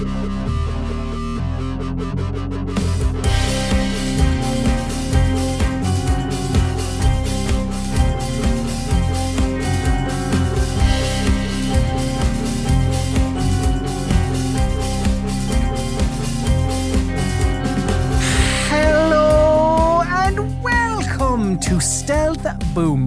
Hello 0.00 0.06
and 20.08 20.62
welcome 20.62 21.58
to 21.58 21.78
Stealth 21.78 22.46
Boom 22.72 23.04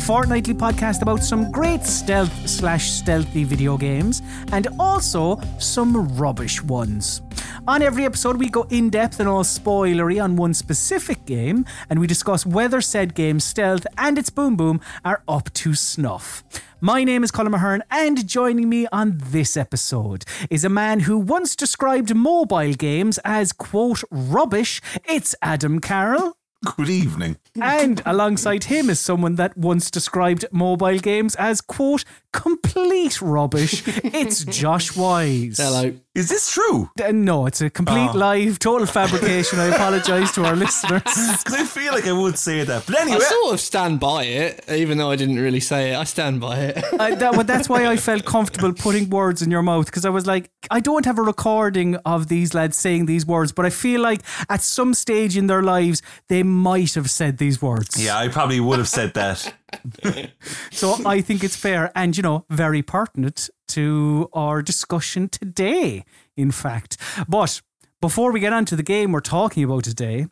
a 0.00 0.02
fortnightly 0.02 0.54
podcast 0.54 1.02
about 1.02 1.22
some 1.22 1.50
great 1.50 1.84
stealth 1.84 2.32
slash 2.48 2.90
stealthy 2.90 3.44
video 3.44 3.76
games 3.76 4.22
and 4.52 4.66
also 4.78 5.38
some 5.58 6.16
rubbish 6.16 6.62
ones. 6.62 7.20
On 7.68 7.82
every 7.82 8.04
episode, 8.06 8.38
we 8.38 8.48
go 8.48 8.62
in 8.70 8.88
depth 8.88 9.20
and 9.20 9.28
all 9.28 9.44
spoilery 9.44 10.22
on 10.22 10.36
one 10.36 10.54
specific 10.54 11.26
game, 11.26 11.66
and 11.90 12.00
we 12.00 12.06
discuss 12.06 12.46
whether 12.46 12.80
said 12.80 13.14
game's 13.14 13.44
stealth 13.44 13.86
and 13.98 14.16
its 14.16 14.30
boom 14.30 14.56
boom 14.56 14.80
are 15.04 15.22
up 15.28 15.52
to 15.54 15.74
snuff. 15.74 16.44
My 16.80 17.04
name 17.04 17.22
is 17.22 17.30
Colm 17.30 17.54
Ahern, 17.54 17.82
and 17.90 18.26
joining 18.26 18.68
me 18.70 18.86
on 18.90 19.18
this 19.22 19.56
episode 19.56 20.24
is 20.48 20.64
a 20.64 20.70
man 20.70 21.00
who 21.00 21.18
once 21.18 21.54
described 21.54 22.14
mobile 22.14 22.72
games 22.72 23.18
as, 23.24 23.52
quote, 23.52 24.02
rubbish. 24.10 24.80
It's 25.04 25.34
Adam 25.42 25.80
Carroll. 25.80 26.39
Good 26.76 26.90
evening. 26.90 27.36
And 27.60 28.02
alongside 28.04 28.64
him 28.64 28.90
is 28.90 29.00
someone 29.00 29.36
that 29.36 29.56
once 29.56 29.90
described 29.90 30.44
mobile 30.52 30.98
games 30.98 31.34
as, 31.36 31.62
quote, 31.62 32.04
complete 32.34 33.20
rubbish. 33.22 33.82
It's 34.04 34.44
Josh 34.60 34.94
Wise. 34.94 35.56
Hello. 35.56 35.94
Is 36.14 36.28
this 36.28 36.52
true? 36.52 36.90
Uh, 37.02 37.12
No, 37.12 37.46
it's 37.46 37.60
a 37.62 37.70
complete 37.70 38.10
Oh. 38.12 38.18
live, 38.18 38.58
total 38.58 38.86
fabrication. 38.86 39.58
I 39.58 39.66
apologise 39.66 40.32
to 40.32 40.44
our 40.44 40.54
listeners. 40.64 41.02
Because 41.02 41.54
I 41.54 41.64
feel 41.64 41.92
like 41.94 42.06
I 42.06 42.12
would 42.12 42.36
say 42.38 42.62
that. 42.62 42.84
But 42.86 43.00
anyway. 43.00 43.16
I 43.16 43.20
sort 43.20 43.54
of 43.54 43.60
stand 43.60 43.98
by 43.98 44.24
it, 44.24 44.64
even 44.70 44.98
though 44.98 45.10
I 45.10 45.16
didn't 45.16 45.36
really 45.40 45.60
say 45.60 45.92
it. 45.92 45.96
I 45.96 46.04
stand 46.04 46.40
by 46.40 46.56
it. 46.58 46.84
I, 47.00 47.14
that, 47.14 47.32
well, 47.32 47.44
that's 47.44 47.68
why 47.70 47.86
I 47.86 47.96
felt 47.96 48.24
comfortable 48.26 48.74
putting 48.74 49.08
words 49.08 49.40
in 49.40 49.50
your 49.50 49.62
mouth 49.62 49.86
because 49.86 50.04
I 50.04 50.10
was 50.10 50.26
like, 50.26 50.50
I 50.70 50.80
don't 50.80 51.06
have 51.06 51.18
a 51.18 51.22
recording 51.22 51.96
of 52.04 52.28
these 52.28 52.52
lads 52.54 52.76
saying 52.76 53.06
these 53.06 53.24
words, 53.24 53.50
but 53.52 53.64
I 53.64 53.70
feel 53.70 54.02
like 54.02 54.20
at 54.50 54.60
some 54.60 54.92
stage 54.94 55.36
in 55.38 55.46
their 55.46 55.62
lives 55.62 56.02
they 56.28 56.42
might 56.50 56.94
have 56.94 57.08
said 57.10 57.38
these 57.38 57.62
words. 57.62 58.02
yeah, 58.02 58.18
I 58.18 58.28
probably 58.28 58.60
would 58.60 58.78
have 58.78 58.88
said 58.88 59.14
that. 59.14 59.54
So 60.72 60.96
I 61.06 61.20
think 61.20 61.44
it's 61.44 61.56
fair 61.56 61.92
and, 61.94 62.16
you 62.16 62.22
know, 62.22 62.44
very 62.50 62.82
pertinent 62.82 63.50
to 63.68 64.28
our 64.32 64.62
discussion 64.62 65.28
today, 65.28 66.04
in 66.36 66.50
fact. 66.50 66.96
But 67.28 67.60
before 68.00 68.32
we 68.32 68.40
get 68.40 68.52
on 68.52 68.64
to 68.66 68.76
the 68.76 68.82
game 68.82 69.12
we're 69.12 69.20
talking 69.20 69.62
about 69.62 69.84
today, 69.84 70.26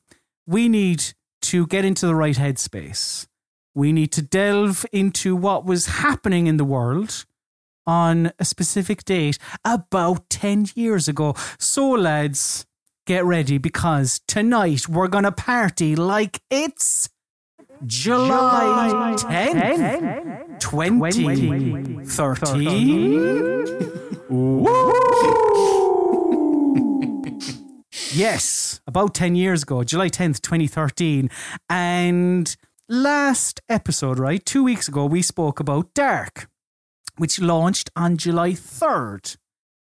we 0.47 0.69
need 0.69 1.15
to 1.43 1.67
get 1.67 1.85
into 1.85 2.07
the 2.07 2.15
right 2.15 2.37
headspace. 2.37 3.27
We 3.75 3.93
need 3.93 4.11
to 4.13 4.23
delve 4.23 4.85
into 4.93 5.37
what 5.37 5.65
was 5.65 5.87
happening 5.87 6.47
in 6.47 6.57
the 6.57 6.65
world 6.65 7.25
on 7.87 8.33
a 8.39 8.45
specific 8.45 9.05
date 9.05 9.39
about 9.65 10.29
10 10.31 10.67
years 10.75 11.09
ago. 11.09 11.35
So, 11.59 11.91
lads, 11.91 12.67
get 13.09 13.25
ready 13.25 13.57
because 13.57 14.21
tonight 14.27 14.87
we're 14.87 15.09
going 15.09 15.25
to 15.25 15.33
party 15.33 15.97
like 15.97 16.43
it's 16.51 17.09
July 17.87 19.15
10th, 19.17 20.61
2013. 20.61 22.05
Yes, 28.13 28.83
about 28.87 29.15
10 29.15 29.35
years 29.37 29.63
ago, 29.63 29.83
July 29.85 30.11
10th, 30.11 30.43
2013. 30.43 31.31
And 31.71 32.55
last 32.91 33.63
episode, 33.71 34.19
right, 34.19 34.45
two 34.45 34.63
weeks 34.65 34.87
ago, 34.87 35.07
we 35.07 35.23
spoke 35.23 35.61
about 35.61 35.95
Dark, 35.95 36.51
which 37.17 37.41
launched 37.41 37.89
on 37.97 38.19
July 38.19 38.51
3rd. 38.51 39.39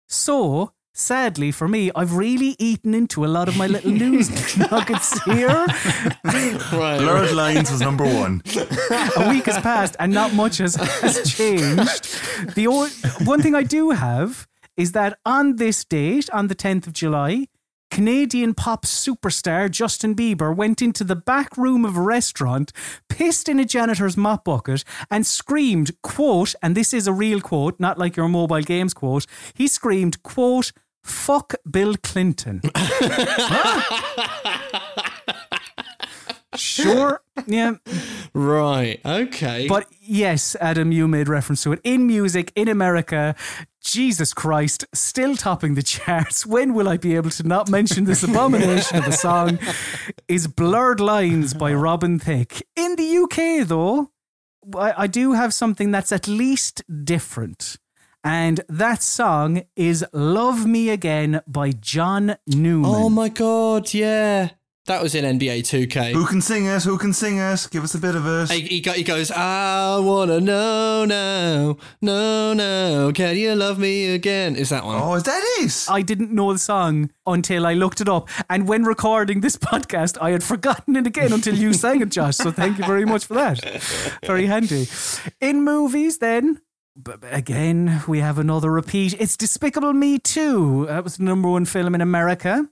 So, 0.07 0.75
sadly 0.97 1.53
for 1.53 1.69
me, 1.69 1.91
I've 1.95 2.15
really 2.15 2.57
eaten 2.59 2.95
into 2.95 3.25
a 3.25 3.29
lot 3.29 3.49
of 3.49 3.57
my 3.57 3.67
little 3.67 3.91
news 3.93 4.57
nuggets 4.71 5.23
here. 5.25 5.49
right. 5.49 6.99
Blurred 6.99 7.33
Lines 7.33 7.71
was 7.71 7.81
number 7.81 8.05
one. 8.05 8.43
a 9.17 9.29
week 9.29 9.45
has 9.47 9.59
passed 9.63 9.95
and 10.01 10.13
not 10.13 10.33
much 10.33 10.59
has, 10.59 10.75
has 10.77 11.31
changed. 11.31 12.55
The 12.55 12.67
o- 12.69 12.89
one 13.25 13.43
thing 13.43 13.55
I 13.55 13.63
do 13.63 13.91
have 13.91 14.49
is 14.77 14.93
that 14.93 15.19
on 15.25 15.57
this 15.57 15.85
date, 15.85 16.29
on 16.31 16.49
the 16.49 16.55
10th 16.55 16.87
of 16.87 16.93
July, 16.93 17.47
Canadian 17.91 18.53
pop 18.53 18.85
superstar 18.85 19.71
Justin 19.71 20.15
Bieber 20.15 20.55
went 20.55 20.83
into 20.83 21.05
the 21.05 21.15
back 21.17 21.57
room 21.57 21.85
of 21.85 21.97
a 21.97 22.01
restaurant, 22.03 22.73
pissed 23.09 23.49
in 23.49 23.61
a 23.61 23.65
janitor's 23.65 24.17
mop 24.17 24.45
bucket, 24.45 24.83
and 25.11 25.25
screamed, 25.25 25.93
quote, 26.03 26.55
and 26.63 26.75
this 26.77 26.93
is 26.93 27.07
a 27.07 27.13
real 27.13 27.41
quote, 27.41 27.79
not 27.79 27.97
like 27.97 28.17
your 28.17 28.29
mobile 28.29 28.61
games 28.63 28.93
quote, 28.93 29.25
he 29.55 29.69
screamed, 29.69 30.23
quote, 30.25 30.73
fuck 31.07 31.55
Bill 31.71 31.95
Clinton. 32.03 32.61
sure, 36.57 37.21
yeah. 37.47 37.75
Right. 38.35 39.01
Okay. 39.05 39.67
But 39.69 39.87
yes, 40.01 40.57
Adam, 40.61 40.93
you 40.93 41.09
made 41.09 41.29
reference 41.29 41.63
to 41.63 41.73
it. 41.73 41.81
In 41.85 42.07
music, 42.07 42.53
in 42.55 42.69
America, 42.69 43.35
Jesus 43.83 44.35
Christ, 44.35 44.85
still 44.93 45.37
topping 45.37 45.75
the 45.75 45.83
charts. 45.83 46.45
When 46.45 46.75
will 46.75 46.89
I 46.89 46.97
be 46.97 47.17
able 47.17 47.31
to 47.31 47.43
not 47.47 47.71
mention 47.71 48.05
this 48.05 48.23
abomination 48.23 48.99
of 48.99 49.07
a 49.07 49.13
song? 49.13 49.59
Is 50.29 50.49
Blurred 50.49 51.01
Lines 51.01 51.55
by 51.55 51.73
Robin 51.73 52.19
Thicke. 52.19 52.63
In 52.75 52.97
the 52.97 53.19
UK, 53.19 53.67
though, 53.67 54.11
I, 54.77 55.05
I 55.05 55.07
do 55.07 55.33
have 55.33 55.55
something 55.55 55.91
that's 55.91 56.13
at 56.13 56.27
least 56.27 56.83
different. 57.05 57.77
And 58.29 58.61
that 58.69 59.05
song 59.05 59.63
is 59.77 60.05
Love 60.13 60.67
Me 60.67 60.91
Again 60.91 61.43
by 61.47 61.71
John 61.71 62.37
Newman. 62.49 62.91
oh 62.93 63.09
my 63.09 63.29
god, 63.29 63.95
yeah. 63.95 64.51
That 64.87 65.01
was 65.03 65.15
in 65.17 65.25
NBA 65.25 65.61
2K. 65.61 66.13
Who 66.13 66.27
can 66.27 66.41
sing 66.41 66.67
us? 66.69 66.85
Who 66.85 66.97
can 66.99 67.13
sing 67.13 67.39
us? 67.41 67.67
Give 67.69 67.83
us 67.85 67.95
a 67.95 67.99
bit 67.99 68.15
of 68.17 68.25
it. 68.27 68.51
He, 68.51 68.61
he, 68.63 68.81
go- 68.81 68.93
he 68.93 69.05
goes, 69.05 69.31
I 69.31 69.99
wanna 70.01 70.41
know 70.41 71.05
now, 71.05 71.77
no, 72.01 72.53
no, 72.53 73.13
can 73.15 73.37
you 73.37 73.55
love 73.55 73.79
me 73.79 74.11
again? 74.15 74.57
Is 74.57 74.71
that 74.71 74.85
one? 74.85 75.01
Oh, 75.01 75.15
is 75.15 75.23
that 75.25 75.43
it? 75.61 75.87
I 75.89 76.03
didn't 76.03 76.33
know 76.33 76.53
the 76.53 76.59
song 76.59 77.11
until 77.27 77.65
I 77.65 77.75
looked 77.75 78.01
it 78.01 78.09
up. 78.09 78.29
And 78.51 78.67
when 78.69 78.83
recording 78.85 79.41
this 79.41 79.57
podcast, 79.71 80.19
I 80.21 80.31
had 80.31 80.43
forgotten 80.43 80.97
it 80.97 81.07
again 81.07 81.33
until 81.33 81.55
you 81.55 81.73
sang 81.73 82.01
it, 82.01 82.09
Josh. 82.11 82.37
So 82.37 82.51
thank 82.51 82.79
you 82.79 82.85
very 82.87 83.05
much 83.05 83.25
for 83.27 83.35
that. 83.35 83.61
Very 84.25 84.47
handy. 84.47 84.89
In 85.41 85.63
movies, 85.65 86.19
then. 86.19 86.61
B- 87.03 87.13
b- 87.21 87.27
Again, 87.31 88.03
we 88.09 88.21
have 88.21 88.39
another 88.39 88.71
repeat. 88.71 89.15
It's 89.21 89.37
Despicable 89.37 89.93
Me 89.93 90.19
2. 90.19 90.87
That 90.87 91.05
was 91.05 91.17
the 91.17 91.25
number 91.25 91.49
one 91.49 91.65
film 91.65 91.95
in 91.95 92.01
America. 92.01 92.69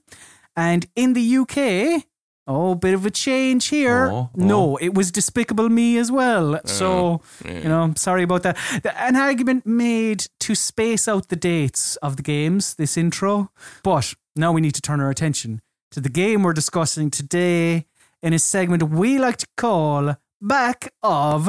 And 0.55 0.85
in 0.95 1.13
the 1.13 1.37
UK, 1.37 2.03
oh, 2.47 2.75
bit 2.75 2.93
of 2.93 3.05
a 3.05 3.11
change 3.11 3.67
here. 3.67 4.05
Oh, 4.11 4.15
oh. 4.15 4.29
No, 4.35 4.77
it 4.77 4.93
was 4.93 5.11
Despicable 5.11 5.69
Me 5.69 5.97
as 5.97 6.11
well. 6.11 6.55
Uh, 6.55 6.59
so, 6.65 7.21
you 7.45 7.63
know, 7.69 7.93
sorry 7.95 8.23
about 8.23 8.43
that. 8.43 8.57
An 8.97 9.15
argument 9.15 9.65
made 9.65 10.27
to 10.41 10.55
space 10.55 11.07
out 11.07 11.27
the 11.29 11.35
dates 11.35 11.95
of 11.97 12.15
the 12.17 12.23
games, 12.23 12.75
this 12.75 12.97
intro. 12.97 13.51
But 13.83 14.13
now 14.35 14.51
we 14.51 14.61
need 14.61 14.75
to 14.75 14.81
turn 14.81 14.99
our 15.01 15.09
attention 15.09 15.61
to 15.91 15.99
the 16.01 16.09
game 16.09 16.43
we're 16.43 16.53
discussing 16.53 17.09
today 17.11 17.85
in 18.23 18.33
a 18.33 18.39
segment 18.39 18.83
we 18.83 19.19
like 19.19 19.37
to 19.37 19.47
call 19.57 20.15
Back 20.41 20.93
of 21.03 21.45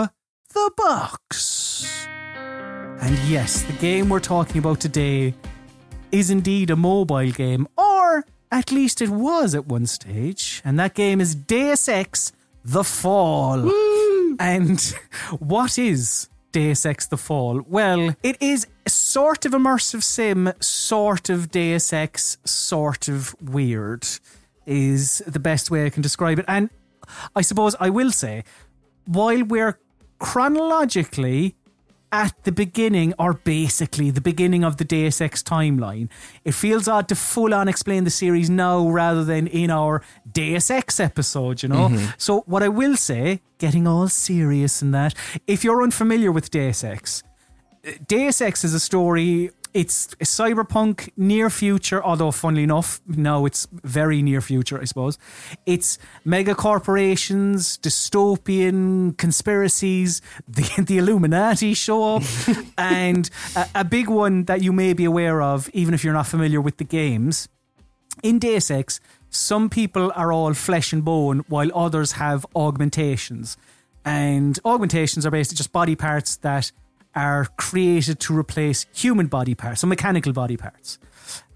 the 0.53 0.71
Box. 0.77 2.07
And 3.01 3.19
yes, 3.29 3.63
the 3.63 3.73
game 3.75 4.09
we're 4.09 4.21
talking 4.21 4.59
about 4.59 4.81
today 4.81 5.35
is 6.11 6.31
indeed 6.31 6.71
a 6.71 6.77
mobile 6.77 7.31
game, 7.31 7.69
or 7.77 8.25
at 8.51 8.73
least 8.73 9.03
it 9.03 9.11
was 9.11 9.55
at 9.55 9.67
one 9.67 9.87
stage. 9.87 10.63
And 10.65 10.79
that 10.79 10.95
game 10.95 11.21
is 11.21 11.35
Deus 11.35 11.89
Ex 11.89 12.33
The 12.65 12.85
Fall. 12.85 13.71
And 14.41 14.81
what 15.39 15.79
is 15.79 16.29
Deus 16.53 16.87
Ex 16.87 17.07
The 17.07 17.17
Fall? 17.17 17.63
Well, 17.69 18.15
it 18.23 18.37
is 18.41 18.67
sort 18.89 19.45
of 19.47 19.53
immersive 19.53 20.03
sim, 20.03 20.53
sort 20.61 21.29
of 21.29 21.51
Deus 21.51 21.93
Ex, 21.93 22.39
sort 22.45 23.09
of 23.09 23.35
weird, 23.41 24.07
is 24.65 25.23
the 25.27 25.41
best 25.41 25.71
way 25.71 25.87
I 25.87 25.91
can 25.91 26.03
describe 26.03 26.39
it. 26.39 26.45
And 26.49 26.71
I 27.37 27.43
suppose 27.43 27.77
I 27.79 27.91
will 27.91 28.11
say, 28.11 28.45
while 29.05 29.45
we're 29.45 29.79
chronologically 30.19 31.55
at 32.13 32.35
the 32.45 32.53
beginning, 32.53 33.15
or 33.19 33.35
basically 33.35 34.11
the 34.11 34.21
beginning 34.21 34.65
of 34.65 34.77
the 34.77 34.85
Deus 34.85 35.21
Ex 35.21 35.43
timeline. 35.43 36.09
It 36.45 36.53
feels 36.53 36.89
odd 36.89 37.09
to 37.09 37.15
full 37.15 37.55
on 37.55 37.69
explain 37.69 38.05
the 38.05 38.11
series 38.11 38.49
now 38.49 38.89
rather 38.89 39.25
than 39.25 39.47
in 39.47 39.71
our 39.71 40.03
Deus 40.31 40.71
Ex 40.71 41.01
episode, 41.01 41.63
you 41.63 41.69
know? 41.69 41.89
Mm-hmm. 41.89 42.11
So, 42.19 42.43
what 42.47 42.63
I 42.63 42.69
will 42.69 42.97
say, 42.97 43.41
getting 43.59 43.87
all 43.87 44.09
serious 44.09 44.83
in 44.83 44.93
that, 44.93 45.15
if 45.47 45.65
you're 45.65 45.83
unfamiliar 45.83 46.33
with 46.33 46.51
Deus 46.51 46.85
Ex, 46.85 47.23
Deus 48.07 48.41
Ex 48.41 48.65
is 48.65 48.75
a 48.75 48.81
story 48.81 49.51
it's 49.77 50.15
a 50.15 50.25
cyberpunk 50.25 51.11
near 51.19 51.51
future, 51.51 52.03
although 52.03 52.31
funnily 52.31 52.63
enough, 52.63 53.03
no, 53.07 53.45
it's 53.45 53.69
very 53.71 54.23
near 54.23 54.41
future, 54.41 54.81
I 54.81 54.85
suppose. 54.85 55.19
It's 55.67 55.99
mega 56.25 56.55
corporations, 56.55 57.77
dystopian 57.77 59.19
conspiracies, 59.19 60.23
the, 60.49 60.83
the 60.83 60.97
Illuminati 60.97 61.75
show 61.75 62.17
up, 62.17 62.23
and 62.79 63.29
a, 63.55 63.69
a 63.75 63.85
big 63.85 64.09
one 64.09 64.45
that 64.45 64.63
you 64.63 64.73
may 64.73 64.95
be 64.95 65.05
aware 65.05 65.43
of, 65.43 65.69
even 65.75 65.93
if 65.93 66.03
you're 66.03 66.15
not 66.15 66.27
familiar 66.27 66.61
with 66.61 66.79
the 66.79 66.85
games. 66.85 67.47
In 68.23 68.39
Deus 68.39 68.71
Ex, 68.71 68.99
some 69.29 69.69
people 69.69 70.11
are 70.15 70.33
all 70.33 70.55
flesh 70.55 70.95
and 70.95 71.05
bone, 71.05 71.45
while 71.49 71.71
others 71.75 72.13
have 72.13 72.47
augmentations. 72.57 73.59
And 74.07 74.59
augmentations 74.65 75.27
are 75.27 75.31
basically 75.31 75.57
just 75.57 75.73
body 75.73 75.97
parts 75.97 76.37
that 76.37 76.73
are 77.17 77.47
created 77.57 78.21
to 78.21 78.39
replace 78.39 78.87
human 78.95 79.27
body 79.27 79.55
parts, 79.57 79.81
so 79.81 79.89
mechanical 79.89 80.33
body 80.33 80.57
parts. 80.57 80.99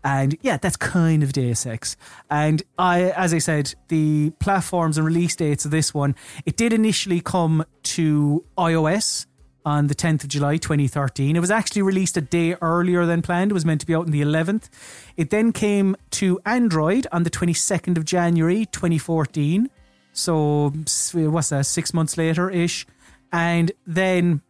And 0.02 0.38
yeah, 0.40 0.56
that's 0.56 0.76
kind 0.76 1.22
of 1.22 1.34
Deus 1.34 1.66
Ex. 1.66 1.94
And 2.30 2.62
I, 2.78 3.10
as 3.10 3.34
I 3.34 3.38
said, 3.38 3.74
the 3.88 4.30
platforms 4.40 4.96
and 4.96 5.06
release 5.06 5.36
dates 5.36 5.66
of 5.66 5.70
this 5.70 5.92
one, 5.92 6.16
it 6.46 6.56
did 6.56 6.72
initially 6.72 7.20
come 7.20 7.64
to 7.82 8.44
iOS 8.56 9.26
on 9.62 9.88
the 9.88 9.94
10th 9.94 10.22
of 10.22 10.30
July 10.30 10.56
2013. 10.56 11.36
It 11.36 11.40
was 11.40 11.50
actually 11.50 11.82
released 11.82 12.16
a 12.16 12.22
day 12.22 12.56
earlier 12.62 13.04
than 13.04 13.20
planned. 13.20 13.50
It 13.50 13.54
was 13.54 13.66
meant 13.66 13.82
to 13.82 13.86
be 13.86 13.94
out 13.94 14.06
on 14.06 14.10
the 14.10 14.22
11th. 14.22 14.70
It 15.18 15.28
then 15.28 15.52
came 15.52 15.96
to 16.12 16.40
Android 16.46 17.06
on 17.12 17.24
the 17.24 17.30
22nd 17.30 17.98
of 17.98 18.06
January 18.06 18.64
2014. 18.64 19.68
So 20.14 20.72
what's 21.12 21.50
that? 21.50 21.66
6 21.66 21.92
months 21.92 22.16
later 22.16 22.48
ish. 22.48 22.86
And 23.32 23.70
then 23.86 24.40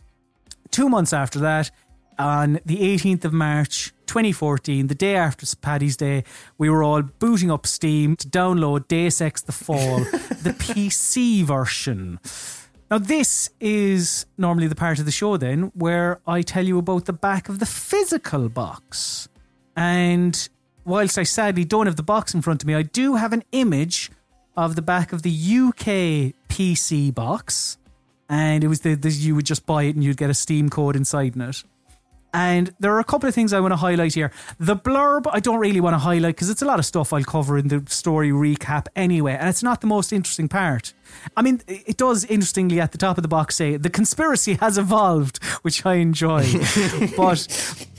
two 0.71 0.89
months 0.89 1.13
after 1.13 1.39
that, 1.41 1.71
on 2.19 2.61
the 2.67 2.79
18th 2.79 3.25
of 3.25 3.33
March 3.33 3.93
2014, 4.07 4.89
the 4.89 4.95
day 4.95 5.17
after 5.17 5.47
Paddy's 5.57 5.97
Day, 5.97 6.25
we 6.59 6.69
were 6.69 6.83
all 6.83 7.03
booting 7.03 7.51
up 7.51 7.67
Steam 7.67 8.17
to 8.17 8.29
download 8.29 8.89
Deus 8.89 9.21
Ex 9.21 9.41
The 9.41 9.53
Fall, 9.53 9.99
the 9.99 10.55
PC 10.59 11.45
version. 11.45 12.21
Now, 12.91 12.99
this 12.99 13.51
is 13.61 14.27
normally 14.37 14.67
the 14.67 14.75
part 14.75 14.99
of 14.99 15.05
the 15.05 15.13
show 15.13 15.37
then 15.37 15.71
where 15.75 16.21
I 16.27 16.43
tell 16.43 16.67
you 16.67 16.79
about 16.79 17.07
the 17.07 17.13
back 17.13 17.49
of 17.49 17.59
the 17.59 17.67
physical 17.67 18.49
box. 18.49 19.29
And 19.77 20.49
whilst 20.85 21.17
I 21.17 21.23
sadly 21.23 21.65
don't 21.65 21.87
have 21.87 21.97
the 21.97 22.03
box 22.03 22.35
in 22.35 22.43
front 22.43 22.63
of 22.63 22.67
me, 22.67 22.75
I 22.75 22.83
do 22.83 23.15
have 23.15 23.33
an 23.33 23.45
image 23.53 24.11
of 24.57 24.75
the 24.75 24.83
back 24.83 25.13
of 25.13 25.23
the 25.23 25.31
UK 25.31 26.35
PC 26.49 27.15
box 27.15 27.79
and 28.31 28.63
it 28.63 28.69
was 28.69 28.81
the, 28.81 28.95
the 28.95 29.11
you 29.11 29.35
would 29.35 29.45
just 29.45 29.67
buy 29.67 29.83
it 29.83 29.97
and 29.97 30.05
you'd 30.05 30.17
get 30.17 30.31
a 30.31 30.35
Steam 30.35 30.71
code 30.71 30.97
inside 30.97 31.35
in 31.35 31.43
it. 31.43 31.63
And 32.33 32.73
there 32.79 32.95
are 32.95 33.01
a 33.01 33.05
couple 33.05 33.29
of 33.29 33.35
things 33.35 33.53
I 33.53 33.59
want 33.59 33.73
to 33.73 33.77
highlight 33.77 34.15
here. 34.15 34.31
The 34.61 34.77
blurb, 34.77 35.27
I 35.33 35.41
don't 35.41 35.59
really 35.59 35.81
want 35.81 35.95
to 35.95 35.99
highlight 35.99 36.37
because 36.37 36.49
it's 36.49 36.63
a 36.63 36.65
lot 36.65 36.79
of 36.79 36.87
stuff 36.87 37.13
I'll 37.13 37.25
cover 37.25 37.59
in 37.59 37.67
the 37.67 37.83
story 37.89 38.31
recap 38.31 38.87
anyway, 38.95 39.33
and 39.33 39.49
it's 39.49 39.65
not 39.65 39.81
the 39.81 39.89
most 39.89 40.13
interesting 40.13 40.49
part. 40.49 40.95
I 41.37 41.43
mean, 41.43 41.61
it 41.67 41.97
does 41.97 42.25
interestingly 42.25 42.81
at 42.81 42.93
the 42.93 42.99
top 42.99 43.19
of 43.19 43.23
the 43.23 43.29
box 43.29 43.57
say 43.57 43.77
the 43.77 43.91
conspiracy 43.91 44.55
has 44.55 44.79
evolved, 44.79 45.43
which 45.63 45.85
I 45.85 45.95
enjoy. 45.95 46.47
but 47.17 47.49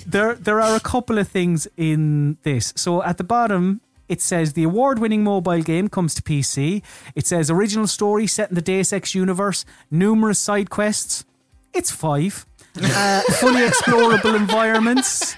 there 0.07 0.35
there 0.35 0.61
are 0.61 0.77
a 0.77 0.79
couple 0.79 1.17
of 1.17 1.27
things 1.27 1.67
in 1.75 2.37
this. 2.43 2.71
So 2.77 3.03
at 3.03 3.17
the 3.17 3.25
bottom, 3.25 3.81
it 4.11 4.21
says 4.21 4.53
the 4.53 4.63
award 4.63 4.99
winning 4.99 5.23
mobile 5.23 5.61
game 5.61 5.87
comes 5.87 6.13
to 6.15 6.21
PC. 6.21 6.83
It 7.15 7.25
says 7.25 7.49
original 7.49 7.87
story 7.87 8.27
set 8.27 8.49
in 8.49 8.55
the 8.55 8.61
Deus 8.61 8.91
Ex 8.91 9.15
universe, 9.15 9.63
numerous 9.89 10.37
side 10.37 10.69
quests. 10.69 11.25
It's 11.73 11.89
five. 11.89 12.45
Uh, 12.73 13.21
fully 13.41 13.63
explorable 13.67 14.33
environments. 14.33 15.35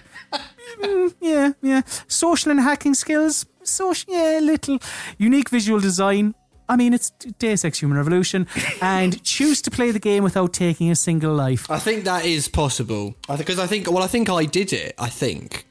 Mm, 0.80 1.16
yeah, 1.20 1.54
yeah. 1.64 1.82
Social 2.08 2.52
and 2.52 2.60
hacking 2.60 2.94
skills. 2.94 3.48
Social, 3.64 4.14
yeah, 4.14 4.40
little. 4.40 4.78
Unique 5.18 5.50
visual 5.50 5.80
design. 5.80 6.36
I 6.70 6.76
mean, 6.76 6.94
it's 6.94 7.10
Deus 7.40 7.66
Ex 7.66 7.80
Human 7.80 7.98
Revolution, 7.98 8.46
and 8.84 9.22
choose 9.36 9.64
to 9.64 9.72
play 9.72 9.90
the 9.90 10.00
game 10.00 10.24
without 10.24 10.54
taking 10.54 10.92
a 10.92 10.96
single 10.96 11.34
life. 11.34 11.70
I 11.72 11.80
think 11.80 12.04
that 12.04 12.24
is 12.24 12.48
possible. 12.48 13.16
Because 13.36 13.58
I 13.58 13.66
think, 13.66 13.90
well, 13.90 14.04
I 14.04 14.08
think 14.08 14.30
I 14.30 14.46
did 14.46 14.72
it. 14.72 14.94
I 15.00 15.10
think 15.10 15.66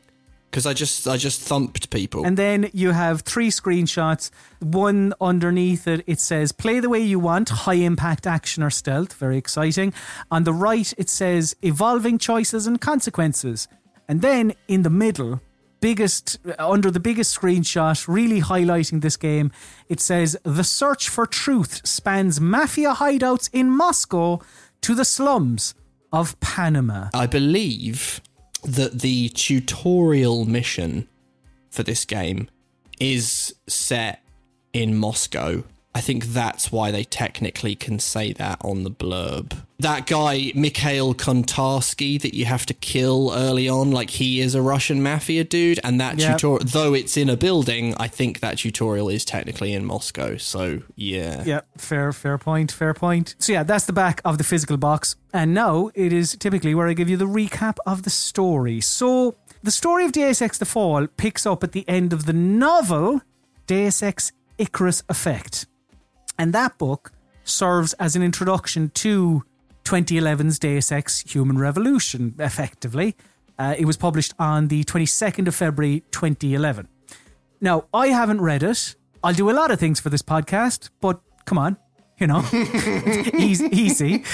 because 0.52 0.66
I 0.66 0.74
just 0.74 1.08
I 1.08 1.16
just 1.16 1.40
thumped 1.40 1.88
people. 1.88 2.26
And 2.26 2.36
then 2.36 2.68
you 2.74 2.90
have 2.90 3.22
three 3.22 3.50
screenshots. 3.50 4.30
One 4.60 5.14
underneath 5.18 5.88
it, 5.88 6.04
it 6.06 6.20
says 6.20 6.52
"Play 6.52 6.78
the 6.78 6.90
way 6.90 7.00
you 7.00 7.18
want: 7.18 7.48
high 7.48 7.80
impact 7.90 8.26
action 8.26 8.62
or 8.62 8.70
stealth." 8.70 9.14
Very 9.14 9.38
exciting. 9.38 9.94
On 10.30 10.44
the 10.44 10.52
right, 10.52 10.92
it 10.98 11.08
says 11.08 11.56
"Evolving 11.62 12.18
choices 12.18 12.66
and 12.66 12.80
consequences." 12.80 13.66
And 14.08 14.20
then 14.20 14.52
in 14.68 14.82
the 14.82 14.90
middle, 14.90 15.40
biggest 15.80 16.38
uh, 16.46 16.70
under 16.70 16.90
the 16.90 17.00
biggest 17.00 17.38
screenshot, 17.38 18.06
really 18.06 18.42
highlighting 18.42 19.00
this 19.00 19.16
game, 19.16 19.50
it 19.88 20.00
says 20.00 20.36
"The 20.44 20.64
search 20.64 21.08
for 21.08 21.26
truth 21.26 21.80
spans 21.86 22.40
mafia 22.40 22.92
hideouts 22.92 23.48
in 23.54 23.70
Moscow 23.70 24.40
to 24.82 24.94
the 24.94 25.06
slums 25.06 25.74
of 26.12 26.38
Panama." 26.40 27.08
I 27.14 27.26
believe 27.26 28.20
that 28.62 29.00
the 29.00 29.28
tutorial 29.30 30.44
mission 30.44 31.08
for 31.70 31.82
this 31.82 32.04
game 32.04 32.48
is 33.00 33.54
set 33.66 34.22
in 34.72 34.96
Moscow. 34.96 35.64
I 35.94 36.00
think 36.00 36.26
that's 36.26 36.72
why 36.72 36.90
they 36.90 37.04
technically 37.04 37.74
can 37.74 37.98
say 37.98 38.32
that 38.34 38.58
on 38.64 38.84
the 38.84 38.90
blurb. 38.90 39.64
That 39.82 40.06
guy, 40.06 40.52
Mikhail 40.54 41.12
Kontarsky, 41.12 42.20
that 42.22 42.34
you 42.34 42.44
have 42.44 42.64
to 42.66 42.74
kill 42.74 43.32
early 43.34 43.68
on, 43.68 43.90
like 43.90 44.10
he 44.10 44.40
is 44.40 44.54
a 44.54 44.62
Russian 44.62 45.02
mafia 45.02 45.42
dude, 45.42 45.80
and 45.82 46.00
that 46.00 46.18
Yep. 46.18 46.38
tutorial, 46.38 46.60
though 46.64 46.94
it's 46.94 47.16
in 47.16 47.28
a 47.28 47.36
building, 47.36 47.94
I 47.98 48.06
think 48.06 48.38
that 48.40 48.58
tutorial 48.58 49.08
is 49.08 49.24
technically 49.24 49.72
in 49.72 49.84
Moscow. 49.84 50.36
So 50.36 50.82
yeah, 50.94 51.42
Yeah, 51.44 51.60
fair, 51.76 52.12
fair 52.12 52.38
point, 52.38 52.70
fair 52.70 52.94
point. 52.94 53.34
So 53.38 53.52
yeah, 53.52 53.64
that's 53.64 53.84
the 53.86 53.92
back 53.92 54.20
of 54.24 54.38
the 54.38 54.44
physical 54.44 54.76
box, 54.76 55.16
and 55.32 55.52
now 55.52 55.90
it 55.94 56.12
is 56.12 56.36
typically 56.38 56.74
where 56.76 56.86
I 56.88 56.92
give 56.92 57.10
you 57.10 57.16
the 57.16 57.26
recap 57.26 57.76
of 57.84 58.04
the 58.04 58.10
story. 58.10 58.80
So 58.80 59.34
the 59.64 59.72
story 59.72 60.04
of 60.04 60.12
Deus 60.12 60.40
Ex: 60.40 60.58
The 60.58 60.64
Fall 60.64 61.08
picks 61.16 61.44
up 61.44 61.64
at 61.64 61.72
the 61.72 61.84
end 61.88 62.12
of 62.12 62.26
the 62.26 62.32
novel 62.32 63.20
Deus 63.66 64.00
Ex: 64.02 64.30
Icarus 64.58 65.02
Effect, 65.08 65.66
and 66.38 66.52
that 66.52 66.78
book 66.78 67.10
serves 67.44 67.94
as 67.94 68.14
an 68.14 68.22
introduction 68.22 68.90
to 68.94 69.42
2011's 69.84 70.58
Deus 70.58 70.92
Ex: 70.92 71.20
Human 71.20 71.58
Revolution. 71.58 72.34
Effectively, 72.38 73.16
uh, 73.58 73.74
it 73.78 73.84
was 73.84 73.96
published 73.96 74.34
on 74.38 74.68
the 74.68 74.84
22nd 74.84 75.48
of 75.48 75.54
February 75.54 76.04
2011. 76.10 76.88
Now, 77.60 77.84
I 77.94 78.08
haven't 78.08 78.40
read 78.40 78.62
it. 78.62 78.96
I'll 79.22 79.34
do 79.34 79.50
a 79.50 79.52
lot 79.52 79.70
of 79.70 79.78
things 79.78 80.00
for 80.00 80.10
this 80.10 80.22
podcast, 80.22 80.90
but 81.00 81.20
come 81.44 81.58
on, 81.58 81.76
you 82.18 82.26
know, 82.26 82.44
easy. 83.34 83.66
easy. 83.66 84.24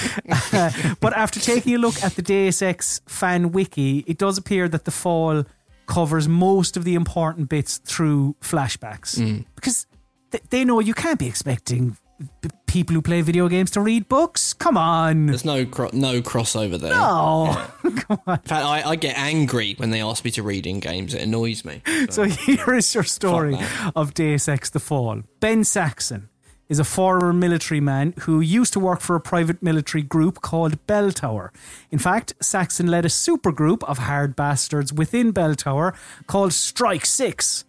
Uh, 0.51 0.71
but 0.99 1.13
after 1.13 1.39
taking 1.39 1.75
a 1.75 1.77
look 1.77 2.01
at 2.03 2.15
the 2.15 2.21
Deus 2.23 2.61
Ex 2.61 3.01
fan 3.07 3.51
wiki, 3.51 4.03
it 4.07 4.17
does 4.17 4.37
appear 4.37 4.67
that 4.69 4.85
the 4.85 4.91
fall 4.91 5.43
covers 5.85 6.27
most 6.27 6.77
of 6.77 6.83
the 6.83 6.95
important 6.95 7.49
bits 7.49 7.77
through 7.79 8.35
flashbacks 8.41 9.43
because 9.55 9.87
th- 10.31 10.43
they 10.49 10.63
know 10.63 10.79
you 10.79 10.93
can't 10.93 11.17
be 11.19 11.27
expecting 11.27 11.97
p- 12.41 12.49
people 12.67 12.93
who 12.93 13.01
play 13.01 13.21
video 13.21 13.47
games 13.47 13.71
to 13.71 13.81
read 13.81 14.07
books. 14.09 14.53
Come 14.53 14.77
on. 14.77 15.25
there's 15.27 15.45
no 15.45 15.65
cro- 15.65 15.89
no 15.93 16.21
crossover 16.21 16.79
there. 16.79 16.91
Oh, 16.93 17.71
come 17.83 18.19
on. 18.27 18.35
In 18.35 18.41
fact, 18.43 18.51
I, 18.65 18.83
I 18.83 18.95
get 18.95 19.17
angry 19.17 19.73
when 19.77 19.89
they 19.89 20.01
ask 20.01 20.23
me 20.23 20.31
to 20.31 20.43
read 20.43 20.65
in 20.67 20.79
games. 20.79 21.13
It 21.13 21.21
annoys 21.21 21.65
me. 21.65 21.81
So 22.09 22.23
here 22.23 22.73
is 22.75 22.93
your 22.95 23.03
story 23.03 23.57
of 23.95 24.13
Deus 24.13 24.47
Ex 24.47 24.69
The 24.69 24.79
Fall. 24.79 25.21
Ben 25.39 25.63
Saxon 25.63 26.29
is 26.69 26.79
a 26.79 26.83
former 26.83 27.33
military 27.33 27.79
man 27.81 28.13
who 28.21 28.39
used 28.41 28.73
to 28.73 28.79
work 28.79 29.01
for 29.01 29.15
a 29.15 29.19
private 29.21 29.61
military 29.63 30.03
group 30.03 30.41
called 30.41 30.85
Bell 30.85 31.11
Tower. 31.11 31.51
In 31.91 31.97
fact, 31.99 32.33
Saxon 32.41 32.87
led 32.87 33.05
a 33.05 33.09
supergroup 33.09 33.83
of 33.85 33.97
hard 33.97 34.35
bastards 34.35 34.93
within 34.93 35.31
Bell 35.31 35.55
Tower 35.55 35.95
called 36.27 36.53
Strike 36.53 37.05
Six. 37.05 37.65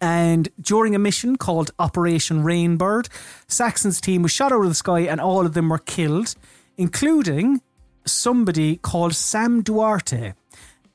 And 0.00 0.48
during 0.60 0.94
a 0.94 0.98
mission 0.98 1.36
called 1.36 1.70
Operation 1.78 2.42
Rainbird, 2.42 3.08
Saxon's 3.48 4.00
team 4.00 4.22
was 4.22 4.32
shot 4.32 4.52
out 4.52 4.62
of 4.62 4.68
the 4.68 4.74
sky 4.74 5.00
and 5.00 5.20
all 5.20 5.46
of 5.46 5.54
them 5.54 5.68
were 5.68 5.78
killed, 5.78 6.34
including 6.76 7.62
somebody 8.04 8.76
called 8.76 9.14
Sam 9.14 9.62
Duarte, 9.62 10.34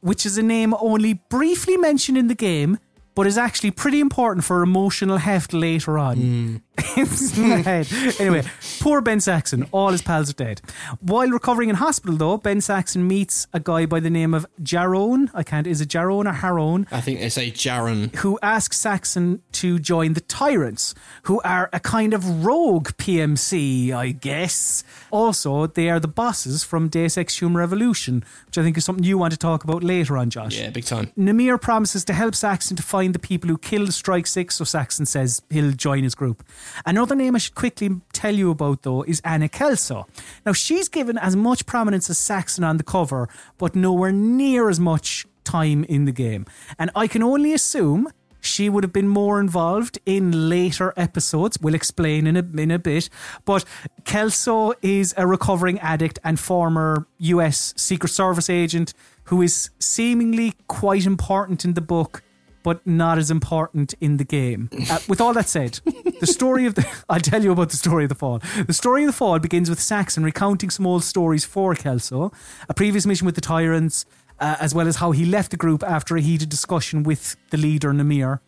which 0.01 0.25
is 0.25 0.37
a 0.37 0.43
name 0.43 0.73
only 0.79 1.13
briefly 1.29 1.77
mentioned 1.77 2.17
in 2.17 2.27
the 2.27 2.35
game, 2.35 2.77
but 3.15 3.27
is 3.27 3.37
actually 3.37 3.71
pretty 3.71 3.99
important 3.99 4.45
for 4.45 4.63
emotional 4.63 5.17
heft 5.17 5.53
later 5.53 5.97
on. 5.97 6.17
Hmm. 6.17 6.55
It's 6.77 7.37
in 7.37 7.49
my 7.49 7.57
head. 7.57 7.87
Anyway, 8.19 8.43
poor 8.79 9.01
Ben 9.01 9.19
Saxon. 9.19 9.67
All 9.71 9.91
his 9.91 10.01
pals 10.01 10.29
are 10.29 10.33
dead. 10.33 10.61
While 10.99 11.29
recovering 11.29 11.69
in 11.69 11.75
hospital, 11.75 12.15
though, 12.17 12.37
Ben 12.37 12.59
Saxon 12.61 13.07
meets 13.07 13.47
a 13.53 13.59
guy 13.59 13.85
by 13.85 13.99
the 13.99 14.09
name 14.09 14.33
of 14.33 14.45
Jaron. 14.61 15.29
I 15.33 15.43
can't. 15.43 15.67
Is 15.67 15.81
it 15.81 15.89
Jaron 15.89 16.29
or 16.29 16.33
Haron? 16.35 16.87
I 16.91 17.01
think 17.01 17.19
they 17.19 17.29
say 17.29 17.51
Jaron. 17.51 18.13
who 18.17 18.39
asks 18.41 18.77
Saxon 18.77 19.41
to 19.53 19.79
join 19.79 20.13
the 20.13 20.21
Tyrants, 20.21 20.93
who 21.23 21.39
are 21.41 21.69
a 21.71 21.79
kind 21.79 22.13
of 22.13 22.45
rogue 22.45 22.89
PMC, 22.97 23.91
I 23.93 24.11
guess. 24.11 24.83
Also, 25.11 25.67
they 25.67 25.89
are 25.89 25.99
the 25.99 26.07
bosses 26.07 26.63
from 26.63 26.87
Deus 26.89 27.17
Ex 27.17 27.39
Human 27.39 27.57
Revolution, 27.57 28.23
which 28.47 28.57
I 28.57 28.63
think 28.63 28.77
is 28.77 28.85
something 28.85 29.03
you 29.03 29.17
want 29.17 29.31
to 29.33 29.39
talk 29.39 29.63
about 29.63 29.83
later 29.83 30.17
on, 30.17 30.29
Josh. 30.29 30.57
Yeah, 30.57 30.69
big 30.69 30.85
time. 30.85 31.11
Namir 31.17 31.59
promises 31.61 32.03
to 32.05 32.13
help 32.13 32.35
Saxon 32.35 32.75
to 32.77 32.83
find 32.83 33.13
the 33.15 33.19
people 33.19 33.49
who 33.49 33.57
killed 33.57 33.93
Strike 33.93 34.27
Six, 34.27 34.55
so 34.55 34.63
Saxon 34.63 35.05
says 35.05 35.41
he'll 35.49 35.71
join 35.71 36.03
his 36.03 36.15
group. 36.15 36.43
Another 36.85 37.15
name 37.15 37.35
I 37.35 37.39
should 37.39 37.55
quickly 37.55 37.89
tell 38.13 38.35
you 38.35 38.51
about, 38.51 38.83
though, 38.83 39.03
is 39.03 39.21
Anna 39.23 39.49
Kelso. 39.49 40.07
Now, 40.45 40.53
she's 40.53 40.89
given 40.89 41.17
as 41.17 41.35
much 41.35 41.65
prominence 41.65 42.09
as 42.09 42.17
Saxon 42.17 42.63
on 42.63 42.77
the 42.77 42.83
cover, 42.83 43.29
but 43.57 43.75
nowhere 43.75 44.11
near 44.11 44.69
as 44.69 44.79
much 44.79 45.25
time 45.43 45.83
in 45.85 46.05
the 46.05 46.11
game. 46.11 46.45
And 46.77 46.91
I 46.95 47.07
can 47.07 47.23
only 47.23 47.53
assume 47.53 48.07
she 48.41 48.69
would 48.69 48.83
have 48.83 48.91
been 48.91 49.07
more 49.07 49.39
involved 49.39 49.99
in 50.05 50.49
later 50.49 50.93
episodes. 50.97 51.59
We'll 51.61 51.75
explain 51.75 52.27
in 52.27 52.35
a, 52.35 52.61
in 52.61 52.71
a 52.71 52.79
bit. 52.79 53.09
But 53.45 53.63
Kelso 54.03 54.73
is 54.81 55.13
a 55.15 55.27
recovering 55.27 55.79
addict 55.79 56.19
and 56.23 56.39
former 56.39 57.07
US 57.19 57.73
Secret 57.77 58.09
Service 58.09 58.49
agent 58.49 58.93
who 59.25 59.41
is 59.41 59.69
seemingly 59.79 60.53
quite 60.67 61.05
important 61.05 61.63
in 61.63 61.73
the 61.73 61.81
book, 61.81 62.23
but 62.63 62.85
not 62.85 63.17
as 63.17 63.31
important 63.31 63.93
in 63.99 64.17
the 64.17 64.23
game. 64.23 64.69
Uh, 64.91 64.99
with 65.07 65.21
all 65.21 65.31
that 65.31 65.47
said, 65.47 65.79
the 66.19 66.27
story 66.27 66.65
of 66.65 66.75
the. 66.75 66.85
I'll 67.09 67.19
tell 67.19 67.41
you 67.41 67.53
about 67.53 67.69
the 67.69 67.77
story 67.77 68.03
of 68.03 68.09
the 68.09 68.15
fall. 68.15 68.41
The 68.67 68.73
story 68.73 69.03
of 69.03 69.07
the 69.07 69.13
fall 69.13 69.39
begins 69.39 69.69
with 69.69 69.79
Saxon 69.79 70.23
recounting 70.23 70.69
some 70.69 70.85
old 70.85 71.05
stories 71.05 71.45
for 71.45 71.75
Kelso, 71.75 72.33
a 72.67 72.73
previous 72.73 73.05
mission 73.05 73.25
with 73.25 73.35
the 73.35 73.41
Tyrants, 73.41 74.05
uh, 74.39 74.57
as 74.59 74.75
well 74.75 74.87
as 74.87 74.97
how 74.97 75.11
he 75.11 75.23
left 75.23 75.51
the 75.51 75.57
group 75.57 75.81
after 75.83 76.17
a 76.17 76.21
heated 76.21 76.49
discussion 76.49 77.03
with 77.03 77.37
the 77.51 77.57
leader, 77.57 77.93
Namir. 77.93 78.39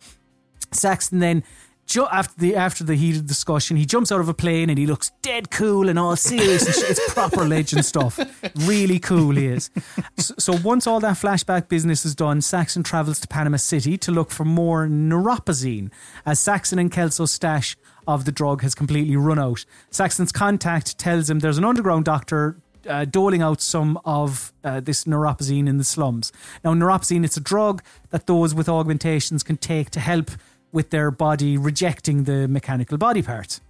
Saxon 0.70 1.20
then. 1.20 1.44
Ju- 1.86 2.06
after 2.10 2.34
the 2.38 2.56
after 2.56 2.82
the 2.84 2.94
heated 2.94 3.26
discussion, 3.26 3.76
he 3.76 3.84
jumps 3.84 4.10
out 4.10 4.20
of 4.20 4.28
a 4.28 4.34
plane 4.34 4.70
and 4.70 4.78
he 4.78 4.86
looks 4.86 5.12
dead 5.22 5.50
cool 5.50 5.88
and 5.88 5.98
all 5.98 6.16
serious. 6.16 6.64
and 6.66 6.74
shit. 6.74 6.90
It's 6.90 7.14
proper 7.14 7.44
legend 7.44 7.84
stuff. 7.84 8.18
Really 8.66 8.98
cool 8.98 9.34
he 9.36 9.46
is. 9.46 9.70
So, 10.18 10.34
so 10.38 10.52
once 10.64 10.86
all 10.86 11.00
that 11.00 11.16
flashback 11.16 11.68
business 11.68 12.04
is 12.04 12.14
done, 12.14 12.40
Saxon 12.40 12.82
travels 12.82 13.20
to 13.20 13.28
Panama 13.28 13.58
City 13.58 13.98
to 13.98 14.12
look 14.12 14.30
for 14.30 14.44
more 14.44 14.86
neuropozyne, 14.86 15.90
as 16.24 16.40
Saxon 16.40 16.78
and 16.78 16.90
Kelso's 16.90 17.32
stash 17.32 17.76
of 18.06 18.24
the 18.24 18.32
drug 18.32 18.62
has 18.62 18.74
completely 18.74 19.16
run 19.16 19.38
out. 19.38 19.64
Saxon's 19.90 20.32
contact 20.32 20.98
tells 20.98 21.28
him 21.28 21.40
there's 21.40 21.58
an 21.58 21.64
underground 21.64 22.04
doctor 22.04 22.56
uh, 22.88 23.04
doling 23.04 23.42
out 23.42 23.60
some 23.60 23.98
of 24.04 24.52
uh, 24.62 24.80
this 24.80 25.04
neuropozyne 25.04 25.68
in 25.68 25.78
the 25.78 25.84
slums. 25.84 26.32
Now, 26.62 26.74
neuropozyne, 26.74 27.24
it's 27.24 27.36
a 27.36 27.40
drug 27.40 27.82
that 28.10 28.26
those 28.26 28.54
with 28.54 28.68
augmentations 28.68 29.42
can 29.42 29.56
take 29.56 29.90
to 29.90 30.00
help 30.00 30.30
with 30.74 30.90
their 30.90 31.10
body 31.10 31.56
rejecting 31.56 32.24
the 32.24 32.48
mechanical 32.48 32.98
body 32.98 33.22
parts. 33.22 33.60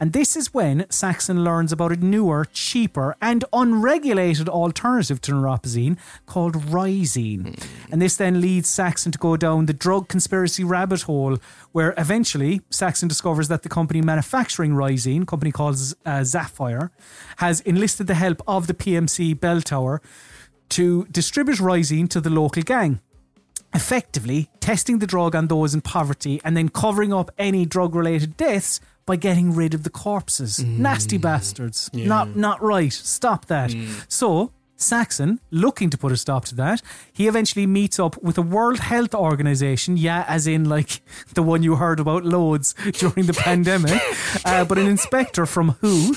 And 0.00 0.12
this 0.12 0.34
is 0.34 0.52
when 0.52 0.86
Saxon 0.90 1.44
learns 1.44 1.70
about 1.70 1.92
a 1.92 1.96
newer, 1.96 2.46
cheaper, 2.52 3.14
and 3.20 3.44
unregulated 3.52 4.48
alternative 4.48 5.20
to 5.20 5.32
neuropozyne 5.32 5.98
called 6.26 6.54
Riscine. 6.54 7.62
And 7.92 8.02
this 8.02 8.16
then 8.16 8.40
leads 8.40 8.68
Saxon 8.68 9.12
to 9.12 9.18
go 9.18 9.36
down 9.36 9.66
the 9.66 9.72
drug 9.72 10.08
conspiracy 10.08 10.64
rabbit 10.64 11.02
hole, 11.02 11.38
where 11.72 11.94
eventually 11.96 12.62
Saxon 12.70 13.08
discovers 13.08 13.48
that 13.48 13.62
the 13.62 13.68
company 13.68 14.00
manufacturing 14.00 14.72
Riscine, 14.72 15.26
company 15.26 15.52
called 15.52 15.78
uh, 16.06 16.24
has 17.36 17.60
enlisted 17.60 18.06
the 18.06 18.14
help 18.14 18.42
of 18.46 18.66
the 18.66 18.74
PMC 18.74 19.38
Bell 19.38 19.60
Tower 19.60 20.00
to 20.70 21.06
distribute 21.10 21.58
Riscine 21.58 22.08
to 22.08 22.20
the 22.20 22.30
local 22.30 22.62
gang 22.62 23.00
effectively 23.74 24.48
testing 24.60 24.98
the 24.98 25.06
drug 25.06 25.34
on 25.34 25.48
those 25.48 25.74
in 25.74 25.80
poverty 25.80 26.40
and 26.44 26.56
then 26.56 26.68
covering 26.68 27.12
up 27.12 27.30
any 27.38 27.66
drug 27.66 27.94
related 27.94 28.36
deaths 28.36 28.80
by 29.06 29.16
getting 29.16 29.54
rid 29.54 29.74
of 29.74 29.82
the 29.82 29.90
corpses. 29.90 30.62
Nasty 30.64 31.18
mm. 31.18 31.22
bastards. 31.22 31.90
Not 31.92 32.36
not 32.36 32.62
right. 32.62 32.92
Stop 32.92 33.46
that. 33.46 33.70
Mm. 33.70 34.06
So 34.08 34.52
Saxon, 34.76 35.40
looking 35.50 35.88
to 35.90 35.98
put 35.98 36.12
a 36.12 36.16
stop 36.16 36.44
to 36.46 36.54
that, 36.56 36.82
he 37.12 37.28
eventually 37.28 37.66
meets 37.66 37.98
up 37.98 38.20
with 38.22 38.36
a 38.38 38.42
World 38.42 38.80
Health 38.80 39.14
Organization, 39.14 39.96
yeah, 39.96 40.24
as 40.26 40.46
in 40.46 40.68
like 40.68 41.00
the 41.34 41.42
one 41.42 41.62
you 41.62 41.76
heard 41.76 42.00
about 42.00 42.24
loads 42.24 42.74
during 42.92 43.26
the 43.26 43.34
pandemic, 43.34 44.00
uh, 44.44 44.64
but 44.64 44.78
an 44.78 44.86
inspector 44.86 45.46
from 45.46 45.70
WHO, 45.80 46.14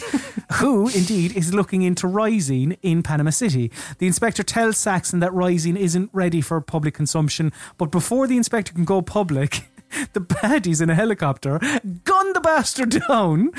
who 0.54 0.88
indeed 0.90 1.36
is 1.36 1.54
looking 1.54 1.84
into 1.84 2.08
Rising 2.08 2.78
in 2.82 3.04
Panama 3.04 3.30
City. 3.30 3.72
The 4.00 4.08
inspector 4.08 4.44
tells 4.44 4.78
Saxon 4.78 5.20
that 5.20 5.34
Rising 5.34 5.78
isn't 5.78 6.10
ready 6.14 6.42
for 6.42 6.60
public 6.62 6.94
consumption, 6.94 7.52
but 7.78 7.92
before 7.92 8.28
the 8.28 8.38
inspector 8.38 8.74
can 8.74 8.86
go 8.86 9.02
public, 9.02 9.70
the 10.14 10.22
baddies 10.22 10.82
in 10.82 10.90
a 10.90 10.96
helicopter 10.96 11.60
gun 12.04 12.34
the 12.34 12.42
bastard 12.42 12.90
down, 13.08 13.52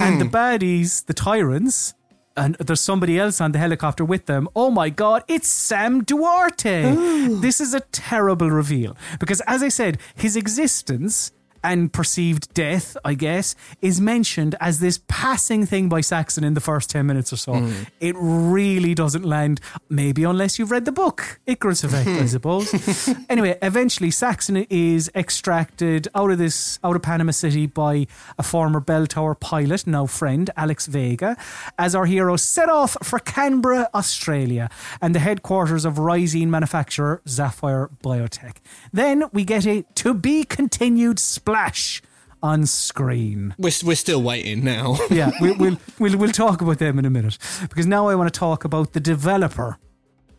and 0.00 0.20
the 0.20 0.28
baddies, 0.30 1.06
the 1.06 1.14
tyrants, 1.14 1.94
and 2.36 2.54
there's 2.56 2.80
somebody 2.80 3.18
else 3.18 3.40
on 3.40 3.52
the 3.52 3.58
helicopter 3.58 4.04
with 4.04 4.26
them. 4.26 4.48
Oh 4.54 4.70
my 4.70 4.90
God, 4.90 5.24
it's 5.28 5.48
Sam 5.48 6.02
Duarte. 6.02 6.94
this 7.40 7.60
is 7.60 7.74
a 7.74 7.80
terrible 7.92 8.50
reveal 8.50 8.96
because, 9.20 9.40
as 9.42 9.62
I 9.62 9.68
said, 9.68 9.98
his 10.14 10.36
existence 10.36 11.32
and 11.62 11.92
perceived 11.92 12.52
death, 12.54 12.96
I 13.04 13.14
guess, 13.14 13.54
is 13.80 14.00
mentioned 14.00 14.54
as 14.60 14.80
this 14.80 15.00
passing 15.08 15.66
thing 15.66 15.88
by 15.88 16.00
Saxon 16.00 16.44
in 16.44 16.54
the 16.54 16.60
first 16.60 16.90
10 16.90 17.06
minutes 17.06 17.32
or 17.32 17.36
so. 17.36 17.54
Hmm. 17.54 17.72
It 18.00 18.14
really 18.18 18.94
doesn't 18.94 19.24
land, 19.24 19.60
maybe 19.88 20.24
unless 20.24 20.58
you've 20.58 20.70
read 20.70 20.84
the 20.84 20.92
book, 20.92 21.40
Icarus 21.46 21.84
Effect, 21.84 22.08
I 22.08 22.20
hmm. 22.20 22.26
suppose. 22.26 23.08
anyway, 23.28 23.58
eventually 23.62 24.10
Saxon 24.10 24.66
is 24.70 25.10
extracted 25.14 26.08
out 26.14 26.30
of 26.30 26.38
this, 26.38 26.78
out 26.82 26.96
of 26.96 27.02
Panama 27.02 27.32
City 27.32 27.66
by 27.66 28.06
a 28.38 28.42
former 28.42 28.80
Bell 28.80 29.06
Tower 29.06 29.34
pilot, 29.34 29.86
now 29.86 30.06
friend, 30.06 30.50
Alex 30.56 30.86
Vega, 30.86 31.36
as 31.78 31.94
our 31.94 32.06
hero 32.06 32.36
set 32.36 32.68
off 32.68 32.96
for 33.02 33.18
Canberra, 33.18 33.88
Australia, 33.94 34.68
and 35.00 35.14
the 35.14 35.20
headquarters 35.20 35.84
of 35.84 35.98
Rising 35.98 36.50
manufacturer 36.50 37.20
Sapphire 37.24 37.90
Biotech. 38.02 38.56
Then 38.92 39.24
we 39.32 39.44
get 39.44 39.66
a 39.66 39.82
to 39.94 40.14
be 40.14 40.44
continued 40.44 41.18
splash 41.52 42.02
on 42.42 42.66
screen. 42.66 43.54
We're, 43.58 43.72
we're 43.84 43.94
still 43.94 44.22
waiting 44.22 44.64
now. 44.64 44.96
Yeah, 45.10 45.30
we, 45.40 45.52
we'll, 45.52 45.78
we'll, 45.98 46.16
we'll 46.16 46.32
talk 46.32 46.60
about 46.60 46.78
them 46.78 46.98
in 46.98 47.04
a 47.04 47.10
minute 47.10 47.38
because 47.60 47.86
now 47.86 48.08
I 48.08 48.14
want 48.14 48.32
to 48.32 48.38
talk 48.38 48.64
about 48.64 48.94
the 48.94 49.00
developer. 49.00 49.78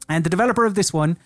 And 0.09 0.23
the 0.23 0.29
developer 0.29 0.65
of 0.65 0.75
this 0.75 0.91
one 0.91 1.17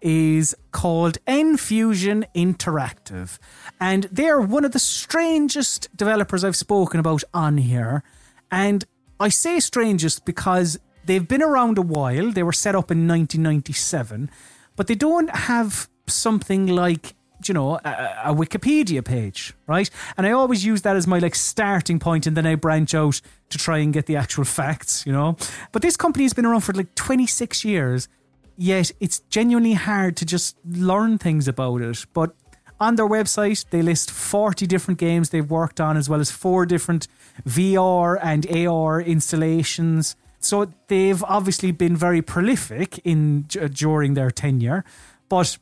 is 0.00 0.56
called 0.72 1.18
N-Fusion 1.26 2.26
Interactive. 2.34 3.38
And 3.80 4.04
they're 4.04 4.40
one 4.40 4.64
of 4.64 4.72
the 4.72 4.78
strangest 4.78 5.94
developers 5.96 6.42
I've 6.42 6.56
spoken 6.56 6.98
about 6.98 7.22
on 7.32 7.58
here. 7.58 8.02
And 8.50 8.84
I 9.20 9.28
say 9.28 9.60
strangest 9.60 10.24
because 10.24 10.78
they've 11.04 11.26
been 11.26 11.42
around 11.42 11.78
a 11.78 11.82
while. 11.82 12.32
They 12.32 12.42
were 12.42 12.52
set 12.52 12.74
up 12.74 12.90
in 12.90 13.06
1997, 13.06 14.30
but 14.74 14.88
they 14.88 14.94
don't 14.94 15.30
have 15.30 15.88
something 16.06 16.66
like 16.66 17.14
you 17.48 17.54
know 17.54 17.78
a, 17.84 18.22
a 18.26 18.34
Wikipedia 18.34 19.04
page, 19.04 19.54
right? 19.66 19.88
And 20.16 20.26
I 20.26 20.32
always 20.32 20.64
use 20.64 20.82
that 20.82 20.96
as 20.96 21.06
my 21.06 21.18
like 21.18 21.34
starting 21.34 21.98
point, 21.98 22.26
and 22.26 22.36
then 22.36 22.46
I 22.46 22.54
branch 22.54 22.94
out 22.94 23.20
to 23.50 23.58
try 23.58 23.78
and 23.78 23.92
get 23.92 24.06
the 24.06 24.16
actual 24.16 24.44
facts, 24.58 25.04
you 25.06 25.12
know. 25.12 25.36
But 25.72 25.82
this 25.82 25.96
company 25.96 26.24
has 26.24 26.32
been 26.32 26.46
around 26.46 26.60
for 26.60 26.72
like 26.72 26.94
26 26.94 27.64
years, 27.64 28.08
yet 28.56 28.90
it's 29.00 29.20
genuinely 29.30 29.74
hard 29.74 30.16
to 30.18 30.26
just 30.26 30.56
learn 30.64 31.18
things 31.18 31.48
about 31.48 31.80
it. 31.80 32.06
But 32.12 32.34
on 32.80 32.96
their 32.96 33.08
website, 33.08 33.64
they 33.70 33.82
list 33.82 34.10
40 34.10 34.66
different 34.66 34.98
games 34.98 35.30
they've 35.30 35.48
worked 35.48 35.80
on, 35.80 35.96
as 35.96 36.08
well 36.08 36.20
as 36.20 36.30
four 36.30 36.66
different 36.66 37.06
VR 37.46 38.18
and 38.22 38.46
AR 38.50 39.00
installations. 39.00 40.16
So 40.38 40.70
they've 40.88 41.22
obviously 41.24 41.72
been 41.72 41.96
very 41.96 42.20
prolific 42.20 42.98
in 43.04 43.42
during 43.42 44.14
their 44.14 44.30
tenure, 44.30 44.84
but 45.28 45.56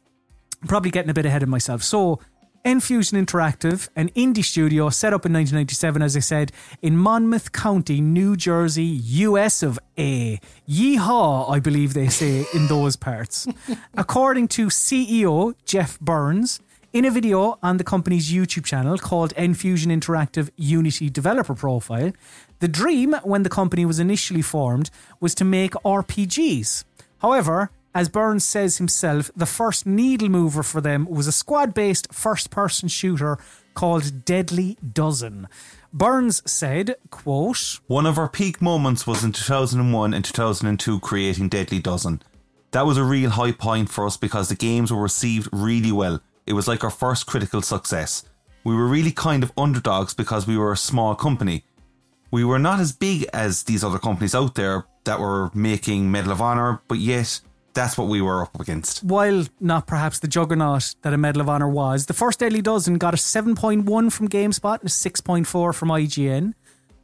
I'm 0.63 0.69
probably 0.69 0.93
getting 0.93 1.11
a 1.11 1.15
bit 1.15 1.27
ahead 1.27 1.43
of 1.43 1.49
myself. 1.49 1.83
So, 1.83 2.21
N-Fusion 2.65 3.19
Interactive, 3.19 3.89
an 3.97 4.11
indie 4.11 4.45
studio 4.45 4.89
set 4.89 5.13
up 5.13 5.27
in 5.27 5.33
1997, 5.33 6.01
as 6.01 6.17
I 6.17 6.21
said, 6.21 6.53
in 6.81 6.97
Monmouth 6.97 7.51
County, 7.51 8.01
New 8.01 8.37
Jersey, 8.37 8.85
US 8.85 9.65
of 9.65 9.81
A. 9.99 10.41
Yeehaw, 10.69 11.51
I 11.51 11.59
believe 11.59 11.95
they 11.95 12.07
say 12.07 12.47
in 12.55 12.69
those 12.69 12.95
parts. 12.95 13.49
According 13.95 14.47
to 14.49 14.67
CEO 14.67 15.55
Jeff 15.65 15.99
Burns, 15.99 16.61
in 16.93 17.05
a 17.05 17.11
video 17.11 17.59
on 17.63 17.79
the 17.79 17.85
company's 17.85 18.31
YouTube 18.31 18.65
channel 18.65 18.99
called 18.99 19.33
N-Fusion 19.35 19.91
Interactive 19.91 20.51
Unity 20.57 21.11
Developer 21.11 21.55
Profile, 21.55 22.13
the 22.61 22.69
dream 22.69 23.15
when 23.25 23.43
the 23.43 23.49
company 23.49 23.85
was 23.85 23.99
initially 23.99 24.43
formed 24.43 24.91
was 25.19 25.35
to 25.35 25.45
make 25.45 25.73
RPGs. 25.85 26.85
However, 27.19 27.71
As 27.95 28.09
Burns 28.09 28.45
says 28.45 28.79
himself, 28.79 29.31
the 29.37 29.45
first 29.45 29.87
needle 29.87 30.31
mover 30.31 30.63
for 30.63 30.81
them 30.81 31.07
was 31.11 31.27
a 31.27 31.33
squad 31.33 31.75
based 31.75 32.13
first 32.13 32.51
person 32.51 32.89
shooter 32.89 33.37
called 33.75 34.25
Deadly 34.25 34.79
Dozen. 34.93 35.47
Burns 35.93 36.43
said, 36.51 36.97
quote, 37.11 37.81
One 37.87 38.07
of 38.07 38.17
our 38.17 38.31
peak 38.31 38.63
moments 38.63 39.07
was 39.07 39.23
in 39.23 39.33
2001 39.33 40.15
and 40.15 40.25
2002 40.25 41.01
creating 41.01 41.51
Deadly 41.51 41.81
Dozen. 41.81 42.23
That 42.71 42.87
was 42.87 42.97
a 42.97 43.05
real 43.05 43.29
high 43.29 43.53
point 43.53 43.91
for 43.91 44.07
us 44.07 44.17
because 44.17 44.49
the 44.49 44.55
games 44.55 44.91
were 44.91 45.03
received 45.03 45.51
really 45.53 45.93
well. 45.93 46.21
It 46.47 46.55
was 46.55 46.67
like 46.67 46.83
our 46.83 46.91
first 46.91 47.27
critical 47.27 47.61
success. 47.61 48.25
We 48.65 48.75
were 48.75 48.87
really 48.87 49.13
kind 49.13 49.43
of 49.43 49.53
underdogs 49.59 50.15
because 50.15 50.47
we 50.47 50.57
were 50.57 50.73
a 50.73 50.79
small 50.79 51.15
company. 51.15 51.65
We 52.31 52.43
were 52.43 52.59
not 52.59 52.81
as 52.81 52.93
big 52.93 53.27
as 53.35 53.65
these 53.65 53.85
other 53.85 53.99
companies 53.99 54.35
out 54.35 54.55
there 54.55 54.87
that 55.05 55.21
were 55.21 55.51
making 55.53 56.11
Medal 56.11 56.33
of 56.33 56.41
Honor, 56.41 56.81
but 56.89 56.99
yet 56.99 57.41
that's 57.75 57.97
what 57.97 58.09
we 58.09 58.21
were 58.21 58.43
up 58.43 58.59
against. 58.61 59.03
while 59.03 59.45
not 59.61 59.87
perhaps 59.87 60.19
the 60.19 60.29
juggernaut 60.29 60.95
that 61.03 61.13
a 61.13 61.19
Medal 61.19 61.43
of 61.43 61.49
Honor 61.49 61.69
was, 61.69 62.07
the 62.07 62.15
first 62.15 62.39
Deadly 62.41 62.63
Dozen 62.63 62.99
got 62.99 63.15
a 63.15 63.17
7.1 63.17 64.13
from 64.13 64.29
GameSpot 64.29 64.81
and 64.81 64.89
a 64.89 64.93
6.4 64.93 65.75
from 65.75 65.89
IGN. 65.89 66.55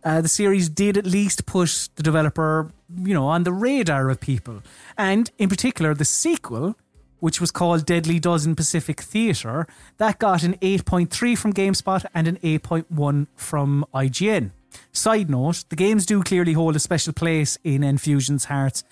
Uh, 0.04 0.20
the 0.20 0.28
series 0.28 0.68
did 0.68 0.96
at 0.96 1.06
least 1.06 1.46
put 1.46 1.88
the 1.96 2.02
developer, 2.02 2.70
you 2.96 3.14
know, 3.14 3.26
on 3.26 3.42
the 3.42 3.52
radar 3.52 4.08
of 4.10 4.20
people. 4.20 4.62
And 4.96 5.30
in 5.38 5.48
particular, 5.48 5.94
the 5.94 6.04
sequel, 6.04 6.76
which 7.18 7.40
was 7.40 7.50
called 7.50 7.84
Deadly 7.84 8.20
Dozen 8.20 8.54
Pacific 8.54 9.00
Theatre, 9.00 9.66
that 9.96 10.18
got 10.18 10.44
an 10.44 10.54
8.3 10.58 11.36
from 11.36 11.52
GameSpot 11.52 12.04
and 12.14 12.28
an 12.28 12.36
8.1 12.36 13.26
from 13.34 13.84
IGN. 13.92 14.52
Side 14.92 15.28
note, 15.30 15.64
the 15.68 15.76
games 15.76 16.06
do 16.06 16.22
clearly 16.22 16.52
hold 16.52 16.76
a 16.76 16.78
special 16.78 17.12
place 17.12 17.58
in 17.64 17.82
N-Fusion's 17.82 18.44
hearts 18.44 18.84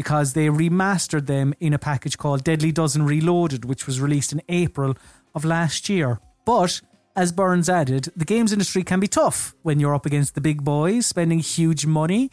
because 0.00 0.32
they 0.32 0.46
remastered 0.46 1.26
them 1.26 1.52
in 1.60 1.74
a 1.74 1.78
package 1.78 2.16
called 2.16 2.42
Deadly 2.42 2.72
Dozen 2.72 3.04
Reloaded, 3.04 3.66
which 3.66 3.86
was 3.86 4.00
released 4.00 4.32
in 4.32 4.40
April 4.48 4.94
of 5.34 5.44
last 5.44 5.90
year. 5.90 6.20
But 6.46 6.80
as 7.14 7.32
Burns 7.32 7.68
added, 7.68 8.08
the 8.16 8.24
games 8.24 8.50
industry 8.50 8.82
can 8.82 8.98
be 8.98 9.06
tough 9.06 9.54
when 9.60 9.78
you're 9.78 9.94
up 9.94 10.06
against 10.06 10.34
the 10.34 10.40
big 10.40 10.64
boys 10.64 11.04
spending 11.04 11.40
huge 11.40 11.84
money. 11.84 12.30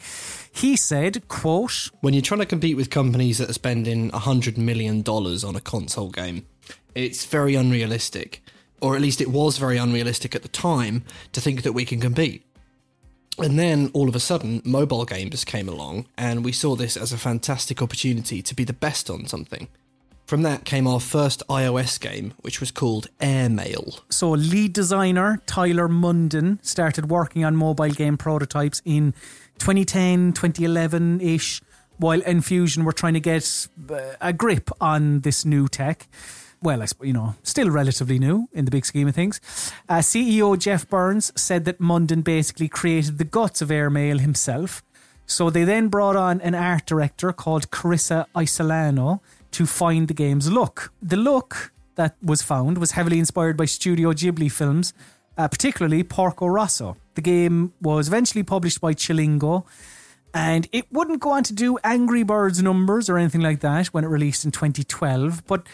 He 0.50 0.76
said, 0.76 1.28
quote, 1.28 1.90
when 2.00 2.14
you're 2.14 2.22
trying 2.22 2.40
to 2.40 2.46
compete 2.46 2.74
with 2.74 2.88
companies 2.88 3.36
that 3.36 3.50
are 3.50 3.52
spending 3.64 4.10
$100 4.12 4.56
million 4.56 5.02
on 5.06 5.54
a 5.54 5.60
console 5.60 6.08
game, 6.08 6.46
it's 6.94 7.26
very 7.26 7.54
unrealistic. 7.54 8.42
Or 8.80 8.96
at 8.96 9.02
least 9.02 9.20
it 9.20 9.28
was 9.28 9.58
very 9.58 9.76
unrealistic 9.76 10.34
at 10.34 10.40
the 10.40 10.48
time 10.48 11.04
to 11.32 11.40
think 11.42 11.64
that 11.64 11.72
we 11.72 11.84
can 11.84 12.00
compete. 12.00 12.46
And 13.38 13.58
then 13.58 13.90
all 13.94 14.08
of 14.08 14.16
a 14.16 14.20
sudden, 14.20 14.60
mobile 14.64 15.04
games 15.04 15.44
came 15.44 15.68
along, 15.68 16.06
and 16.16 16.44
we 16.44 16.52
saw 16.52 16.74
this 16.74 16.96
as 16.96 17.12
a 17.12 17.18
fantastic 17.18 17.80
opportunity 17.80 18.42
to 18.42 18.54
be 18.54 18.64
the 18.64 18.72
best 18.72 19.08
on 19.08 19.26
something. 19.26 19.68
From 20.26 20.42
that 20.42 20.64
came 20.64 20.86
our 20.86 21.00
first 21.00 21.42
iOS 21.48 21.98
game, 21.98 22.34
which 22.42 22.60
was 22.60 22.70
called 22.70 23.06
Airmail. 23.18 24.00
So, 24.10 24.30
lead 24.30 24.74
designer 24.74 25.40
Tyler 25.46 25.88
Munden 25.88 26.58
started 26.62 27.08
working 27.08 27.44
on 27.44 27.56
mobile 27.56 27.88
game 27.88 28.18
prototypes 28.18 28.82
in 28.84 29.14
2010, 29.58 30.34
2011 30.34 31.22
ish, 31.22 31.62
while 31.96 32.20
N-Fusion 32.26 32.84
were 32.84 32.92
trying 32.92 33.14
to 33.14 33.20
get 33.20 33.68
uh, 33.90 34.00
a 34.20 34.34
grip 34.34 34.70
on 34.82 35.20
this 35.20 35.46
new 35.46 35.66
tech. 35.66 36.08
Well, 36.60 36.84
you 37.02 37.12
know, 37.12 37.36
still 37.42 37.70
relatively 37.70 38.18
new 38.18 38.48
in 38.52 38.64
the 38.64 38.70
big 38.70 38.84
scheme 38.84 39.08
of 39.08 39.14
things. 39.14 39.40
Uh, 39.88 39.98
CEO 39.98 40.58
Jeff 40.58 40.88
Burns 40.88 41.32
said 41.36 41.64
that 41.66 41.78
Munden 41.78 42.22
basically 42.22 42.68
created 42.68 43.18
the 43.18 43.24
guts 43.24 43.62
of 43.62 43.70
Airmail 43.70 44.18
himself. 44.18 44.82
So 45.26 45.50
they 45.50 45.64
then 45.64 45.88
brought 45.88 46.16
on 46.16 46.40
an 46.40 46.54
art 46.54 46.86
director 46.86 47.32
called 47.32 47.70
Carissa 47.70 48.26
Isolano 48.34 49.20
to 49.52 49.66
find 49.66 50.08
the 50.08 50.14
game's 50.14 50.50
look. 50.50 50.92
The 51.02 51.16
look 51.16 51.72
that 51.94 52.16
was 52.22 52.42
found 52.42 52.78
was 52.78 52.92
heavily 52.92 53.18
inspired 53.18 53.56
by 53.56 53.66
Studio 53.66 54.12
Ghibli 54.12 54.50
films, 54.50 54.94
uh, 55.36 55.46
particularly 55.46 56.02
Porco 56.02 56.46
Rosso. 56.46 56.96
The 57.14 57.20
game 57.20 57.72
was 57.80 58.08
eventually 58.08 58.42
published 58.42 58.80
by 58.80 58.94
Chillingo, 58.94 59.64
and 60.32 60.68
it 60.72 60.86
wouldn't 60.90 61.20
go 61.20 61.30
on 61.30 61.42
to 61.44 61.52
do 61.52 61.78
Angry 61.84 62.22
Birds 62.22 62.62
numbers 62.62 63.10
or 63.10 63.18
anything 63.18 63.40
like 63.40 63.60
that 63.60 63.88
when 63.88 64.04
it 64.04 64.08
released 64.08 64.44
in 64.44 64.50
2012. 64.50 65.46
But 65.46 65.66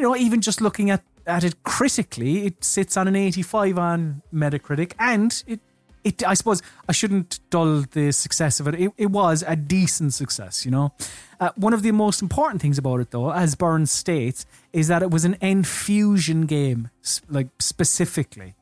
you 0.00 0.06
know, 0.06 0.16
even 0.16 0.40
just 0.40 0.60
looking 0.60 0.90
at 0.90 1.02
at 1.26 1.44
it 1.44 1.62
critically, 1.62 2.46
it 2.46 2.64
sits 2.64 2.96
on 2.96 3.06
an 3.06 3.14
85 3.14 3.78
on 3.78 4.22
Metacritic, 4.32 4.94
and 4.98 5.42
it 5.46 5.60
it, 6.02 6.26
I 6.26 6.32
suppose 6.32 6.62
I 6.88 6.92
shouldn't 6.92 7.40
dull 7.50 7.82
the 7.82 8.10
success 8.10 8.58
of 8.58 8.66
it. 8.68 8.74
It, 8.74 8.92
it 8.96 9.10
was 9.10 9.44
a 9.46 9.54
decent 9.54 10.14
success, 10.14 10.64
you 10.64 10.70
know. 10.70 10.94
Uh, 11.38 11.50
one 11.56 11.74
of 11.74 11.82
the 11.82 11.90
most 11.92 12.22
important 12.22 12.62
things 12.62 12.78
about 12.78 13.00
it, 13.00 13.10
though, 13.10 13.30
as 13.30 13.54
Burns 13.54 13.90
states, 13.90 14.46
is 14.72 14.88
that 14.88 15.02
it 15.02 15.10
was 15.10 15.26
an 15.26 15.36
N-Fusion 15.42 16.46
game, 16.46 16.88
like 17.28 17.48
specifically. 17.58 18.54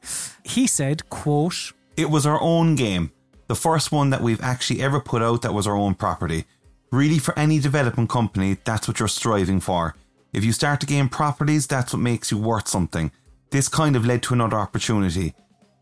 He 0.43 0.67
said, 0.67 1.09
"quote 1.11 1.73
It 1.97 2.11
was 2.11 2.27
our 2.27 2.41
own 2.41 2.75
game. 2.75 3.13
The 3.47 3.55
first 3.55 3.93
one 3.93 4.11
that 4.11 4.21
we've 4.21 4.43
actually 4.43 4.83
ever 4.83 4.99
put 4.99 5.23
out 5.23 5.43
that 5.43 5.55
was 5.55 5.69
our 5.69 5.77
own 5.77 5.95
property. 5.95 6.45
Really, 6.91 7.21
for 7.21 7.39
any 7.39 7.61
development 7.61 8.11
company, 8.11 8.57
that's 8.65 8.89
what 8.89 8.99
you're 8.99 9.09
striving 9.09 9.61
for. 9.61 9.95
If 10.33 10.45
you 10.45 10.53
start 10.53 10.81
to 10.81 10.87
gain 10.87 11.09
properties, 11.09 11.67
that's 11.67 11.93
what 11.93 12.01
makes 12.01 12.31
you 12.31 12.39
worth 12.39 12.69
something. 12.69 13.11
This 13.51 13.69
kind 13.69 13.97
of 13.97 14.05
led 14.05 14.23
to 14.25 14.35
another 14.35 14.59
opportunity. 14.59 15.35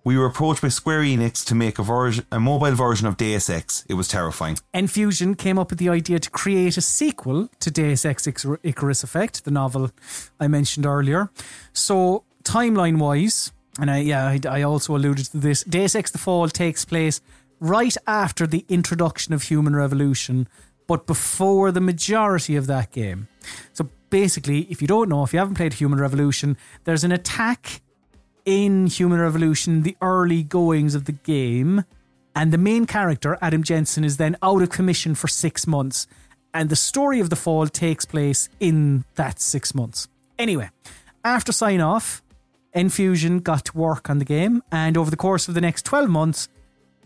We 0.05 0.17
were 0.17 0.27
approached 0.27 0.63
by 0.63 0.69
Square 0.69 1.01
Enix 1.01 1.45
to 1.47 1.57
make 1.57 1.81
a 1.81 1.83
version, 1.83 2.27
a 2.31 2.39
mobile 2.39 2.77
version 2.77 3.09
of 3.09 3.17
Deus 3.17 3.51
Ex. 3.51 3.85
It 3.89 3.95
was 3.95 4.07
terrifying. 4.07 4.57
N-Fusion 4.73 5.35
came 5.35 5.59
up 5.59 5.71
with 5.71 5.81
the 5.81 5.89
idea 5.89 6.21
to 6.21 6.31
create 6.31 6.77
a 6.77 6.81
sequel 6.81 7.49
to 7.59 7.73
Deus 7.73 8.05
Ex 8.05 8.29
Icarus 8.29 9.03
Effect, 9.03 9.45
the 9.45 9.51
novel 9.51 9.91
I 10.39 10.47
mentioned 10.47 10.87
earlier. 10.87 11.29
So, 11.73 12.23
timeline 12.45 12.99
wise, 12.99 13.51
and 13.81 13.91
I, 13.91 13.99
yeah, 13.99 14.27
I, 14.27 14.41
I 14.49 14.63
also 14.63 14.95
alluded 14.95 15.27
to 15.27 15.39
this, 15.39 15.65
Deus 15.65 15.97
Ex 15.97 16.13
The 16.13 16.19
Fall 16.19 16.49
takes 16.51 16.85
place 16.85 17.21
right 17.59 17.97
after 18.07 18.47
the 18.47 18.65
introduction 18.69 19.35
of 19.35 19.43
Human 19.43 19.75
Revolution, 19.75 20.47
but 20.87 21.09
before 21.09 21.73
the 21.73 21.81
majority 21.81 22.55
of 22.55 22.69
that 22.69 22.93
game. 22.93 23.27
So, 23.73 23.89
basically, 24.11 24.61
if 24.71 24.81
you 24.81 24.89
don't 24.89 25.09
know, 25.09 25.23
if 25.23 25.33
you 25.33 25.39
haven't 25.39 25.55
played 25.55 25.75
Human 25.75 26.01
Revolution, 26.01 26.57
there's 26.85 27.05
an 27.05 27.13
attack 27.13 27.81
in 28.45 28.87
Human 28.87 29.21
Revolution, 29.21 29.83
the 29.83 29.97
early 30.01 30.43
goings 30.43 30.95
of 30.95 31.05
the 31.05 31.13
game, 31.13 31.85
and 32.35 32.53
the 32.53 32.59
main 32.59 32.87
character, 32.87 33.39
Adam 33.43 33.63
Jensen, 33.63 34.05
is 34.05 34.19
then 34.19 34.37
out 34.43 34.63
of 34.63 34.71
commission 34.71 35.15
for 35.15 35.27
six 35.27 35.67
months. 35.67 36.07
And 36.55 36.71
the 36.71 36.77
story 36.77 37.21
of 37.21 37.29
the 37.31 37.37
fall 37.37 37.67
takes 37.67 38.05
place 38.05 38.49
in 38.61 39.05
that 39.17 39.41
six 39.41 39.75
months. 39.75 40.09
Anyway, 40.39 40.71
after 41.25 41.53
sign 41.53 41.81
off, 41.81 42.23
N-Fusion 42.73 43.41
got 43.41 43.65
to 43.67 43.77
work 43.77 44.09
on 44.09 44.19
the 44.19 44.25
game, 44.25 44.63
and 44.71 44.97
over 44.97 45.11
the 45.11 45.17
course 45.17 45.49
of 45.49 45.55
the 45.55 45.61
next 45.61 45.85
12 45.85 46.09
months, 46.09 46.49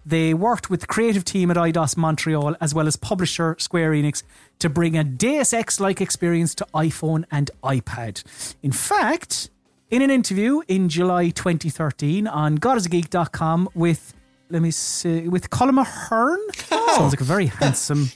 they 0.05 0.35
worked 0.35 0.71
with 0.71 0.81
the 0.81 0.87
creative 0.87 1.25
team 1.25 1.51
at 1.51 1.57
Eidos 1.57 1.97
Montreal 1.97 2.57
as 2.61 2.75
well 2.75 2.87
as 2.87 2.97
publisher 2.97 3.57
Square 3.59 3.93
Enix 3.93 4.23
to 4.59 4.69
bring 4.69 4.97
a 4.97 5.05
Deus 5.05 5.53
Ex 5.53 5.81
like 5.81 6.01
experience 6.01 6.55
to 6.57 6.67
iPhone 6.75 7.25
and 7.31 7.51
iPad. 7.63 8.23
In 8.63 8.73
fact, 8.73 9.51
in 9.91 10.03
an 10.03 10.11
interview 10.11 10.63
in 10.69 10.89
July 10.89 11.31
2013 11.31 12.27
on 12.27 12.59
GodIsAGeek.com 12.59 13.71
with, 13.75 14.15
let 14.49 14.63
me 14.63 14.71
see, 14.71 15.29
with 15.29 15.51
Colm 15.51 15.81
Ahern. 15.81 16.39
Sounds 16.55 17.13
like 17.13 17.21
a 17.21 17.25
very 17.25 17.47
handsome, 17.47 18.11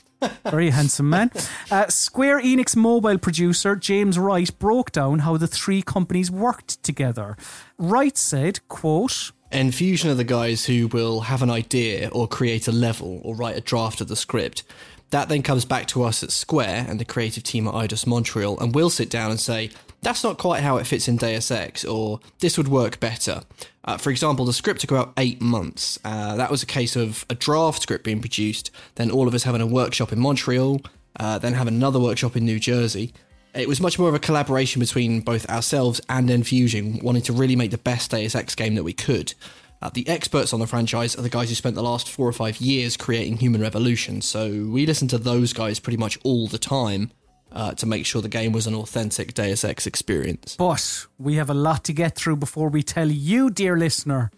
very 0.49 0.69
handsome 0.69 1.09
man. 1.09 1.31
Uh, 1.69 1.87
Square 1.87 2.43
Enix 2.43 2.75
mobile 2.75 3.17
producer 3.17 3.75
James 3.75 4.17
Wright 4.17 4.57
broke 4.57 4.91
down 4.91 5.19
how 5.19 5.35
the 5.35 5.47
three 5.47 5.81
companies 5.81 6.31
worked 6.31 6.81
together. 6.81 7.35
Wright 7.77 8.17
said, 8.17 8.65
quote, 8.69 9.31
N-Fusion 9.55 10.11
are 10.11 10.15
the 10.15 10.25
guys 10.25 10.65
who 10.65 10.87
will 10.89 11.21
have 11.21 11.41
an 11.41 11.49
idea 11.49 12.09
or 12.09 12.27
create 12.27 12.67
a 12.67 12.73
level 12.73 13.21
or 13.23 13.33
write 13.35 13.55
a 13.55 13.61
draft 13.61 14.01
of 14.01 14.09
the 14.09 14.15
script. 14.17 14.63
That 15.11 15.29
then 15.29 15.43
comes 15.43 15.63
back 15.63 15.87
to 15.87 16.03
us 16.03 16.21
at 16.23 16.31
Square 16.31 16.87
and 16.89 16.99
the 16.99 17.05
creative 17.05 17.43
team 17.43 17.65
at 17.65 17.73
Eidos 17.73 18.05
Montreal, 18.05 18.59
and 18.59 18.75
we'll 18.75 18.89
sit 18.89 19.09
down 19.09 19.31
and 19.31 19.39
say, 19.39 19.69
that's 20.01 20.25
not 20.25 20.37
quite 20.37 20.61
how 20.61 20.75
it 20.75 20.85
fits 20.85 21.07
in 21.07 21.15
Deus 21.15 21.49
Ex, 21.51 21.85
or 21.85 22.19
this 22.41 22.57
would 22.57 22.67
work 22.67 22.99
better. 22.99 23.43
Uh, 23.85 23.95
for 23.95 24.09
example, 24.09 24.43
the 24.43 24.51
script 24.51 24.81
took 24.81 24.91
about 24.91 25.13
eight 25.15 25.41
months. 25.41 25.97
Uh, 26.03 26.35
that 26.35 26.51
was 26.51 26.61
a 26.61 26.65
case 26.65 26.97
of 26.97 27.25
a 27.29 27.35
draft 27.35 27.81
script 27.81 28.03
being 28.03 28.19
produced, 28.19 28.71
then 28.95 29.09
all 29.09 29.25
of 29.25 29.33
us 29.33 29.43
having 29.43 29.61
a 29.61 29.65
workshop 29.65 30.11
in 30.11 30.19
Montreal, 30.19 30.81
uh, 31.17 31.39
then 31.39 31.53
having 31.53 31.75
another 31.75 31.99
workshop 32.01 32.35
in 32.35 32.43
New 32.43 32.59
Jersey. 32.59 33.13
It 33.55 33.69
was 33.69 33.79
much 33.79 33.97
more 33.97 34.09
of 34.09 34.15
a 34.15 34.19
collaboration 34.19 34.81
between 34.81 35.21
both 35.21 35.49
ourselves 35.49 36.01
and 36.09 36.29
N-Fusion, 36.29 36.99
wanting 37.01 37.21
to 37.23 37.33
really 37.33 37.55
make 37.55 37.71
the 37.71 37.77
best 37.77 38.11
Deus 38.11 38.35
Ex 38.35 38.53
game 38.53 38.75
that 38.75 38.83
we 38.83 38.91
could. 38.91 39.33
Uh, 39.81 39.89
the 39.93 40.07
experts 40.09 40.51
on 40.51 40.59
the 40.59 40.67
franchise 40.67 41.17
are 41.17 41.21
the 41.21 41.29
guys 41.29 41.47
who 41.47 41.55
spent 41.55 41.75
the 41.75 41.83
last 41.83 42.09
four 42.09 42.27
or 42.27 42.33
five 42.33 42.57
years 42.59 42.97
creating 42.97 43.37
Human 43.37 43.61
Revolution, 43.61 44.21
so 44.21 44.49
we 44.49 44.85
listened 44.85 45.09
to 45.11 45.17
those 45.17 45.53
guys 45.53 45.79
pretty 45.79 45.95
much 45.95 46.19
all 46.23 46.47
the 46.47 46.57
time 46.57 47.11
uh, 47.53 47.73
to 47.75 47.85
make 47.85 48.05
sure 48.05 48.21
the 48.21 48.27
game 48.27 48.51
was 48.51 48.67
an 48.67 48.75
authentic 48.75 49.33
Deus 49.33 49.63
Ex 49.63 49.87
experience. 49.87 50.57
But 50.57 51.05
we 51.17 51.35
have 51.35 51.49
a 51.49 51.53
lot 51.53 51.85
to 51.85 51.93
get 51.93 52.15
through 52.15 52.37
before 52.37 52.67
we 52.67 52.83
tell 52.83 53.09
you, 53.09 53.49
dear 53.49 53.77
listener, 53.77 54.31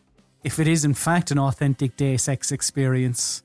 if 0.43 0.60
it 0.60 0.67
is 0.67 0.86
in 0.86 0.93
fact 0.93 1.32
an 1.32 1.39
authentic 1.39 1.97
Deus 1.97 2.27
Ex 2.27 2.51
experience. 2.51 3.41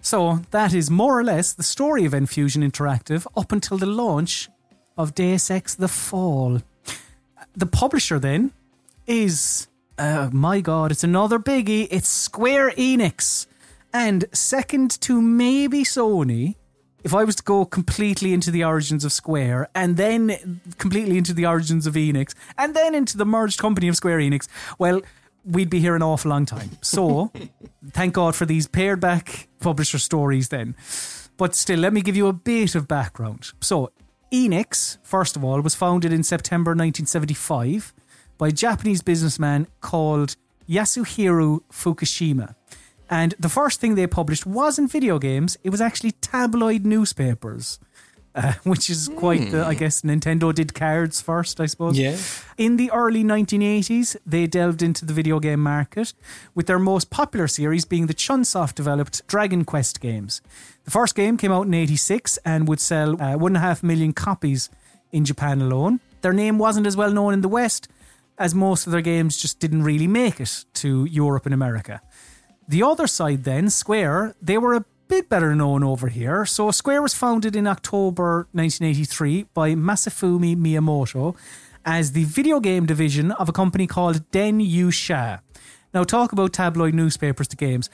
So 0.00 0.40
that 0.50 0.72
is 0.72 0.90
more 0.90 1.18
or 1.18 1.24
less 1.24 1.52
the 1.52 1.62
story 1.62 2.06
of 2.06 2.14
N-Fusion 2.14 2.62
Interactive 2.62 3.26
up 3.36 3.52
until 3.52 3.76
the 3.76 3.86
launch 3.86 4.48
of 5.00 5.14
Deus 5.14 5.50
Ex 5.50 5.74
The 5.74 5.88
Fall. 5.88 6.60
The 7.56 7.66
publisher 7.66 8.18
then 8.18 8.52
is, 9.06 9.66
uh, 9.98 10.28
my 10.30 10.60
God, 10.60 10.92
it's 10.92 11.02
another 11.02 11.38
biggie. 11.38 11.88
It's 11.90 12.08
Square 12.08 12.72
Enix. 12.72 13.46
And 13.94 14.26
second 14.32 15.00
to 15.00 15.20
maybe 15.22 15.84
Sony, 15.84 16.56
if 17.02 17.14
I 17.14 17.24
was 17.24 17.36
to 17.36 17.42
go 17.42 17.64
completely 17.64 18.34
into 18.34 18.50
the 18.50 18.62
origins 18.62 19.04
of 19.04 19.12
Square 19.12 19.68
and 19.74 19.96
then 19.96 20.60
completely 20.76 21.16
into 21.16 21.32
the 21.32 21.46
origins 21.46 21.86
of 21.86 21.94
Enix 21.94 22.34
and 22.58 22.76
then 22.76 22.94
into 22.94 23.16
the 23.16 23.24
merged 23.24 23.58
company 23.58 23.88
of 23.88 23.96
Square 23.96 24.18
Enix, 24.18 24.48
well, 24.78 25.00
we'd 25.46 25.70
be 25.70 25.80
here 25.80 25.96
an 25.96 26.02
awful 26.02 26.30
long 26.30 26.44
time. 26.44 26.72
So, 26.82 27.32
thank 27.92 28.12
God 28.12 28.34
for 28.36 28.44
these 28.44 28.66
pared 28.68 29.00
back 29.00 29.48
publisher 29.60 29.98
stories 29.98 30.50
then. 30.50 30.76
But 31.38 31.54
still, 31.54 31.78
let 31.78 31.94
me 31.94 32.02
give 32.02 32.16
you 32.16 32.26
a 32.26 32.34
bit 32.34 32.74
of 32.74 32.86
background. 32.86 33.52
So, 33.62 33.92
Enix, 34.32 34.98
first 35.02 35.34
of 35.34 35.42
all, 35.42 35.60
was 35.60 35.74
founded 35.74 36.12
in 36.12 36.22
September 36.22 36.70
1975 36.70 37.92
by 38.38 38.48
a 38.48 38.52
Japanese 38.52 39.02
businessman 39.02 39.66
called 39.80 40.36
Yasuhiro 40.68 41.60
Fukushima. 41.72 42.54
And 43.10 43.34
the 43.40 43.48
first 43.48 43.80
thing 43.80 43.96
they 43.96 44.06
published 44.06 44.46
wasn't 44.46 44.92
video 44.92 45.18
games, 45.18 45.58
it 45.64 45.70
was 45.70 45.80
actually 45.80 46.12
tabloid 46.12 46.86
newspapers. 46.86 47.80
Uh, 48.40 48.52
which 48.64 48.88
is 48.88 49.10
quite 49.16 49.50
the, 49.50 49.66
I 49.66 49.74
guess 49.74 50.00
Nintendo 50.00 50.54
did 50.54 50.72
cards 50.72 51.20
first, 51.20 51.60
I 51.60 51.66
suppose. 51.66 51.98
Yeah. 51.98 52.16
In 52.56 52.76
the 52.76 52.90
early 52.90 53.22
1980s, 53.22 54.16
they 54.24 54.46
delved 54.46 54.82
into 54.82 55.04
the 55.04 55.12
video 55.12 55.40
game 55.40 55.60
market, 55.60 56.14
with 56.54 56.66
their 56.66 56.78
most 56.78 57.10
popular 57.10 57.46
series 57.48 57.84
being 57.84 58.06
the 58.06 58.14
Chunsoft 58.14 58.76
developed 58.76 59.26
Dragon 59.26 59.64
Quest 59.64 60.00
games. 60.00 60.40
The 60.84 60.90
first 60.90 61.14
game 61.14 61.36
came 61.36 61.52
out 61.52 61.66
in 61.66 61.74
86 61.74 62.38
and 62.38 62.66
would 62.66 62.80
sell 62.80 63.20
uh, 63.20 63.36
one 63.36 63.50
and 63.50 63.58
a 63.58 63.60
half 63.60 63.82
million 63.82 64.14
copies 64.14 64.70
in 65.12 65.26
Japan 65.26 65.60
alone. 65.60 66.00
Their 66.22 66.32
name 66.32 66.56
wasn't 66.56 66.86
as 66.86 66.96
well 66.96 67.12
known 67.12 67.34
in 67.34 67.42
the 67.42 67.48
West, 67.48 67.88
as 68.38 68.54
most 68.54 68.86
of 68.86 68.92
their 68.92 69.02
games 69.02 69.36
just 69.36 69.60
didn't 69.60 69.82
really 69.82 70.06
make 70.06 70.40
it 70.40 70.64
to 70.74 71.04
Europe 71.04 71.44
and 71.44 71.52
America. 71.52 72.00
The 72.66 72.82
other 72.82 73.06
side, 73.06 73.44
then, 73.44 73.68
Square, 73.68 74.34
they 74.40 74.56
were 74.56 74.74
a 74.74 74.84
bit 75.10 75.28
better 75.28 75.56
known 75.56 75.82
over 75.82 76.06
here. 76.06 76.46
So, 76.46 76.70
Square 76.70 77.02
was 77.02 77.14
founded 77.14 77.56
in 77.56 77.66
October 77.66 78.46
1983 78.52 79.46
by 79.52 79.74
Masafumi 79.74 80.54
Miyamoto 80.56 81.36
as 81.84 82.12
the 82.12 82.22
video 82.24 82.60
game 82.60 82.86
division 82.86 83.32
of 83.32 83.48
a 83.48 83.52
company 83.52 83.88
called 83.88 84.30
Den 84.30 84.60
Yusha. 84.60 85.40
Now, 85.92 86.04
talk 86.04 86.30
about 86.30 86.52
tabloid 86.52 86.94
newspapers 86.94 87.48
to 87.48 87.56
games. 87.56 87.90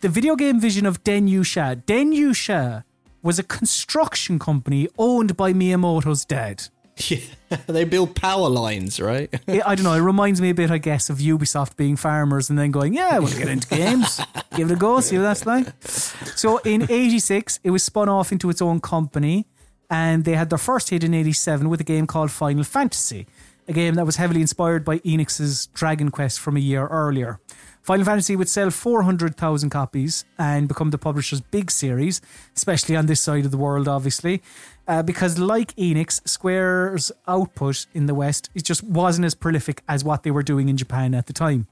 The 0.00 0.08
video 0.08 0.36
game 0.36 0.60
vision 0.60 0.86
of 0.86 1.02
Den 1.02 1.26
Yusha. 1.26 1.84
Den 1.86 2.12
Yusha 2.12 2.84
was 3.20 3.40
a 3.40 3.42
construction 3.42 4.38
company 4.38 4.86
owned 4.96 5.36
by 5.36 5.52
Miyamoto's 5.52 6.24
dad. 6.24 6.68
Yeah, 6.96 7.18
they 7.66 7.84
build 7.84 8.14
power 8.14 8.48
lines, 8.48 9.00
right? 9.00 9.32
I 9.48 9.74
don't 9.74 9.82
know. 9.82 9.94
It 9.94 10.00
reminds 10.00 10.40
me 10.40 10.50
a 10.50 10.54
bit, 10.54 10.70
I 10.70 10.78
guess, 10.78 11.10
of 11.10 11.18
Ubisoft 11.18 11.76
being 11.76 11.96
farmers 11.96 12.50
and 12.50 12.58
then 12.58 12.70
going, 12.70 12.94
"Yeah, 12.94 13.10
I 13.12 13.18
want 13.18 13.32
to 13.32 13.38
get 13.38 13.48
into 13.48 13.68
games. 13.68 14.20
Give 14.56 14.70
it 14.70 14.74
a 14.74 14.76
go. 14.76 15.00
See 15.00 15.16
what 15.16 15.22
that's 15.22 15.46
like." 15.46 15.66
So 15.82 16.58
in 16.58 16.90
'86, 16.90 17.60
it 17.64 17.70
was 17.70 17.82
spun 17.82 18.08
off 18.08 18.32
into 18.32 18.48
its 18.50 18.62
own 18.62 18.80
company, 18.80 19.46
and 19.90 20.24
they 20.24 20.34
had 20.34 20.50
their 20.50 20.58
first 20.58 20.90
hit 20.90 21.02
in 21.02 21.14
'87 21.14 21.68
with 21.68 21.80
a 21.80 21.84
game 21.84 22.06
called 22.06 22.30
Final 22.30 22.64
Fantasy, 22.64 23.26
a 23.66 23.72
game 23.72 23.94
that 23.94 24.06
was 24.06 24.16
heavily 24.16 24.40
inspired 24.40 24.84
by 24.84 24.98
Enix's 25.00 25.66
Dragon 25.68 26.10
Quest 26.10 26.38
from 26.38 26.56
a 26.56 26.60
year 26.60 26.86
earlier. 26.86 27.40
Final 27.84 28.06
Fantasy 28.06 28.34
would 28.34 28.48
sell 28.48 28.70
400,000 28.70 29.68
copies 29.68 30.24
and 30.38 30.68
become 30.68 30.88
the 30.88 30.96
publisher's 30.96 31.42
big 31.42 31.70
series, 31.70 32.22
especially 32.56 32.96
on 32.96 33.04
this 33.04 33.20
side 33.20 33.44
of 33.44 33.50
the 33.50 33.58
world, 33.58 33.88
obviously, 33.88 34.42
uh, 34.86 35.02
because 35.02 35.38
like 35.38 35.74
Enix, 35.76 36.26
Square's 36.28 37.10
output 37.26 37.86
in 37.94 38.06
the 38.06 38.14
West 38.14 38.50
it 38.54 38.64
just 38.64 38.82
wasn't 38.82 39.24
as 39.24 39.34
prolific 39.34 39.82
as 39.88 40.04
what 40.04 40.22
they 40.22 40.30
were 40.30 40.42
doing 40.42 40.68
in 40.68 40.76
Japan 40.76 41.14
at 41.14 41.26
the 41.26 41.32
time. 41.32 41.66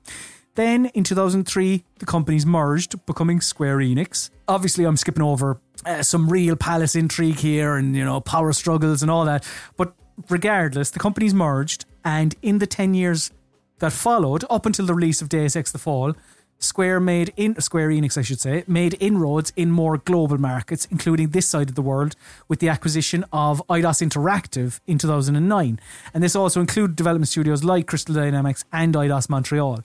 Then 0.54 0.86
in 0.86 1.02
2003, 1.04 1.82
the 1.98 2.06
companies 2.06 2.44
merged, 2.44 3.04
becoming 3.06 3.40
Square 3.40 3.78
Enix. 3.78 4.28
Obviously, 4.46 4.84
I'm 4.84 4.98
skipping 4.98 5.22
over 5.22 5.58
uh, 5.86 6.02
some 6.02 6.28
real 6.28 6.56
palace 6.56 6.94
intrigue 6.94 7.38
here 7.38 7.76
and, 7.76 7.96
you 7.96 8.04
know, 8.04 8.20
power 8.20 8.52
struggles 8.52 9.00
and 9.00 9.10
all 9.10 9.24
that. 9.24 9.46
But 9.78 9.94
regardless, 10.28 10.90
the 10.90 10.98
companies 10.98 11.32
merged, 11.32 11.86
and 12.04 12.34
in 12.42 12.58
the 12.58 12.66
10 12.66 12.92
years 12.92 13.30
that 13.78 13.92
followed, 13.92 14.44
up 14.50 14.66
until 14.66 14.84
the 14.84 14.94
release 14.94 15.22
of 15.22 15.30
Deus 15.30 15.56
Ex 15.56 15.72
The 15.72 15.78
Fall, 15.78 16.14
Square 16.62 17.00
made 17.00 17.32
in 17.36 17.60
Square 17.60 17.90
Enix, 17.90 18.16
I 18.16 18.22
should 18.22 18.40
say, 18.40 18.64
made 18.66 18.96
inroads 19.00 19.52
in 19.56 19.70
more 19.70 19.98
global 19.98 20.38
markets, 20.38 20.86
including 20.90 21.30
this 21.30 21.48
side 21.48 21.68
of 21.68 21.74
the 21.74 21.82
world, 21.82 22.14
with 22.48 22.60
the 22.60 22.68
acquisition 22.68 23.24
of 23.32 23.62
Eidos 23.68 24.00
Interactive 24.00 24.80
in 24.86 24.98
2009, 24.98 25.80
and 26.14 26.22
this 26.22 26.36
also 26.36 26.60
included 26.60 26.96
development 26.96 27.28
studios 27.28 27.64
like 27.64 27.86
Crystal 27.86 28.14
Dynamics 28.14 28.64
and 28.72 28.94
Eidos 28.94 29.28
Montreal. 29.28 29.82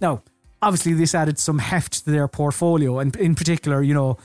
Now, 0.00 0.22
obviously, 0.60 0.92
this 0.92 1.14
added 1.14 1.38
some 1.38 1.60
heft 1.60 2.04
to 2.04 2.10
their 2.10 2.28
portfolio, 2.28 2.98
and 2.98 3.16
in 3.16 3.34
particular, 3.34 3.82
you 3.82 3.94
know, 3.94 4.18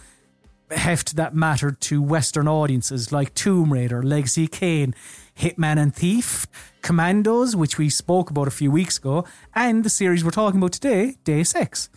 heft 0.72 1.16
that 1.16 1.34
mattered 1.36 1.80
to 1.82 2.02
Western 2.02 2.48
audiences 2.48 3.12
like 3.12 3.34
Tomb 3.34 3.72
Raider, 3.72 4.04
Legacy 4.04 4.48
Kain, 4.48 4.94
Hitman 5.38 5.78
and 5.78 5.94
Thief, 5.96 6.48
Commandos, 6.82 7.56
which 7.56 7.78
we 7.78 7.90
spoke 7.90 8.30
about 8.30 8.48
a 8.48 8.52
few 8.52 8.72
weeks 8.72 8.98
ago, 8.98 9.26
and 9.56 9.84
the 9.84 9.90
series 9.90 10.24
we're 10.24 10.32
talking 10.32 10.60
about 10.60 10.74
today, 10.74 11.16
Deus 11.24 11.56
Ex. 11.56 11.90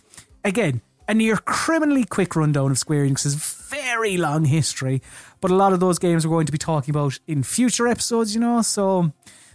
Again, 0.43 0.81
a 1.07 1.13
near 1.13 1.37
criminally 1.37 2.03
quick 2.03 2.35
rundown 2.35 2.71
of 2.71 2.77
Square 2.77 3.05
Enix's 3.05 3.35
very 3.35 4.17
long 4.17 4.45
history, 4.45 5.01
but 5.39 5.51
a 5.51 5.55
lot 5.55 5.73
of 5.73 5.79
those 5.79 5.99
games 5.99 6.25
we're 6.25 6.35
going 6.35 6.45
to 6.45 6.51
be 6.51 6.57
talking 6.57 6.91
about 6.91 7.19
in 7.27 7.43
future 7.43 7.87
episodes, 7.87 8.33
you 8.33 8.41
know, 8.41 8.61
so. 8.61 9.13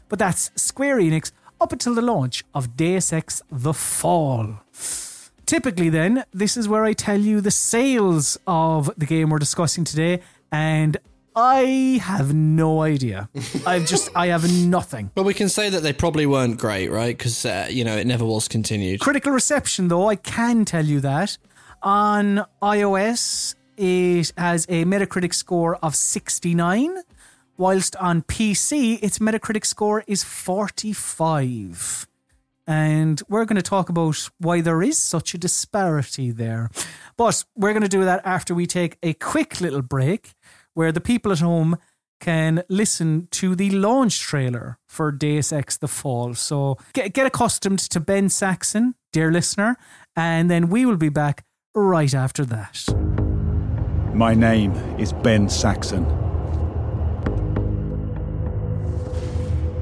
But 0.09 0.19
that's 0.19 0.51
Square 0.55 0.99
Enix 0.99 1.33
up 1.61 1.73
until 1.73 1.95
the 1.95 2.03
launch 2.03 2.45
of 2.55 2.77
Deus 2.77 3.13
Ex 3.13 3.43
The 3.51 3.75
Fall. 3.75 4.61
Typically, 5.47 5.89
then, 5.89 6.25
this 6.33 6.57
is 6.57 6.69
where 6.69 6.85
I 6.85 6.93
tell 6.93 7.21
you 7.21 7.41
the 7.41 7.51
sales 7.51 8.39
of 8.47 8.91
the 8.97 9.07
game 9.07 9.31
we're 9.31 9.39
discussing 9.39 9.85
today, 9.85 10.21
and 10.51 10.97
I 11.35 12.01
have 12.03 12.35
no 12.35 12.83
idea. 12.83 13.29
I've 13.67 13.87
just, 13.87 14.11
I 14.15 14.29
have 14.29 14.51
nothing. 14.53 15.11
But 15.15 15.25
we 15.25 15.35
can 15.35 15.49
say 15.49 15.71
that 15.71 15.83
they 15.83 15.93
probably 15.93 16.27
weren't 16.27 16.59
great, 16.59 16.91
right? 16.91 17.17
Because, 17.17 17.45
uh, 17.47 17.69
you 17.71 17.85
know, 17.85 17.97
it 17.97 18.07
never 18.07 18.25
was 18.25 18.49
continued. 18.49 19.01
Critical 19.01 19.33
reception, 19.33 19.89
though, 19.89 20.09
I 20.09 20.17
can 20.17 20.65
tell 20.65 20.85
you 20.85 21.01
that. 21.01 21.39
On 21.83 22.45
iOS, 22.63 23.55
it 23.77 24.33
has 24.37 24.67
a 24.69 24.85
Metacritic 24.85 25.35
score 25.35 25.77
of 25.77 25.97
69, 25.97 26.99
whilst 27.57 27.97
on 27.97 28.23
PC, 28.23 29.03
its 29.03 29.19
Metacritic 29.19 29.65
score 29.65 30.05
is 30.07 30.23
45. 30.23 32.07
And 32.67 33.21
we're 33.29 33.45
going 33.45 33.57
to 33.57 33.63
talk 33.63 33.89
about 33.89 34.31
why 34.39 34.61
there 34.61 34.83
is 34.83 34.97
such 34.97 35.35
a 35.35 35.39
disparity 35.39 36.31
there. 36.31 36.71
But 37.17 37.45
we're 37.57 37.73
going 37.73 37.83
to 37.83 37.89
do 37.89 38.05
that 38.05 38.21
after 38.25 38.55
we 38.55 38.67
take 38.67 38.99
a 39.03 39.15
quick 39.15 39.61
little 39.61 39.83
break 39.83 40.35
where 40.75 40.93
the 40.93 41.01
people 41.01 41.33
at 41.33 41.41
home 41.41 41.77
can 42.21 42.63
listen 42.69 43.27
to 43.33 43.57
the 43.57 43.71
launch 43.71 44.21
trailer 44.21 44.79
for 44.89 45.11
Deus 45.11 45.53
Ex 45.53 45.77
The 45.77 45.89
Fall. 45.89 46.35
So 46.35 46.79
get, 46.93 47.13
get 47.15 47.27
accustomed 47.27 47.81
to 47.81 47.99
Ben 47.99 48.29
Saxon, 48.29 48.95
dear 49.13 49.33
listener, 49.33 49.77
and 50.15 50.51
then 50.51 50.69
we 50.69 50.87
will 50.87 50.97
be 50.97 51.09
back 51.09 51.45
right 51.75 52.15
after 52.15 52.45
that. 52.45 52.87
My 54.15 54.35
name 54.35 54.73
is 54.99 55.13
Ben 55.13 55.49
Saxon. 55.49 56.07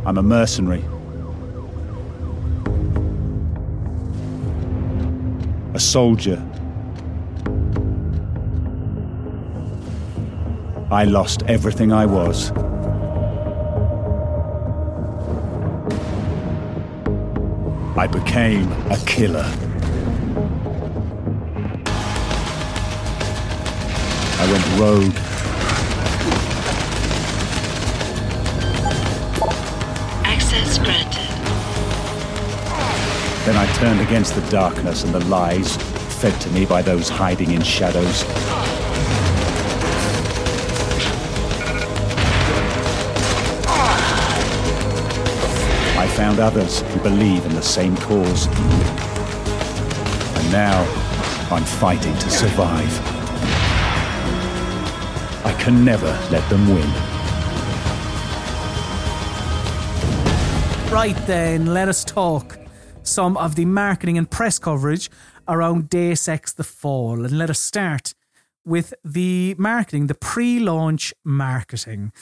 I'm 0.07 0.17
a 0.17 0.23
mercenary. 0.23 0.83
A 5.75 5.79
soldier. 5.79 6.43
I 10.93 11.05
lost 11.05 11.45
everything 11.45 11.93
I 11.93 12.05
was. 12.05 12.51
I 17.97 18.09
became 18.09 18.73
a 18.91 18.99
killer. 19.07 19.49
I 24.37 24.51
went 24.51 24.81
rogue. 24.81 25.15
Access 30.25 30.79
granted. 30.79 31.31
Then 33.47 33.57
I 33.57 33.73
turned 33.75 34.01
against 34.01 34.35
the 34.35 34.43
darkness 34.51 35.05
and 35.05 35.15
the 35.15 35.25
lies 35.27 35.77
fed 36.21 36.41
to 36.41 36.51
me 36.51 36.67
by 36.67 36.83
those 36.83 37.09
hiding 37.09 37.53
in 37.53 37.63
shadows. 37.63 38.25
Found 46.31 46.41
others 46.41 46.83
who 46.83 47.01
believe 47.01 47.45
in 47.45 47.55
the 47.55 47.63
same 47.63 47.97
cause. 47.97 48.47
And 50.37 50.53
now 50.53 50.81
I'm 51.51 51.65
fighting 51.65 52.17
to 52.19 52.31
survive. 52.31 53.01
I 55.45 55.53
can 55.59 55.85
never 55.85 56.07
let 56.31 56.49
them 56.49 56.69
win. 56.69 56.89
Right 60.93 61.17
then, 61.27 61.67
let 61.67 61.89
us 61.89 62.05
talk 62.05 62.59
some 63.03 63.37
of 63.37 63.57
the 63.57 63.65
marketing 63.65 64.17
and 64.17 64.31
press 64.31 64.61
coverage 64.61 65.11
around 65.49 65.89
Deus 65.89 66.29
Ex 66.29 66.53
the 66.53 66.63
Fall. 66.63 67.25
And 67.25 67.39
let 67.39 67.51
us 67.51 67.59
start 67.59 68.15
with 68.65 68.95
the 69.05 69.57
marketing, 69.59 70.07
the 70.07 70.15
pre 70.15 70.61
launch 70.61 71.13
marketing. 71.25 72.13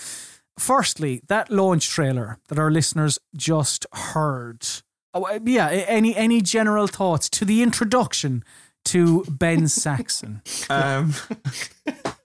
Firstly, 0.59 1.23
that 1.29 1.51
launch 1.51 1.89
trailer 1.89 2.39
that 2.49 2.59
our 2.59 2.71
listeners 2.71 3.19
just 3.37 3.87
heard. 3.93 4.67
Oh, 5.15 5.25
uh, 5.25 5.39
yeah, 5.45 5.69
any 5.69 6.15
any 6.17 6.41
general 6.41 6.87
thoughts 6.87 7.29
to 7.31 7.45
the 7.45 7.63
introduction 7.63 8.45
to 8.87 9.25
Ben 9.29 9.69
Saxon? 9.69 10.43
Um, 10.69 11.15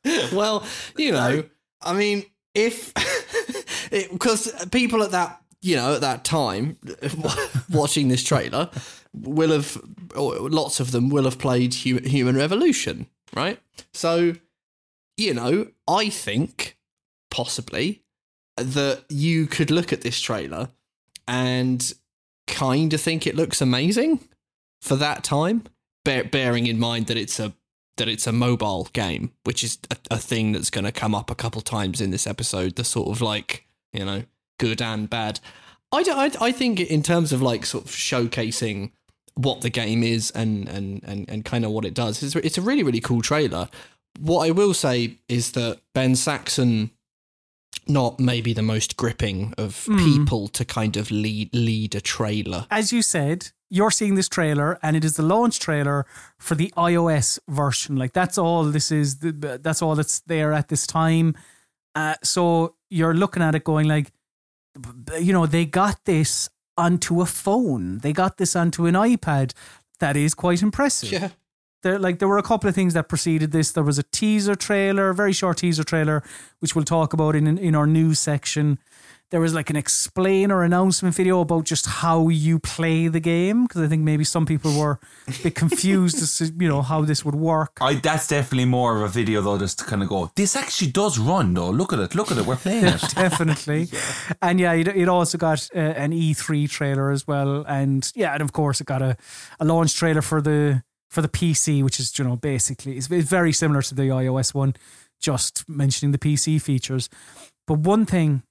well, 0.33 0.65
you 0.97 1.11
know, 1.11 1.43
I 1.81 1.93
mean, 1.93 2.25
if 2.53 2.93
because 4.11 4.65
people 4.71 5.03
at 5.03 5.11
that 5.11 5.41
you 5.61 5.75
know 5.75 5.95
at 5.95 6.01
that 6.01 6.23
time 6.23 6.77
watching 7.69 8.09
this 8.09 8.23
trailer 8.23 8.69
will 9.13 9.51
have 9.51 9.81
or 10.15 10.49
lots 10.49 10.79
of 10.79 10.91
them 10.91 11.09
will 11.09 11.23
have 11.23 11.39
played 11.39 11.73
Human 11.73 12.35
Revolution, 12.35 13.07
right? 13.35 13.59
So, 13.93 14.33
you 15.17 15.33
know, 15.33 15.67
I 15.87 16.09
think 16.09 16.77
possibly 17.31 18.02
that 18.57 19.03
you 19.09 19.47
could 19.47 19.71
look 19.71 19.91
at 19.93 20.01
this 20.01 20.19
trailer 20.19 20.69
and 21.27 21.93
kind 22.47 22.93
of 22.93 23.01
think 23.01 23.25
it 23.25 23.35
looks 23.35 23.61
amazing 23.61 24.19
for 24.81 24.95
that 24.97 25.23
time, 25.23 25.63
bear, 26.03 26.23
bearing 26.23 26.67
in 26.67 26.79
mind 26.79 27.07
that 27.07 27.17
it's 27.17 27.39
a 27.39 27.53
that 27.97 28.07
it's 28.07 28.25
a 28.25 28.31
mobile 28.31 28.87
game, 28.93 29.31
which 29.43 29.63
is 29.63 29.77
a, 29.91 29.97
a 30.11 30.17
thing 30.17 30.51
that's 30.51 30.71
going 30.71 30.83
to 30.83 30.91
come 30.91 31.13
up 31.13 31.29
a 31.29 31.35
couple 31.35 31.61
times 31.61 32.01
in 32.01 32.09
this 32.09 32.25
episode. 32.25 32.75
The 32.75 32.83
sort 32.83 33.09
of 33.09 33.21
like 33.21 33.67
you 33.93 34.03
know 34.03 34.23
good 34.59 34.81
and 34.81 35.09
bad. 35.09 35.39
I, 35.91 36.01
don't- 36.03 36.41
I, 36.41 36.45
I 36.47 36.51
think 36.51 36.79
in 36.79 37.03
terms 37.03 37.31
of 37.31 37.41
like 37.41 37.65
sort 37.67 37.85
of 37.85 37.91
showcasing 37.91 38.91
what 39.35 39.61
the 39.61 39.69
game 39.69 40.03
is 40.03 40.31
and 40.31 40.67
and 40.67 41.01
and, 41.03 41.29
and 41.29 41.45
kind 41.45 41.63
of 41.65 41.71
what 41.71 41.85
it 41.85 41.93
does, 41.93 42.21
it's, 42.23 42.35
it's 42.35 42.57
a 42.57 42.61
really 42.61 42.83
really 42.83 42.99
cool 43.01 43.21
trailer. 43.21 43.69
What 44.19 44.47
I 44.47 44.51
will 44.51 44.73
say 44.73 45.17
is 45.29 45.51
that 45.53 45.79
Ben 45.93 46.15
Saxon, 46.15 46.91
not 47.87 48.19
maybe 48.19 48.53
the 48.53 48.61
most 48.61 48.97
gripping 48.97 49.53
of 49.57 49.85
people 49.97 50.47
to 50.49 50.65
kind 50.65 50.97
of 50.97 51.11
lead 51.11 51.49
lead 51.53 51.95
a 51.95 52.01
trailer. 52.01 52.65
As 52.71 52.91
you 52.93 53.01
said, 53.01 53.49
you're 53.69 53.91
seeing 53.91 54.15
this 54.15 54.29
trailer, 54.29 54.77
and 54.83 54.95
it 54.95 55.03
is 55.03 55.15
the 55.15 55.23
launch 55.23 55.59
trailer 55.59 56.05
for 56.37 56.55
the 56.55 56.71
iOS 56.77 57.39
version. 57.47 57.95
Like 57.95 58.13
that's 58.13 58.37
all 58.37 58.63
this 58.65 58.91
is. 58.91 59.17
the- 59.19 59.59
That's 59.61 59.81
all 59.81 59.95
that's 59.95 60.19
there 60.21 60.53
at 60.53 60.67
this 60.69 60.85
time. 60.87 61.35
Uh, 61.95 62.15
so 62.23 62.75
you're 62.89 63.13
looking 63.15 63.43
at 63.43 63.55
it, 63.55 63.63
going 63.63 63.87
like, 63.87 64.11
you 65.19 65.31
know, 65.33 65.45
they 65.45 65.65
got 65.65 66.05
this 66.05 66.49
onto 66.77 67.21
a 67.21 67.25
phone. 67.25 67.99
They 67.99 68.13
got 68.13 68.37
this 68.37 68.55
onto 68.55 68.85
an 68.87 68.95
iPad. 68.95 69.53
That 69.99 70.15
is 70.17 70.33
quite 70.33 70.61
impressive. 70.63 71.11
There 71.83 71.99
like 71.99 72.19
there 72.19 72.27
were 72.27 72.39
a 72.39 72.43
couple 72.43 72.67
of 72.67 72.75
things 72.75 72.93
that 72.95 73.07
preceded 73.07 73.51
this. 73.51 73.71
There 73.71 73.83
was 73.83 73.99
a 73.99 74.03
teaser 74.03 74.55
trailer, 74.55 75.09
a 75.09 75.15
very 75.15 75.33
short 75.33 75.57
teaser 75.57 75.83
trailer, 75.83 76.23
which 76.59 76.75
we'll 76.75 76.85
talk 76.85 77.13
about 77.13 77.35
in 77.35 77.57
in 77.57 77.75
our 77.75 77.85
news 77.85 78.19
section. 78.19 78.79
There 79.29 79.41
was 79.41 79.55
like 79.55 79.71
an 79.71 79.75
explainer 79.75 80.61
announcement 80.61 81.15
video 81.15 81.41
about 81.41 81.65
just 81.65 81.87
how 81.87 82.29
you 82.29 82.59
play 82.59 83.07
the 83.07 83.19
game 83.19 83.63
because 83.63 83.81
I 83.81 83.87
think 83.87 84.03
maybe 84.03 84.23
some 84.23 84.45
people 84.45 84.79
were 84.79 84.99
a 85.27 85.33
bit 85.41 85.55
confused 85.55 86.21
as 86.21 86.37
to 86.37 86.45
you 86.45 86.67
know 86.67 86.83
how 86.83 87.01
this 87.01 87.25
would 87.25 87.33
work. 87.33 87.79
I 87.81 87.95
that's 87.95 88.27
definitely 88.27 88.65
more 88.65 88.95
of 88.97 89.01
a 89.01 89.07
video 89.07 89.41
though, 89.41 89.57
just 89.57 89.79
to 89.79 89.85
kind 89.85 90.03
of 90.03 90.09
go. 90.09 90.31
This 90.35 90.55
actually 90.55 90.91
does 90.91 91.17
run 91.17 91.55
though. 91.55 91.71
Look 91.71 91.93
at 91.93 91.99
it. 91.99 92.15
Look 92.15 92.31
at 92.31 92.37
it. 92.37 92.45
We're 92.45 92.57
playing 92.57 92.85
it. 92.85 93.01
Definitely, 93.15 93.89
and 94.41 94.59
yeah, 94.59 94.73
it, 94.73 94.87
it 94.87 95.09
also 95.09 95.37
got 95.37 95.67
uh, 95.75 95.79
an 95.79 96.11
E3 96.11 96.69
trailer 96.69 97.09
as 97.09 97.27
well, 97.27 97.65
and 97.67 98.09
yeah, 98.15 98.33
and 98.33 98.41
of 98.41 98.53
course 98.53 98.81
it 98.81 98.85
got 98.85 99.01
a, 99.01 99.17
a 99.59 99.65
launch 99.65 99.95
trailer 99.95 100.21
for 100.21 100.41
the 100.41 100.83
for 101.13 101.21
the 101.21 101.29
PC, 101.29 101.83
which 101.83 101.99
is 101.99 102.17
you 102.17 102.25
know 102.25 102.35
basically 102.35 102.97
it's, 102.97 103.05
very 103.07 103.53
similar 103.53 103.83
to 103.83 103.93
the 103.93 104.09
iOS 104.09 104.53
one, 104.53 104.75
just 105.21 105.63
mentioning 105.69 106.11
the 106.11 106.17
PC 106.17 106.59
features. 106.59 107.07
But 107.67 107.79
one 107.79 108.05
thing 108.07 108.41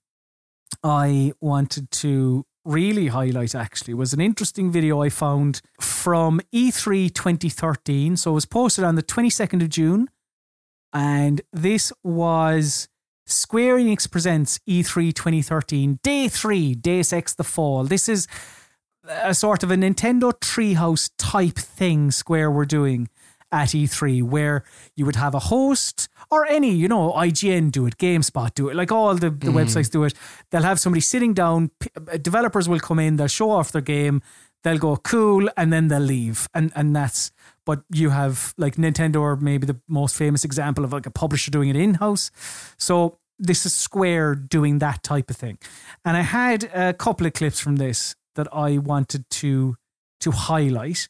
I 0.85 1.33
wanted 1.41 1.91
to 2.03 2.47
really 2.65 3.09
highlight 3.09 3.57
actually 3.57 3.95
was 3.95 4.13
an 4.13 4.21
interesting 4.21 4.71
video 4.71 5.03
I 5.03 5.09
found 5.09 5.61
from 5.81 6.41
E 6.53 6.71
E3 6.71 7.13
2013. 7.13 8.17
So 8.17 8.31
it 8.31 8.35
was 8.35 8.47
posted 8.47 8.85
on 8.85 8.95
the 8.95 9.03
22nd 9.03 9.61
of 9.63 9.69
June, 9.69 10.09
and 10.93 11.41
this 11.53 11.93
was 12.05 12.89
Square 13.27 13.79
Enix 13.79 14.09
presents 14.09 14.61
E 14.67 14.85
E3 14.85 15.13
2013, 15.13 15.99
Day 16.05 16.29
3, 16.29 16.77
Deus 16.77 17.13
Ex 17.13 17.35
The 17.35 17.43
Fall. 17.43 17.83
This 17.83 18.09
is 18.09 18.29
a 19.09 19.35
sort 19.35 19.63
of 19.63 19.71
a 19.71 19.77
Nintendo 19.77 20.33
Treehouse 20.33 21.11
type 21.19 21.57
thing 21.57 22.11
Square 22.11 22.51
were 22.53 22.67
doing 22.67 23.09
at 23.51 23.69
E3, 23.69 24.23
where 24.23 24.65
you 24.97 25.05
would 25.05 25.17
have 25.17 25.35
a 25.35 25.39
host 25.39 26.09
or 26.31 26.47
any, 26.47 26.71
you 26.71 26.89
know, 26.89 27.13
IGN 27.13 27.71
do 27.71 27.87
it, 27.87 27.99
GameSpot 27.99 28.55
do 28.55 28.71
it, 28.71 28.75
like 28.75 28.91
all 28.91 29.15
the, 29.15 29.29
the 29.29 29.49
websites 29.49 29.91
do 29.91 30.05
it. 30.05 30.15
They'll 30.51 30.63
have 30.63 30.81
somebody 30.81 31.03
sitting 31.03 31.35
down, 31.35 31.71
p- 31.79 31.91
uh, 31.97 32.17
developers 32.17 32.67
will 32.69 32.81
come 32.81 32.99
in, 32.99 33.17
they'll 33.17 33.29
show 33.29 33.51
off 33.51 33.71
their 33.71 33.83
game, 33.83 34.23
they'll 34.65 34.79
go 34.79 34.97
cool, 34.97 35.51
and 35.57 35.71
then 35.71 35.89
they'll 35.89 36.01
leave. 36.01 36.49
And 36.55 36.73
and 36.75 36.97
that's 36.97 37.31
but 37.67 37.83
you 37.91 38.11
have 38.11 38.55
like 38.57 38.77
Nintendo 38.77 39.21
or 39.21 39.37
maybe 39.37 39.67
the 39.67 39.79
most 39.87 40.17
famous 40.17 40.45
example 40.45 40.85
of 40.85 40.93
like 40.93 41.07
a 41.07 41.11
publisher 41.11 41.51
doing 41.51 41.69
it 41.69 41.77
in-house. 41.77 42.31
So 42.79 43.19
this 43.39 43.67
is 43.67 43.75
Square 43.75 44.37
doing 44.37 44.79
that 44.79 45.03
type 45.03 45.31
of 45.31 45.37
thing. 45.37 45.59
And 46.05 46.17
I 46.17 46.23
had 46.23 46.65
a 46.75 46.95
couple 46.95 47.27
of 47.27 47.35
clips 47.35 47.61
from 47.61 47.77
this 47.77 48.17
that 48.35 48.49
I 48.53 48.79
wanted 48.79 49.29
to 49.31 49.77
to 50.21 50.31
highlight. 50.31 51.09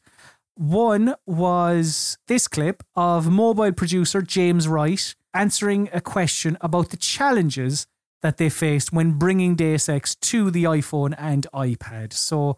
One 0.55 1.15
was 1.25 2.17
this 2.27 2.47
clip 2.47 2.83
of 2.95 3.29
mobile 3.29 3.71
producer 3.71 4.21
James 4.21 4.67
Wright 4.67 5.15
answering 5.33 5.89
a 5.91 6.01
question 6.01 6.57
about 6.61 6.89
the 6.89 6.97
challenges 6.97 7.87
that 8.21 8.37
they 8.37 8.49
faced 8.49 8.93
when 8.93 9.13
bringing 9.13 9.55
Deus 9.55 9.89
Ex 9.89 10.15
to 10.15 10.49
the 10.49 10.63
iPhone 10.63 11.13
and 11.17 11.47
iPad. 11.53 12.13
So 12.13 12.57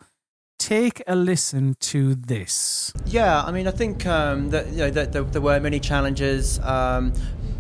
take 0.60 1.02
a 1.08 1.16
listen 1.16 1.76
to 1.80 2.16
this. 2.16 2.94
Yeah, 3.06 3.44
I 3.44 3.52
mean, 3.52 3.68
I 3.68 3.72
think 3.72 4.06
um, 4.06 4.50
that 4.50 4.68
you 4.70 4.78
know 4.78 4.92
that 4.92 5.12
there, 5.12 5.24
there 5.24 5.42
were 5.42 5.60
many 5.60 5.80
challenges. 5.80 6.60
Um, 6.60 7.14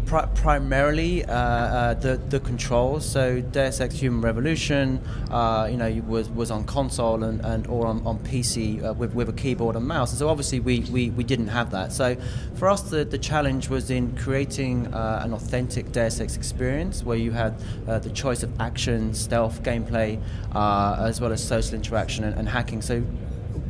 pri- 0.05 0.27
primarily, 0.35 1.25
uh, 1.25 1.33
uh, 1.33 1.93
the 1.95 2.17
the 2.29 2.39
controls. 2.39 3.07
So 3.07 3.41
Deus 3.41 3.79
Ex: 3.81 3.95
Human 3.95 4.21
Revolution, 4.21 5.01
uh, 5.31 5.67
you 5.69 5.77
know, 5.77 5.91
was 6.07 6.29
was 6.29 6.51
on 6.51 6.63
console 6.65 7.23
and, 7.23 7.43
and 7.45 7.67
or 7.67 7.87
on, 7.87 8.05
on 8.05 8.19
PC 8.19 8.95
with 8.97 9.13
with 9.13 9.29
a 9.29 9.33
keyboard 9.33 9.75
and 9.75 9.87
mouse. 9.87 10.11
And 10.11 10.19
so 10.19 10.29
obviously 10.29 10.59
we, 10.59 10.81
we, 10.91 11.09
we 11.11 11.23
didn't 11.23 11.47
have 11.47 11.71
that. 11.71 11.91
So 11.91 12.15
for 12.55 12.69
us, 12.69 12.81
the, 12.83 13.05
the 13.05 13.17
challenge 13.17 13.69
was 13.69 13.89
in 13.89 14.15
creating 14.17 14.87
an 14.93 15.33
authentic 15.33 15.91
Deus 15.91 16.19
Ex 16.19 16.35
experience 16.35 17.03
where 17.03 17.17
you 17.17 17.31
had 17.31 17.57
the 17.85 18.11
choice 18.13 18.43
of 18.43 18.59
action, 18.59 19.13
stealth, 19.13 19.63
gameplay, 19.63 20.21
as 20.53 21.19
well 21.21 21.31
as 21.31 21.45
social 21.45 21.75
interaction 21.75 22.23
and, 22.23 22.37
and 22.37 22.47
hacking. 22.47 22.81
So 22.81 23.03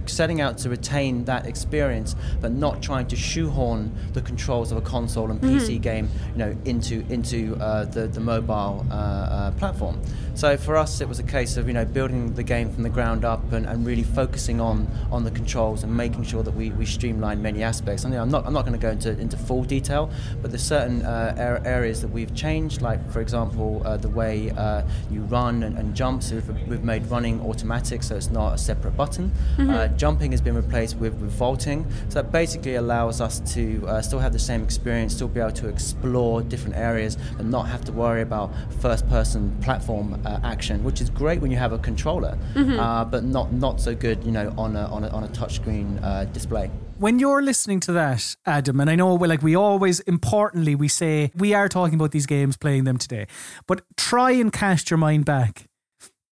setting 0.09 0.41
out 0.41 0.57
to 0.59 0.69
retain 0.69 1.25
that 1.25 1.45
experience, 1.45 2.15
but 2.41 2.51
not 2.51 2.81
trying 2.81 3.07
to 3.07 3.15
shoehorn 3.15 3.91
the 4.13 4.21
controls 4.21 4.71
of 4.71 4.77
a 4.77 4.81
console 4.81 5.31
and 5.31 5.39
PC 5.41 5.81
game, 5.81 6.09
you 6.33 6.37
know, 6.37 6.55
into 6.65 7.05
into 7.09 7.55
uh, 7.57 7.85
the 7.85 8.07
the 8.07 8.19
mobile 8.19 8.85
uh, 8.89 8.93
uh, 8.93 9.51
platform. 9.51 10.01
So 10.35 10.57
for 10.57 10.75
us, 10.75 10.99
it 10.99 11.07
was 11.07 11.19
a 11.19 11.23
case 11.23 11.55
of 11.55 11.67
you 11.67 11.73
know 11.73 11.85
building 11.85 12.33
the 12.33 12.43
game 12.43 12.69
from 12.69 12.83
the 12.83 12.89
ground 12.89 13.23
up 13.23 13.53
and, 13.53 13.65
and 13.65 13.85
really 13.85 14.03
focusing 14.03 14.59
on 14.59 14.87
on 15.09 15.23
the 15.23 15.31
controls 15.31 15.83
and 15.83 15.95
making 15.95 16.23
sure 16.25 16.43
that 16.43 16.53
we, 16.53 16.71
we 16.71 16.85
streamline 16.85 17.41
many 17.41 17.63
aspects. 17.63 18.03
And 18.03 18.13
you 18.13 18.17
know, 18.17 18.23
I'm 18.23 18.29
not 18.29 18.45
I'm 18.45 18.53
not 18.53 18.65
going 18.65 18.77
to 18.77 18.79
go 18.79 18.89
into 18.91 19.17
into 19.17 19.37
full 19.37 19.63
detail, 19.63 20.11
but 20.41 20.51
there's 20.51 20.61
certain 20.61 21.03
uh, 21.05 21.35
ar- 21.37 21.65
areas 21.65 22.01
that 22.01 22.09
we've 22.09 22.35
changed, 22.35 22.81
like 22.81 23.09
for 23.11 23.21
example 23.21 23.81
uh, 23.85 23.95
the 23.95 24.09
way 24.09 24.51
uh, 24.51 24.81
you 25.09 25.21
run 25.21 25.63
and, 25.63 25.77
and 25.77 25.95
jump. 25.95 26.21
So 26.21 26.35
we've, 26.35 26.67
we've 26.67 26.83
made 26.83 27.05
running 27.07 27.39
automatic, 27.41 28.03
so 28.03 28.17
it's 28.17 28.29
not 28.29 28.55
a 28.55 28.57
separate 28.57 28.97
button. 28.97 29.31
Uh, 29.57 29.87
jumping 29.89 30.31
has 30.31 30.41
been 30.41 30.55
replaced 30.55 30.97
with, 30.97 31.13
with 31.15 31.31
vaulting, 31.31 31.85
so 32.09 32.21
that 32.21 32.31
basically 32.33 32.75
allows 32.75 33.21
us 33.21 33.39
to 33.53 33.85
uh, 33.87 34.01
still 34.01 34.19
have 34.19 34.33
the 34.33 34.39
same 34.39 34.63
experience, 34.63 35.13
still 35.13 35.29
be 35.29 35.39
able 35.39 35.51
to 35.51 35.69
explore 35.69 36.41
different 36.41 36.75
areas, 36.75 37.17
and 37.39 37.49
not 37.49 37.67
have 37.67 37.85
to 37.85 37.93
worry 37.93 38.21
about 38.21 38.51
first-person 38.81 39.55
platform 39.61 40.19
uh, 40.25 40.39
action, 40.43 40.83
which 40.83 41.01
is 41.01 41.09
great 41.09 41.39
when 41.41 41.51
you 41.51 41.57
have 41.57 41.71
a 41.73 41.77
controller, 41.77 42.37
uh, 42.55 43.05
but 43.05 43.23
not 43.23 43.53
not 43.53 43.79
so 43.79 43.95
good, 43.95 44.23
you 44.23 44.31
know, 44.31 44.53
on 44.57 44.75
a 44.75 44.85
on 44.87 45.03
a, 45.03 45.09
on 45.09 45.23
a 45.23 45.27
touchscreen 45.27 46.03
uh, 46.03 46.25
display. 46.25 46.69
when 46.97 47.19
you're 47.19 47.41
listening 47.41 47.79
to 47.81 47.91
that, 47.91 48.35
Adam, 48.45 48.79
and 48.79 48.89
I 48.89 48.95
know 48.95 49.15
we 49.15 49.27
like 49.27 49.43
we 49.43 49.55
always 49.55 49.99
importantly 50.01 50.75
we 50.75 50.87
say 50.87 51.31
we 51.35 51.53
are 51.53 51.69
talking 51.69 51.95
about 51.95 52.11
these 52.11 52.25
games, 52.25 52.57
playing 52.57 52.85
them 52.85 52.97
today, 52.97 53.27
but 53.67 53.81
try 53.97 54.31
and 54.31 54.51
cast 54.51 54.89
your 54.89 54.97
mind 54.97 55.25
back 55.25 55.67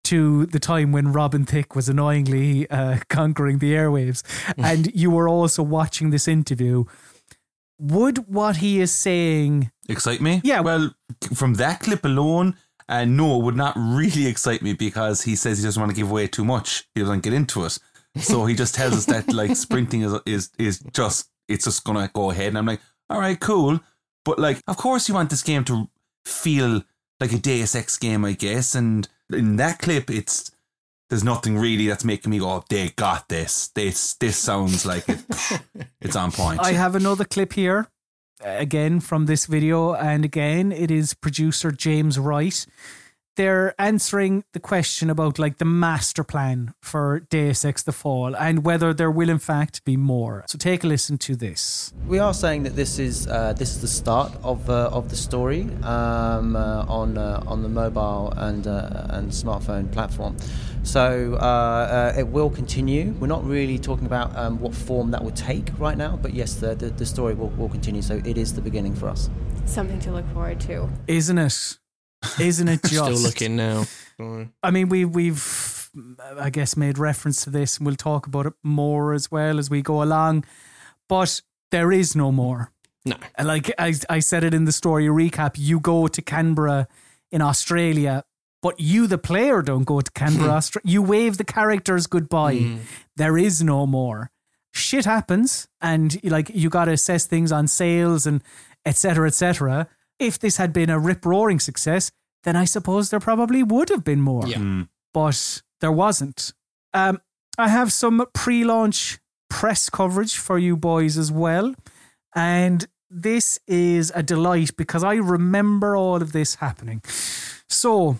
to 0.05 0.45
the 0.47 0.59
time 0.59 0.91
when 0.91 1.13
Robin 1.13 1.45
Thicke 1.45 1.75
was 1.75 1.87
annoyingly 1.87 2.69
uh, 2.69 2.97
conquering 3.09 3.59
the 3.59 3.73
airwaves, 3.73 4.21
and 4.57 4.93
you 4.93 5.11
were 5.11 5.29
also 5.29 5.63
watching 5.63 6.09
this 6.09 6.27
interview. 6.27 6.85
Would 7.79 8.27
what 8.27 8.57
he 8.57 8.79
is 8.79 8.91
saying 8.93 9.71
Excite 9.89 10.21
me? 10.21 10.41
Yeah. 10.43 10.61
Well, 10.61 10.93
from 11.33 11.55
that 11.55 11.81
clip 11.81 12.05
alone, 12.05 12.55
And 12.87 13.17
no, 13.17 13.39
it 13.39 13.43
would 13.43 13.55
not 13.55 13.73
really 13.77 14.27
excite 14.27 14.61
me 14.61 14.73
because 14.73 15.23
he 15.23 15.35
says 15.35 15.57
he 15.57 15.63
doesn't 15.63 15.79
want 15.79 15.91
to 15.91 15.95
give 15.95 16.09
away 16.09 16.27
too 16.27 16.45
much. 16.45 16.87
He 16.95 17.01
doesn't 17.01 17.23
get 17.23 17.33
into 17.33 17.65
it. 17.65 17.77
So 18.19 18.45
he 18.45 18.55
just 18.55 18.75
tells 18.75 18.93
us 18.93 19.05
that 19.05 19.33
like 19.33 19.55
sprinting 19.55 20.01
is 20.01 20.13
is 20.25 20.51
is 20.59 20.79
just 20.93 21.29
it's 21.47 21.65
just 21.65 21.83
gonna 21.83 22.09
go 22.13 22.31
ahead. 22.31 22.47
And 22.49 22.57
I'm 22.57 22.65
like, 22.65 22.81
all 23.09 23.19
right, 23.19 23.39
cool. 23.39 23.79
But 24.25 24.39
like, 24.39 24.61
of 24.67 24.77
course 24.77 25.07
you 25.07 25.15
want 25.15 25.29
this 25.29 25.43
game 25.43 25.63
to 25.65 25.89
feel 26.25 26.83
like 27.19 27.33
a 27.33 27.37
Deus 27.37 27.75
Ex 27.75 27.97
game, 27.97 28.23
I 28.25 28.33
guess. 28.33 28.75
And 28.75 29.07
in 29.31 29.55
that 29.57 29.79
clip, 29.79 30.09
it's 30.09 30.51
there's 31.09 31.23
nothing 31.23 31.57
really 31.57 31.87
that's 31.87 32.03
making 32.05 32.31
me 32.31 32.39
go, 32.39 32.49
oh, 32.49 32.63
they 32.69 32.89
got 32.89 33.29
this. 33.29 33.69
This 33.69 34.15
this 34.15 34.37
sounds 34.37 34.85
like 34.85 35.07
it. 35.09 35.23
it's 36.01 36.15
on 36.15 36.31
point. 36.31 36.59
I 36.61 36.73
have 36.73 36.95
another 36.95 37.25
clip 37.25 37.53
here, 37.53 37.87
again 38.43 38.99
from 38.99 39.25
this 39.25 39.45
video, 39.45 39.93
and 39.93 40.25
again 40.25 40.71
it 40.71 40.91
is 40.91 41.13
producer 41.13 41.71
James 41.71 42.19
Wright. 42.19 42.65
They're 43.35 43.73
answering 43.81 44.43
the 44.53 44.59
question 44.59 45.09
about 45.09 45.39
like 45.39 45.57
the 45.57 45.65
master 45.65 46.23
plan 46.23 46.73
for 46.81 47.21
Deus 47.31 47.65
Ex: 47.65 47.81
The 47.81 47.91
Fall 47.91 48.35
and 48.35 48.63
whether 48.63 48.93
there 48.93 49.09
will 49.09 49.29
in 49.29 49.39
fact 49.39 49.83
be 49.85 49.97
more. 49.97 50.43
So 50.47 50.59
take 50.59 50.83
a 50.83 50.87
listen 50.87 51.17
to 51.19 51.35
this. 51.35 51.93
We 52.07 52.19
are 52.19 52.33
saying 52.33 52.63
that 52.63 52.75
this 52.75 52.99
is 52.99 53.27
uh, 53.27 53.53
this 53.53 53.75
is 53.75 53.81
the 53.81 53.87
start 53.87 54.31
of 54.43 54.69
uh, 54.69 54.89
of 54.91 55.09
the 55.09 55.15
story 55.15 55.63
um, 55.81 56.55
uh, 56.55 56.85
on 56.87 57.17
uh, 57.17 57.43
on 57.47 57.63
the 57.63 57.69
mobile 57.69 58.33
and 58.37 58.67
uh, 58.67 59.07
and 59.09 59.31
smartphone 59.31 59.91
platform. 59.91 60.37
So 60.83 61.35
uh, 61.39 62.13
uh, 62.15 62.19
it 62.19 62.27
will 62.27 62.51
continue. 62.51 63.13
We're 63.19 63.27
not 63.27 63.43
really 63.47 63.79
talking 63.79 64.05
about 64.05 64.35
um, 64.37 64.59
what 64.59 64.75
form 64.75 65.09
that 65.11 65.23
will 65.23 65.31
take 65.31 65.69
right 65.79 65.97
now, 65.97 66.17
but 66.21 66.33
yes, 66.33 66.55
the 66.55 66.75
the, 66.75 66.91
the 66.91 67.05
story 67.05 67.33
will, 67.33 67.49
will 67.49 67.69
continue. 67.69 68.03
So 68.03 68.21
it 68.23 68.37
is 68.37 68.53
the 68.53 68.61
beginning 68.61 68.93
for 68.93 69.09
us. 69.09 69.29
Something 69.65 69.99
to 70.01 70.11
look 70.11 70.27
forward 70.33 70.59
to. 70.61 70.87
Isn't 71.07 71.39
it? 71.39 71.79
Isn't 72.39 72.67
it 72.67 72.81
just? 72.85 72.93
Still 72.93 73.11
looking 73.17 73.55
now. 73.55 73.85
I 74.63 74.71
mean, 74.71 74.89
we 74.89 75.05
we've 75.05 75.89
I 76.37 76.49
guess 76.49 76.75
made 76.77 76.97
reference 76.97 77.43
to 77.43 77.49
this, 77.49 77.77
and 77.77 77.85
we'll 77.85 77.95
talk 77.95 78.27
about 78.27 78.45
it 78.45 78.53
more 78.63 79.13
as 79.13 79.31
well 79.31 79.59
as 79.59 79.69
we 79.69 79.81
go 79.81 80.01
along. 80.01 80.45
But 81.09 81.41
there 81.71 81.91
is 81.91 82.15
no 82.15 82.31
more. 82.31 82.71
No. 83.05 83.17
And 83.35 83.47
Like 83.47 83.71
I, 83.77 83.93
I 84.09 84.19
said 84.19 84.43
it 84.43 84.53
in 84.53 84.65
the 84.65 84.71
story 84.71 85.05
recap, 85.07 85.55
you 85.57 85.79
go 85.79 86.07
to 86.07 86.21
Canberra 86.21 86.87
in 87.31 87.41
Australia, 87.41 88.23
but 88.61 88.79
you, 88.79 89.07
the 89.07 89.17
player, 89.17 89.61
don't 89.61 89.83
go 89.83 89.99
to 89.99 90.11
Canberra. 90.11 90.51
Hmm. 90.51 90.57
Austra- 90.57 90.81
you 90.85 91.01
wave 91.01 91.37
the 91.37 91.43
characters 91.43 92.07
goodbye. 92.07 92.55
Hmm. 92.55 92.77
There 93.17 93.37
is 93.37 93.61
no 93.61 93.85
more. 93.85 94.31
Shit 94.71 95.05
happens, 95.05 95.67
and 95.81 96.17
like 96.23 96.49
you 96.49 96.69
got 96.69 96.85
to 96.85 96.91
assess 96.93 97.25
things 97.25 97.51
on 97.51 97.67
sales 97.67 98.25
and 98.25 98.41
etc. 98.85 99.27
etc. 99.27 99.87
If 100.23 100.39
this 100.39 100.57
had 100.57 100.73
been 100.73 100.89
a 100.89 100.99
rip 100.99 101.25
roaring 101.25 101.59
success, 101.59 102.11
then 102.43 102.55
I 102.55 102.65
suppose 102.65 103.09
there 103.09 103.19
probably 103.19 103.63
would 103.63 103.89
have 103.89 104.03
been 104.03 104.21
more 104.21 104.47
Yeah. 104.47 104.83
but 105.13 105.61
there 105.81 105.91
wasn't. 105.91 106.53
Um, 106.93 107.19
I 107.57 107.67
have 107.69 107.91
some 107.91 108.25
pre 108.33 108.63
launch 108.63 109.19
press 109.49 109.89
coverage 109.89 110.35
for 110.37 110.57
you 110.57 110.75
boys 110.75 111.17
as 111.17 111.31
well. 111.31 111.75
And 112.35 112.87
this 113.09 113.59
is 113.67 114.11
a 114.15 114.23
delight 114.23 114.75
because 114.75 115.03
I 115.03 115.15
remember 115.15 115.95
all 115.95 116.15
of 116.21 116.31
this 116.31 116.55
happening. 116.55 117.01
So, 117.69 118.17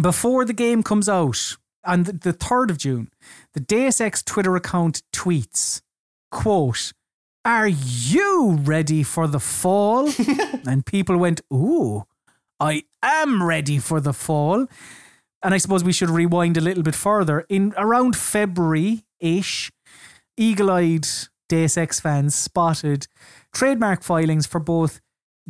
before 0.00 0.44
the 0.44 0.52
game 0.54 0.82
comes 0.82 1.08
out 1.08 1.56
on 1.84 2.04
the, 2.04 2.12
the 2.12 2.32
3rd 2.32 2.70
of 2.70 2.78
June, 2.78 3.10
the 3.54 3.60
Deus 3.60 4.00
Ex 4.00 4.22
Twitter 4.22 4.56
account 4.56 5.02
tweets, 5.12 5.82
quote, 6.30 6.92
Are 7.48 7.66
you 7.66 8.58
ready 8.60 9.02
for 9.02 9.26
the 9.26 9.40
fall? 9.40 10.12
and 10.68 10.84
people 10.84 11.16
went, 11.16 11.40
Ooh, 11.50 12.04
I 12.60 12.82
am 13.02 13.42
ready 13.42 13.78
for 13.78 14.02
the 14.02 14.12
fall. 14.12 14.66
And 15.42 15.54
I 15.54 15.56
suppose 15.56 15.82
we 15.82 15.94
should 15.94 16.10
rewind 16.10 16.58
a 16.58 16.60
little 16.60 16.82
bit 16.82 16.94
further. 16.94 17.46
In 17.48 17.72
around 17.78 18.16
February 18.16 19.06
ish, 19.18 19.72
eagle 20.36 20.70
eyed 20.70 21.08
Deus 21.48 21.78
Ex 21.78 21.98
fans 22.00 22.34
spotted 22.34 23.06
trademark 23.54 24.02
filings 24.02 24.46
for 24.46 24.60
both 24.60 25.00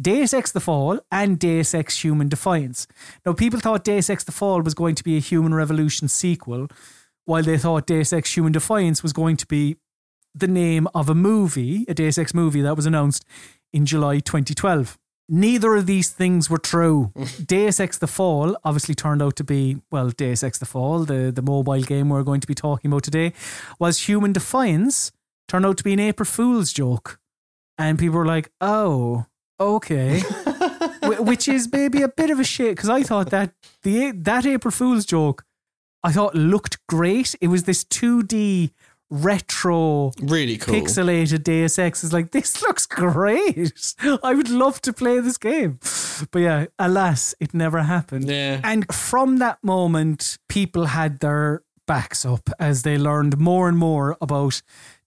Deus 0.01 0.33
Ex 0.33 0.53
The 0.53 0.61
Fall 0.61 1.01
and 1.11 1.37
Deus 1.37 1.75
Ex 1.75 2.05
Human 2.05 2.29
Defiance. 2.29 2.87
Now, 3.27 3.33
people 3.33 3.59
thought 3.59 3.83
Deus 3.83 4.09
Ex 4.09 4.23
The 4.23 4.31
Fall 4.31 4.63
was 4.63 4.75
going 4.75 4.95
to 4.95 5.03
be 5.03 5.17
a 5.17 5.21
Human 5.21 5.53
Revolution 5.53 6.07
sequel, 6.07 6.69
while 7.25 7.43
they 7.43 7.59
thought 7.59 7.89
Deus 7.89 8.13
Ex 8.13 8.37
Human 8.37 8.53
Defiance 8.53 9.03
was 9.03 9.13
going 9.13 9.37
to 9.37 9.47
be 9.49 9.79
the 10.35 10.49
name 10.49 10.89
of 10.95 11.09
a 11.09 11.15
movie, 11.15 11.85
a 11.89 11.95
Deus 11.95 12.19
Ex 12.19 12.35
movie 12.35 12.61
that 12.61 12.77
was 12.77 12.87
announced 12.87 13.25
in 13.73 13.87
July 13.87 14.21
2012. 14.21 14.99
Neither 15.31 15.75
of 15.75 15.87
these 15.87 16.09
things 16.09 16.49
were 16.49 16.59
true. 16.59 17.13
Deus 17.45 17.81
Ex 17.81 17.99
The 17.99 18.07
Fall 18.07 18.57
obviously 18.65 18.95
turned 18.95 19.23
out 19.23 19.37
to 19.37 19.45
be, 19.45 19.79
well, 19.91 20.11
Deus 20.11 20.43
Ex 20.43 20.59
The 20.59 20.67
Fall, 20.67 21.05
the, 21.05 21.31
the 21.31 21.43
mobile 21.43 21.83
game 21.83 22.09
we're 22.09 22.23
going 22.23 22.41
to 22.41 22.47
be 22.47 22.55
talking 22.55 22.91
about 22.91 23.03
today, 23.03 23.33
was 23.79 24.09
Human 24.09 24.33
Defiance 24.33 25.13
turned 25.49 25.67
out 25.67 25.77
to 25.79 25.85
be 25.85 25.93
an 25.93 26.01
April 26.01 26.27
Fool's 26.27 26.73
joke. 26.73 27.21
And 27.77 27.99
people 27.99 28.19
were 28.19 28.27
like, 28.27 28.51
oh, 28.61 29.27
okay. 29.61 30.21
Which 31.03 31.49
is 31.49 31.71
maybe 31.71 32.03
a 32.03 32.09
bit 32.09 32.31
of 32.31 32.41
a 32.41 32.45
shit 32.45 32.77
because 32.77 32.91
I 32.91 33.03
thought 33.03 33.31
that 33.31 33.53
the 33.83 34.11
that 34.13 34.45
April 34.45 34.73
Fool's 34.73 35.07
joke, 35.07 35.45
I 36.03 36.13
thought 36.13 36.35
looked 36.35 36.85
great. 36.87 37.35
It 37.41 37.49
was 37.49 37.65
this 37.65 37.85
2D 37.85 38.73
retro 39.11 40.13
Really 40.21 40.57
cool. 40.59 40.75
pixelated 40.75 41.43
Deus 41.45 41.79
Ex 41.79 42.05
is 42.05 42.13
like, 42.13 42.31
this 42.33 42.63
looks 42.63 42.87
great. 42.87 43.95
I 44.23 44.35
would 44.35 44.51
love 44.51 44.81
to 44.83 44.93
play 44.93 45.21
this 45.21 45.39
game. 45.39 45.79
But 46.31 46.39
yeah, 46.41 46.67
alas, 46.79 47.35
it 47.41 47.55
never 47.55 47.83
happened. 47.83 48.29
Yeah. 48.29 48.61
And 48.65 48.93
from 48.93 49.39
that 49.39 49.63
moment, 49.63 50.39
people 50.49 50.87
had 50.87 51.21
their 51.21 51.63
backs 51.87 52.25
up 52.27 52.51
as 52.59 52.83
they 52.83 52.99
learned 52.99 53.39
more 53.39 53.69
and 53.69 53.79
more 53.79 54.17
about 54.21 54.61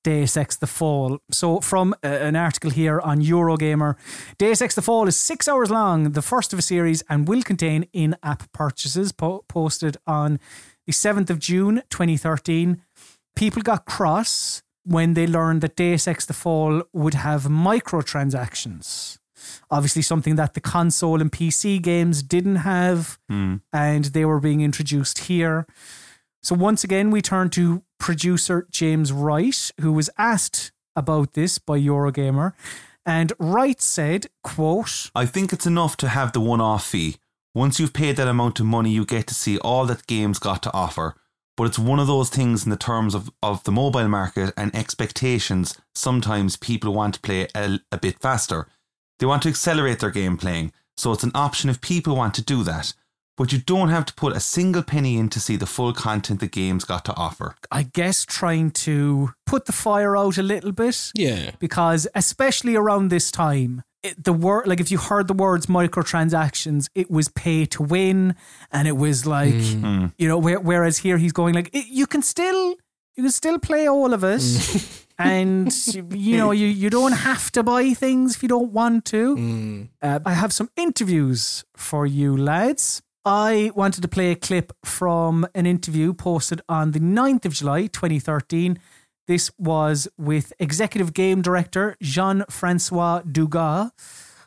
Deus 0.04 0.36
Ex 0.36 0.56
The 0.58 0.66
Fall. 0.66 1.20
So, 1.30 1.60
from 1.60 1.94
uh, 2.04 2.08
an 2.08 2.36
article 2.36 2.72
here 2.72 3.00
on 3.02 3.22
Eurogamer, 3.22 3.96
Deus 4.40 4.60
Ex 4.62 4.74
The 4.74 4.82
Fall 4.82 5.08
is 5.08 5.16
six 5.16 5.48
hours 5.48 5.70
long, 5.70 6.14
the 6.14 6.24
first 6.24 6.54
of 6.54 6.58
a 6.60 6.64
series, 6.64 7.04
and 7.08 7.28
will 7.28 7.44
contain 7.44 7.86
in 7.94 8.16
app 8.24 8.52
purchases 8.52 9.12
po- 9.12 9.46
posted 9.48 9.98
on 10.08 10.40
the 10.88 10.92
7th 10.94 11.30
of 11.30 11.38
June 11.38 11.84
2013 11.92 12.82
people 13.36 13.62
got 13.62 13.86
cross 13.86 14.64
when 14.84 15.14
they 15.14 15.28
learned 15.28 15.62
that 15.62 15.76
Deus 15.76 16.08
Ex 16.08 16.26
The 16.26 16.34
Fall 16.34 16.84
would 16.94 17.14
have 17.14 17.44
microtransactions. 17.44 19.18
Obviously, 19.70 20.02
something 20.02 20.36
that 20.36 20.54
the 20.54 20.62
console 20.62 21.22
and 21.22 21.32
PC 21.32 21.82
games 21.82 22.22
didn't 22.22 22.58
have, 22.58 23.18
hmm. 23.28 23.58
and 23.74 24.06
they 24.06 24.26
were 24.26 24.40
being 24.40 24.62
introduced 24.62 25.20
here. 25.20 25.66
So, 26.44 26.56
once 26.56 26.84
again, 26.84 27.12
we 27.12 27.22
turn 27.22 27.50
to 27.52 27.84
producer 28.00 28.68
James 28.70 29.12
Wright, 29.12 29.72
who 29.80 29.94
was 29.94 30.10
asked 30.18 30.72
about 30.96 31.34
this 31.34 31.58
by 31.58 31.80
Eurogamer. 31.80 32.54
And 33.06 33.34
Wright 33.40 33.82
said, 33.82 34.28
quote, 34.44 35.10
I 35.16 35.26
think 35.26 35.54
it's 35.54 35.66
enough 35.66 35.98
to 35.98 36.10
have 36.10 36.34
the 36.34 36.40
one 36.40 36.62
off 36.62 36.86
fee. 36.86 37.18
Once 37.54 37.80
you've 37.80 37.94
paid 37.94 38.16
that 38.16 38.28
amount 38.28 38.60
of 38.60 38.66
money, 38.66 38.92
you 38.92 39.06
get 39.06 39.28
to 39.28 39.34
see 39.34 39.58
all 39.58 39.86
that 39.86 40.08
games 40.08 40.40
got 40.40 40.64
to 40.64 40.74
offer. 40.74 41.16
But 41.58 41.68
it's 41.68 41.80
one 41.80 42.00
of 42.00 42.08
those 42.08 42.30
things 42.30 42.64
in 42.64 42.70
the 42.70 42.78
terms 42.78 43.14
of, 43.14 43.30
of 43.44 43.64
the 43.64 43.72
mobile 43.72 44.08
market 44.08 44.54
and 44.58 44.74
expectations. 44.76 45.78
Sometimes 45.94 46.56
people 46.56 46.94
want 46.94 47.16
to 47.16 47.20
play 47.20 47.48
a, 47.54 47.80
a 47.92 47.98
bit 47.98 48.20
faster. 48.20 48.68
They 49.20 49.26
want 49.26 49.44
to 49.44 49.50
accelerate 49.50 50.00
their 50.00 50.12
game 50.12 50.38
playing. 50.38 50.72
So 50.98 51.12
it's 51.12 51.24
an 51.24 51.32
option 51.36 51.70
if 51.70 51.82
people 51.82 52.16
want 52.16 52.34
to 52.36 52.44
do 52.44 52.64
that. 52.64 52.94
But 53.38 53.52
you 53.52 53.60
don't 53.60 53.90
have 53.90 54.06
to 54.06 54.14
put 54.14 54.36
a 54.36 54.40
single 54.40 54.84
penny 54.84 55.18
in 55.18 55.30
to 55.30 55.40
see 55.40 55.56
the 55.56 55.66
full 55.66 55.94
content 55.94 56.42
the 56.42 56.48
game's 56.48 56.84
got 56.84 57.06
to 57.06 57.16
offer. 57.16 57.56
I 57.72 57.84
guess 57.84 58.26
trying 58.26 58.72
to 58.72 59.32
put 59.46 59.66
the 59.66 59.72
fire 59.72 60.16
out 60.16 60.38
a 60.38 60.44
little 60.44 60.72
bit. 60.72 61.12
Yeah. 61.16 61.52
because 61.60 62.08
especially 62.14 62.76
around 62.76 63.10
this 63.10 63.32
time 63.32 63.84
it, 64.04 64.24
the 64.24 64.34
word 64.34 64.68
like 64.68 64.80
if 64.80 64.92
you 64.92 64.98
heard 64.98 65.28
the 65.28 65.34
words 65.34 65.68
microtransactions 65.68 66.90
it 66.96 67.10
was 67.10 67.30
pay 67.30 67.66
to 67.66 67.84
win 67.84 68.36
and 68.72 68.88
it 68.88 68.98
was 68.98 69.26
like 69.26 69.54
hmm. 69.54 69.82
Hmm. 69.82 70.06
you 70.18 70.28
know 70.28 70.38
where, 70.38 70.60
whereas 70.60 71.00
here 71.00 71.18
he's 71.18 71.32
going 71.32 71.54
like 71.54 71.70
it, 71.74 71.88
you 71.88 72.08
can 72.08 72.22
still 72.22 72.76
you 73.16 73.24
can 73.24 73.32
still 73.32 73.60
play 73.60 73.88
all 73.88 74.14
of 74.14 74.24
it 74.24 74.42
hmm. 74.42 74.78
and 75.20 75.86
you 76.14 76.38
know 76.38 76.52
you, 76.52 76.68
you 76.68 76.90
don't 76.90 77.12
have 77.12 77.52
to 77.52 77.64
buy 77.64 77.94
things 77.94 78.36
if 78.36 78.44
you 78.44 78.50
don't 78.50 78.72
want 78.72 79.06
to. 79.06 79.88
Uh, 80.02 80.20
i 80.26 80.34
have 80.34 80.52
some 80.52 80.70
interviews 80.76 81.64
for 81.76 82.06
you 82.06 82.36
lads. 82.36 83.02
I 83.24 83.72
wanted 83.76 84.02
to 84.02 84.08
play 84.08 84.32
a 84.32 84.36
clip 84.36 84.74
from 84.84 85.48
an 85.54 85.68
interview 85.68 86.12
posted 86.12 86.62
on 86.68 86.92
the 86.92 87.00
9th 87.00 87.46
of 87.46 87.54
July 87.54 87.86
2013 87.86 88.80
this 89.32 89.50
was 89.58 90.10
with 90.18 90.52
executive 90.60 91.14
game 91.14 91.42
director 91.42 91.96
Jean 92.02 92.44
Francois 92.50 93.22
Dugas, 93.22 93.92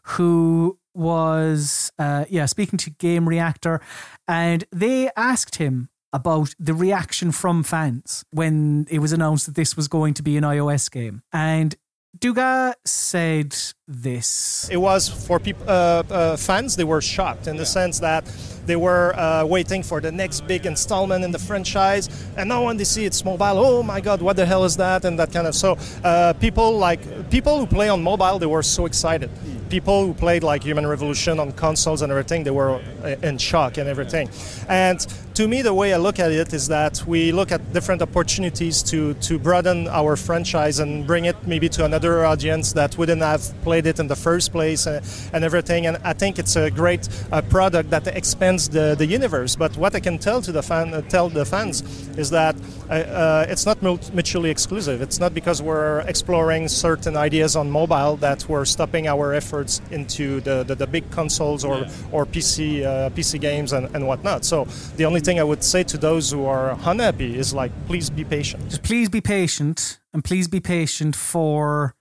who 0.03 0.79
was, 0.93 1.91
uh, 1.99 2.27
yeah, 2.29 2.45
speaking 2.45 2.77
to 2.77 2.91
Gamereactor, 2.91 3.81
and 4.29 4.65
they 4.71 5.09
asked 5.17 5.57
him 5.57 5.89
about 6.13 6.55
the 6.59 6.75
reaction 6.75 7.33
from 7.33 7.63
fans 7.63 8.27
when 8.31 8.87
it 8.91 8.99
was 8.99 9.15
announced 9.15 9.47
that 9.47 9.55
this 9.55 9.75
was 9.75 9.89
going 9.89 10.13
to 10.13 10.23
be 10.23 10.37
an 10.37 10.45
iOS 10.45 10.91
game. 10.91 11.23
And 11.33 11.75
Dugas 12.19 12.75
said 12.85 13.57
this. 13.87 14.69
It 14.71 14.79
was 14.79 15.09
for 15.09 15.39
people, 15.39 15.69
uh, 15.69 16.03
uh, 16.09 16.37
fans. 16.37 16.75
They 16.77 16.85
were 16.85 17.03
shocked 17.03 17.47
in 17.47 17.57
the 17.57 17.67
sense 17.67 17.99
that 18.01 18.25
they 18.67 18.77
were 18.77 19.15
uh, 19.15 19.45
waiting 19.45 19.83
for 19.83 20.01
the 20.01 20.11
next 20.11 20.47
big 20.47 20.65
installment 20.65 21.23
in 21.23 21.33
the 21.33 21.39
franchise, 21.39 22.09
and 22.37 22.49
now 22.49 22.65
when 22.65 22.79
they 22.79 22.85
see 22.85 23.05
it's 23.05 23.23
mobile, 23.25 23.59
oh 23.59 23.83
my 23.83 24.01
God, 24.01 24.23
what 24.23 24.37
the 24.37 24.47
hell 24.47 24.65
is 24.65 24.77
that? 24.77 25.05
And 25.05 25.19
that 25.19 25.33
kind 25.33 25.47
of. 25.47 25.55
So 25.55 25.77
uh, 26.03 26.33
people 26.35 26.79
like 26.79 27.31
people 27.31 27.59
who 27.59 27.67
play 27.67 27.91
on 27.91 28.03
mobile, 28.03 28.39
they 28.39 28.47
were 28.47 28.63
so 28.63 28.87
excited. 28.87 29.31
People 29.69 30.07
who 30.07 30.15
played 30.15 30.45
like 30.45 30.63
Human 30.63 30.87
Revolution 30.87 31.39
on 31.41 31.53
consoles 31.53 32.01
and 32.01 32.11
everything, 32.11 32.45
they 32.45 32.51
were 32.51 32.81
uh, 33.03 33.17
in 33.23 33.39
shock 33.39 33.77
and 33.77 33.89
everything. 33.89 34.31
And 34.69 35.01
to 35.35 35.49
me, 35.49 35.63
the 35.63 35.75
way 35.75 35.93
I 35.93 35.97
look 35.97 36.21
at 36.21 36.31
it 36.31 36.53
is 36.55 36.69
that 36.69 37.03
we 37.07 37.33
look 37.33 37.51
at 37.51 37.73
different 37.73 38.01
opportunities 38.01 38.83
to 38.85 39.15
to 39.15 39.39
broaden 39.39 39.89
our 39.89 40.17
franchise 40.17 40.79
and 40.79 41.07
bring 41.07 41.27
it 41.27 41.37
maybe 41.47 41.69
to 41.71 41.85
another 41.85 42.25
audience 42.25 42.73
that 42.73 42.97
wouldn't 42.97 43.21
have 43.21 43.43
played 43.63 43.74
it 43.79 43.99
in 43.99 44.07
the 44.07 44.17
first 44.17 44.53
place 44.53 44.87
and, 44.87 45.05
and 45.33 45.45
everything. 45.45 45.87
And 45.87 45.99
I 46.05 46.13
think 46.13 46.39
it's 46.39 46.57
a 46.57 46.71
great 46.71 47.09
uh, 47.33 47.43
product 47.43 47.91
that 47.91 48.07
expands 48.07 48.69
the, 48.69 48.95
the 48.97 49.07
universe. 49.07 49.57
But 49.57 49.77
what 49.77 49.95
I 49.95 50.01
can 50.01 50.19
tell 50.19 50.41
to 50.43 50.53
the 50.53 50.63
fan, 50.63 50.95
uh, 50.95 51.01
tell 51.03 51.29
the 51.29 51.45
fans, 51.45 51.83
is 52.17 52.31
that 52.31 52.57
uh, 52.89 52.95
uh, 52.95 53.47
it's 53.49 53.67
not 53.67 53.83
mutually 53.83 54.51
exclusive. 54.51 55.03
It's 55.03 55.19
not 55.21 55.35
because 55.35 55.63
we're 55.63 56.01
exploring 56.01 56.69
certain 56.69 57.17
ideas 57.17 57.57
on 57.57 57.71
mobile 57.71 58.17
that 58.17 58.49
we're 58.49 58.65
stopping 58.65 59.07
our 59.09 59.35
efforts 59.35 59.81
into 59.91 60.41
the, 60.41 60.65
the, 60.65 60.75
the 60.75 60.87
big 60.87 61.11
consoles 61.11 61.65
or 61.65 61.87
or 62.13 62.27
PC 62.27 62.85
uh, 62.85 63.11
PC 63.11 63.41
games 63.41 63.73
and, 63.73 63.95
and 63.95 64.07
whatnot. 64.07 64.45
So 64.45 64.65
the 64.97 65.05
only 65.05 65.21
thing 65.21 65.41
I 65.41 65.45
would 65.45 65.65
say 65.65 65.83
to 65.85 65.99
those 65.99 66.31
who 66.31 66.47
are 66.47 66.79
unhappy 66.85 67.39
is 67.39 67.53
like, 67.55 67.73
please 67.87 68.11
be 68.11 68.25
patient. 68.25 68.69
Just 68.71 68.83
please 68.83 69.09
be 69.09 69.21
patient, 69.21 70.01
and 70.13 70.23
please 70.25 70.49
be 70.49 70.61
patient 70.61 71.17
for 71.17 71.95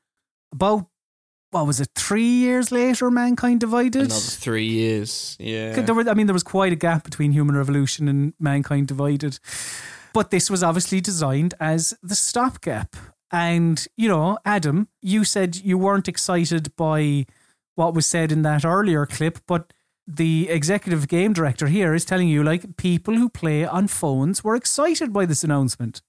about 0.51 0.87
what 1.53 1.67
was 1.67 1.79
it? 1.79 1.89
Three 1.95 2.23
years 2.23 2.71
later, 2.71 3.11
mankind 3.11 3.59
divided. 3.59 4.03
Another 4.03 4.15
three 4.15 4.65
years. 4.65 5.37
Yeah. 5.39 5.73
There 5.79 5.95
were, 5.95 6.09
I 6.09 6.13
mean, 6.13 6.27
there 6.27 6.33
was 6.33 6.43
quite 6.43 6.73
a 6.73 6.75
gap 6.75 7.03
between 7.03 7.31
Human 7.31 7.55
Revolution 7.55 8.07
and 8.07 8.33
Mankind 8.39 8.87
Divided, 8.87 9.39
but 10.13 10.31
this 10.31 10.49
was 10.49 10.63
obviously 10.63 11.01
designed 11.01 11.53
as 11.59 11.93
the 12.01 12.15
stopgap. 12.15 12.95
And 13.31 13.85
you 13.97 14.07
know, 14.07 14.37
Adam, 14.45 14.87
you 15.01 15.23
said 15.23 15.55
you 15.55 15.77
weren't 15.77 16.07
excited 16.07 16.75
by 16.75 17.25
what 17.75 17.93
was 17.93 18.05
said 18.05 18.31
in 18.31 18.41
that 18.43 18.65
earlier 18.65 19.05
clip, 19.05 19.39
but 19.47 19.73
the 20.05 20.49
executive 20.49 21.07
game 21.07 21.33
director 21.33 21.67
here 21.67 21.93
is 21.93 22.05
telling 22.05 22.27
you 22.27 22.43
like 22.43 22.77
people 22.77 23.15
who 23.15 23.29
play 23.29 23.65
on 23.65 23.87
phones 23.87 24.43
were 24.43 24.55
excited 24.55 25.13
by 25.13 25.25
this 25.25 25.43
announcement. 25.43 26.01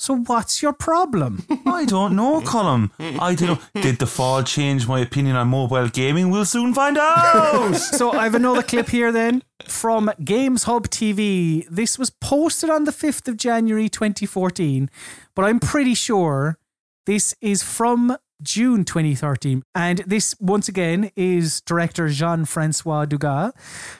So 0.00 0.16
what's 0.16 0.62
your 0.62 0.72
problem? 0.72 1.44
I 1.66 1.84
don't 1.84 2.16
know, 2.16 2.40
Colm. 2.52 2.90
I 2.98 3.34
don't 3.34 3.60
know. 3.74 3.82
Did 3.82 3.98
the 3.98 4.06
fall 4.06 4.42
change 4.42 4.88
my 4.88 5.00
opinion 5.00 5.36
on 5.36 5.48
mobile 5.48 5.88
gaming? 5.88 6.30
We'll 6.30 6.46
soon 6.46 6.72
find 6.72 6.96
out. 6.96 7.74
so 7.76 8.10
I 8.10 8.24
have 8.24 8.34
another 8.34 8.62
clip 8.62 8.88
here 8.88 9.12
then 9.12 9.42
from 9.68 10.10
Games 10.24 10.62
Hub 10.62 10.88
TV. 10.88 11.66
This 11.68 11.98
was 11.98 12.08
posted 12.08 12.70
on 12.70 12.84
the 12.84 12.92
5th 12.92 13.28
of 13.28 13.36
January 13.36 13.90
2014, 13.90 14.88
but 15.34 15.44
I'm 15.44 15.60
pretty 15.60 15.92
sure 15.92 16.56
this 17.04 17.34
is 17.42 17.62
from 17.62 18.16
June 18.42 18.86
2013. 18.86 19.62
And 19.74 19.98
this, 20.06 20.34
once 20.40 20.66
again, 20.66 21.10
is 21.14 21.60
director 21.60 22.08
Jean 22.08 22.46
Francois 22.46 23.04
Dugas, 23.04 23.52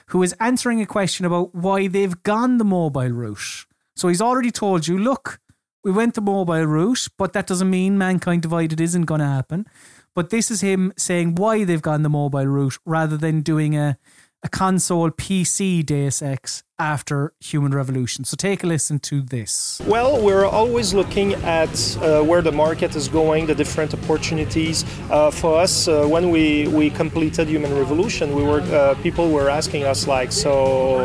who 0.07 0.23
is 0.23 0.33
answering 0.39 0.81
a 0.81 0.87
question 0.87 1.27
about 1.27 1.53
why 1.53 1.87
they've 1.87 2.23
gone 2.23 2.57
the 2.57 2.65
mobile 2.65 3.09
route. 3.09 3.67
So 3.95 4.07
he's 4.07 4.21
already 4.21 4.49
told 4.49 4.87
you, 4.87 4.97
look, 4.97 5.39
we 5.83 5.91
went 5.91 6.13
the 6.13 6.21
mobile 6.21 6.65
route, 6.65 7.07
but 7.17 7.33
that 7.33 7.47
doesn't 7.47 7.69
mean 7.69 7.97
Mankind 7.97 8.41
Divided 8.41 8.79
isn't 8.79 9.03
going 9.03 9.19
to 9.19 9.27
happen. 9.27 9.65
But 10.13 10.29
this 10.29 10.51
is 10.51 10.61
him 10.61 10.93
saying 10.97 11.35
why 11.35 11.63
they've 11.63 11.81
gone 11.81 12.03
the 12.03 12.09
mobile 12.09 12.45
route 12.45 12.77
rather 12.85 13.17
than 13.17 13.41
doing 13.41 13.75
a, 13.75 13.97
a 14.43 14.49
console 14.49 15.09
PC 15.09 15.85
Deus 15.85 16.21
Ex 16.21 16.63
after 16.81 17.33
Human 17.39 17.73
Revolution. 17.73 18.25
So 18.25 18.35
take 18.35 18.63
a 18.63 18.67
listen 18.67 18.99
to 18.99 19.21
this. 19.21 19.81
Well, 19.85 20.21
we're 20.21 20.45
always 20.45 20.93
looking 20.93 21.35
at 21.61 21.97
uh, 21.97 22.23
where 22.23 22.41
the 22.41 22.51
market 22.51 22.95
is 22.95 23.07
going, 23.07 23.45
the 23.45 23.55
different 23.55 23.93
opportunities. 23.93 24.83
Uh, 25.09 25.29
for 25.29 25.59
us, 25.61 25.87
uh, 25.87 26.07
when 26.07 26.31
we, 26.31 26.67
we 26.69 26.89
completed 26.89 27.47
Human 27.47 27.73
Revolution, 27.77 28.35
we 28.35 28.43
were 28.43 28.61
uh, 28.61 28.95
people 29.03 29.29
were 29.29 29.49
asking 29.49 29.83
us 29.83 30.07
like, 30.07 30.31
so 30.31 30.53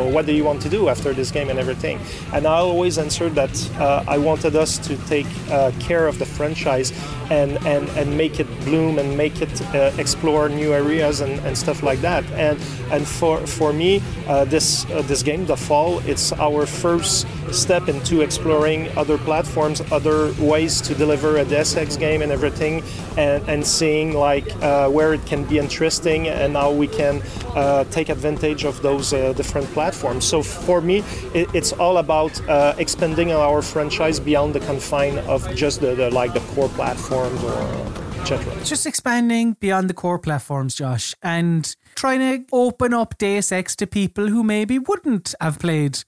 what 0.09 0.25
do 0.25 0.33
you 0.33 0.43
want 0.43 0.61
to 0.63 0.69
do 0.69 0.89
after 0.89 1.13
this 1.13 1.29
game 1.31 1.49
and 1.49 1.59
everything? 1.59 1.99
And 2.33 2.47
I 2.47 2.57
always 2.57 2.97
answered 2.97 3.35
that 3.35 3.55
uh, 3.75 4.03
I 4.07 4.17
wanted 4.17 4.55
us 4.55 4.79
to 4.87 4.97
take 5.07 5.27
uh, 5.51 5.71
care 5.79 6.07
of 6.07 6.17
the 6.17 6.25
franchise 6.25 6.91
and, 7.29 7.57
and, 7.67 7.87
and 7.89 8.17
make 8.17 8.39
it 8.39 8.47
bloom 8.65 8.97
and 8.99 9.15
make 9.15 9.41
it 9.41 9.61
explore 9.99 10.49
new 10.49 10.73
areas 10.73 11.21
and, 11.21 11.39
and 11.45 11.57
stuff 11.57 11.83
like 11.83 11.99
that. 12.01 12.23
And 12.31 12.57
and 12.91 13.05
for 13.05 13.45
for 13.45 13.73
me, 13.73 14.01
this 14.45 14.85
this 15.11 15.21
game, 15.23 15.45
the 15.45 15.57
fall. 15.67 15.99
It's 16.07 16.31
our 16.33 16.65
first 16.65 17.27
step 17.51 17.89
into 17.89 18.21
exploring 18.21 18.89
other 18.97 19.17
platforms, 19.17 19.81
other 19.91 20.33
ways 20.39 20.81
to 20.81 20.95
deliver 20.95 21.37
a 21.37 21.45
Deus 21.45 21.75
Ex 21.75 21.97
game 21.97 22.21
and 22.21 22.31
everything, 22.31 22.83
and, 23.17 23.47
and 23.49 23.65
seeing 23.65 24.13
like 24.13 24.47
uh, 24.63 24.89
where 24.89 25.13
it 25.13 25.25
can 25.25 25.43
be 25.45 25.59
interesting 25.59 26.27
and 26.27 26.55
how 26.55 26.71
we 26.71 26.87
can 26.87 27.21
uh, 27.55 27.83
take 27.85 28.09
advantage 28.09 28.63
of 28.63 28.81
those 28.81 29.13
uh, 29.13 29.33
different 29.33 29.67
platforms. 29.73 30.25
So 30.25 30.41
for 30.41 30.79
me, 30.81 31.03
it, 31.33 31.47
it's 31.53 31.73
all 31.73 31.97
about 31.97 32.33
uh, 32.47 32.75
expanding 32.77 33.31
our 33.31 33.61
franchise 33.61 34.19
beyond 34.19 34.55
the 34.55 34.61
confine 34.61 35.17
of 35.19 35.39
just 35.55 35.81
the, 35.81 35.95
the 35.95 36.09
like 36.11 36.33
the 36.33 36.41
core 36.55 36.69
platforms 36.69 37.43
or. 37.43 38.06
Just 38.27 38.85
expanding 38.85 39.53
beyond 39.61 39.89
the 39.89 39.93
core 39.93 40.19
platforms, 40.19 40.75
Josh, 40.75 41.15
and 41.23 41.73
trying 41.95 42.19
to 42.19 42.45
open 42.51 42.93
up 42.93 43.17
Deus 43.17 43.53
Ex 43.53 43.73
to 43.77 43.87
people 43.87 44.27
who 44.27 44.43
maybe 44.43 44.77
wouldn't 44.77 45.33
have 45.39 45.59
played 45.59 46.03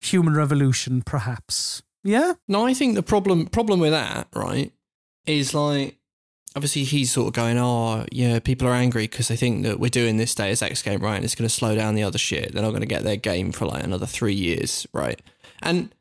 Human 0.00 0.34
Revolution, 0.34 1.02
perhaps. 1.02 1.82
Yeah. 2.02 2.34
No, 2.48 2.66
I 2.66 2.72
think 2.72 2.94
the 2.94 3.02
problem 3.02 3.48
problem 3.48 3.80
with 3.80 3.90
that, 3.90 4.28
right, 4.34 4.72
is 5.26 5.52
like 5.52 5.98
obviously 6.56 6.84
he's 6.84 7.12
sort 7.12 7.28
of 7.28 7.32
going, 7.34 7.58
oh 7.58 8.06
yeah, 8.10 8.38
people 8.38 8.66
are 8.66 8.72
angry 8.72 9.02
because 9.02 9.28
they 9.28 9.36
think 9.36 9.64
that 9.64 9.78
we're 9.78 9.90
doing 9.90 10.16
this 10.16 10.34
Deus 10.34 10.62
Ex 10.62 10.80
game, 10.80 11.00
right, 11.00 11.16
and 11.16 11.24
it's 11.24 11.34
going 11.34 11.48
to 11.48 11.54
slow 11.54 11.74
down 11.74 11.94
the 11.94 12.02
other 12.02 12.16
shit. 12.16 12.54
They're 12.54 12.62
not 12.62 12.70
going 12.70 12.80
to 12.80 12.86
get 12.86 13.04
their 13.04 13.16
game 13.16 13.52
for 13.52 13.66
like 13.66 13.84
another 13.84 14.06
three 14.06 14.32
years, 14.32 14.86
right? 14.94 15.20
And 15.60 15.94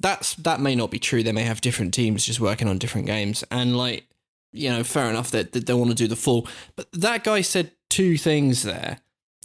that's 0.00 0.34
that 0.36 0.60
may 0.60 0.76
not 0.76 0.92
be 0.92 1.00
true. 1.00 1.24
They 1.24 1.32
may 1.32 1.42
have 1.42 1.60
different 1.60 1.92
teams 1.92 2.24
just 2.24 2.38
working 2.38 2.68
on 2.68 2.78
different 2.78 3.08
games, 3.08 3.42
and 3.50 3.76
like 3.76 4.06
you 4.52 4.68
know, 4.68 4.84
fair 4.84 5.08
enough 5.08 5.30
that, 5.30 5.52
that 5.52 5.66
they 5.66 5.74
want 5.74 5.90
to 5.90 5.96
do 5.96 6.06
the 6.06 6.16
full. 6.16 6.46
But 6.76 6.88
that 6.92 7.24
guy 7.24 7.40
said 7.40 7.72
two 7.90 8.16
things 8.16 8.62
there, 8.62 8.98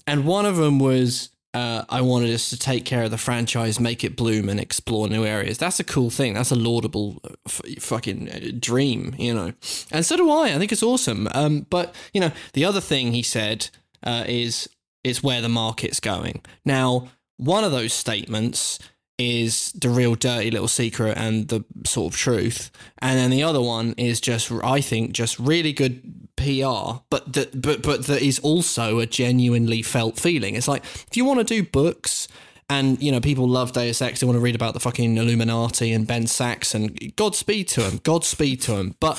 and 0.05 0.25
one 0.25 0.45
of 0.45 0.57
them 0.57 0.79
was, 0.79 1.29
uh, 1.53 1.83
"I 1.89 2.01
wanted 2.01 2.33
us 2.33 2.49
to 2.49 2.57
take 2.57 2.85
care 2.85 3.03
of 3.03 3.11
the 3.11 3.17
franchise, 3.17 3.79
make 3.79 4.03
it 4.03 4.15
bloom, 4.15 4.49
and 4.49 4.59
explore 4.59 5.07
new 5.07 5.25
areas." 5.25 5.57
That's 5.57 5.79
a 5.79 5.83
cool 5.83 6.09
thing. 6.09 6.33
That's 6.33 6.51
a 6.51 6.55
laudable 6.55 7.19
uh, 7.23 7.29
f- 7.45 7.61
fucking 7.79 8.29
uh, 8.29 8.51
dream, 8.59 9.15
you 9.17 9.33
know. 9.33 9.53
And 9.91 10.05
so 10.05 10.17
do 10.17 10.29
I. 10.29 10.55
I 10.55 10.57
think 10.57 10.71
it's 10.71 10.83
awesome. 10.83 11.27
Um, 11.33 11.65
but 11.69 11.95
you 12.13 12.21
know, 12.21 12.31
the 12.53 12.65
other 12.65 12.81
thing 12.81 13.13
he 13.13 13.23
said 13.23 13.69
uh, 14.03 14.23
is 14.27 14.69
is 15.03 15.23
where 15.23 15.41
the 15.41 15.49
market's 15.49 15.99
going. 15.99 16.41
Now, 16.65 17.09
one 17.37 17.63
of 17.63 17.71
those 17.71 17.93
statements 17.93 18.79
is 19.17 19.71
the 19.73 19.89
real 19.89 20.15
dirty 20.15 20.51
little 20.51 20.67
secret 20.67 21.17
and 21.17 21.47
the 21.47 21.63
sort 21.85 22.13
of 22.13 22.19
truth, 22.19 22.71
and 22.99 23.17
then 23.17 23.31
the 23.31 23.43
other 23.43 23.61
one 23.61 23.93
is 23.97 24.21
just 24.21 24.51
I 24.51 24.81
think 24.81 25.11
just 25.11 25.39
really 25.39 25.73
good 25.73 26.01
PR, 26.35 27.01
but 27.09 27.33
that 27.33 27.61
but 27.61 27.81
but 27.81 28.05
that 28.07 28.21
is 28.21 28.39
also 28.39 28.99
a 28.99 29.05
genuinely 29.05 29.81
felt 29.81 30.19
feeling. 30.19 30.55
It's 30.55 30.67
like 30.67 30.83
if 30.85 31.15
you 31.15 31.25
want 31.25 31.39
to 31.39 31.43
do 31.43 31.63
books. 31.63 32.27
And 32.69 33.01
you 33.01 33.13
know, 33.13 33.21
people 33.21 33.47
love 33.47 33.71
Deus 33.71 34.01
Ex. 34.01 34.19
They 34.19 34.25
want 34.25 34.35
to 34.35 34.41
read 34.41 34.53
about 34.53 34.73
the 34.73 34.81
fucking 34.81 35.15
Illuminati 35.15 35.93
and 35.93 36.05
Ben 36.05 36.27
Sachs, 36.27 36.75
and 36.75 37.15
Godspeed 37.15 37.69
to 37.69 37.83
him. 37.83 38.01
Godspeed 38.03 38.59
to 38.63 38.75
him. 38.75 38.95
But 38.99 39.17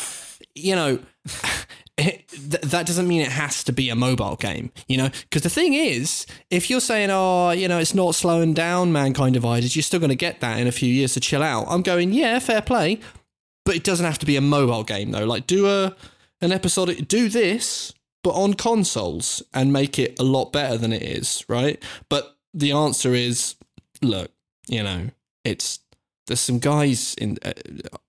you 0.55 0.75
know, 0.75 0.99
it, 1.99 2.29
th- 2.29 2.63
that 2.63 2.87
doesn't 2.87 3.07
mean 3.07 3.21
it 3.21 3.33
has 3.33 3.63
to 3.65 3.73
be 3.73 3.91
a 3.91 3.97
mobile 3.97 4.37
game, 4.37 4.71
you 4.87 4.97
know? 4.97 5.11
Because 5.23 5.43
the 5.43 5.51
thing 5.51 5.75
is, 5.75 6.27
if 6.51 6.71
you're 6.71 6.81
saying, 6.81 7.11
oh, 7.11 7.51
you 7.51 7.69
know, 7.69 7.79
it's 7.79 7.95
not 7.95 8.15
slowing 8.15 8.55
down 8.55 8.93
Mankind 8.93 9.35
Divided, 9.35 9.75
you're 9.77 9.83
still 9.83 10.01
going 10.01 10.11
to 10.11 10.17
get 10.17 10.41
that 10.41 10.59
in 10.59 10.67
a 10.67 10.73
few 10.73 10.93
years 10.93 11.15
to 11.15 11.21
chill 11.21 11.43
out. 11.43 11.67
I'm 11.69 11.83
going, 11.83 12.13
yeah, 12.13 12.39
fair 12.39 12.63
play, 12.63 13.01
but 13.65 13.77
it 13.77 13.85
doesn't 13.85 14.07
have 14.07 14.19
to 14.21 14.27
be 14.27 14.37
a 14.37 14.41
mobile 14.41 14.85
game, 14.85 15.11
though. 15.11 15.27
Like, 15.27 15.47
do 15.47 15.69
a 15.69 15.95
an 16.41 16.53
episodic, 16.53 17.09
do 17.09 17.29
this, 17.29 17.93
but 18.23 18.31
on 18.31 18.55
consoles 18.55 19.43
and 19.53 19.73
make 19.73 19.99
it 19.99 20.19
a 20.21 20.23
lot 20.23 20.53
better 20.53 20.79
than 20.79 20.93
it 20.93 21.03
is, 21.03 21.45
right? 21.49 21.83
But 22.09 22.37
the 22.55 22.73
answer 22.73 23.15
is, 23.15 23.57
look, 24.03 24.31
you 24.69 24.83
know, 24.83 25.09
it's 25.45 25.81
there's 26.29 26.41
some 26.41 26.59
guys 26.61 27.15
in 27.15 27.37
uh, 27.45 27.53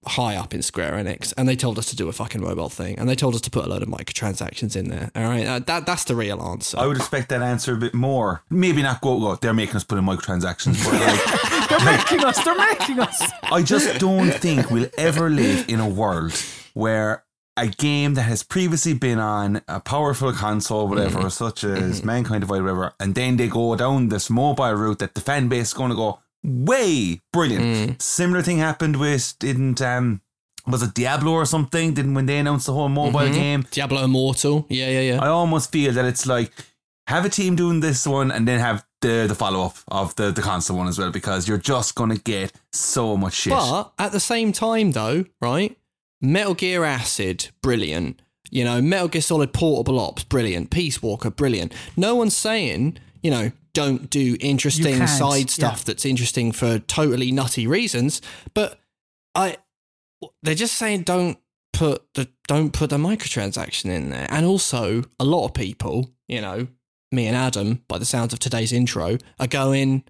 high 0.05 0.35
up 0.35 0.53
in 0.53 0.61
Square 0.61 0.93
Enix, 0.93 1.33
and 1.37 1.49
they 1.49 1.55
told 1.55 1.79
us 1.79 1.87
to 1.89 1.95
do 1.95 2.07
a 2.07 2.11
fucking 2.13 2.41
mobile 2.41 2.69
thing, 2.69 2.99
and 2.99 3.09
they 3.09 3.15
told 3.15 3.33
us 3.35 3.41
to 3.41 3.49
put 3.49 3.65
a 3.65 3.67
load 3.67 3.81
of 3.81 3.89
microtransactions 3.89 4.75
in 4.75 4.89
there. 4.89 5.09
All 5.15 5.23
right, 5.23 5.45
uh, 5.45 5.59
that 5.59 5.85
that's 5.85 6.03
the 6.03 6.15
real 6.15 6.41
answer. 6.41 6.77
I 6.79 6.85
would 6.85 6.97
expect 6.97 7.29
that 7.29 7.41
answer 7.41 7.73
a 7.73 7.77
bit 7.77 7.93
more. 7.93 8.43
Maybe 8.49 8.81
not 8.83 9.01
go. 9.01 9.19
go 9.19 9.35
they're 9.35 9.53
making 9.53 9.77
us 9.77 9.83
put 9.83 9.97
in 9.97 10.05
microtransactions, 10.05 10.83
but 10.85 10.93
like, 10.93 11.69
they're 11.69 11.97
making 11.97 12.23
us. 12.25 12.43
They're 12.43 12.55
making 12.55 12.99
us. 12.99 13.21
I 13.43 13.63
just 13.63 13.99
don't 13.99 14.31
think 14.31 14.69
we'll 14.69 14.89
ever 14.97 15.29
live 15.29 15.67
in 15.67 15.79
a 15.79 15.87
world 15.89 16.33
where 16.73 17.23
a 17.57 17.67
game 17.67 18.13
that 18.13 18.21
has 18.23 18.41
previously 18.41 18.93
been 18.93 19.19
on 19.19 19.61
a 19.67 19.81
powerful 19.81 20.31
console, 20.31 20.87
whatever, 20.87 21.19
Mm-hmm. 21.19 21.27
such 21.29 21.63
as 21.65 22.05
Mankind 22.05 22.41
Divided, 22.41 22.63
whatever, 22.63 22.93
and 23.01 23.15
then 23.15 23.35
they 23.35 23.49
go 23.49 23.75
down 23.75 24.07
this 24.09 24.29
mobile 24.29 24.71
route 24.73 24.99
that 24.99 25.13
the 25.13 25.19
fan 25.21 25.49
base 25.49 25.67
is 25.69 25.73
going 25.73 25.89
to 25.89 25.95
go 25.95 26.19
way 26.43 27.21
brilliant. 27.33 27.63
Mm. 27.63 28.01
Similar 28.01 28.41
thing 28.41 28.57
happened 28.57 28.97
with 28.97 29.35
didn't 29.39 29.81
um 29.81 30.21
was 30.67 30.83
it 30.83 30.93
Diablo 30.93 31.31
or 31.31 31.45
something? 31.45 31.93
Didn't 31.93 32.13
when 32.13 32.25
they 32.27 32.37
announced 32.37 32.67
the 32.67 32.73
whole 32.73 32.89
mobile 32.89 33.21
Mhm. 33.21 33.33
game? 33.33 33.65
Diablo 33.71 34.03
Immortal. 34.03 34.65
Yeah, 34.69 34.89
yeah, 34.89 35.01
yeah. 35.13 35.19
I 35.23 35.27
almost 35.27 35.71
feel 35.71 35.91
that 35.93 36.05
it's 36.05 36.25
like 36.27 36.51
have 37.07 37.25
a 37.25 37.29
team 37.29 37.55
doing 37.55 37.79
this 37.79 38.05
one 38.05 38.29
and 38.31 38.47
then 38.47 38.59
have 38.59 38.85
the 39.01 39.25
the 39.27 39.35
follow 39.35 39.65
up 39.65 39.77
of 39.87 40.15
the 40.15 40.31
the 40.31 40.41
console 40.41 40.77
one 40.77 40.87
as 40.87 40.99
well 40.99 41.11
because 41.11 41.47
you're 41.47 41.57
just 41.57 41.95
gonna 41.95 42.17
get 42.17 42.51
so 42.71 43.17
much 43.17 43.33
shit. 43.33 43.51
But 43.53 43.93
at 43.97 44.11
the 44.11 44.19
same 44.19 44.51
time, 44.51 44.91
though, 44.91 45.25
right? 45.41 45.75
Metal 46.21 46.53
Gear 46.53 46.83
Acid, 46.83 47.49
brilliant. 47.61 48.21
You 48.51 48.63
know, 48.65 48.81
Metal 48.81 49.07
Gear 49.07 49.21
Solid 49.21 49.53
Portable 49.53 49.99
Ops, 49.99 50.23
brilliant. 50.23 50.69
Peace 50.69 51.01
Walker, 51.01 51.29
brilliant. 51.31 51.71
No 51.95 52.15
one's 52.15 52.35
saying, 52.35 52.97
you 53.21 53.31
know, 53.31 53.51
don't 53.73 54.09
do 54.09 54.37
interesting 54.39 55.05
side 55.07 55.49
stuff 55.49 55.79
yeah. 55.79 55.83
that's 55.87 56.05
interesting 56.05 56.51
for 56.51 56.79
totally 56.79 57.31
nutty 57.31 57.67
reasons. 57.67 58.21
But 58.53 58.79
I, 59.35 59.57
they're 60.43 60.55
just 60.55 60.75
saying 60.75 61.03
don't 61.03 61.37
put 61.73 62.03
the 62.13 62.29
don't 62.47 62.73
put 62.73 62.89
the 62.89 62.97
microtransaction 62.97 63.85
in 63.85 64.09
there. 64.09 64.27
And 64.29 64.45
also, 64.45 65.03
a 65.19 65.23
lot 65.23 65.45
of 65.45 65.53
people, 65.53 66.09
you 66.27 66.41
know, 66.41 66.67
me 67.11 67.27
and 67.27 67.35
Adam, 67.35 67.83
by 67.87 67.97
the 67.97 68.05
sounds 68.05 68.33
of 68.33 68.39
today's 68.39 68.73
intro, 68.73 69.17
are 69.39 69.47
going, 69.47 70.03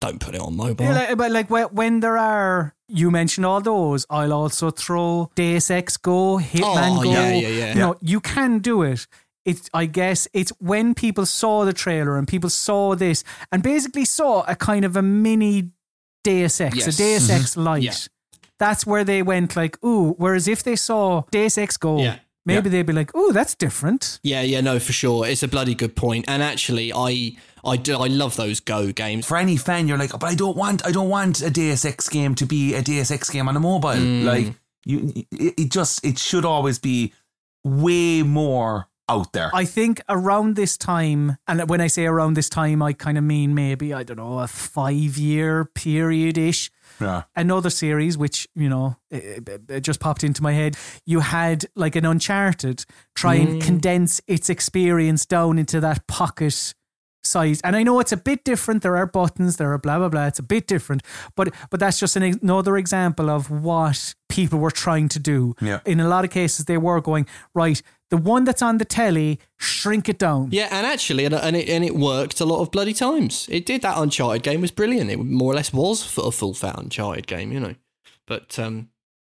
don't 0.00 0.20
put 0.20 0.34
it 0.34 0.40
on 0.40 0.56
mobile. 0.56 0.84
Yeah, 0.84 0.92
like, 0.92 1.18
but 1.18 1.30
like 1.30 1.50
when, 1.72 2.00
there 2.00 2.16
are, 2.16 2.74
you 2.88 3.10
mentioned 3.10 3.44
all 3.44 3.60
those. 3.60 4.06
I'll 4.08 4.32
also 4.32 4.70
throw 4.70 5.30
Deus 5.34 5.70
Ex 5.70 5.96
Go, 5.96 6.38
Hitman 6.38 6.98
Oh, 6.98 7.02
Go. 7.02 7.10
yeah, 7.10 7.32
yeah, 7.32 7.48
yeah. 7.48 7.68
You 7.74 7.80
know, 7.80 7.96
you 8.00 8.20
can 8.20 8.60
do 8.60 8.82
it. 8.82 9.06
It's, 9.48 9.70
I 9.72 9.86
guess 9.86 10.28
it's 10.32 10.52
when 10.60 10.94
people 10.94 11.24
saw 11.26 11.64
the 11.64 11.72
trailer 11.72 12.16
and 12.18 12.26
people 12.28 12.50
saw 12.50 12.94
this 12.94 13.24
and 13.50 13.62
basically 13.62 14.04
saw 14.04 14.42
a 14.46 14.54
kind 14.54 14.84
of 14.84 14.96
a 14.96 15.02
mini 15.02 15.70
Deus 16.24 16.60
Ex, 16.60 16.76
Yes. 16.76 16.82
Mm-hmm. 16.88 16.90
a 16.90 17.04
Deus 17.06 17.30
Ex 17.30 17.56
light. 17.56 17.82
Yeah. 17.82 17.94
That's 18.58 18.84
where 18.86 19.04
they 19.04 19.22
went 19.22 19.56
like, 19.56 19.82
ooh. 19.84 20.14
Whereas 20.18 20.48
if 20.48 20.62
they 20.62 20.76
saw 20.76 21.22
Deus 21.30 21.56
Ex 21.56 21.76
Go, 21.76 22.00
Yeah. 22.02 22.18
maybe 22.44 22.68
they'd 22.68 22.82
be 22.86 22.92
like, 22.92 23.14
ooh, 23.16 23.32
that's 23.32 23.54
different. 23.54 24.18
Yeah, 24.22 24.42
yeah, 24.42 24.60
no, 24.60 24.78
for 24.80 24.92
sure. 24.92 25.26
It's 25.26 25.42
a 25.44 25.48
bloody 25.48 25.74
good 25.76 25.94
point. 25.94 26.24
And 26.28 26.42
actually, 26.42 26.92
I, 26.92 27.36
I 27.64 27.76
do, 27.76 27.96
I 27.96 28.08
love 28.08 28.34
those 28.36 28.58
Go 28.60 28.90
games. 28.92 29.26
for 29.26 29.36
any 29.36 29.56
fan, 29.56 29.86
you're 29.88 29.96
like, 29.98 30.10
but 30.10 30.24
I 30.24 30.34
don't 30.34 30.56
want, 30.56 30.84
I 30.84 30.90
don't 30.90 31.08
want 31.08 31.40
a 31.40 31.50
Deus 31.50 31.84
Ex 31.84 32.08
game 32.08 32.34
to 32.34 32.46
be 32.46 32.74
a 32.74 32.82
Deus 32.82 33.10
Ex 33.10 33.30
game 33.30 33.48
on 33.48 33.56
a 33.56 33.60
mobile. 33.60 33.90
Mm. 33.90 34.24
Like 34.24 34.54
you, 34.84 35.12
it, 35.30 35.54
it 35.56 35.70
just, 35.70 36.04
it 36.04 36.18
should 36.18 36.44
always 36.44 36.78
be 36.80 37.12
way 37.64 38.22
more 38.22 38.87
out 39.08 39.32
there. 39.32 39.50
I 39.54 39.64
think 39.64 40.00
around 40.08 40.56
this 40.56 40.76
time, 40.76 41.36
and 41.46 41.68
when 41.68 41.80
I 41.80 41.86
say 41.88 42.06
around 42.06 42.34
this 42.34 42.48
time, 42.48 42.82
I 42.82 42.92
kind 42.92 43.16
of 43.18 43.24
mean 43.24 43.54
maybe, 43.54 43.92
I 43.94 44.02
don't 44.02 44.16
know, 44.18 44.38
a 44.40 44.46
five 44.48 45.16
year 45.16 45.64
period 45.64 46.36
ish. 46.38 46.70
yeah. 47.00 47.22
Another 47.36 47.70
series, 47.70 48.16
which, 48.18 48.46
you 48.54 48.68
know, 48.68 48.96
it, 49.10 49.48
it- 49.48 49.70
it 49.70 49.80
just 49.80 50.00
popped 50.00 50.24
into 50.24 50.42
my 50.42 50.52
head. 50.52 50.76
You 51.06 51.20
had 51.20 51.66
like 51.76 51.96
an 51.96 52.04
Uncharted 52.04 52.84
try 53.14 53.38
Mm. 53.38 53.48
and 53.48 53.62
condense 53.62 54.20
its 54.26 54.50
experience 54.50 55.26
down 55.26 55.58
into 55.58 55.80
that 55.80 56.06
pocket 56.06 56.74
size. 57.24 57.60
And 57.62 57.76
I 57.76 57.82
know 57.82 58.00
it's 58.00 58.12
a 58.12 58.16
bit 58.16 58.44
different. 58.44 58.82
There 58.82 58.96
are 58.96 59.06
buttons, 59.06 59.56
there 59.56 59.72
are 59.72 59.78
blah, 59.78 59.98
blah, 59.98 60.08
blah. 60.08 60.26
It's 60.26 60.38
a 60.38 60.42
bit 60.42 60.66
different. 60.66 61.02
But 61.36 61.52
but 61.70 61.78
that's 61.80 61.98
just 62.00 62.16
an, 62.16 62.22
another 62.42 62.76
example 62.76 63.28
of 63.30 63.50
what 63.50 64.14
people 64.38 64.60
were 64.60 64.70
trying 64.70 65.08
to 65.08 65.18
do. 65.18 65.54
Yeah. 65.60 65.80
In 65.84 65.98
a 66.00 66.06
lot 66.08 66.24
of 66.24 66.30
cases, 66.30 66.66
they 66.66 66.78
were 66.78 67.00
going, 67.00 67.26
right, 67.54 67.82
the 68.10 68.16
one 68.16 68.44
that's 68.44 68.62
on 68.62 68.78
the 68.78 68.84
telly, 68.84 69.38
shrink 69.56 70.08
it 70.08 70.18
down. 70.18 70.48
Yeah, 70.52 70.68
and 70.70 70.86
actually, 70.86 71.24
and, 71.24 71.34
and 71.34 71.56
it 71.56 71.68
and 71.68 71.84
it 71.84 71.94
worked 71.94 72.40
a 72.40 72.44
lot 72.46 72.60
of 72.62 72.70
bloody 72.70 72.94
times. 72.94 73.46
It 73.50 73.66
did. 73.66 73.82
That 73.82 73.98
Uncharted 73.98 74.42
game 74.42 74.60
was 74.60 74.70
brilliant. 74.70 75.10
It 75.10 75.18
more 75.18 75.52
or 75.52 75.56
less 75.56 75.72
was 75.72 76.04
for 76.04 76.28
a 76.28 76.30
full 76.30 76.54
fat 76.54 76.78
Uncharted 76.78 77.26
game, 77.26 77.52
you 77.52 77.60
know. 77.60 77.74
But 78.26 78.58
um, 78.58 78.88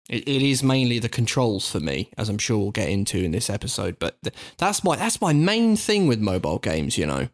it, 0.10 0.28
it 0.28 0.42
is 0.42 0.62
mainly 0.64 1.00
the 1.00 1.10
controls 1.10 1.70
for 1.72 1.80
me, 1.80 2.10
as 2.18 2.30
I'm 2.30 2.38
sure 2.38 2.58
we'll 2.60 2.72
get 2.72 2.90
into 2.90 3.18
in 3.18 3.32
this 3.32 3.50
episode. 3.50 3.98
But 4.00 4.22
th- 4.24 4.36
that's 4.58 4.84
my 4.84 4.96
that's 4.96 5.20
my 5.20 5.34
main 5.34 5.76
thing 5.76 6.08
with 6.08 6.20
mobile 6.20 6.60
games. 6.60 6.98
You 6.98 7.08
know, 7.08 7.28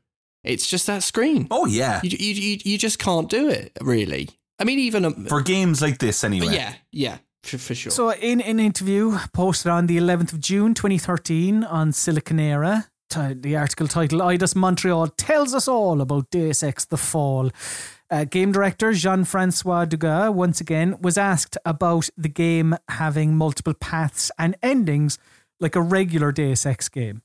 it's 0.43 0.67
just 0.69 0.88
that 0.88 1.03
screen. 1.03 1.47
Oh 1.51 1.65
yeah. 1.67 1.99
You 2.03 2.17
you 2.17 2.34
you, 2.34 2.57
you 2.63 2.78
just 2.78 2.97
can't 2.99 3.30
do 3.30 3.49
it 3.49 3.71
really. 3.82 4.30
I 4.57 4.63
mean, 4.63 4.80
even 4.80 5.03
a, 5.03 5.11
For 5.11 5.41
games 5.41 5.82
like 5.82 5.97
this, 5.97 6.23
anyway. 6.23 6.53
yeah, 6.53 6.76
yeah, 6.89 7.17
for, 7.45 7.57
for 7.57 7.75
sure. 7.75 7.91
So, 7.91 8.11
in 8.11 8.41
an 8.41 8.59
interview 8.59 9.17
posted 9.33 9.71
on 9.71 9.87
the 9.87 9.97
11th 9.97 10.33
of 10.33 10.39
June 10.39 10.73
2013 10.73 11.63
on 11.63 11.91
Siliconera, 11.91 12.87
t- 13.09 13.33
the 13.33 13.55
article 13.55 13.87
titled 13.87 14.21
Eidos 14.21 14.55
Montreal 14.55 15.07
tells 15.07 15.53
us 15.53 15.67
all 15.67 16.01
about 16.01 16.29
Deus 16.31 16.63
Ex 16.63 16.85
The 16.85 16.97
Fall. 16.97 17.51
Uh, 18.11 18.23
game 18.23 18.51
director 18.51 18.93
Jean 18.93 19.23
Francois 19.23 19.85
Dugas, 19.85 20.33
once 20.33 20.61
again, 20.61 20.97
was 21.01 21.17
asked 21.17 21.57
about 21.65 22.09
the 22.15 22.29
game 22.29 22.75
having 22.89 23.35
multiple 23.35 23.73
paths 23.73 24.31
and 24.37 24.55
endings 24.61 25.17
like 25.59 25.75
a 25.75 25.81
regular 25.81 26.31
Deus 26.31 26.65
Ex 26.65 26.87
game. 26.89 27.21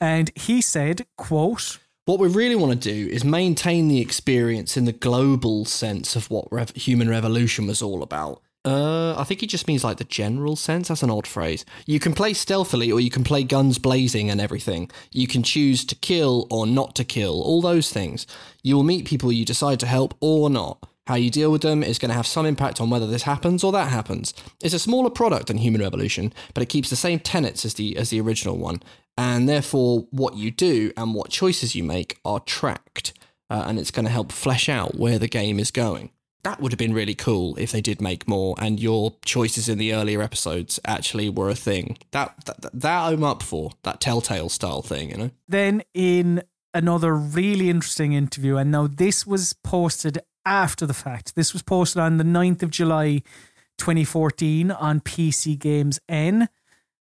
And 0.00 0.30
he 0.34 0.60
said, 0.60 1.06
quote, 1.16 1.78
What 2.06 2.18
we 2.18 2.28
really 2.28 2.56
want 2.56 2.72
to 2.72 2.92
do 2.92 3.10
is 3.10 3.24
maintain 3.24 3.88
the 3.88 4.00
experience 4.00 4.76
in 4.76 4.86
the 4.86 4.92
global 4.92 5.64
sense 5.64 6.16
of 6.16 6.30
what 6.30 6.50
rev- 6.50 6.74
human 6.74 7.08
revolution 7.08 7.66
was 7.66 7.82
all 7.82 8.02
about. 8.02 8.40
Uh, 8.64 9.14
I 9.18 9.24
think 9.24 9.40
he 9.40 9.46
just 9.46 9.68
means 9.68 9.84
like 9.84 9.98
the 9.98 10.04
general 10.04 10.56
sense. 10.56 10.88
That's 10.88 11.02
an 11.02 11.10
odd 11.10 11.26
phrase. 11.26 11.66
You 11.86 12.00
can 12.00 12.14
play 12.14 12.32
stealthily 12.32 12.90
or 12.90 12.98
you 12.98 13.10
can 13.10 13.22
play 13.22 13.44
guns 13.44 13.78
blazing 13.78 14.30
and 14.30 14.40
everything. 14.40 14.90
You 15.10 15.26
can 15.26 15.42
choose 15.42 15.84
to 15.84 15.94
kill 15.94 16.46
or 16.50 16.66
not 16.66 16.94
to 16.96 17.04
kill, 17.04 17.42
all 17.42 17.60
those 17.60 17.92
things. 17.92 18.26
You 18.62 18.76
will 18.76 18.82
meet 18.82 19.06
people 19.06 19.30
you 19.30 19.44
decide 19.44 19.80
to 19.80 19.86
help 19.86 20.14
or 20.20 20.48
not. 20.48 20.78
How 21.06 21.16
you 21.16 21.28
deal 21.28 21.52
with 21.52 21.60
them 21.60 21.82
is 21.82 21.98
going 21.98 22.08
to 22.08 22.16
have 22.16 22.26
some 22.26 22.46
impact 22.46 22.80
on 22.80 22.88
whether 22.88 23.06
this 23.06 23.24
happens 23.24 23.62
or 23.62 23.72
that 23.72 23.90
happens. 23.90 24.32
It's 24.62 24.72
a 24.72 24.78
smaller 24.78 25.10
product 25.10 25.48
than 25.48 25.58
Human 25.58 25.82
Revolution, 25.82 26.32
but 26.54 26.62
it 26.62 26.70
keeps 26.70 26.88
the 26.88 26.96
same 26.96 27.18
tenets 27.18 27.66
as 27.66 27.74
the 27.74 27.94
as 27.98 28.08
the 28.08 28.22
original 28.22 28.56
one, 28.56 28.82
and 29.18 29.46
therefore 29.46 30.06
what 30.10 30.36
you 30.36 30.50
do 30.50 30.92
and 30.96 31.14
what 31.14 31.28
choices 31.28 31.74
you 31.74 31.84
make 31.84 32.18
are 32.24 32.40
tracked, 32.40 33.12
uh, 33.50 33.64
and 33.66 33.78
it's 33.78 33.90
going 33.90 34.06
to 34.06 34.10
help 34.10 34.32
flesh 34.32 34.70
out 34.70 34.98
where 34.98 35.18
the 35.18 35.28
game 35.28 35.58
is 35.58 35.70
going. 35.70 36.08
That 36.44 36.60
would 36.60 36.72
have 36.72 36.78
been 36.78 36.94
really 36.94 37.14
cool 37.14 37.56
if 37.56 37.72
they 37.72 37.80
did 37.80 38.00
make 38.00 38.28
more, 38.28 38.54
and 38.58 38.78
your 38.78 39.14
choices 39.24 39.68
in 39.68 39.78
the 39.78 39.94
earlier 39.94 40.22
episodes 40.22 40.78
actually 40.84 41.28
were 41.28 41.48
a 41.48 41.54
thing. 41.54 41.98
That 42.12 42.34
that, 42.44 42.70
that 42.72 43.00
I'm 43.06 43.24
up 43.24 43.42
for. 43.42 43.72
That 43.82 44.00
Telltale 44.00 44.50
style 44.50 44.82
thing, 44.82 45.10
you 45.10 45.16
know. 45.16 45.30
Then, 45.48 45.82
in 45.94 46.42
another 46.72 47.14
really 47.14 47.70
interesting 47.70 48.12
interview, 48.12 48.56
and 48.56 48.70
now 48.70 48.86
this 48.86 49.26
was 49.26 49.54
posted 49.64 50.18
after 50.44 50.86
the 50.86 50.94
fact, 50.94 51.34
this 51.34 51.52
was 51.52 51.62
posted 51.62 52.00
on 52.00 52.18
the 52.18 52.24
9th 52.24 52.62
of 52.62 52.70
July 52.70 53.22
2014 53.78 54.70
on 54.70 55.00
PCGamesN. 55.00 56.48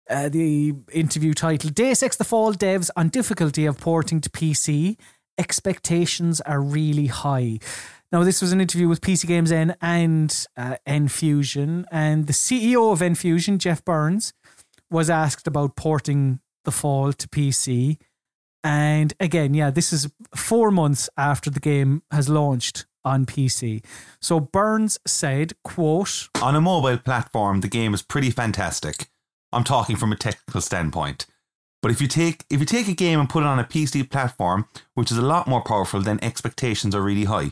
Uh, 0.09 0.29
the 0.29 0.73
interview 0.93 1.33
title 1.33 1.69
Deus 1.69 2.01
Ex 2.01 2.15
The 2.15 2.23
Fall 2.23 2.53
devs 2.53 2.89
on 2.95 3.09
difficulty 3.09 3.65
of 3.65 3.77
porting 3.77 4.21
to 4.21 4.29
PC. 4.29 4.97
Expectations 5.37 6.41
are 6.41 6.61
really 6.61 7.07
high. 7.07 7.59
Now, 8.11 8.23
this 8.23 8.41
was 8.41 8.53
an 8.53 8.61
interview 8.61 8.87
with 8.87 9.01
PCGamesN 9.01 9.75
and 9.81 10.47
uh, 10.55 10.77
N-Fusion, 10.85 11.85
and 11.91 12.25
the 12.27 12.33
CEO 12.33 12.93
of 12.93 13.01
N-Fusion, 13.01 13.59
Jeff 13.59 13.83
Burns, 13.83 14.33
was 14.89 15.09
asked 15.09 15.45
about 15.45 15.75
porting 15.75 16.39
The 16.63 16.71
Fall 16.71 17.11
to 17.11 17.27
PC. 17.27 17.97
And 18.63 19.13
again, 19.19 19.53
yeah, 19.53 19.71
this 19.71 19.91
is 19.91 20.09
four 20.35 20.71
months 20.71 21.09
after 21.17 21.49
the 21.49 21.59
game 21.59 22.01
has 22.11 22.29
launched 22.29 22.85
on 23.03 23.25
PC. 23.25 23.83
So 24.21 24.39
Burns 24.39 24.99
said, 25.05 25.53
quote, 25.63 26.29
On 26.41 26.55
a 26.55 26.61
mobile 26.61 26.97
platform, 26.97 27.61
the 27.61 27.67
game 27.67 27.93
is 27.93 28.01
pretty 28.01 28.29
fantastic. 28.29 29.09
I'm 29.51 29.63
talking 29.63 29.95
from 29.95 30.11
a 30.11 30.17
technical 30.17 30.61
standpoint. 30.61 31.25
But 31.81 31.91
if 31.91 32.01
you 32.01 32.07
take 32.07 32.43
if 32.49 32.59
you 32.59 32.65
take 32.65 32.87
a 32.87 32.93
game 32.93 33.19
and 33.19 33.29
put 33.29 33.43
it 33.43 33.47
on 33.47 33.59
a 33.59 33.63
PC 33.63 34.09
platform, 34.09 34.67
which 34.95 35.11
is 35.11 35.17
a 35.17 35.21
lot 35.21 35.47
more 35.47 35.61
powerful, 35.61 36.01
then 36.01 36.19
expectations 36.21 36.95
are 36.95 37.01
really 37.01 37.25
high. 37.25 37.51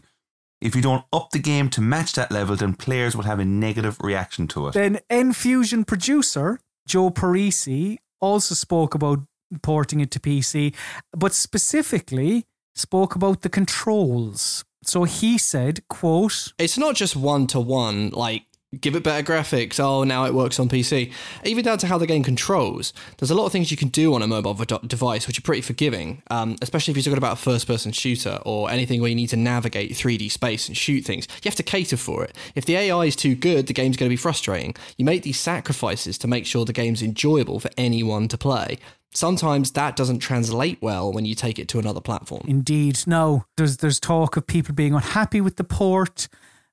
If 0.65 0.75
you 0.75 0.81
don't 0.81 1.05
up 1.13 1.29
the 1.29 1.37
game 1.37 1.69
to 1.69 1.81
match 1.81 2.13
that 2.13 2.31
level, 2.31 2.55
then 2.55 2.73
players 2.73 3.15
will 3.15 3.25
have 3.25 3.39
a 3.39 3.45
negative 3.45 3.97
reaction 4.01 4.47
to 4.47 4.67
it. 4.67 4.73
Then 4.73 4.99
N-Fusion 5.11 5.85
producer 5.85 6.59
Joe 6.87 7.11
Parisi 7.11 7.97
also 8.19 8.55
spoke 8.55 8.95
about 8.95 9.19
porting 9.61 9.99
it 9.99 10.09
to 10.11 10.19
PC, 10.19 10.73
but 11.15 11.33
specifically 11.35 12.45
spoke 12.73 13.15
about 13.15 13.43
the 13.43 13.49
controls. 13.49 14.65
So 14.81 15.03
he 15.03 15.37
said, 15.37 15.87
quote, 15.87 16.53
it's 16.57 16.79
not 16.79 16.95
just 16.95 17.15
one 17.15 17.45
to 17.47 17.59
one 17.59 18.09
like 18.09 18.45
Give 18.81 18.95
it 18.95 19.03
better 19.03 19.23
graphics. 19.23 19.79
Oh, 19.79 20.03
now 20.03 20.25
it 20.25 20.33
works 20.33 20.59
on 20.59 20.67
PC. 20.67 21.11
Even 21.45 21.63
down 21.63 21.77
to 21.77 21.87
how 21.87 21.97
the 21.97 22.07
game 22.07 22.23
controls. 22.23 22.93
There's 23.17 23.31
a 23.31 23.35
lot 23.35 23.45
of 23.45 23.51
things 23.51 23.71
you 23.71 23.77
can 23.77 23.87
do 23.87 24.13
on 24.13 24.21
a 24.21 24.27
mobile 24.27 24.53
v- 24.53 24.65
device 24.85 25.27
which 25.27 25.37
are 25.37 25.43
pretty 25.43 25.61
forgiving, 25.61 26.23
um, 26.29 26.57
especially 26.61 26.91
if 26.91 26.97
you're 26.97 27.03
talking 27.03 27.17
about 27.17 27.33
a 27.33 27.41
first 27.41 27.67
person 27.67 27.91
shooter 27.91 28.39
or 28.43 28.69
anything 28.69 28.99
where 28.99 29.09
you 29.09 29.15
need 29.15 29.29
to 29.29 29.37
navigate 29.37 29.91
3D 29.91 30.29
space 30.29 30.67
and 30.67 30.75
shoot 30.75 31.05
things. 31.05 31.27
You 31.43 31.49
have 31.49 31.55
to 31.55 31.63
cater 31.63 31.95
for 31.95 32.23
it. 32.25 32.35
If 32.55 32.65
the 32.65 32.75
AI 32.75 33.05
is 33.05 33.15
too 33.15 33.35
good, 33.35 33.67
the 33.67 33.73
game's 33.73 33.97
going 33.97 34.09
to 34.09 34.13
be 34.13 34.17
frustrating. 34.17 34.75
You 34.97 35.05
make 35.05 35.23
these 35.23 35.39
sacrifices 35.39 36.17
to 36.17 36.27
make 36.27 36.45
sure 36.45 36.65
the 36.65 36.73
game's 36.73 37.01
enjoyable 37.01 37.59
for 37.59 37.69
anyone 37.77 38.27
to 38.27 38.37
play. 38.37 38.79
Sometimes 39.13 39.71
that 39.71 39.95
doesn't 39.95 40.19
translate 40.19 40.81
well 40.81 41.13
when 41.13 41.23
you 41.23 41.35
take 41.35 41.57
it 41.57 41.69
to 41.69 41.79
another 41.79 42.01
platform. 42.01 42.43
Indeed. 42.49 42.99
No, 43.07 43.45
there's 43.55 43.77
there's 43.77 43.97
talk 43.97 44.35
of 44.35 44.45
people 44.45 44.75
being 44.75 44.93
unhappy 44.93 45.39
with 45.39 45.55
the 45.55 45.63
port 45.63 46.27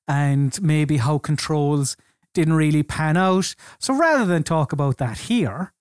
and 0.07 0.61
maybe 0.61 0.97
how 0.97 1.17
controls 1.17 1.95
didn't 2.33 2.55
really 2.55 2.83
pan 2.83 3.17
out. 3.17 3.55
So 3.79 3.93
rather 3.93 4.25
than 4.25 4.43
talk 4.43 4.73
about 4.73 4.97
that 4.97 5.19
here, 5.19 5.73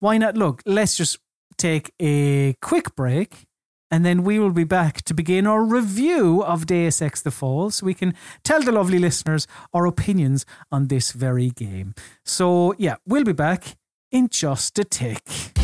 why 0.00 0.18
not 0.18 0.36
look, 0.36 0.62
let's 0.66 0.96
just 0.96 1.18
take 1.56 1.92
a 2.00 2.54
quick 2.60 2.94
break 2.94 3.46
and 3.90 4.04
then 4.04 4.24
we 4.24 4.38
will 4.38 4.50
be 4.50 4.64
back 4.64 5.02
to 5.02 5.14
begin 5.14 5.46
our 5.46 5.62
review 5.62 6.42
of 6.42 6.66
Deus 6.66 7.00
Ex 7.00 7.22
The 7.22 7.30
Fall 7.30 7.70
so 7.70 7.86
we 7.86 7.94
can 7.94 8.14
tell 8.42 8.60
the 8.60 8.72
lovely 8.72 8.98
listeners 8.98 9.46
our 9.72 9.86
opinions 9.86 10.44
on 10.72 10.88
this 10.88 11.12
very 11.12 11.50
game. 11.50 11.94
So 12.24 12.74
yeah, 12.76 12.96
we'll 13.06 13.24
be 13.24 13.32
back 13.32 13.76
in 14.10 14.28
just 14.28 14.78
a 14.78 14.84
tick. 14.84 15.63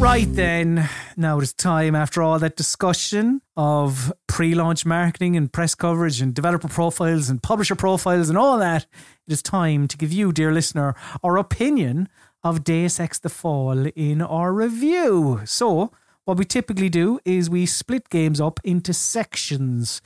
Right 0.00 0.26
then, 0.32 0.88
now 1.14 1.38
it 1.38 1.42
is 1.42 1.52
time 1.52 1.94
after 1.94 2.22
all 2.22 2.38
that 2.38 2.56
discussion 2.56 3.42
of 3.54 4.10
pre 4.26 4.54
launch 4.54 4.86
marketing 4.86 5.36
and 5.36 5.52
press 5.52 5.74
coverage 5.74 6.22
and 6.22 6.32
developer 6.32 6.68
profiles 6.68 7.28
and 7.28 7.42
publisher 7.42 7.74
profiles 7.74 8.30
and 8.30 8.38
all 8.38 8.56
that. 8.58 8.86
It 9.26 9.32
is 9.34 9.42
time 9.42 9.86
to 9.88 9.98
give 9.98 10.10
you, 10.10 10.32
dear 10.32 10.52
listener, 10.52 10.94
our 11.22 11.36
opinion 11.36 12.08
of 12.42 12.64
Deus 12.64 12.98
Ex 12.98 13.18
The 13.18 13.28
Fall 13.28 13.88
in 13.94 14.22
our 14.22 14.54
review. 14.54 15.42
So, 15.44 15.92
what 16.24 16.38
we 16.38 16.46
typically 16.46 16.88
do 16.88 17.20
is 17.26 17.50
we 17.50 17.66
split 17.66 18.08
games 18.08 18.40
up 18.40 18.58
into 18.64 18.94
sections. 18.94 20.00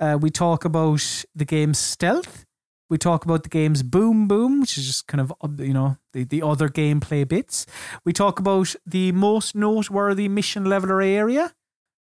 Uh, 0.00 0.16
we 0.18 0.30
talk 0.30 0.64
about 0.64 1.24
the 1.34 1.44
game's 1.44 1.78
stealth. 1.78 2.43
We 2.90 2.98
talk 2.98 3.24
about 3.24 3.42
the 3.42 3.48
game's 3.48 3.82
boom 3.82 4.28
boom, 4.28 4.60
which 4.60 4.76
is 4.78 4.86
just 4.86 5.06
kind 5.06 5.20
of 5.20 5.32
you 5.60 5.72
know 5.72 5.96
the, 6.12 6.24
the 6.24 6.42
other 6.42 6.68
gameplay 6.68 7.26
bits. 7.26 7.66
We 8.04 8.12
talk 8.12 8.38
about 8.38 8.74
the 8.86 9.12
most 9.12 9.54
noteworthy 9.54 10.28
mission 10.28 10.64
level 10.66 10.92
or 10.92 11.02
area, 11.02 11.54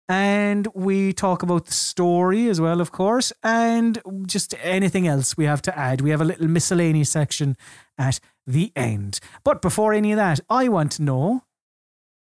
and 0.07 0.67
we 0.73 1.13
talk 1.13 1.43
about 1.43 1.65
the 1.65 1.73
story 1.73 2.49
as 2.49 2.61
well, 2.61 2.81
of 2.81 2.91
course, 2.91 3.33
and 3.41 4.01
just 4.25 4.53
anything 4.61 5.07
else 5.07 5.37
we 5.37 5.45
have 5.45 5.61
to 5.63 5.77
add. 5.77 6.01
We 6.01 6.11
have 6.11 6.21
a 6.21 6.25
little 6.25 6.47
miscellaneous 6.47 7.09
section 7.09 7.57
at 7.97 8.19
the 8.45 8.71
end. 8.75 9.19
But 9.43 9.61
before 9.61 9.93
any 9.93 10.11
of 10.11 10.17
that, 10.17 10.39
I 10.49 10.67
want 10.67 10.91
to 10.93 11.03
know 11.03 11.43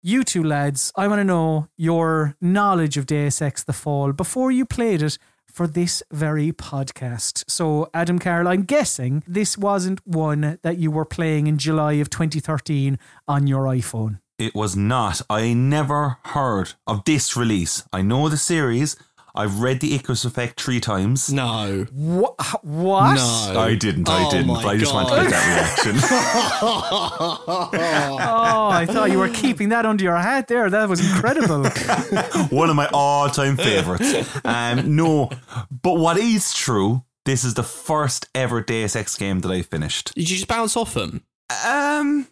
you 0.02 0.24
two 0.24 0.44
lads, 0.44 0.94
I 0.96 1.08
want 1.08 1.20
to 1.20 1.26
know 1.26 1.68
your 1.78 2.36
knowledge 2.40 2.96
of 2.98 3.06
Deus 3.06 3.42
Ex 3.42 3.64
The 3.64 3.74
Fall 3.74 4.14
before 4.14 4.52
you 4.52 4.66
played 4.66 5.02
it 5.02 5.18
for 5.52 5.68
this 5.68 6.04
very 6.12 6.52
podcast. 6.52 7.44
So, 7.48 7.90
Adam 7.94 8.20
Carroll, 8.20 8.48
I'm 8.48 8.64
guessing 8.64 9.24
this 9.28 9.58
wasn't 9.58 10.06
one 10.06 10.60
that 10.62 10.78
you 10.78 10.92
were 10.92 11.06
playing 11.06 11.48
in 11.48 11.58
July 11.58 11.94
of 11.94 12.10
2013 12.10 12.98
on 13.28 13.48
your 13.48 13.64
iPhone. 13.66 14.20
It 14.38 14.56
was 14.56 14.76
not. 14.76 15.22
I 15.30 15.52
never 15.52 16.18
heard 16.24 16.74
of 16.88 17.04
this 17.04 17.36
release. 17.36 17.84
I 17.92 18.02
know 18.02 18.30
the 18.30 18.38
series. 18.38 18.96
I've 19.36 19.60
read 19.60 19.80
the 19.80 19.94
Icarus 19.96 20.26
Effect 20.26 20.60
three 20.62 20.80
times. 20.80 21.32
No. 21.32 21.86
What? 21.92 22.36
What? 22.64 23.16
No. 23.16 23.60
I 23.60 23.76
didn't. 23.76 24.10
I 24.10 24.26
Oh 24.26 24.32
didn't. 24.32 24.48
But 24.48 24.66
I 24.66 24.78
just 24.78 24.94
wanted 24.94 25.16
to 25.16 25.22
get 25.24 25.32
that 25.32 25.86
reaction. 25.86 25.96
Oh, 28.22 28.70
I 28.72 28.86
thought 28.86 29.12
you 29.12 29.20
were 29.20 29.30
keeping 29.30 29.70
that 29.70 29.86
under 29.86 30.04
your 30.04 30.16
hat 30.18 30.48
there. 30.48 30.70
That 30.70 30.90
was 30.90 31.00
incredible. 31.00 31.64
One 32.50 32.70
of 32.70 32.76
my 32.76 32.88
all-time 32.94 33.58
favorites. 33.58 34.14
Um, 34.46 34.96
no, 34.96 35.30
but 35.70 35.94
what 35.98 36.18
is 36.18 36.54
true? 36.54 37.04
This 37.26 37.44
is 37.44 37.54
the 37.54 37.64
first 37.64 38.28
ever 38.34 38.62
Deus 38.62 38.96
Ex 38.96 39.16
game 39.16 39.40
that 39.42 39.52
I 39.52 39.62
finished. 39.62 40.14
Did 40.16 40.30
you 40.30 40.36
just 40.38 40.48
bounce 40.48 40.76
off 40.76 40.94
them? 40.94 41.24
Um, 41.66 42.28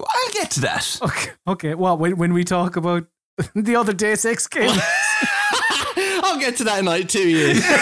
I'll 0.00 0.32
get 0.32 0.50
to 0.52 0.60
that. 0.62 0.98
okay. 1.02 1.30
Okay. 1.46 1.74
Well, 1.74 1.96
when, 1.96 2.16
when 2.16 2.32
we 2.32 2.44
talk 2.44 2.76
about 2.76 3.06
the 3.54 3.76
other 3.76 3.92
Deus 3.92 4.24
Ex 4.24 4.46
game. 4.46 4.76
I'll 6.36 6.42
get 6.42 6.56
to 6.58 6.64
that 6.64 6.78
in 6.80 6.84
like 6.84 7.08
two 7.08 7.28
years. 7.28 7.62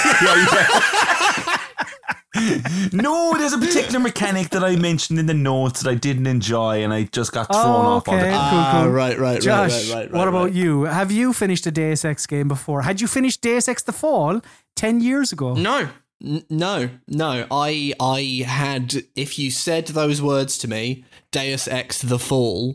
No, 2.93 3.33
there's 3.39 3.53
a 3.53 3.59
particular 3.59 4.01
mechanic 4.01 4.51
that 4.51 4.65
I 4.65 4.75
mentioned 4.75 5.21
in 5.21 5.27
the 5.27 5.35
notes 5.35 5.83
that 5.83 5.91
I 5.91 5.95
didn't 5.95 6.27
enjoy, 6.27 6.83
and 6.83 6.93
I 6.93 7.05
just 7.05 7.33
got 7.33 7.47
thrown 7.47 7.65
Oh, 7.65 7.89
off. 7.97 8.09
on 8.09 8.17
okay. 8.17 8.29
it. 8.29 8.33
cool, 8.33 8.39
Ah, 8.41 8.81
cool. 8.83 8.91
right, 8.93 9.17
right, 9.17 9.19
right, 9.35 9.41
Josh, 9.41 9.71
right, 9.91 9.95
right, 9.95 10.11
right, 10.11 10.13
what 10.19 10.27
about 10.27 10.45
right. 10.47 10.53
you? 10.53 10.83
Have 10.85 11.13
you 11.13 11.33
finished 11.33 11.65
a 11.69 11.71
Deus 11.71 12.05
Ex 12.05 12.27
game 12.27 12.49
before? 12.49 12.83
Had 12.83 13.01
you 13.01 13.07
finished 13.07 13.41
Deus 13.41 13.69
Ex 13.69 13.83
The 13.85 13.93
Fall 13.93 14.41
10 14.75 15.01
years 15.01 15.31
ago? 15.33 15.55
No. 15.55 15.89
N- 16.25 16.45
No, 16.51 16.91
no. 17.07 17.47
I 17.53 17.95
I 18.01 18.45
had 18.47 19.05
if 19.15 19.39
you 19.39 19.51
said 19.53 19.87
those 19.89 20.21
words 20.21 20.59
to 20.59 20.69
me, 20.69 21.05
Deus 21.31 21.69
Ex 21.69 22.03
the 22.03 22.19
Fall, 22.19 22.75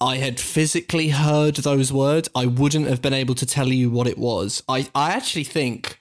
I 0.00 0.16
had 0.16 0.38
physically 0.38 1.08
heard 1.08 1.56
those 1.56 1.92
words. 1.92 2.28
I 2.34 2.46
wouldn't 2.46 2.86
have 2.86 3.00
been 3.00 3.14
able 3.14 3.34
to 3.36 3.46
tell 3.46 3.68
you 3.68 3.90
what 3.90 4.06
it 4.06 4.18
was. 4.18 4.62
I 4.68 4.88
I 4.94 5.12
actually 5.12 5.44
think 5.44 6.00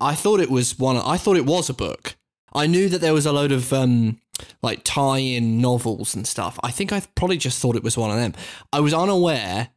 I 0.00 0.14
thought 0.14 0.40
it 0.40 0.50
was 0.50 0.78
one 0.78 0.96
I 0.96 1.16
thought 1.16 1.36
it 1.36 1.46
was 1.46 1.70
a 1.70 1.74
book. 1.74 2.16
I 2.52 2.66
knew 2.66 2.88
that 2.88 3.00
there 3.00 3.14
was 3.14 3.26
a 3.26 3.32
load 3.32 3.52
of 3.52 3.72
um 3.72 4.20
like 4.62 4.80
tie-in 4.84 5.60
novels 5.60 6.14
and 6.14 6.26
stuff. 6.26 6.58
I 6.62 6.70
think 6.70 6.92
I 6.92 7.02
probably 7.14 7.36
just 7.38 7.60
thought 7.60 7.76
it 7.76 7.84
was 7.84 7.96
one 7.96 8.10
of 8.10 8.16
them. 8.16 8.34
I 8.72 8.80
was 8.80 8.94
unaware 8.94 9.70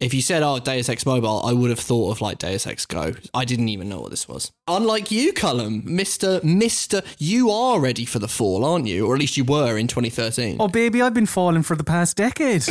if 0.00 0.14
you 0.14 0.22
said, 0.22 0.42
oh, 0.42 0.58
Deus 0.60 0.88
Ex 0.88 1.04
Mobile, 1.04 1.42
I 1.44 1.52
would 1.52 1.70
have 1.70 1.80
thought 1.80 2.12
of 2.12 2.20
like 2.20 2.38
Deus 2.38 2.66
Ex 2.66 2.86
Go. 2.86 3.14
I 3.34 3.44
didn't 3.44 3.68
even 3.68 3.88
know 3.88 4.00
what 4.00 4.10
this 4.10 4.28
was. 4.28 4.52
Unlike 4.68 5.10
you, 5.10 5.32
Colm, 5.32 5.82
Mr. 5.84 6.40
Mr. 6.40 7.04
You 7.18 7.50
are 7.50 7.80
ready 7.80 8.04
for 8.04 8.18
the 8.18 8.28
fall, 8.28 8.64
aren't 8.64 8.86
you? 8.86 9.06
Or 9.06 9.14
at 9.14 9.20
least 9.20 9.36
you 9.36 9.44
were 9.44 9.76
in 9.76 9.88
2013. 9.88 10.58
Oh, 10.60 10.68
baby, 10.68 11.02
I've 11.02 11.14
been 11.14 11.26
falling 11.26 11.64
for 11.64 11.74
the 11.74 11.84
past 11.84 12.16
decade. 12.16 12.62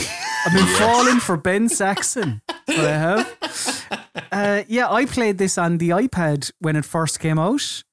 I've 0.46 0.54
been 0.54 0.66
falling 0.80 1.20
for 1.20 1.36
Ben 1.36 1.68
Saxon. 1.68 2.42
What 2.66 2.80
I 2.80 2.98
have. 2.98 3.84
Uh, 4.32 4.64
yeah, 4.68 4.92
I 4.92 5.06
played 5.06 5.38
this 5.38 5.58
on 5.58 5.78
the 5.78 5.90
iPad 5.90 6.52
when 6.60 6.76
it 6.76 6.84
first 6.86 7.20
came 7.20 7.40
out. 7.40 7.84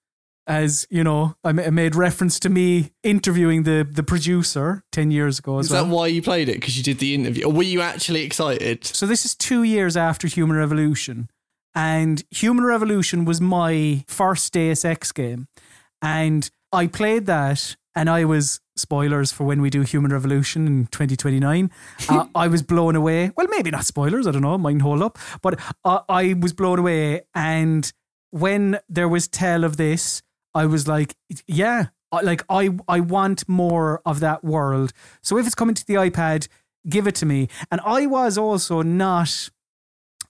As 0.47 0.87
you 0.91 1.03
know, 1.03 1.37
I 1.43 1.53
made 1.53 1.95
reference 1.95 2.39
to 2.41 2.51
me 2.51 2.91
interviewing 3.03 3.63
the 3.63 3.87
the 3.91 4.03
producer 4.03 4.83
ten 4.93 5.11
years 5.11 5.39
ago 5.39 5.59
as 5.59 5.67
Is 5.67 5.73
well. 5.73 5.85
that 5.87 5.91
why 5.91 6.07
you 6.09 6.21
played 6.21 6.49
it? 6.51 6.61
Because 6.61 6.77
you 6.77 6.83
did 6.83 6.99
the 6.99 7.15
interview? 7.15 7.47
Or 7.47 7.53
were 7.53 7.63
you 7.63 7.81
actually 7.81 8.23
excited? 8.23 8.85
So 8.85 9.07
this 9.07 9.25
is 9.25 9.35
two 9.35 9.63
years 9.63 9.97
after 9.97 10.29
Human 10.29 10.57
Revolution, 10.59 11.31
and 11.75 12.23
Human 12.31 12.65
Revolution 12.65 13.25
was 13.25 13.41
my 13.41 14.05
first 14.07 14.53
Deus 14.53 14.85
Ex 14.85 15.13
game, 15.13 15.49
and 16.03 16.51
I 16.73 16.89
played 16.89 17.25
that, 17.25 17.77
and 17.95 18.11
I 18.11 18.27
was 18.27 18.61
spoilers 18.77 19.33
for 19.33 19.45
when 19.45 19.63
we 19.63 19.71
do 19.71 19.81
Human 19.81 20.13
Revolution 20.13 20.67
in 20.67 20.87
2029. 20.89 21.71
uh, 22.11 22.27
I 22.35 22.49
was 22.49 22.61
blown 22.61 22.97
away. 22.97 23.31
Well, 23.35 23.47
maybe 23.49 23.71
not 23.71 23.87
spoilers. 23.87 24.27
I 24.27 24.33
don't 24.33 24.43
know. 24.43 24.59
Mine 24.59 24.81
hold 24.81 25.01
up, 25.01 25.19
but 25.41 25.59
uh, 25.85 26.01
I 26.09 26.35
was 26.35 26.53
blown 26.53 26.79
away, 26.79 27.23
and 27.35 27.91
when 28.31 28.79
there 28.89 29.09
was 29.09 29.27
tell 29.29 29.65
of 29.65 29.77
this, 29.79 30.21
I 30.55 30.67
was 30.67 30.87
like, 30.87 31.15
yeah, 31.47 31.87
like 32.13 32.43
I 32.49 32.71
I 32.89 33.01
want 33.01 33.49
more 33.49 34.01
of 34.05 34.21
that 34.21 34.45
world. 34.45 34.93
So 35.23 35.37
if 35.39 35.47
it's 35.47 35.55
coming 35.55 35.75
to 35.75 35.87
the 35.87 35.95
iPad, 35.95 36.49
give 36.89 37.07
it 37.07 37.15
to 37.17 37.27
me. 37.27 37.49
And 37.71 37.81
I 37.85 38.07
was 38.07 38.39
also 38.39 38.83
not 38.83 39.51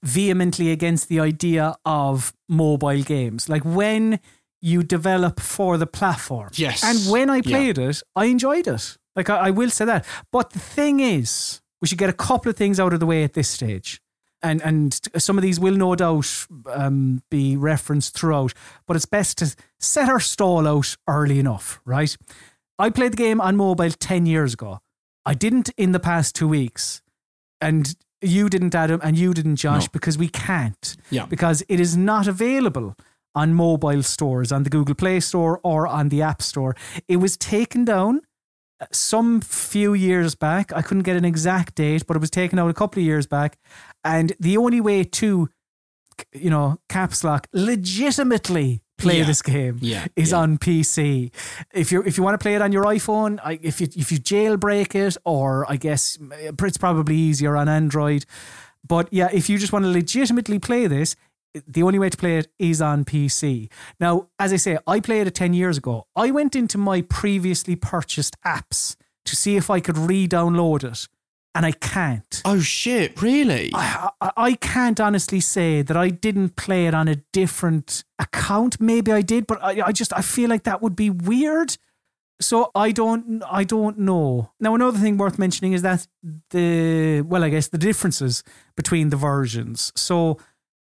vehemently 0.03 0.71
against 0.71 1.09
the 1.09 1.21
idea 1.21 1.77
of 1.85 2.33
mobile 2.49 3.03
games. 3.03 3.49
Like 3.49 3.65
when 3.65 4.21
you 4.61 4.83
develop 4.83 5.41
for 5.41 5.77
the 5.77 5.87
platform. 5.87 6.51
Yes. 6.55 6.83
And 6.83 7.13
when 7.13 7.29
I 7.31 7.37
Yeah. 7.37 7.43
played 7.43 7.79
it, 7.79 8.03
I 8.17 8.27
enjoyed 8.27 8.67
it. 8.67 8.97
Like 9.15 9.29
I, 9.31 9.37
I 9.37 9.51
will 9.51 9.71
say 9.71 9.85
that. 9.85 10.07
But 10.33 10.51
the 10.51 10.59
thing 10.59 11.01
is, 11.01 11.61
we 11.83 11.89
should 11.89 11.99
get 11.99 12.09
a 12.09 12.15
couple 12.15 12.49
of 12.51 12.57
things 12.57 12.81
out 12.81 12.93
of 12.95 13.01
the 13.01 13.07
way 13.07 13.25
at 13.25 13.35
this 13.35 13.49
stage. 13.49 14.01
And 14.45 14.61
and 14.63 15.01
some 15.17 15.39
of 15.39 15.43
these 15.43 15.59
will 15.59 15.75
no 15.77 15.95
doubt 15.95 16.47
um, 16.71 17.23
be 17.31 17.57
referenced 17.57 18.15
throughout, 18.15 18.53
but 18.87 18.95
it's 18.97 19.07
best 19.07 19.39
to 19.39 19.57
set 19.81 20.09
our 20.09 20.21
stall 20.21 20.69
out 20.69 20.97
early 21.09 21.39
enough, 21.39 21.81
right? 21.87 22.15
I 22.79 22.91
played 22.91 23.13
the 23.13 23.17
game 23.17 23.41
on 23.41 23.57
mobile 23.57 23.91
10 23.91 24.27
years 24.27 24.53
ago. 24.55 24.81
I 25.25 25.33
didn't 25.35 25.71
in 25.79 25.93
the 25.93 26.01
past 26.01 26.35
two 26.35 26.49
weeks. 26.49 27.01
And 27.61 27.95
you 28.21 28.49
didn't, 28.51 28.75
Adam, 28.75 29.01
and 29.03 29.17
you 29.17 29.33
didn't, 29.33 29.57
Josh, 29.57 29.85
No. 29.85 29.89
because 29.93 30.19
we 30.19 30.29
can't. 30.29 30.97
Yeah. 31.11 31.27
Because 31.27 31.63
it 31.69 31.81
is 31.81 31.97
not 31.97 32.27
available 32.27 32.95
on 33.35 33.55
mobile 33.55 34.03
stores, 34.03 34.53
on 34.53 34.63
the 34.65 34.71
Google 34.71 34.95
Play 34.95 35.21
Store 35.21 35.61
or 35.63 35.87
on 35.87 36.09
the 36.11 36.21
App 36.23 36.43
Store. 36.43 36.75
It 37.09 37.17
was 37.17 37.37
taken 37.37 37.85
down 37.85 38.21
uh, 38.81 38.87
some 38.93 39.41
few 39.41 39.95
years 39.95 40.35
back. 40.35 40.73
I 40.73 40.83
couldn't 40.83 41.05
get 41.05 41.17
an 41.17 41.25
exact 41.25 41.75
date, 41.77 42.07
but 42.07 42.17
it 42.17 42.21
was 42.21 42.31
taken 42.31 42.59
out 42.59 42.69
a 42.71 42.75
couple 42.75 43.01
of 43.01 43.07
years 43.07 43.27
back. 43.27 43.57
And 44.05 44.35
the 44.39 44.57
only 44.59 44.81
way 44.81 45.03
to, 45.05 45.49
you 46.33 46.51
know, 46.51 46.79
caps 46.89 47.25
lock 47.25 47.47
legitimately 47.53 48.83
play 48.99 49.19
Yeah. 49.19 49.25
this 49.27 49.43
game 49.43 49.79
Yeah, 49.81 50.07
is 50.17 50.31
yeah. 50.31 50.39
on 50.39 50.59
PC. 50.59 51.33
If 51.73 51.91
you 51.91 52.03
if 52.03 52.17
you 52.17 52.23
want 52.23 52.35
to 52.39 52.43
play 52.43 52.55
it 52.55 52.63
on 52.63 52.71
your 52.73 52.85
iPhone, 52.85 53.41
I, 53.45 53.59
if 53.63 53.81
you 53.81 53.89
if 53.97 54.13
you 54.13 54.19
jailbreak 54.19 54.95
it, 54.95 55.17
or 55.25 55.65
I 55.71 55.77
guess 55.77 56.19
it's 56.21 56.79
probably 56.79 57.17
easier 57.17 57.57
on 57.57 57.69
Android. 57.69 58.25
But 58.87 59.09
yeah, 59.13 59.29
if 59.33 59.49
you 59.49 59.59
just 59.59 59.73
want 59.73 59.85
to 59.87 59.91
legitimately 59.91 60.59
play 60.59 60.87
this, 60.87 61.17
the 61.67 61.83
only 61.83 61.99
way 61.99 62.11
to 62.11 62.17
play 62.17 62.37
it 62.39 62.49
is 62.59 62.83
on 62.83 63.05
PC. 63.05 63.71
Now, 63.99 64.29
as 64.39 64.53
I 64.53 64.57
say, 64.57 64.77
I 64.87 65.01
played 65.01 65.27
it 65.27 65.35
10 65.35 65.55
years 65.55 65.79
ago. 65.79 66.07
I 66.15 66.31
went 66.31 66.55
into 66.55 66.77
my 66.79 67.01
previously 67.03 67.77
purchased 67.77 68.37
apps 68.45 68.97
to 69.25 69.35
see 69.37 69.57
if 69.57 69.71
I 69.71 69.81
could 69.81 69.97
re 69.97 70.29
download 70.29 70.85
it, 70.85 71.09
and 71.55 71.65
I 71.65 71.73
can't. 71.73 72.43
Oh 72.45 72.61
shit! 72.61 73.21
Really? 73.23 73.71
I, 73.75 74.11
I, 74.21 74.31
I 74.37 74.53
can't 74.55 74.99
honestly 75.01 75.41
say 75.41 75.83
that 75.83 75.97
I 75.97 76.09
didn't 76.09 76.57
play 76.57 76.87
it 76.87 76.95
on 76.95 77.09
a 77.09 77.17
different 77.33 78.05
account. 78.19 78.81
Maybe 78.81 79.13
I 79.13 79.23
did, 79.23 79.47
but 79.47 79.63
I, 79.63 79.83
I 79.87 79.93
just 79.93 80.13
I 80.13 80.21
feel 80.23 80.51
like 80.51 80.65
that 80.65 80.83
would 80.83 80.97
be 80.97 81.11
weird. 81.11 81.77
So 82.41 82.71
I 82.75 82.91
don't 82.91 83.43
I 83.49 83.65
don't 83.65 83.99
know. 83.99 84.51
Now 84.59 84.75
another 84.75 84.99
thing 84.99 85.17
worth 85.17 85.39
mentioning 85.39 85.73
is 85.73 85.83
that 85.83 86.07
the 86.51 87.21
well 87.23 87.45
I 87.45 87.49
guess 87.49 87.69
the 87.69 87.79
differences 87.79 88.43
between 88.77 89.11
the 89.11 89.17
versions. 89.17 89.93
So 89.95 90.39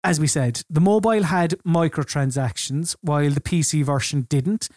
as 0.03 0.19
we 0.19 0.27
said, 0.27 0.61
the 0.69 0.79
mobile 0.79 1.23
had 1.23 1.55
microtransactions 1.67 2.95
while 3.01 3.31
the 3.31 3.41
PC 3.41 3.83
version 3.83 4.27
didn't. 4.29 4.69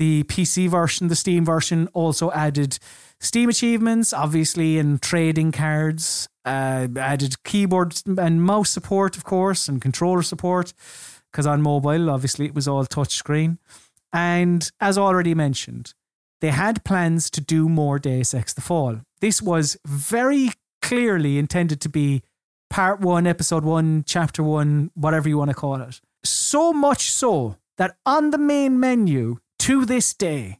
The 0.00 0.24
PC 0.24 0.66
version, 0.66 1.08
the 1.08 1.14
Steam 1.14 1.44
version, 1.44 1.86
also 1.92 2.32
added 2.32 2.78
Steam 3.20 3.50
achievements, 3.50 4.14
obviously, 4.14 4.78
and 4.78 5.00
trading 5.02 5.52
cards. 5.52 6.26
Uh, 6.42 6.88
added 6.96 7.42
keyboard 7.44 8.00
and 8.06 8.42
mouse 8.42 8.70
support, 8.70 9.18
of 9.18 9.24
course, 9.24 9.68
and 9.68 9.82
controller 9.82 10.22
support. 10.22 10.72
Because 11.30 11.46
on 11.46 11.60
mobile, 11.60 12.08
obviously, 12.08 12.46
it 12.46 12.54
was 12.54 12.66
all 12.66 12.86
touchscreen. 12.86 13.58
And 14.10 14.70
as 14.80 14.96
already 14.96 15.34
mentioned, 15.34 15.92
they 16.40 16.48
had 16.48 16.82
plans 16.82 17.28
to 17.32 17.42
do 17.42 17.68
more 17.68 17.98
Deus 17.98 18.32
Ex 18.32 18.54
The 18.54 18.62
Fall. 18.62 19.02
This 19.20 19.42
was 19.42 19.76
very 19.86 20.52
clearly 20.80 21.36
intended 21.36 21.78
to 21.82 21.90
be 21.90 22.22
part 22.70 23.00
one, 23.00 23.26
episode 23.26 23.64
one, 23.64 24.04
chapter 24.06 24.42
one, 24.42 24.92
whatever 24.94 25.28
you 25.28 25.36
want 25.36 25.50
to 25.50 25.54
call 25.54 25.74
it. 25.74 26.00
So 26.24 26.72
much 26.72 27.10
so 27.10 27.56
that 27.76 27.98
on 28.06 28.30
the 28.30 28.38
main 28.38 28.80
menu 28.80 29.36
to 29.60 29.84
this 29.84 30.14
day, 30.14 30.58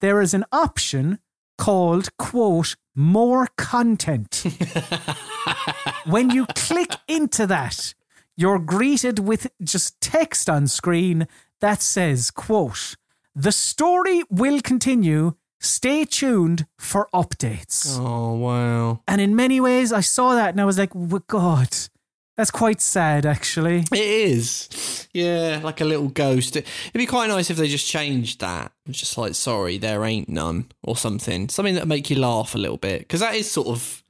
there 0.00 0.20
is 0.20 0.34
an 0.34 0.44
option 0.52 1.18
called, 1.58 2.16
quote, 2.18 2.76
more 2.94 3.48
content. 3.56 4.44
when 6.06 6.30
you 6.30 6.46
click 6.54 6.92
into 7.08 7.46
that, 7.46 7.94
you're 8.36 8.58
greeted 8.58 9.18
with 9.20 9.50
just 9.62 10.00
text 10.00 10.50
on 10.50 10.66
screen 10.66 11.26
that 11.60 11.80
says, 11.82 12.30
quote, 12.30 12.96
the 13.34 13.52
story 13.52 14.22
will 14.30 14.60
continue. 14.60 15.34
Stay 15.60 16.04
tuned 16.04 16.66
for 16.78 17.08
updates. 17.14 17.96
oh 17.98 18.34
wow! 18.34 19.00
And 19.08 19.18
in 19.20 19.34
many 19.34 19.60
ways, 19.60 19.92
I 19.94 20.00
saw 20.02 20.34
that 20.34 20.50
and 20.50 20.60
I 20.60 20.66
was 20.66 20.76
like, 20.76 20.92
"W- 20.92 21.22
God, 21.26 21.68
that's 22.36 22.50
quite 22.50 22.80
sad, 22.80 23.26
actually. 23.26 23.84
It 23.92 23.98
is. 23.98 25.08
Yeah, 25.12 25.60
like 25.62 25.80
a 25.80 25.84
little 25.84 26.08
ghost. 26.08 26.56
It'd 26.56 26.68
be 26.92 27.06
quite 27.06 27.28
nice 27.28 27.50
if 27.50 27.56
they 27.56 27.68
just 27.68 27.86
changed 27.86 28.40
that. 28.40 28.72
Just 28.90 29.16
like, 29.16 29.34
sorry, 29.34 29.78
there 29.78 30.04
ain't 30.04 30.28
none, 30.28 30.66
or 30.82 30.96
something. 30.96 31.48
Something 31.48 31.76
that 31.76 31.86
make 31.86 32.10
you 32.10 32.16
laugh 32.18 32.54
a 32.54 32.58
little 32.58 32.76
bit, 32.76 33.00
because 33.00 33.20
that 33.20 33.34
is 33.34 33.50
sort 33.50 33.68
of 33.68 34.02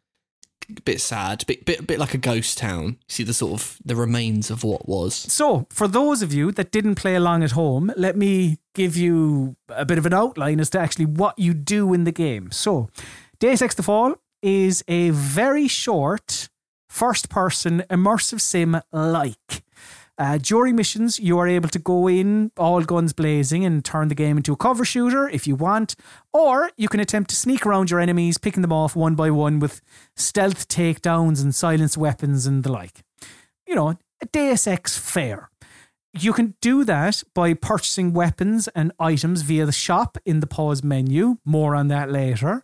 a 0.70 0.80
bit 0.80 1.00
sad, 1.00 1.44
bit 1.46 1.64
bit 1.64 1.86
bit 1.86 1.98
like 1.98 2.14
a 2.14 2.18
ghost 2.18 2.58
town. 2.58 2.84
You 2.84 2.96
see 3.08 3.22
the 3.24 3.34
sort 3.34 3.60
of 3.60 3.78
the 3.84 3.96
remains 3.96 4.50
of 4.50 4.64
what 4.64 4.88
was. 4.88 5.14
So, 5.14 5.66
for 5.70 5.86
those 5.86 6.22
of 6.22 6.32
you 6.32 6.52
that 6.52 6.72
didn't 6.72 6.94
play 6.94 7.14
along 7.14 7.42
at 7.42 7.52
home, 7.52 7.92
let 7.96 8.16
me 8.16 8.58
give 8.74 8.96
you 8.96 9.56
a 9.68 9.84
bit 9.84 9.98
of 9.98 10.06
an 10.06 10.14
outline 10.14 10.60
as 10.60 10.70
to 10.70 10.78
actually 10.80 11.06
what 11.06 11.38
you 11.38 11.54
do 11.54 11.92
in 11.92 12.04
the 12.04 12.12
game. 12.12 12.50
So, 12.50 12.88
Deus 13.38 13.60
Ex 13.60 13.74
The 13.74 13.82
Fall 13.82 14.14
is 14.42 14.84
a 14.88 15.10
very 15.10 15.68
short 15.68 16.48
first 16.94 17.28
person 17.28 17.82
immersive 17.90 18.40
sim 18.40 18.80
like. 18.92 19.64
Uh, 20.16 20.38
during 20.38 20.76
missions, 20.76 21.18
you 21.18 21.36
are 21.40 21.48
able 21.48 21.68
to 21.68 21.80
go 21.80 22.08
in 22.08 22.52
all 22.56 22.84
guns 22.84 23.12
blazing 23.12 23.64
and 23.64 23.84
turn 23.84 24.06
the 24.06 24.14
game 24.14 24.36
into 24.36 24.52
a 24.52 24.56
cover 24.56 24.84
shooter 24.84 25.28
if 25.28 25.44
you 25.44 25.56
want, 25.56 25.96
or 26.32 26.70
you 26.76 26.88
can 26.88 27.00
attempt 27.00 27.30
to 27.30 27.36
sneak 27.36 27.66
around 27.66 27.90
your 27.90 27.98
enemies, 27.98 28.38
picking 28.38 28.62
them 28.62 28.72
off 28.72 28.94
one 28.94 29.16
by 29.16 29.28
one 29.28 29.58
with 29.58 29.80
stealth 30.14 30.68
takedowns 30.68 31.42
and 31.42 31.52
silenced 31.52 31.96
weapons 31.96 32.46
and 32.46 32.62
the 32.62 32.70
like. 32.70 33.02
You 33.66 33.74
know, 33.74 33.98
a 34.22 34.26
Deus 34.30 34.68
Ex 34.68 34.96
fair. 34.96 35.50
You 36.16 36.32
can 36.32 36.54
do 36.60 36.84
that 36.84 37.24
by 37.34 37.54
purchasing 37.54 38.12
weapons 38.12 38.68
and 38.68 38.92
items 39.00 39.42
via 39.42 39.66
the 39.66 39.72
shop 39.72 40.16
in 40.24 40.38
the 40.38 40.46
pause 40.46 40.84
menu, 40.84 41.38
more 41.44 41.74
on 41.74 41.88
that 41.88 42.08
later, 42.08 42.62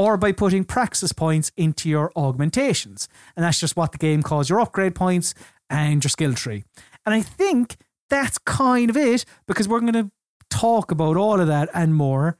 or 0.00 0.16
by 0.16 0.32
putting 0.32 0.64
praxis 0.64 1.12
points 1.12 1.52
into 1.58 1.86
your 1.86 2.10
augmentations. 2.16 3.06
And 3.36 3.44
that's 3.44 3.60
just 3.60 3.76
what 3.76 3.92
the 3.92 3.98
game 3.98 4.22
calls 4.22 4.48
your 4.48 4.58
upgrade 4.58 4.94
points 4.94 5.34
and 5.68 6.02
your 6.02 6.08
skill 6.08 6.32
tree. 6.32 6.64
And 7.04 7.14
I 7.14 7.20
think 7.20 7.76
that's 8.08 8.38
kind 8.38 8.88
of 8.88 8.96
it 8.96 9.26
because 9.46 9.68
we're 9.68 9.80
going 9.80 9.92
to 9.92 10.10
talk 10.48 10.90
about 10.90 11.18
all 11.18 11.38
of 11.38 11.48
that 11.48 11.68
and 11.74 11.94
more 11.94 12.38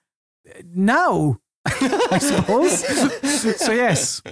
now, 0.65 1.39
I 1.67 2.19
suppose. 2.19 2.81
so, 3.59 3.73
yes, 3.73 4.23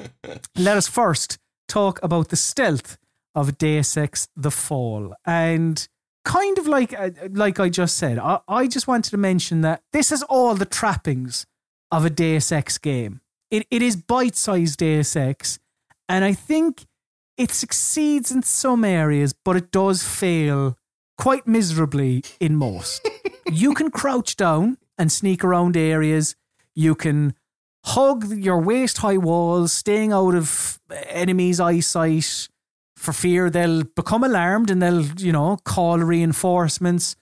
let 0.56 0.78
us 0.78 0.88
first 0.88 1.38
talk 1.68 2.02
about 2.02 2.28
the 2.28 2.36
stealth 2.36 2.96
of 3.34 3.58
Deus 3.58 3.94
Ex 3.98 4.28
The 4.36 4.50
Fall. 4.50 5.12
And 5.26 5.86
kind 6.24 6.56
of 6.56 6.66
like 6.66 6.98
uh, 6.98 7.10
like 7.30 7.60
I 7.60 7.68
just 7.68 7.98
said, 7.98 8.18
I, 8.18 8.40
I 8.48 8.66
just 8.68 8.88
wanted 8.88 9.10
to 9.10 9.18
mention 9.18 9.60
that 9.60 9.82
this 9.92 10.10
is 10.10 10.22
all 10.22 10.54
the 10.54 10.64
trappings 10.64 11.44
of 11.90 12.04
a 12.04 12.10
Deus 12.10 12.52
Ex 12.52 12.78
game. 12.78 13.20
It, 13.50 13.66
it 13.70 13.82
is 13.82 13.96
bite-sized 13.96 14.78
Deus 14.78 15.16
Ex, 15.16 15.58
and 16.08 16.24
I 16.24 16.32
think 16.32 16.86
it 17.36 17.50
succeeds 17.52 18.30
in 18.30 18.42
some 18.42 18.84
areas, 18.84 19.32
but 19.44 19.56
it 19.56 19.70
does 19.70 20.02
fail 20.02 20.76
quite 21.16 21.46
miserably 21.46 22.24
in 22.40 22.56
most. 22.56 23.08
you 23.52 23.74
can 23.74 23.90
crouch 23.90 24.36
down 24.36 24.78
and 24.98 25.10
sneak 25.10 25.44
around 25.44 25.76
areas. 25.76 26.36
You 26.74 26.94
can 26.94 27.34
hug 27.84 28.30
your 28.32 28.60
waist 28.60 28.98
high 28.98 29.16
walls, 29.16 29.72
staying 29.72 30.12
out 30.12 30.34
of 30.34 30.80
enemies' 31.08 31.60
eyesight 31.60 32.48
for 32.96 33.12
fear 33.12 33.48
they'll 33.48 33.84
become 33.84 34.24
alarmed 34.24 34.70
and 34.70 34.82
they'll, 34.82 35.04
you 35.04 35.32
know, 35.32 35.56
call 35.64 35.98
reinforcements. 35.98 37.14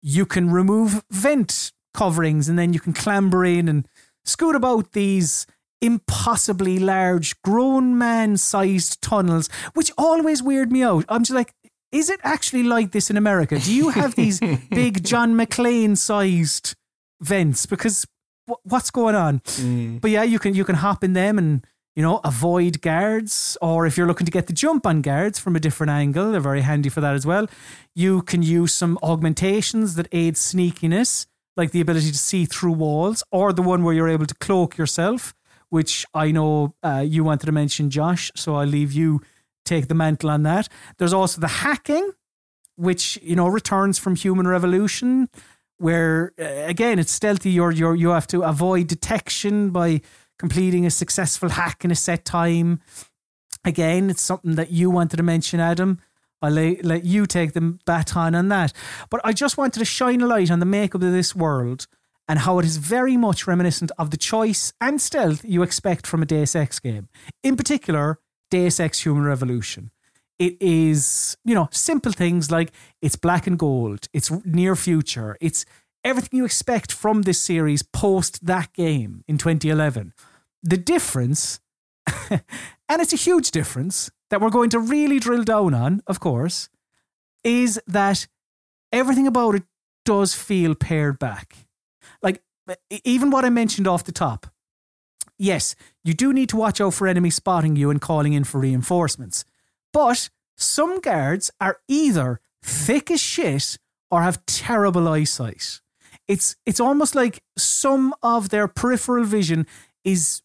You 0.00 0.24
can 0.24 0.50
remove 0.50 1.02
vent 1.10 1.72
coverings 1.92 2.48
and 2.48 2.58
then 2.58 2.72
you 2.72 2.80
can 2.80 2.92
clamber 2.92 3.44
in 3.44 3.68
and 3.68 3.88
scoot 4.24 4.56
about 4.56 4.92
these 4.92 5.46
impossibly 5.80 6.78
large, 6.78 7.40
grown 7.42 7.96
man 7.98 8.36
sized 8.36 9.02
tunnels, 9.02 9.48
which 9.74 9.90
always 9.98 10.42
weird 10.42 10.72
me 10.72 10.82
out. 10.82 11.04
I'm 11.08 11.22
just 11.22 11.34
like, 11.34 11.52
is 11.92 12.10
it 12.10 12.20
actually 12.24 12.64
like 12.64 12.90
this 12.90 13.10
in 13.10 13.16
America? 13.16 13.58
Do 13.58 13.72
you 13.72 13.90
have 13.90 14.14
these 14.14 14.40
big 14.70 15.04
John 15.04 15.34
McClane 15.34 15.96
sized 15.96 16.74
vents? 17.20 17.66
Because 17.66 18.04
wh- 18.48 18.64
what's 18.64 18.90
going 18.90 19.14
on? 19.14 19.40
Mm. 19.40 20.00
But 20.00 20.10
yeah, 20.10 20.24
you 20.24 20.38
can 20.38 20.54
you 20.54 20.64
can 20.64 20.76
hop 20.76 21.04
in 21.04 21.12
them 21.12 21.38
and 21.38 21.64
you 21.94 22.02
know 22.02 22.20
avoid 22.24 22.80
guards, 22.80 23.56
or 23.62 23.86
if 23.86 23.96
you're 23.96 24.08
looking 24.08 24.24
to 24.24 24.32
get 24.32 24.48
the 24.48 24.52
jump 24.52 24.86
on 24.86 25.02
guards 25.02 25.38
from 25.38 25.54
a 25.54 25.60
different 25.60 25.90
angle, 25.90 26.32
they're 26.32 26.40
very 26.40 26.62
handy 26.62 26.88
for 26.88 27.00
that 27.00 27.14
as 27.14 27.26
well. 27.26 27.46
You 27.94 28.22
can 28.22 28.42
use 28.42 28.74
some 28.74 28.98
augmentations 29.02 29.94
that 29.94 30.08
aid 30.10 30.34
sneakiness, 30.34 31.26
like 31.56 31.70
the 31.70 31.80
ability 31.80 32.10
to 32.10 32.18
see 32.18 32.44
through 32.44 32.72
walls, 32.72 33.22
or 33.30 33.52
the 33.52 33.62
one 33.62 33.84
where 33.84 33.94
you're 33.94 34.08
able 34.08 34.26
to 34.26 34.34
cloak 34.34 34.76
yourself, 34.76 35.34
which 35.68 36.04
I 36.14 36.30
know 36.30 36.74
uh, 36.82 37.04
you 37.06 37.24
wanted 37.24 37.46
to 37.46 37.52
mention, 37.52 37.90
Josh. 37.90 38.30
So 38.34 38.56
I'll 38.56 38.66
leave 38.66 38.92
you 38.92 39.20
take 39.64 39.88
the 39.88 39.94
mantle 39.94 40.30
on 40.30 40.42
that. 40.44 40.68
There's 40.98 41.12
also 41.12 41.40
the 41.40 41.48
hacking, 41.48 42.12
which 42.76 43.18
you 43.22 43.36
know 43.36 43.48
returns 43.48 43.98
from 43.98 44.16
Human 44.16 44.46
Revolution, 44.46 45.28
where 45.78 46.32
uh, 46.38 46.44
again 46.44 46.98
it's 46.98 47.12
stealthy. 47.12 47.50
You're 47.50 47.72
you're 47.72 47.94
you 47.94 48.10
have 48.10 48.26
to 48.28 48.42
avoid 48.42 48.86
detection 48.86 49.70
by 49.70 50.00
completing 50.38 50.84
a 50.84 50.90
successful 50.90 51.50
hack 51.50 51.84
in 51.84 51.90
a 51.90 51.94
set 51.94 52.24
time. 52.24 52.80
Again, 53.64 54.10
it's 54.10 54.22
something 54.22 54.56
that 54.56 54.70
you 54.70 54.90
wanted 54.90 55.16
to 55.16 55.22
mention, 55.22 55.58
Adam. 55.58 55.98
I'll 56.44 56.52
let, 56.52 56.84
let 56.84 57.04
you 57.04 57.26
take 57.26 57.54
the 57.54 57.78
baton 57.86 58.34
on 58.34 58.48
that. 58.48 58.72
But 59.10 59.20
I 59.24 59.32
just 59.32 59.56
wanted 59.56 59.78
to 59.78 59.84
shine 59.84 60.20
a 60.20 60.26
light 60.26 60.50
on 60.50 60.60
the 60.60 60.66
makeup 60.66 61.02
of 61.02 61.12
this 61.12 61.34
world 61.34 61.86
and 62.28 62.40
how 62.40 62.58
it 62.58 62.64
is 62.64 62.76
very 62.76 63.16
much 63.16 63.46
reminiscent 63.46 63.90
of 63.98 64.10
the 64.10 64.16
choice 64.16 64.72
and 64.80 65.00
stealth 65.00 65.44
you 65.44 65.62
expect 65.62 66.06
from 66.06 66.22
a 66.22 66.26
Deus 66.26 66.54
Ex 66.54 66.78
game. 66.78 67.08
In 67.42 67.56
particular, 67.56 68.18
Deus 68.50 68.78
Ex 68.78 69.00
Human 69.00 69.24
Revolution. 69.24 69.90
It 70.38 70.60
is, 70.60 71.36
you 71.44 71.54
know, 71.54 71.68
simple 71.70 72.12
things 72.12 72.50
like 72.50 72.72
it's 73.00 73.16
black 73.16 73.46
and 73.46 73.58
gold, 73.58 74.08
it's 74.12 74.30
near 74.44 74.74
future, 74.74 75.36
it's 75.40 75.64
everything 76.02 76.38
you 76.38 76.44
expect 76.44 76.92
from 76.92 77.22
this 77.22 77.40
series 77.40 77.82
post 77.82 78.44
that 78.44 78.72
game 78.74 79.22
in 79.28 79.38
2011. 79.38 80.12
The 80.62 80.76
difference, 80.76 81.60
and 82.30 82.42
it's 82.88 83.12
a 83.12 83.16
huge 83.16 83.50
difference 83.50 84.10
that 84.30 84.40
we're 84.40 84.50
going 84.50 84.70
to 84.70 84.78
really 84.78 85.18
drill 85.18 85.44
down 85.44 85.74
on, 85.74 86.02
of 86.06 86.20
course, 86.20 86.68
is 87.42 87.80
that 87.86 88.26
everything 88.92 89.26
about 89.26 89.54
it 89.54 89.62
does 90.04 90.34
feel 90.34 90.74
pared 90.74 91.18
back. 91.18 91.56
Like 92.22 92.42
even 93.04 93.30
what 93.30 93.44
I 93.44 93.50
mentioned 93.50 93.86
off 93.86 94.04
the 94.04 94.12
top. 94.12 94.46
Yes, 95.36 95.74
you 96.04 96.14
do 96.14 96.32
need 96.32 96.48
to 96.50 96.56
watch 96.56 96.80
out 96.80 96.94
for 96.94 97.08
enemies 97.08 97.34
spotting 97.34 97.76
you 97.76 97.90
and 97.90 98.00
calling 98.00 98.32
in 98.32 98.44
for 98.44 98.60
reinforcements. 98.60 99.44
But 99.92 100.30
some 100.56 101.00
guards 101.00 101.50
are 101.60 101.78
either 101.88 102.40
thick 102.62 103.10
as 103.10 103.20
shit 103.20 103.78
or 104.10 104.22
have 104.22 104.46
terrible 104.46 105.08
eyesight. 105.08 105.80
It's 106.28 106.56
it's 106.64 106.80
almost 106.80 107.14
like 107.14 107.42
some 107.58 108.14
of 108.22 108.48
their 108.48 108.68
peripheral 108.68 109.24
vision 109.24 109.66
is 110.04 110.42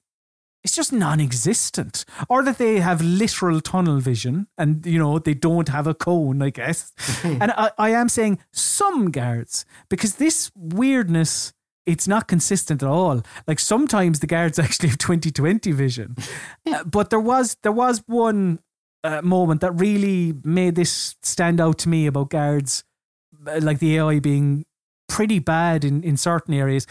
it's 0.63 0.75
just 0.75 0.91
non-existent. 0.91 2.05
Or 2.27 2.43
that 2.43 2.57
they 2.57 2.79
have 2.79 3.01
literal 3.01 3.61
tunnel 3.61 3.99
vision 3.99 4.47
and 4.57 4.85
you 4.85 4.99
know 4.99 5.19
they 5.19 5.33
don't 5.33 5.69
have 5.69 5.87
a 5.87 5.93
cone 5.93 6.41
i 6.41 6.49
guess. 6.49 6.93
And 7.23 7.51
I, 7.51 7.71
I 7.77 7.89
am 7.91 8.09
saying 8.09 8.39
some 8.51 9.11
guards 9.11 9.65
because 9.89 10.15
this 10.15 10.51
weirdness 10.55 11.53
it's 11.85 12.07
not 12.07 12.27
consistent 12.27 12.83
at 12.83 12.89
all. 12.89 13.23
Like 13.47 13.59
sometimes 13.59 14.19
the 14.19 14.27
guards 14.27 14.59
actually 14.65 14.89
have 14.89 14.97
2020 14.97 15.71
vision. 15.71 16.15
Uh, 16.67 16.83
but 16.83 17.09
there 17.09 17.19
was 17.19 17.57
there 17.63 17.71
was 17.71 18.03
one 18.05 18.59
uh, 19.03 19.21
moment 19.23 19.61
that 19.61 19.71
really 19.71 20.33
made 20.43 20.75
this 20.75 21.15
stand 21.23 21.59
out 21.59 21.79
to 21.79 21.89
me 21.89 22.05
about 22.05 22.29
guards 22.29 22.83
uh, 23.47 23.59
like 23.63 23.79
the 23.79 23.97
ai 23.97 24.19
being 24.19 24.65
pretty 25.07 25.39
bad 25.39 25.83
in 25.83 26.03
in 26.03 26.17
certain 26.17 26.53
areas 26.53 26.85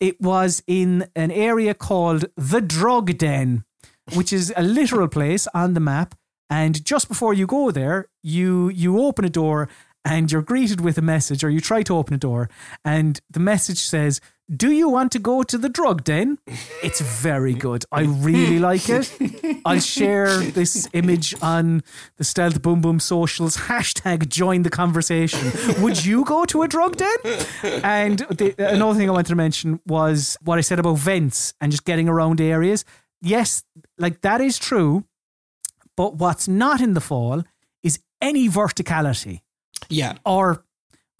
it 0.00 0.20
was 0.20 0.62
in 0.66 1.06
an 1.14 1.30
area 1.30 1.74
called 1.74 2.24
the 2.36 2.60
Drug 2.60 3.16
Den, 3.18 3.64
which 4.14 4.32
is 4.32 4.52
a 4.56 4.62
literal 4.62 5.08
place 5.08 5.46
on 5.54 5.74
the 5.74 5.80
map. 5.80 6.14
And 6.48 6.84
just 6.84 7.06
before 7.06 7.32
you 7.34 7.46
go 7.46 7.70
there, 7.70 8.08
you 8.22 8.70
you 8.70 8.98
open 9.00 9.24
a 9.24 9.30
door 9.30 9.68
and 10.04 10.32
you're 10.32 10.42
greeted 10.42 10.80
with 10.80 10.98
a 10.98 11.02
message, 11.02 11.44
or 11.44 11.50
you 11.50 11.60
try 11.60 11.82
to 11.82 11.96
open 11.96 12.14
a 12.14 12.18
door, 12.18 12.48
and 12.84 13.20
the 13.30 13.40
message 13.40 13.78
says, 13.78 14.20
"Do 14.54 14.70
you 14.70 14.88
want 14.88 15.12
to 15.12 15.18
go 15.18 15.42
to 15.42 15.56
the 15.58 15.68
drug 15.68 16.02
den?" 16.04 16.38
It's 16.82 17.00
very 17.00 17.54
good. 17.54 17.84
I 17.92 18.02
really 18.02 18.58
like 18.58 18.88
it. 18.88 19.12
I'll 19.64 19.80
share 19.80 20.38
this 20.38 20.88
image 20.92 21.34
on 21.42 21.82
the 22.16 22.24
Stealth 22.24 22.60
Boom 22.62 22.80
Boom 22.80 22.98
socials. 23.00 23.56
Hashtag 23.56 24.28
join 24.28 24.62
the 24.62 24.70
conversation. 24.70 25.52
Would 25.82 26.04
you 26.04 26.24
go 26.24 26.44
to 26.46 26.62
a 26.62 26.68
drug 26.68 26.96
den? 26.96 27.16
And 27.84 28.18
the, 28.30 28.54
another 28.58 28.98
thing 28.98 29.08
I 29.08 29.12
wanted 29.12 29.28
to 29.28 29.36
mention 29.36 29.80
was 29.86 30.36
what 30.42 30.58
I 30.58 30.62
said 30.62 30.78
about 30.78 30.98
vents 30.98 31.54
and 31.60 31.70
just 31.70 31.84
getting 31.84 32.08
around 32.08 32.40
areas. 32.40 32.84
Yes, 33.22 33.62
like 33.98 34.20
that 34.22 34.40
is 34.40 34.58
true. 34.58 35.04
But 35.96 36.14
what's 36.16 36.48
not 36.48 36.80
in 36.80 36.94
the 36.94 37.00
fall 37.00 37.44
is 37.82 37.98
any 38.22 38.48
verticality 38.48 39.40
Yeah. 39.90 40.14
or 40.24 40.64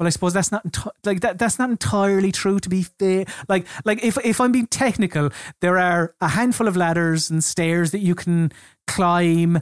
well, 0.01 0.07
I 0.07 0.11
suppose 0.11 0.32
that's 0.32 0.51
not 0.51 0.64
enti- 0.64 0.90
like 1.05 1.20
that. 1.20 1.38
That's 1.38 1.59
not 1.59 1.68
entirely 1.68 2.32
true. 2.32 2.59
To 2.59 2.70
be 2.70 2.84
fair, 2.98 3.26
like 3.51 3.66
like 3.84 4.03
if 4.03 4.16
if 4.24 4.40
I'm 4.40 4.51
being 4.51 4.66
technical, 4.66 5.28
there 5.61 5.76
are 5.76 6.14
a 6.22 6.28
handful 6.28 6.66
of 6.66 6.74
ladders 6.74 7.28
and 7.28 7.44
stairs 7.44 7.90
that 7.90 7.98
you 7.98 8.14
can 8.14 8.51
climb, 8.86 9.61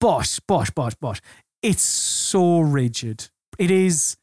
but 0.00 0.40
but 0.48 0.74
but 0.74 0.96
but 1.00 1.20
it's 1.62 1.82
so 1.82 2.58
rigid. 2.58 3.28
It 3.60 3.70
is 3.70 4.16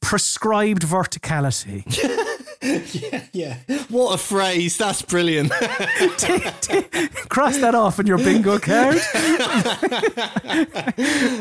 prescribed 0.00 0.82
verticality. 0.82 1.84
Yeah. 3.32 3.58
What 3.88 4.14
a 4.14 4.18
phrase. 4.18 4.76
That's 4.76 5.02
brilliant. 5.02 5.50
Cross 7.28 7.58
that 7.58 7.74
off 7.74 7.98
in 7.98 8.06
your 8.06 8.18
bingo 8.18 8.58
card. 8.58 8.94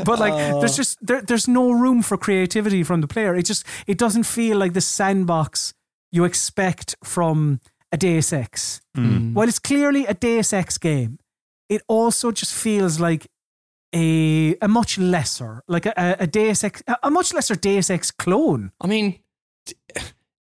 but 0.06 0.20
like, 0.20 0.34
there's 0.34 0.74
oh. 0.74 0.76
just 0.76 1.06
there, 1.06 1.22
there's 1.22 1.48
no 1.48 1.72
room 1.72 2.02
for 2.02 2.18
creativity 2.18 2.84
from 2.84 3.02
the 3.02 3.08
player. 3.08 3.36
It 3.36 3.44
just 3.44 3.66
it 3.86 3.98
doesn't 3.98 4.24
feel 4.24 4.58
like 4.58 4.74
the 4.74 4.82
sandbox 4.82 5.74
you 6.12 6.24
expect 6.24 6.96
from 7.04 7.60
a 7.92 7.98
Deus 7.98 8.34
Ex. 8.34 8.82
Mm. 8.98 9.34
While 9.34 9.48
it's 9.48 9.60
clearly 9.60 10.06
a 10.06 10.14
Deus 10.14 10.52
Ex 10.52 10.78
game, 10.78 11.20
it 11.70 11.82
also 11.88 12.32
just 12.32 12.54
feels 12.54 13.00
like 13.00 13.28
a 13.94 14.56
a 14.62 14.68
much 14.68 14.98
lesser, 14.98 15.64
like 15.68 15.86
a, 15.86 15.94
a, 15.96 16.24
a 16.24 16.28
Deus 16.28 16.64
Ex, 16.64 16.82
a 17.04 17.12
much 17.12 17.34
lesser 17.34 17.56
Deus 17.56 17.90
Ex 17.90 18.12
clone. 18.12 18.72
I 18.82 18.88
mean, 18.88 19.14
t- 19.14 19.23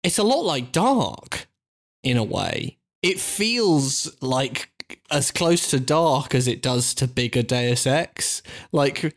it's 0.02 0.18
a 0.18 0.24
lot 0.24 0.42
like 0.42 0.72
Dark 0.72 1.48
in 2.02 2.16
a 2.16 2.24
way. 2.24 2.78
It 3.02 3.20
feels 3.20 4.16
like 4.20 4.70
as 5.10 5.30
close 5.30 5.70
to 5.70 5.80
Dark 5.80 6.34
as 6.34 6.48
it 6.48 6.62
does 6.62 6.94
to 6.94 7.06
bigger 7.06 7.42
Deus 7.42 7.86
Ex. 7.86 8.42
Like, 8.72 9.16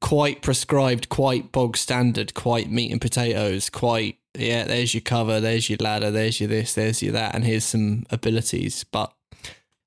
quite 0.00 0.42
prescribed, 0.42 1.08
quite 1.08 1.52
bog 1.52 1.76
standard, 1.76 2.34
quite 2.34 2.70
meat 2.70 2.92
and 2.92 3.00
potatoes, 3.00 3.68
quite, 3.68 4.18
yeah, 4.36 4.64
there's 4.64 4.94
your 4.94 5.00
cover, 5.00 5.40
there's 5.40 5.68
your 5.68 5.78
ladder, 5.80 6.10
there's 6.10 6.40
your 6.40 6.48
this, 6.48 6.74
there's 6.74 7.02
your 7.02 7.12
that, 7.12 7.34
and 7.34 7.44
here's 7.44 7.64
some 7.64 8.06
abilities. 8.10 8.84
But, 8.84 9.12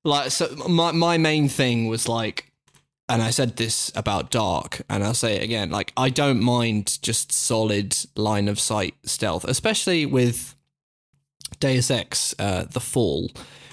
like, 0.04 0.30
so 0.30 0.54
my, 0.68 0.92
my 0.92 1.16
main 1.18 1.48
thing 1.48 1.88
was 1.88 2.08
like, 2.08 2.51
and 3.12 3.20
I 3.20 3.28
said 3.28 3.56
this 3.56 3.92
about 3.94 4.30
Dark, 4.30 4.80
and 4.88 5.04
I'll 5.04 5.12
say 5.12 5.36
it 5.36 5.42
again. 5.42 5.68
Like, 5.68 5.92
I 5.98 6.08
don't 6.08 6.40
mind 6.40 6.98
just 7.02 7.30
solid 7.30 7.94
line 8.16 8.48
of 8.48 8.58
sight 8.58 8.94
stealth, 9.04 9.44
especially 9.44 10.06
with 10.06 10.56
Deus 11.60 11.90
Ex, 11.90 12.34
uh, 12.38 12.64
The 12.64 12.80
Fall, 12.80 13.30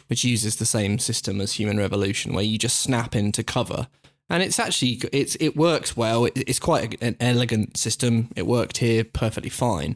which 0.08 0.26
uses 0.26 0.58
the 0.58 0.66
same 0.66 1.00
system 1.00 1.40
as 1.40 1.54
Human 1.54 1.78
Revolution, 1.78 2.34
where 2.34 2.44
you 2.44 2.58
just 2.58 2.80
snap 2.80 3.16
into 3.16 3.42
cover, 3.42 3.88
and 4.30 4.44
it's 4.44 4.60
actually 4.60 5.02
it's 5.14 5.36
it 5.40 5.56
works 5.56 5.96
well. 5.96 6.26
It, 6.26 6.34
it's 6.36 6.60
quite 6.60 6.96
a- 6.96 7.06
an 7.06 7.16
elegant 7.22 7.78
system. 7.78 8.34
It 8.36 8.46
worked 8.46 8.80
here 8.80 9.06
perfectly 9.06 9.50
fine, 9.50 9.96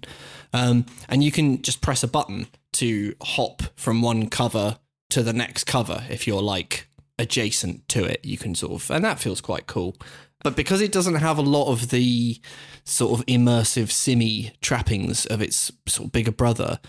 um, 0.53 0.85
and 1.09 1.21
you 1.21 1.33
can 1.33 1.61
just 1.61 1.81
press 1.81 2.01
a 2.01 2.07
button 2.07 2.47
to 2.73 3.13
hop 3.21 3.61
from 3.75 4.01
one 4.01 4.29
cover 4.29 4.79
to 5.09 5.21
the 5.21 5.33
next 5.33 5.65
cover 5.65 6.05
if 6.09 6.25
you're 6.27 6.41
like 6.41 6.87
adjacent 7.17 7.87
to 7.89 8.03
it. 8.03 8.23
You 8.23 8.37
can 8.37 8.55
sort 8.55 8.73
of, 8.73 8.91
and 8.91 9.03
that 9.05 9.19
feels 9.19 9.41
quite 9.41 9.67
cool. 9.67 9.95
But 10.43 10.55
because 10.55 10.81
it 10.81 10.91
doesn't 10.91 11.15
have 11.15 11.37
a 11.37 11.41
lot 11.43 11.71
of 11.71 11.89
the 11.89 12.39
sort 12.83 13.19
of 13.19 13.25
immersive 13.25 13.91
simmy 13.91 14.51
trappings 14.61 15.25
of 15.25 15.41
its 15.41 15.71
sort 15.87 16.07
of 16.07 16.11
bigger 16.11 16.33
brother, 16.33 16.79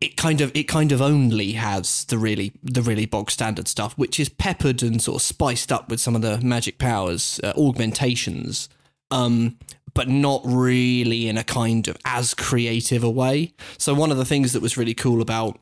it 0.00 0.16
kind 0.16 0.40
of 0.40 0.50
it 0.54 0.64
kind 0.64 0.92
of 0.92 1.00
only 1.00 1.52
has 1.52 2.04
the 2.06 2.18
really 2.18 2.52
the 2.62 2.82
really 2.82 3.06
bog 3.06 3.30
standard 3.30 3.68
stuff, 3.68 3.96
which 3.96 4.18
is 4.18 4.28
peppered 4.28 4.82
and 4.82 5.00
sort 5.00 5.16
of 5.16 5.22
spiced 5.22 5.70
up 5.70 5.88
with 5.88 6.00
some 6.00 6.16
of 6.16 6.22
the 6.22 6.40
magic 6.40 6.78
powers, 6.78 7.40
uh, 7.44 7.52
augmentations, 7.56 8.68
um, 9.10 9.56
but 9.94 10.08
not 10.08 10.42
really 10.44 11.28
in 11.28 11.38
a 11.38 11.44
kind 11.44 11.86
of 11.86 11.96
as 12.04 12.34
creative 12.34 13.04
a 13.04 13.10
way. 13.10 13.54
So 13.78 13.94
one 13.94 14.10
of 14.10 14.18
the 14.18 14.24
things 14.24 14.52
that 14.52 14.60
was 14.60 14.76
really 14.76 14.94
cool 14.94 15.22
about 15.22 15.60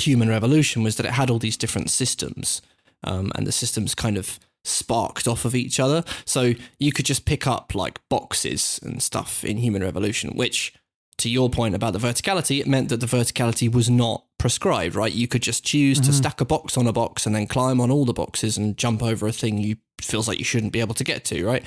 Human 0.00 0.28
Revolution 0.28 0.82
was 0.82 0.96
that 0.96 1.06
it 1.06 1.12
had 1.12 1.30
all 1.30 1.38
these 1.38 1.56
different 1.56 1.90
systems, 1.90 2.62
um, 3.04 3.32
and 3.34 3.46
the 3.46 3.52
systems 3.52 3.94
kind 3.94 4.16
of 4.16 4.38
sparked 4.64 5.26
off 5.26 5.44
of 5.44 5.54
each 5.54 5.80
other. 5.80 6.04
So 6.24 6.54
you 6.78 6.92
could 6.92 7.06
just 7.06 7.24
pick 7.24 7.46
up 7.46 7.74
like 7.74 8.00
boxes 8.08 8.80
and 8.82 9.02
stuff 9.02 9.44
in 9.44 9.58
Human 9.58 9.82
Revolution, 9.82 10.30
which, 10.36 10.74
to 11.18 11.28
your 11.28 11.48
point 11.50 11.74
about 11.74 11.92
the 11.92 11.98
verticality, 11.98 12.60
it 12.60 12.66
meant 12.66 12.88
that 12.90 13.00
the 13.00 13.06
verticality 13.06 13.72
was 13.72 13.88
not 13.88 14.24
prescribed, 14.38 14.94
right? 14.94 15.12
You 15.12 15.26
could 15.26 15.42
just 15.42 15.64
choose 15.64 16.00
to 16.00 16.12
stack 16.12 16.40
a 16.40 16.44
box 16.44 16.76
on 16.76 16.86
a 16.86 16.92
box 16.92 17.26
and 17.26 17.34
then 17.34 17.46
climb 17.46 17.80
on 17.80 17.90
all 17.90 18.04
the 18.04 18.12
boxes 18.12 18.56
and 18.56 18.76
jump 18.76 19.02
over 19.02 19.26
a 19.26 19.32
thing 19.32 19.58
you 19.58 19.76
feels 20.00 20.28
like 20.28 20.38
you 20.38 20.44
shouldn't 20.44 20.72
be 20.72 20.80
able 20.80 20.94
to 20.94 21.04
get 21.04 21.24
to, 21.24 21.44
right? 21.44 21.64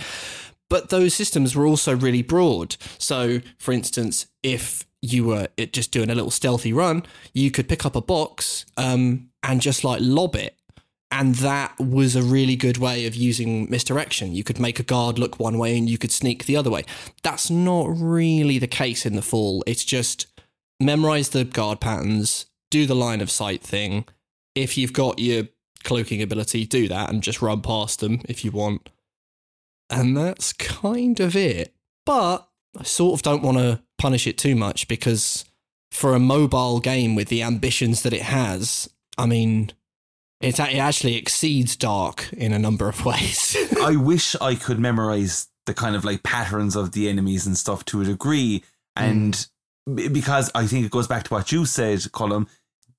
But 0.69 0.89
those 0.89 1.13
systems 1.13 1.53
were 1.53 1.67
also 1.67 1.93
really 1.97 2.21
broad. 2.21 2.77
So, 2.97 3.41
for 3.57 3.73
instance, 3.73 4.27
if 4.41 4.85
you 5.01 5.25
were 5.25 5.47
just 5.71 5.91
doing 5.91 6.09
a 6.09 6.15
little 6.15 6.31
stealthy 6.31 6.71
run, 6.73 7.03
you 7.33 7.51
could 7.51 7.67
pick 7.67 7.85
up 7.85 7.95
a 7.95 8.01
box 8.01 8.65
um, 8.77 9.29
and 9.43 9.61
just 9.61 9.83
like 9.83 9.99
lob 10.01 10.35
it. 10.35 10.55
And 11.13 11.35
that 11.35 11.77
was 11.77 12.15
a 12.15 12.21
really 12.21 12.55
good 12.55 12.77
way 12.77 13.05
of 13.05 13.15
using 13.15 13.69
misdirection. 13.69 14.33
You 14.33 14.45
could 14.45 14.59
make 14.59 14.79
a 14.79 14.83
guard 14.83 15.19
look 15.19 15.39
one 15.39 15.57
way 15.57 15.77
and 15.77 15.89
you 15.89 15.97
could 15.97 16.11
sneak 16.11 16.45
the 16.45 16.55
other 16.55 16.69
way. 16.69 16.85
That's 17.21 17.49
not 17.49 17.87
really 17.89 18.57
the 18.59 18.67
case 18.67 19.05
in 19.05 19.15
the 19.17 19.21
fall. 19.21 19.61
It's 19.67 19.83
just 19.83 20.27
memorize 20.79 21.29
the 21.29 21.43
guard 21.43 21.81
patterns, 21.81 22.45
do 22.69 22.85
the 22.85 22.95
line 22.95 23.19
of 23.19 23.29
sight 23.29 23.61
thing. 23.61 24.05
If 24.55 24.77
you've 24.77 24.93
got 24.93 25.19
your 25.19 25.49
cloaking 25.83 26.21
ability, 26.21 26.65
do 26.65 26.87
that 26.87 27.09
and 27.09 27.21
just 27.21 27.41
run 27.41 27.61
past 27.61 27.99
them 27.99 28.21
if 28.29 28.45
you 28.45 28.51
want. 28.51 28.89
And 29.89 30.15
that's 30.15 30.53
kind 30.53 31.19
of 31.19 31.35
it. 31.35 31.75
But 32.05 32.47
I 32.79 32.83
sort 32.83 33.15
of 33.15 33.21
don't 33.21 33.43
want 33.43 33.57
to 33.57 33.81
punish 34.01 34.25
it 34.25 34.35
too 34.35 34.55
much 34.55 34.87
because 34.87 35.45
for 35.91 36.15
a 36.15 36.19
mobile 36.19 36.79
game 36.79 37.13
with 37.13 37.27
the 37.27 37.43
ambitions 37.43 38.01
that 38.01 38.13
it 38.13 38.23
has, 38.23 38.89
I 39.15 39.27
mean, 39.27 39.71
it, 40.41 40.59
it 40.59 40.77
actually 40.77 41.15
exceeds 41.15 41.75
Dark 41.75 42.33
in 42.33 42.51
a 42.51 42.57
number 42.57 42.89
of 42.89 43.05
ways. 43.05 43.55
I 43.81 43.95
wish 43.95 44.35
I 44.41 44.55
could 44.55 44.79
memorize 44.79 45.47
the 45.67 45.75
kind 45.75 45.95
of 45.95 46.03
like 46.03 46.23
patterns 46.23 46.75
of 46.75 46.93
the 46.93 47.07
enemies 47.09 47.45
and 47.45 47.55
stuff 47.55 47.85
to 47.85 48.01
a 48.01 48.05
degree. 48.05 48.63
Hmm. 48.97 49.03
And 49.03 49.47
b- 49.95 50.07
because 50.07 50.49
I 50.55 50.65
think 50.65 50.83
it 50.83 50.91
goes 50.91 51.07
back 51.07 51.25
to 51.25 51.33
what 51.35 51.51
you 51.51 51.65
said, 51.65 51.99
Colm, 51.99 52.47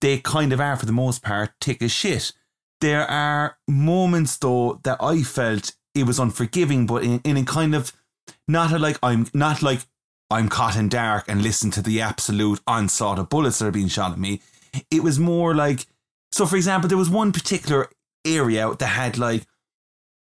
they 0.01 0.19
kind 0.19 0.53
of 0.53 0.61
are 0.61 0.77
for 0.77 0.87
the 0.87 0.93
most 0.93 1.23
part 1.25 1.51
tick 1.61 1.83
as 1.83 1.91
shit. 1.91 2.33
There 2.81 3.11
are 3.11 3.59
moments 3.67 4.37
though 4.37 4.79
that 4.85 4.99
I 5.01 5.23
felt 5.23 5.75
it 5.97 6.05
was 6.05 6.21
unforgiving, 6.21 6.87
but 6.87 7.03
in, 7.03 7.21
in 7.25 7.37
a 7.37 7.45
kind 7.45 7.75
of 7.75 7.93
not 8.47 8.71
a 8.71 8.79
like 8.79 8.99
I'm 9.03 9.27
not 9.35 9.63
like 9.63 9.81
I'm 10.33 10.49
caught 10.49 10.77
in 10.77 10.89
dark 10.89 11.25
and 11.29 11.43
listen 11.43 11.71
to 11.73 11.83
the 11.83 12.01
absolute 12.01 12.61
onslaught 12.67 13.19
of 13.19 13.29
bullets 13.29 13.59
that 13.59 13.67
are 13.67 13.73
being 13.73 13.89
shot 13.89 14.13
at 14.13 14.19
me. 14.19 14.41
It 14.91 15.03
was 15.03 15.19
more 15.19 15.55
like, 15.55 15.87
so 16.31 16.47
for 16.47 16.57
example, 16.57 16.89
there 16.89 16.99
was 16.99 17.11
one 17.11 17.33
particular 17.33 17.89
area 18.25 18.73
that 18.79 18.87
had 18.87 19.19
like, 19.19 19.47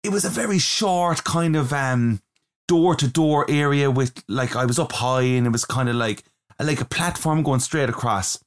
it 0.03 0.11
was 0.11 0.25
a 0.25 0.31
very 0.31 0.59
short 0.59 1.25
kind 1.25 1.57
of 1.57 1.73
um 1.73 2.21
door 2.67 2.95
to 2.95 3.09
door 3.09 3.45
area 3.49 3.91
with 3.91 4.23
like 4.29 4.55
I 4.55 4.65
was 4.65 4.79
up 4.79 4.93
high 4.93 5.23
and 5.23 5.47
it 5.47 5.51
was 5.51 5.65
kind 5.65 5.89
of 5.89 5.97
like 5.97 6.23
like 6.61 6.81
a 6.81 6.85
platform 6.85 7.43
going 7.43 7.61
straight 7.61 7.89
across. 7.89 8.39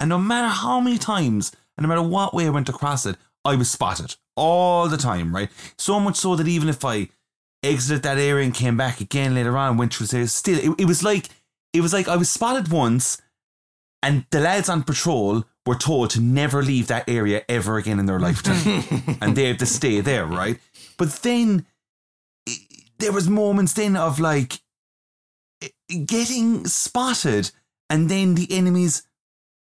And 0.00 0.08
no 0.08 0.18
matter 0.18 0.48
how 0.48 0.80
many 0.80 0.98
times 0.98 1.52
and 1.76 1.84
no 1.84 1.88
matter 1.88 2.02
what 2.02 2.34
way 2.34 2.46
I 2.46 2.50
went 2.50 2.68
across 2.68 3.06
it, 3.06 3.16
I 3.44 3.56
was 3.56 3.70
spotted 3.70 4.16
all 4.36 4.88
the 4.88 4.96
time, 4.96 5.34
right? 5.34 5.48
So 5.78 6.00
much 6.00 6.16
so 6.16 6.36
that 6.36 6.48
even 6.48 6.68
if 6.68 6.84
I 6.84 7.08
exited 7.62 8.02
that 8.02 8.18
area 8.18 8.44
and 8.44 8.54
came 8.54 8.76
back 8.76 9.00
again 9.00 9.34
later 9.34 9.56
on, 9.56 9.76
went 9.76 9.94
through 9.94 10.06
there, 10.08 10.26
still 10.26 10.58
it, 10.58 10.80
it 10.80 10.84
was 10.84 11.02
like 11.02 11.28
it 11.72 11.80
was 11.80 11.92
like 11.92 12.08
I 12.08 12.16
was 12.16 12.30
spotted 12.30 12.68
once, 12.70 13.20
and 14.02 14.26
the 14.30 14.40
lads 14.40 14.68
on 14.68 14.82
patrol 14.82 15.44
were 15.64 15.76
told 15.76 16.10
to 16.10 16.20
never 16.20 16.62
leave 16.62 16.88
that 16.88 17.08
area 17.08 17.44
ever 17.48 17.76
again 17.78 17.98
in 17.98 18.06
their 18.06 18.20
lifetime, 18.28 19.18
and 19.20 19.36
they 19.36 19.44
had 19.44 19.58
to 19.60 19.66
stay 19.66 20.00
there, 20.00 20.26
right? 20.26 20.58
But 20.98 21.10
then 21.22 21.66
it, 22.46 22.60
there 22.98 23.12
was 23.12 23.28
moments 23.28 23.72
then 23.74 23.96
of 23.96 24.18
like 24.18 24.60
getting 26.06 26.66
spotted, 26.66 27.50
and 27.88 28.08
then 28.08 28.34
the 28.34 28.48
enemies 28.50 29.04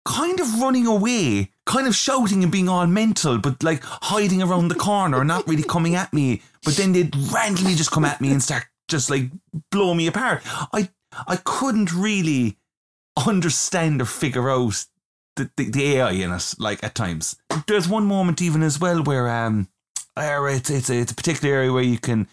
kind 0.06 0.40
of 0.40 0.60
running 0.60 0.86
away, 0.86 1.50
kind 1.70 1.86
of 1.86 1.94
shouting 1.94 2.42
and 2.42 2.50
being 2.50 2.68
all 2.68 2.86
mental, 2.86 3.38
but 3.38 3.62
like 3.62 3.82
hiding 3.84 4.42
around 4.42 4.68
the 4.68 4.74
corner, 4.74 5.24
not 5.24 5.46
really 5.46 5.62
coming 5.62 5.94
at 5.94 6.12
me. 6.12 6.42
But 6.64 6.74
then 6.74 6.92
they'd 6.92 7.14
randomly 7.32 7.74
just 7.74 7.92
come 7.92 8.04
at 8.04 8.20
me 8.20 8.32
and 8.32 8.42
start 8.42 8.64
just 8.88 9.08
like 9.08 9.30
blow 9.70 9.94
me 9.94 10.08
apart. 10.08 10.42
I 10.72 10.90
I 11.26 11.36
couldn't 11.36 11.92
really 11.94 12.58
understand 13.26 14.02
or 14.02 14.04
figure 14.04 14.50
out 14.50 14.84
the, 15.36 15.50
the, 15.56 15.70
the 15.70 15.96
AI 15.96 16.10
in 16.10 16.32
it, 16.32 16.54
like 16.58 16.82
at 16.82 16.96
times. 16.96 17.36
There's 17.68 17.88
one 17.88 18.04
moment 18.04 18.42
even 18.42 18.62
as 18.62 18.80
well 18.80 19.02
where 19.02 19.28
um 19.28 19.68
it's 20.16 20.70
it's 20.70 20.90
a, 20.90 20.98
it's 20.98 21.12
a 21.12 21.14
particular 21.14 21.54
area 21.54 21.72
where 21.72 21.84
you 21.84 21.98
can 21.98 22.26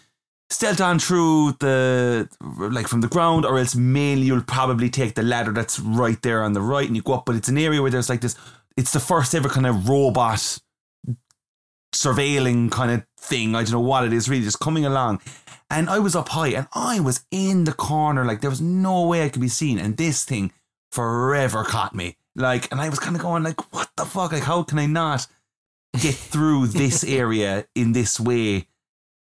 stealth 0.50 0.80
on 0.80 0.98
through 0.98 1.52
the 1.60 2.28
like 2.72 2.88
from 2.88 3.02
the 3.02 3.08
ground 3.08 3.44
or 3.44 3.58
else 3.58 3.76
mainly 3.76 4.26
you'll 4.26 4.42
probably 4.42 4.88
take 4.88 5.14
the 5.14 5.22
ladder 5.22 5.52
that's 5.52 5.78
right 5.78 6.22
there 6.22 6.42
on 6.42 6.54
the 6.54 6.60
right 6.60 6.86
and 6.86 6.96
you 6.96 7.02
go 7.02 7.12
up 7.14 7.26
but 7.26 7.36
it's 7.36 7.48
an 7.48 7.58
area 7.58 7.82
where 7.82 7.90
there's 7.90 8.08
like 8.08 8.22
this 8.22 8.34
it's 8.78 8.92
the 8.92 9.00
first 9.00 9.34
ever 9.34 9.48
kind 9.48 9.66
of 9.66 9.88
robot 9.88 10.60
surveilling 11.92 12.70
kind 12.70 12.92
of 12.92 13.04
thing. 13.18 13.56
I 13.56 13.64
don't 13.64 13.72
know 13.72 13.80
what 13.80 14.04
it 14.04 14.12
is 14.12 14.28
really 14.28 14.44
just 14.44 14.60
coming 14.60 14.86
along. 14.86 15.20
And 15.68 15.90
i 15.90 15.98
was 15.98 16.14
up 16.14 16.30
high 16.30 16.48
and 16.48 16.68
i 16.72 16.98
was 17.00 17.26
in 17.30 17.64
the 17.64 17.72
corner 17.72 18.24
like 18.24 18.40
there 18.40 18.48
was 18.48 18.60
no 18.60 19.06
way 19.06 19.24
i 19.24 19.28
could 19.28 19.42
be 19.42 19.48
seen. 19.48 19.78
And 19.80 19.96
this 19.96 20.24
thing 20.24 20.52
forever 20.92 21.64
caught 21.64 21.94
me. 21.94 22.16
Like 22.36 22.70
and 22.70 22.80
i 22.80 22.88
was 22.88 23.00
kind 23.00 23.16
of 23.16 23.22
going 23.22 23.42
like 23.42 23.60
what 23.74 23.90
the 23.96 24.04
fuck? 24.04 24.30
Like 24.30 24.44
how 24.44 24.62
can 24.62 24.78
i 24.78 24.86
not 24.86 25.26
get 26.00 26.14
through 26.14 26.68
this 26.68 27.02
area 27.20 27.66
in 27.74 27.92
this 27.92 28.20
way? 28.20 28.68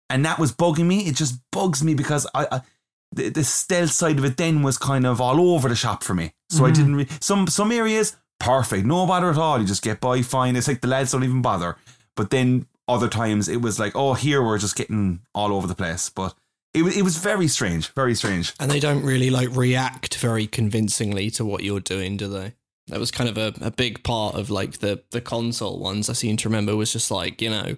And 0.09 0.25
that 0.25 0.37
was 0.37 0.51
bugging 0.51 0.85
me. 0.85 1.07
It 1.07 1.15
just 1.15 1.39
bugs 1.51 1.81
me 1.81 1.95
because 1.95 2.27
I, 2.35 2.47
I 2.51 2.61
the, 3.13 3.29
the 3.29 3.43
stealth 3.45 3.91
side 3.91 4.19
of 4.19 4.25
it 4.25 4.35
then 4.35 4.63
was 4.63 4.77
kind 4.77 5.05
of 5.05 5.21
all 5.21 5.39
over 5.55 5.69
the 5.69 5.75
shop 5.75 6.03
for 6.03 6.13
me. 6.13 6.33
So 6.49 6.65
I 6.65 6.71
mm. 6.71 6.75
didn't 6.75 6.95
re- 6.95 7.07
some 7.21 7.47
some 7.47 7.71
areas 7.71 8.17
perfect, 8.39 8.85
no 8.85 9.05
bother 9.05 9.29
at 9.29 9.37
all. 9.37 9.59
You 9.59 9.65
just 9.65 9.83
get 9.83 9.99
by 9.99 10.21
fine. 10.21 10.55
It's 10.55 10.67
like 10.67 10.81
the 10.81 10.87
lads 10.87 11.11
don't 11.11 11.23
even 11.23 11.41
bother. 11.41 11.77
But 12.15 12.29
then 12.29 12.67
other 12.87 13.07
times 13.07 13.47
it 13.47 13.61
was 13.61 13.79
like, 13.79 13.95
oh, 13.95 14.13
here 14.13 14.43
we're 14.43 14.57
just 14.57 14.75
getting 14.75 15.21
all 15.33 15.53
over 15.53 15.67
the 15.67 15.75
place. 15.75 16.09
But 16.09 16.33
it 16.73 16.83
was 16.83 16.97
it 16.97 17.03
was 17.03 17.17
very 17.17 17.47
strange, 17.47 17.89
very 17.93 18.15
strange. 18.15 18.53
And 18.59 18.69
they 18.69 18.79
don't 18.79 19.03
really 19.03 19.29
like 19.29 19.55
react 19.55 20.17
very 20.17 20.47
convincingly 20.47 21.29
to 21.31 21.45
what 21.45 21.63
you're 21.63 21.79
doing, 21.79 22.17
do 22.17 22.27
they? 22.27 22.53
That 22.87 22.99
was 22.99 23.09
kind 23.09 23.29
of 23.29 23.37
a, 23.37 23.53
a 23.65 23.71
big 23.71 24.03
part 24.03 24.35
of 24.35 24.49
like 24.49 24.79
the 24.79 25.01
the 25.11 25.21
console 25.21 25.79
ones 25.79 26.09
I 26.09 26.13
seem 26.13 26.37
to 26.37 26.49
remember 26.49 26.75
was 26.75 26.93
just 26.93 27.09
like, 27.09 27.41
you 27.41 27.49
know, 27.49 27.77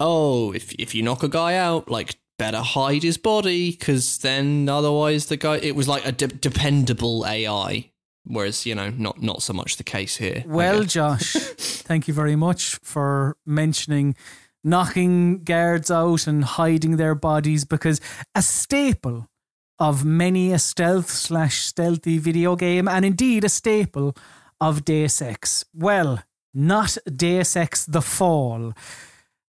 oh, 0.00 0.52
if 0.52 0.72
if 0.74 0.94
you 0.94 1.02
knock 1.02 1.22
a 1.22 1.28
guy 1.28 1.54
out, 1.56 1.90
like 1.90 2.16
better 2.38 2.58
hide 2.58 3.02
his 3.02 3.18
body 3.18 3.70
because 3.70 4.18
then 4.18 4.68
otherwise 4.68 5.26
the 5.26 5.36
guy 5.36 5.58
it 5.58 5.76
was 5.76 5.86
like 5.86 6.04
a 6.04 6.12
de- 6.12 6.26
dependable 6.26 7.24
AI. 7.26 7.90
Whereas 8.24 8.64
you 8.66 8.74
know, 8.74 8.90
not 8.90 9.20
not 9.20 9.42
so 9.42 9.52
much 9.52 9.76
the 9.76 9.84
case 9.84 10.16
here. 10.16 10.44
Well. 10.46 10.84
Josh, 10.84 11.32
thank 11.58 12.08
you 12.08 12.14
very 12.14 12.36
much 12.36 12.76
for 12.82 13.36
mentioning 13.44 14.14
knocking 14.64 15.42
guards 15.42 15.90
out 15.90 16.26
and 16.26 16.44
hiding 16.44 16.96
their 16.96 17.14
bodies 17.14 17.64
because 17.64 18.00
a 18.34 18.42
staple 18.42 19.28
of 19.78 20.04
many 20.04 20.52
a 20.52 20.58
stealth 20.58 21.10
slash 21.10 21.62
stealthy 21.62 22.18
video 22.18 22.54
game 22.54 22.86
and 22.86 23.04
indeed 23.04 23.42
a 23.42 23.48
staple 23.48 24.14
of 24.60 24.84
Deus 24.84 25.20
Ex. 25.20 25.64
Well, 25.74 26.22
not 26.54 26.96
Deus 27.16 27.56
Ex 27.56 27.84
The 27.86 28.02
Fall. 28.02 28.72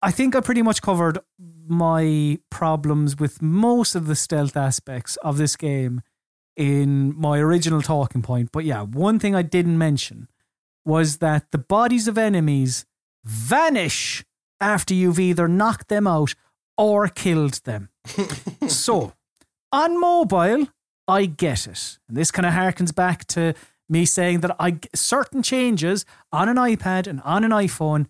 I 0.03 0.11
think 0.11 0.37
I 0.37 0.41
pretty 0.41 0.63
much 0.63 0.83
covered 0.83 1.19
my 1.67 2.39
problems 2.51 3.19
with 3.19 3.41
most 3.41 3.95
of 3.95 4.07
the 4.07 4.15
stealth 4.15 4.57
aspects 4.57 5.17
of 5.17 5.39
this 5.39 5.57
game 5.57 6.03
in 6.59 7.19
my 7.19 7.39
original 7.39 7.81
talking 7.81 8.21
point. 8.21 8.51
But 8.53 8.65
yeah, 8.65 8.83
one 8.83 9.19
thing 9.19 9.35
I 9.35 9.43
didn't 9.43 9.79
mention 9.79 10.29
was 10.85 11.19
that 11.19 11.53
the 11.53 11.59
bodies 11.59 12.09
of 12.09 12.19
enemies 12.19 12.85
vanish 13.25 14.25
after 14.61 14.93
you've 14.93 15.21
either 15.21 15.47
knocked 15.47 15.89
them 15.89 16.07
out 16.07 16.35
or 16.77 17.09
killed 17.09 17.55
them. 17.65 17.91
so, 18.69 19.13
on 19.71 20.01
mobile, 20.01 20.67
I 21.07 21.27
get 21.27 21.67
it. 21.67 21.99
And 22.09 22.17
this 22.17 22.33
kind 22.33 22.45
of 22.45 22.53
harkens 22.53 22.95
back 22.95 23.25
to 23.29 23.55
me 23.89 24.05
saying 24.05 24.41
that 24.41 24.57
I 24.59 24.81
certain 24.95 25.43
changes 25.43 26.05
on 26.33 26.49
an 26.49 26.57
iPad 26.57 27.07
and 27.07 27.21
on 27.23 27.45
an 27.45 27.53
iPhone, 27.53 28.07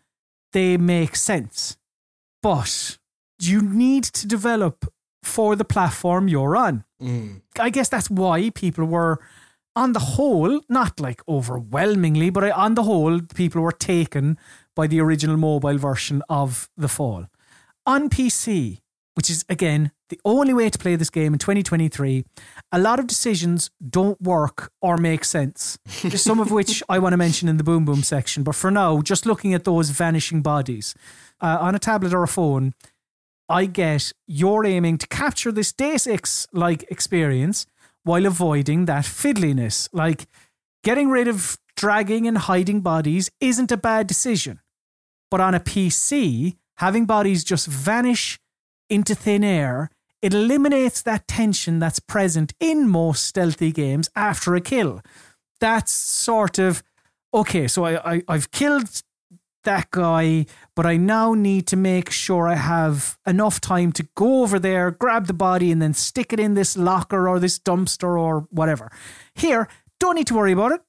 they 0.52 0.76
make 0.76 1.16
sense. 1.16 1.76
But 2.42 2.98
you 3.38 3.60
need 3.60 4.04
to 4.04 4.26
develop 4.26 4.90
for 5.28 5.54
the 5.56 5.64
platform 5.64 6.28
you're 6.28 6.56
on. 6.56 6.84
I 7.60 7.70
guess 7.70 7.88
that's 7.88 8.10
why 8.10 8.50
people 8.50 8.84
were, 8.84 9.20
on 9.76 9.92
the 9.92 10.00
whole, 10.16 10.60
not 10.68 10.98
like 10.98 11.20
overwhelmingly, 11.28 12.30
but 12.30 12.50
on 12.50 12.74
the 12.74 12.82
whole, 12.82 13.20
people 13.34 13.62
were 13.62 13.72
taken 13.72 14.36
by 14.74 14.86
the 14.88 15.00
original 15.00 15.36
mobile 15.36 15.78
version 15.78 16.22
of 16.28 16.68
The 16.76 16.88
Fall. 16.88 17.26
On 17.86 18.08
PC, 18.10 18.80
which 19.14 19.30
is 19.30 19.44
again 19.48 19.90
the 20.10 20.20
only 20.24 20.54
way 20.54 20.70
to 20.70 20.78
play 20.78 20.96
this 20.96 21.10
game 21.10 21.32
in 21.32 21.38
2023, 21.38 22.24
a 22.72 22.78
lot 22.78 22.98
of 22.98 23.06
decisions 23.06 23.70
don't 23.90 24.20
work 24.20 24.70
or 24.80 24.96
make 24.96 25.24
sense. 25.24 25.78
Some 26.14 26.40
of 26.40 26.50
which 26.50 26.82
I 26.88 26.98
want 26.98 27.12
to 27.12 27.16
mention 27.16 27.48
in 27.48 27.56
the 27.58 27.64
Boom 27.64 27.84
Boom 27.84 28.02
section. 28.02 28.42
But 28.42 28.54
for 28.54 28.70
now, 28.70 29.02
just 29.02 29.26
looking 29.26 29.54
at 29.54 29.64
those 29.64 29.90
vanishing 29.90 30.40
bodies 30.42 30.94
uh, 31.40 31.58
on 31.60 31.74
a 31.74 31.78
tablet 31.78 32.14
or 32.14 32.22
a 32.22 32.28
phone, 32.28 32.72
I 33.48 33.66
get 33.66 34.12
you're 34.26 34.66
aiming 34.66 34.98
to 34.98 35.06
capture 35.08 35.52
this 35.52 35.72
Deus 35.72 36.06
Ex 36.06 36.46
like 36.52 36.84
experience 36.90 37.66
while 38.04 38.26
avoiding 38.26 38.84
that 38.84 39.04
fiddliness. 39.04 39.88
Like 39.92 40.26
getting 40.84 41.08
rid 41.10 41.28
of 41.28 41.58
dragging 41.76 42.26
and 42.26 42.38
hiding 42.38 42.80
bodies 42.80 43.30
isn't 43.40 43.72
a 43.72 43.76
bad 43.76 44.06
decision. 44.06 44.60
But 45.30 45.40
on 45.40 45.54
a 45.54 45.60
PC, 45.60 46.56
having 46.76 47.06
bodies 47.06 47.44
just 47.44 47.66
vanish 47.66 48.38
into 48.88 49.14
thin 49.14 49.44
air, 49.44 49.90
it 50.20 50.34
eliminates 50.34 51.02
that 51.02 51.28
tension 51.28 51.78
that's 51.78 52.00
present 52.00 52.52
in 52.60 52.88
most 52.88 53.26
stealthy 53.26 53.72
games 53.72 54.08
after 54.16 54.54
a 54.54 54.60
kill. 54.60 55.00
That's 55.60 55.92
sort 55.92 56.58
of 56.58 56.82
okay, 57.32 57.68
so 57.68 57.84
I, 57.84 58.14
I 58.14 58.22
I've 58.28 58.50
killed 58.50 59.02
that 59.64 59.90
guy, 59.90 60.46
but 60.74 60.86
I 60.86 60.96
now 60.96 61.34
need 61.34 61.66
to 61.68 61.76
make 61.76 62.10
sure 62.10 62.48
I 62.48 62.54
have 62.54 63.18
enough 63.26 63.60
time 63.60 63.92
to 63.92 64.08
go 64.14 64.42
over 64.42 64.58
there, 64.58 64.90
grab 64.90 65.26
the 65.26 65.32
body, 65.32 65.70
and 65.70 65.80
then 65.80 65.94
stick 65.94 66.32
it 66.32 66.40
in 66.40 66.54
this 66.54 66.76
locker 66.76 67.28
or 67.28 67.38
this 67.38 67.58
dumpster 67.58 68.18
or 68.18 68.46
whatever. 68.50 68.90
Here, 69.34 69.68
don't 70.00 70.14
need 70.14 70.26
to 70.28 70.34
worry 70.34 70.52
about 70.52 70.72
it. 70.72 70.80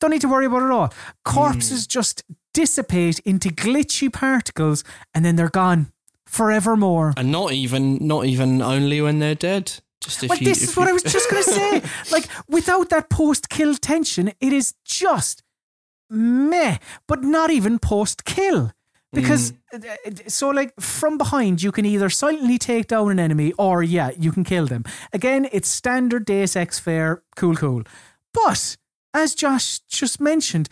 Don't 0.00 0.10
need 0.10 0.20
to 0.22 0.28
worry 0.28 0.46
about 0.46 0.62
it 0.62 0.66
at 0.66 0.70
all. 0.70 0.92
Corpses 1.24 1.84
hmm. 1.84 1.88
just 1.88 2.24
dissipate 2.52 3.18
into 3.20 3.48
glitchy 3.48 4.12
particles 4.12 4.84
and 5.12 5.24
then 5.24 5.36
they're 5.36 5.48
gone 5.48 5.92
forevermore. 6.26 7.14
and 7.16 7.30
not 7.30 7.52
even 7.52 7.98
not 8.06 8.24
even 8.26 8.60
only 8.60 9.00
when 9.00 9.18
they're 9.18 9.34
dead. 9.34 9.72
Just 10.00 10.22
if 10.22 10.30
Well, 10.30 10.38
you, 10.38 10.44
this 10.44 10.62
if 10.62 10.70
is 10.70 10.76
what 10.76 10.88
I 10.88 10.92
was 10.92 11.02
just 11.02 11.30
going 11.30 11.42
to 11.42 11.50
say. 11.50 11.82
like, 12.12 12.26
without 12.48 12.90
that 12.90 13.08
post 13.08 13.48
kill 13.48 13.74
tension, 13.74 14.32
it 14.40 14.52
is 14.52 14.74
just 14.84 15.42
meh, 16.10 16.78
but 17.08 17.22
not 17.22 17.50
even 17.50 17.78
post 17.78 18.24
kill. 18.24 18.72
Because, 19.12 19.52
Mm. 19.72 19.84
uh, 19.84 20.28
so 20.28 20.48
like 20.50 20.72
from 20.80 21.18
behind, 21.18 21.62
you 21.62 21.70
can 21.70 21.86
either 21.86 22.10
silently 22.10 22.58
take 22.58 22.88
down 22.88 23.10
an 23.12 23.20
enemy 23.20 23.52
or, 23.58 23.80
yeah, 23.82 24.10
you 24.18 24.32
can 24.32 24.42
kill 24.44 24.66
them. 24.66 24.84
Again, 25.12 25.48
it's 25.52 25.68
standard 25.68 26.24
Deus 26.24 26.56
Ex 26.56 26.80
fare, 26.80 27.22
cool, 27.36 27.54
cool. 27.54 27.82
But, 28.32 28.76
as 29.12 29.34
Josh 29.36 29.78
just 29.88 30.20
mentioned, 30.20 30.68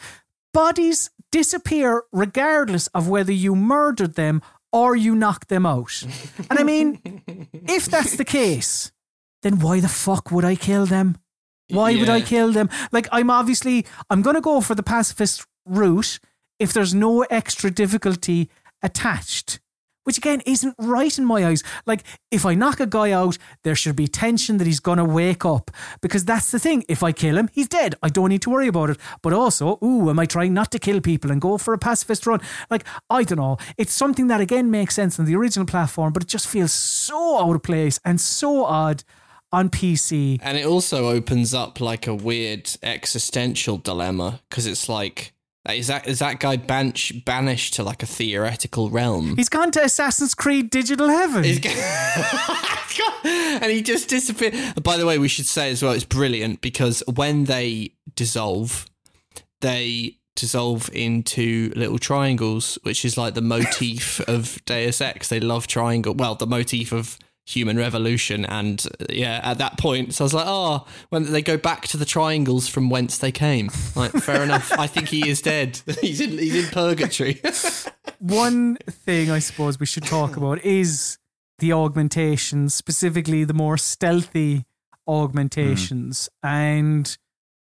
bodies 0.52 1.10
disappear 1.30 2.02
regardless 2.12 2.88
of 2.88 3.08
whether 3.08 3.32
you 3.32 3.54
murdered 3.54 4.14
them 4.16 4.42
or 4.72 4.96
you 4.96 5.14
knocked 5.14 5.48
them 5.48 5.64
out. 5.64 6.02
And 6.50 6.58
I 6.58 6.64
mean, 6.64 6.98
if 7.68 7.86
that's 7.86 8.16
the 8.16 8.24
case, 8.40 8.90
then 9.42 9.60
why 9.60 9.78
the 9.80 9.88
fuck 9.88 10.32
would 10.32 10.44
I 10.44 10.56
kill 10.56 10.84
them? 10.86 11.16
Why 11.70 11.96
would 11.96 12.08
I 12.08 12.20
kill 12.20 12.52
them? 12.52 12.68
Like, 12.90 13.08
I'm 13.12 13.30
obviously, 13.30 13.86
I'm 14.10 14.22
going 14.22 14.36
to 14.36 14.42
go 14.42 14.60
for 14.60 14.74
the 14.74 14.82
pacifist 14.82 15.46
route 15.64 16.18
if 16.58 16.72
there's 16.72 16.94
no 16.94 17.22
extra 17.22 17.70
difficulty 17.70 18.50
attached. 18.82 19.58
Which 20.04 20.18
again 20.18 20.42
isn't 20.44 20.74
right 20.78 21.16
in 21.16 21.24
my 21.24 21.46
eyes. 21.46 21.62
Like, 21.86 22.02
if 22.32 22.44
I 22.44 22.54
knock 22.54 22.80
a 22.80 22.86
guy 22.86 23.12
out, 23.12 23.38
there 23.62 23.76
should 23.76 23.94
be 23.94 24.08
tension 24.08 24.58
that 24.58 24.66
he's 24.66 24.80
going 24.80 24.98
to 24.98 25.04
wake 25.04 25.44
up. 25.44 25.70
Because 26.00 26.24
that's 26.24 26.50
the 26.50 26.58
thing. 26.58 26.84
If 26.88 27.04
I 27.04 27.12
kill 27.12 27.38
him, 27.38 27.48
he's 27.52 27.68
dead. 27.68 27.94
I 28.02 28.08
don't 28.08 28.30
need 28.30 28.42
to 28.42 28.50
worry 28.50 28.66
about 28.66 28.90
it. 28.90 28.98
But 29.22 29.32
also, 29.32 29.78
ooh, 29.80 30.10
am 30.10 30.18
I 30.18 30.26
trying 30.26 30.54
not 30.54 30.72
to 30.72 30.80
kill 30.80 31.00
people 31.00 31.30
and 31.30 31.40
go 31.40 31.56
for 31.56 31.72
a 31.72 31.78
pacifist 31.78 32.26
run? 32.26 32.40
Like, 32.68 32.84
I 33.08 33.22
don't 33.22 33.38
know. 33.38 33.58
It's 33.78 33.92
something 33.92 34.26
that 34.26 34.40
again 34.40 34.72
makes 34.72 34.96
sense 34.96 35.20
on 35.20 35.24
the 35.24 35.36
original 35.36 35.66
platform, 35.66 36.12
but 36.12 36.24
it 36.24 36.28
just 36.28 36.48
feels 36.48 36.72
so 36.72 37.38
out 37.38 37.54
of 37.54 37.62
place 37.62 38.00
and 38.04 38.20
so 38.20 38.64
odd 38.64 39.04
on 39.52 39.68
PC. 39.68 40.38
And 40.42 40.56
it 40.56 40.66
also 40.66 41.08
opens 41.08 41.52
up 41.54 41.80
like 41.80 42.06
a 42.06 42.14
weird 42.14 42.70
existential 42.82 43.76
dilemma 43.76 44.40
because 44.48 44.66
it's 44.66 44.88
like, 44.88 45.32
is 45.70 45.86
that 45.86 46.08
is 46.08 46.18
that 46.18 46.40
guy 46.40 46.56
banch, 46.56 47.24
banished 47.24 47.74
to 47.74 47.84
like 47.84 48.02
a 48.02 48.06
theoretical 48.06 48.90
realm? 48.90 49.36
He's 49.36 49.48
gone 49.48 49.70
to 49.72 49.84
Assassin's 49.84 50.34
Creed 50.34 50.70
Digital 50.70 51.08
Heaven. 51.08 51.44
And 53.24 53.70
he 53.70 53.82
just 53.82 54.08
disappeared. 54.08 54.54
By 54.82 54.96
the 54.96 55.06
way, 55.06 55.18
we 55.18 55.28
should 55.28 55.46
say 55.46 55.70
as 55.70 55.82
well, 55.82 55.92
it's 55.92 56.04
brilliant 56.04 56.60
because 56.60 57.02
when 57.06 57.44
they 57.44 57.94
dissolve, 58.16 58.86
they 59.60 60.18
dissolve 60.34 60.90
into 60.92 61.72
little 61.76 61.98
triangles, 61.98 62.78
which 62.82 63.04
is 63.04 63.16
like 63.16 63.34
the 63.34 63.42
motif 63.42 64.20
of 64.28 64.62
Deus 64.64 65.00
Ex. 65.00 65.28
They 65.28 65.40
love 65.40 65.66
triangle. 65.66 66.14
Well, 66.14 66.34
the 66.34 66.46
motif 66.46 66.92
of 66.92 67.18
human 67.46 67.76
revolution. 67.76 68.44
And 68.44 68.84
uh, 69.00 69.06
yeah, 69.10 69.40
at 69.42 69.58
that 69.58 69.78
point, 69.78 70.14
so 70.14 70.24
I 70.24 70.26
was 70.26 70.34
like, 70.34 70.46
oh, 70.46 70.86
when 71.10 71.32
they 71.32 71.42
go 71.42 71.56
back 71.56 71.88
to 71.88 71.96
the 71.96 72.04
triangles 72.04 72.68
from 72.68 72.90
whence 72.90 73.18
they 73.18 73.32
came. 73.32 73.70
Like, 73.94 74.12
fair 74.12 74.42
enough. 74.48 74.72
I 74.72 74.86
think 74.86 75.08
he 75.08 75.28
is 75.28 75.42
dead. 75.42 75.80
he's 76.00 76.20
in 76.20 76.30
he's 76.30 76.64
in 76.64 76.70
purgatory. 76.70 77.40
One 78.18 78.76
thing 78.88 79.30
I 79.30 79.40
suppose 79.40 79.80
we 79.80 79.86
should 79.86 80.04
talk 80.04 80.36
about 80.36 80.64
is 80.64 81.18
the 81.58 81.72
augmentations, 81.72 82.74
specifically 82.74 83.44
the 83.44 83.54
more 83.54 83.76
stealthy 83.76 84.64
augmentations. 85.08 86.28
And 86.42 87.16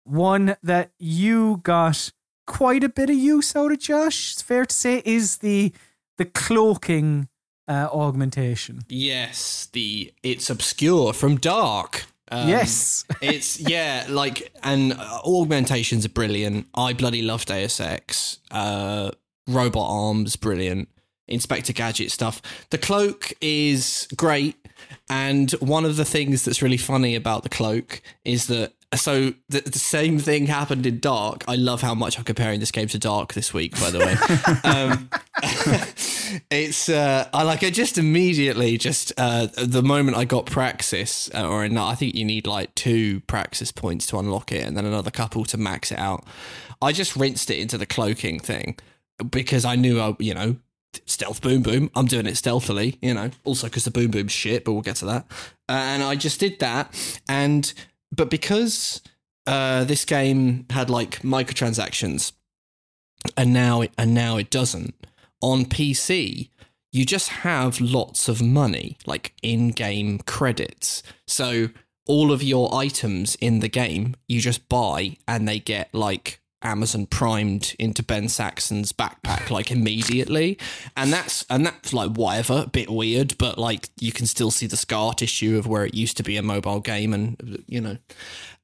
one 0.03 0.55
that 0.61 0.91
you 0.99 1.61
got 1.63 2.11
quite 2.45 2.83
a 2.83 2.89
bit 2.89 3.09
of 3.09 3.15
use 3.15 3.55
out 3.55 3.71
of, 3.71 3.79
Josh, 3.79 4.33
it's 4.33 4.41
fair 4.41 4.65
to 4.65 4.73
say, 4.73 5.01
is 5.05 5.37
the 5.37 5.73
the 6.17 6.25
cloaking 6.25 7.27
uh, 7.67 7.89
augmentation. 7.91 8.83
Yes, 8.89 9.67
the 9.73 10.13
it's 10.23 10.49
obscure 10.49 11.13
from 11.13 11.37
dark. 11.37 12.05
Um, 12.31 12.49
yes. 12.49 13.05
it's 13.21 13.59
yeah, 13.59 14.05
like 14.09 14.51
and 14.63 14.93
uh, 14.93 15.19
augmentations 15.25 16.05
are 16.05 16.09
brilliant. 16.09 16.67
I 16.75 16.93
bloody 16.93 17.21
love 17.21 17.45
Deus 17.45 17.79
Ex. 17.79 18.39
Uh, 18.51 19.11
robot 19.47 19.89
arms, 19.89 20.35
brilliant. 20.35 20.89
Inspector 21.27 21.71
Gadget 21.71 22.11
stuff. 22.11 22.41
The 22.69 22.77
cloak 22.77 23.33
is 23.39 24.07
great, 24.15 24.55
and 25.09 25.51
one 25.53 25.85
of 25.85 25.95
the 25.95 26.05
things 26.05 26.43
that's 26.43 26.61
really 26.61 26.77
funny 26.77 27.15
about 27.15 27.43
the 27.43 27.49
cloak 27.49 28.01
is 28.25 28.47
that. 28.47 28.73
So 28.95 29.33
the, 29.49 29.61
the 29.61 29.79
same 29.79 30.19
thing 30.19 30.47
happened 30.47 30.85
in 30.85 30.99
Dark. 30.99 31.43
I 31.47 31.55
love 31.55 31.81
how 31.81 31.95
much 31.95 32.17
I'm 32.17 32.23
comparing 32.23 32.59
this 32.59 32.71
game 32.71 32.87
to 32.89 32.99
Dark 32.99 33.33
this 33.33 33.53
week. 33.53 33.79
By 33.79 33.91
the 33.91 33.99
way, 33.99 34.15
um, 34.63 35.09
it's 36.51 36.89
uh, 36.89 37.27
I 37.33 37.43
like 37.43 37.63
I 37.63 37.69
just 37.69 37.97
immediately 37.97 38.77
just 38.77 39.13
uh, 39.17 39.47
the 39.57 39.83
moment 39.83 40.17
I 40.17 40.25
got 40.25 40.45
Praxis 40.45 41.29
uh, 41.33 41.47
or 41.47 41.67
no, 41.69 41.85
I 41.85 41.95
think 41.95 42.15
you 42.15 42.25
need 42.25 42.47
like 42.47 42.73
two 42.75 43.21
Praxis 43.21 43.71
points 43.71 44.05
to 44.07 44.19
unlock 44.19 44.51
it 44.51 44.65
and 44.65 44.75
then 44.77 44.85
another 44.85 45.11
couple 45.11 45.45
to 45.45 45.57
max 45.57 45.91
it 45.91 45.99
out. 45.99 46.25
I 46.81 46.91
just 46.91 47.15
rinsed 47.15 47.49
it 47.49 47.59
into 47.59 47.77
the 47.77 47.85
cloaking 47.85 48.39
thing 48.39 48.77
because 49.29 49.65
I 49.65 49.75
knew 49.75 49.99
I 49.99 50.15
you 50.19 50.33
know 50.33 50.57
stealth 51.05 51.41
boom 51.41 51.61
boom. 51.61 51.89
I'm 51.95 52.05
doing 52.05 52.27
it 52.27 52.37
stealthily, 52.37 52.97
you 53.01 53.13
know. 53.13 53.31
Also 53.43 53.67
because 53.67 53.85
the 53.85 53.91
boom 53.91 54.11
boom's 54.11 54.31
shit, 54.31 54.65
but 54.65 54.73
we'll 54.73 54.81
get 54.81 54.97
to 54.97 55.05
that. 55.05 55.25
Uh, 55.69 55.73
and 55.73 56.03
I 56.03 56.15
just 56.15 56.39
did 56.39 56.59
that, 56.59 57.21
and 57.27 57.73
but 58.15 58.29
because 58.29 59.01
uh, 59.47 59.83
this 59.83 60.05
game 60.05 60.65
had 60.69 60.89
like 60.89 61.21
microtransactions, 61.21 62.33
and 63.37 63.53
now 63.53 63.81
it, 63.81 63.91
and 63.97 64.13
now 64.13 64.37
it 64.37 64.49
doesn't 64.49 64.95
on 65.41 65.65
PC. 65.65 66.49
You 66.91 67.05
just 67.05 67.29
have 67.29 67.81
lots 67.81 68.29
of 68.29 68.39
money, 68.39 68.97
like 69.07 69.33
in-game 69.41 70.19
credits. 70.19 71.01
So 71.25 71.69
all 72.05 72.31
of 72.31 72.43
your 72.43 72.73
items 72.73 73.35
in 73.41 73.61
the 73.61 73.67
game, 73.67 74.15
you 74.27 74.39
just 74.39 74.69
buy, 74.69 75.17
and 75.27 75.47
they 75.47 75.57
get 75.57 75.93
like 75.93 76.39
Amazon 76.63 77.05
primed 77.05 77.75
into 77.79 78.03
Ben 78.03 78.29
Saxon's 78.29 78.93
backpack 78.93 79.49
like 79.49 79.71
immediately, 79.71 80.57
and 80.95 81.11
that's 81.11 81.45
and 81.49 81.65
that's 81.65 81.93
like 81.93 82.11
whatever, 82.11 82.63
a 82.65 82.69
bit 82.69 82.89
weird, 82.89 83.37
but 83.37 83.57
like 83.57 83.89
you 83.99 84.11
can 84.11 84.25
still 84.25 84.51
see 84.51 84.67
the 84.67 84.77
scar 84.77 85.13
tissue 85.13 85.57
of 85.57 85.67
where 85.67 85.85
it 85.85 85.93
used 85.93 86.17
to 86.17 86.23
be 86.23 86.37
a 86.37 86.43
mobile 86.43 86.79
game, 86.79 87.13
and 87.13 87.63
you 87.67 87.81
know, 87.81 87.97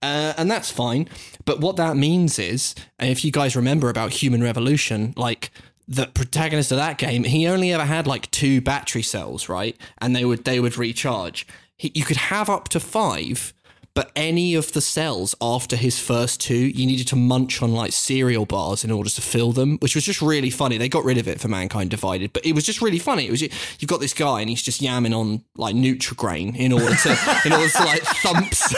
uh, 0.01 0.33
and 0.37 0.49
that's 0.49 0.71
fine. 0.71 1.09
But 1.45 1.59
what 1.59 1.75
that 1.77 1.97
means 1.97 2.39
is, 2.39 2.75
and 2.97 3.09
if 3.09 3.25
you 3.25 3.31
guys 3.31 3.55
remember 3.55 3.89
about 3.89 4.13
Human 4.13 4.41
Revolution, 4.41 5.13
like 5.17 5.51
the 5.87 6.05
protagonist 6.05 6.71
of 6.71 6.77
that 6.77 6.99
game, 6.99 7.23
he 7.23 7.47
only 7.47 7.73
ever 7.73 7.85
had 7.85 8.05
like 8.05 8.29
two 8.31 8.61
battery 8.61 9.01
cells, 9.01 9.49
right? 9.49 9.75
And 9.97 10.15
they 10.15 10.23
would 10.23 10.45
they 10.45 10.59
would 10.59 10.77
recharge. 10.77 11.47
He, 11.75 11.91
you 11.95 12.05
could 12.05 12.17
have 12.17 12.49
up 12.49 12.69
to 12.69 12.79
five, 12.79 13.53
but 13.93 14.11
any 14.15 14.55
of 14.55 14.71
the 14.73 14.81
cells 14.81 15.35
after 15.41 15.75
his 15.75 15.99
first 15.99 16.41
two, 16.41 16.55
you 16.55 16.85
needed 16.85 17.07
to 17.07 17.15
munch 17.15 17.61
on 17.61 17.73
like 17.73 17.91
cereal 17.91 18.45
bars 18.45 18.83
in 18.83 18.91
order 18.91 19.09
to 19.09 19.21
fill 19.21 19.51
them, 19.51 19.77
which 19.79 19.95
was 19.95 20.05
just 20.05 20.21
really 20.21 20.49
funny. 20.49 20.77
They 20.77 20.89
got 20.89 21.03
rid 21.03 21.17
of 21.17 21.27
it 21.27 21.39
for 21.39 21.47
Mankind 21.47 21.89
Divided, 21.89 22.33
but 22.33 22.45
it 22.45 22.53
was 22.53 22.65
just 22.65 22.81
really 22.81 22.99
funny. 22.99 23.27
It 23.27 23.31
was 23.31 23.41
you've 23.41 23.87
got 23.87 23.99
this 23.99 24.13
guy 24.13 24.41
and 24.41 24.49
he's 24.49 24.61
just 24.61 24.81
yamming 24.81 25.15
on 25.15 25.43
like 25.55 25.75
Nutri-Grain 25.75 26.55
in 26.55 26.71
order 26.71 26.95
to 26.95 27.41
in 27.45 27.53
order 27.53 27.69
to 27.69 27.83
like 27.83 28.03
thumps. 28.03 28.73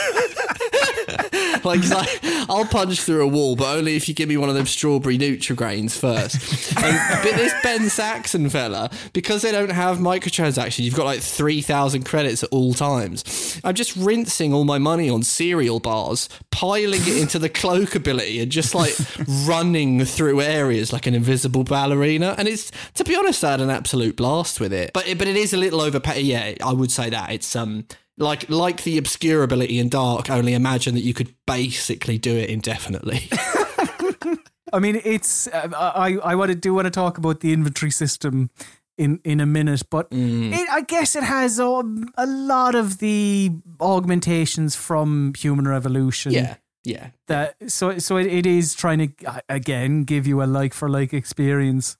like, 1.90 2.08
I'll 2.50 2.64
punch 2.66 3.00
through 3.00 3.22
a 3.22 3.26
wall, 3.26 3.56
but 3.56 3.76
only 3.76 3.96
if 3.96 4.08
you 4.08 4.14
give 4.14 4.28
me 4.28 4.36
one 4.36 4.48
of 4.48 4.54
them 4.54 4.66
strawberry 4.66 5.18
Nutri-Grains 5.18 5.96
first. 5.96 6.72
And, 6.82 6.98
but 7.22 7.36
this 7.36 7.52
Ben 7.62 7.88
Saxon 7.88 8.48
fella, 8.50 8.90
because 9.12 9.42
they 9.42 9.52
don't 9.52 9.70
have 9.70 9.98
microtransactions, 9.98 10.80
you've 10.80 10.96
got 10.96 11.04
like 11.04 11.20
3,000 11.20 12.02
credits 12.04 12.42
at 12.42 12.48
all 12.50 12.74
times. 12.74 13.60
I'm 13.62 13.74
just 13.74 13.94
rinsing 13.96 14.52
all 14.52 14.64
my 14.64 14.78
money 14.78 15.08
on 15.08 15.22
cereal 15.22 15.78
bars, 15.78 16.28
piling 16.50 17.02
it 17.02 17.16
into 17.18 17.38
the 17.38 17.48
cloak 17.48 17.94
ability, 17.94 18.40
and 18.40 18.50
just 18.50 18.74
like 18.74 18.94
running 19.46 20.04
through 20.04 20.40
areas 20.40 20.92
like 20.92 21.06
an 21.06 21.14
invisible 21.14 21.62
ballerina. 21.64 22.34
And 22.38 22.48
it's, 22.48 22.72
to 22.94 23.04
be 23.04 23.14
honest, 23.16 23.44
I 23.44 23.52
had 23.52 23.60
an 23.60 23.70
absolute 23.70 24.16
blast 24.16 24.58
with 24.60 24.72
it. 24.72 24.90
But, 24.92 25.06
it- 25.06 25.18
but 25.18 25.28
it 25.28 25.36
is 25.36 25.52
a 25.52 25.56
little 25.58 25.80
overpaid. 25.80 26.24
Yeah, 26.26 26.54
I 26.64 26.72
would 26.72 26.90
say 26.90 27.10
that. 27.10 27.30
It's, 27.32 27.54
um, 27.54 27.84
like 28.18 28.48
like 28.50 28.82
the 28.84 28.98
obscure 28.98 29.42
ability 29.42 29.78
in 29.78 29.88
Dark, 29.88 30.30
only 30.30 30.54
imagine 30.54 30.94
that 30.94 31.02
you 31.02 31.14
could 31.14 31.34
basically 31.46 32.18
do 32.18 32.36
it 32.36 32.50
indefinitely. 32.50 33.28
I 34.72 34.78
mean, 34.78 35.00
it's 35.04 35.46
uh, 35.48 35.68
I 35.74 36.18
I 36.22 36.34
want 36.34 36.50
to 36.50 36.54
do 36.54 36.74
want 36.74 36.86
to 36.86 36.90
talk 36.90 37.18
about 37.18 37.40
the 37.40 37.52
inventory 37.52 37.90
system 37.90 38.50
in 38.98 39.20
in 39.24 39.40
a 39.40 39.46
minute, 39.46 39.82
but 39.90 40.08
it, 40.10 40.68
I 40.70 40.82
guess 40.82 41.16
it 41.16 41.24
has 41.24 41.58
um, 41.58 42.08
a 42.16 42.26
lot 42.26 42.74
of 42.74 42.98
the 42.98 43.50
augmentations 43.80 44.76
from 44.76 45.32
Human 45.36 45.68
Revolution. 45.68 46.32
yeah, 46.32 46.56
yeah. 46.84 47.08
That 47.28 47.70
so 47.70 47.98
so 47.98 48.16
it, 48.16 48.26
it 48.26 48.46
is 48.46 48.74
trying 48.74 48.98
to 48.98 49.26
uh, 49.26 49.40
again 49.48 50.04
give 50.04 50.26
you 50.26 50.42
a 50.42 50.44
like 50.44 50.74
for 50.74 50.88
like 50.88 51.12
experience, 51.12 51.96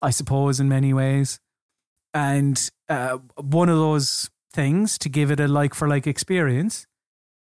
I 0.00 0.10
suppose, 0.10 0.60
in 0.60 0.68
many 0.68 0.92
ways, 0.92 1.40
and 2.14 2.70
uh, 2.88 3.18
one 3.36 3.68
of 3.68 3.76
those 3.76 4.30
things 4.52 4.98
to 4.98 5.08
give 5.08 5.30
it 5.30 5.40
a 5.40 5.48
like 5.48 5.74
for 5.74 5.88
like 5.88 6.06
experience 6.06 6.86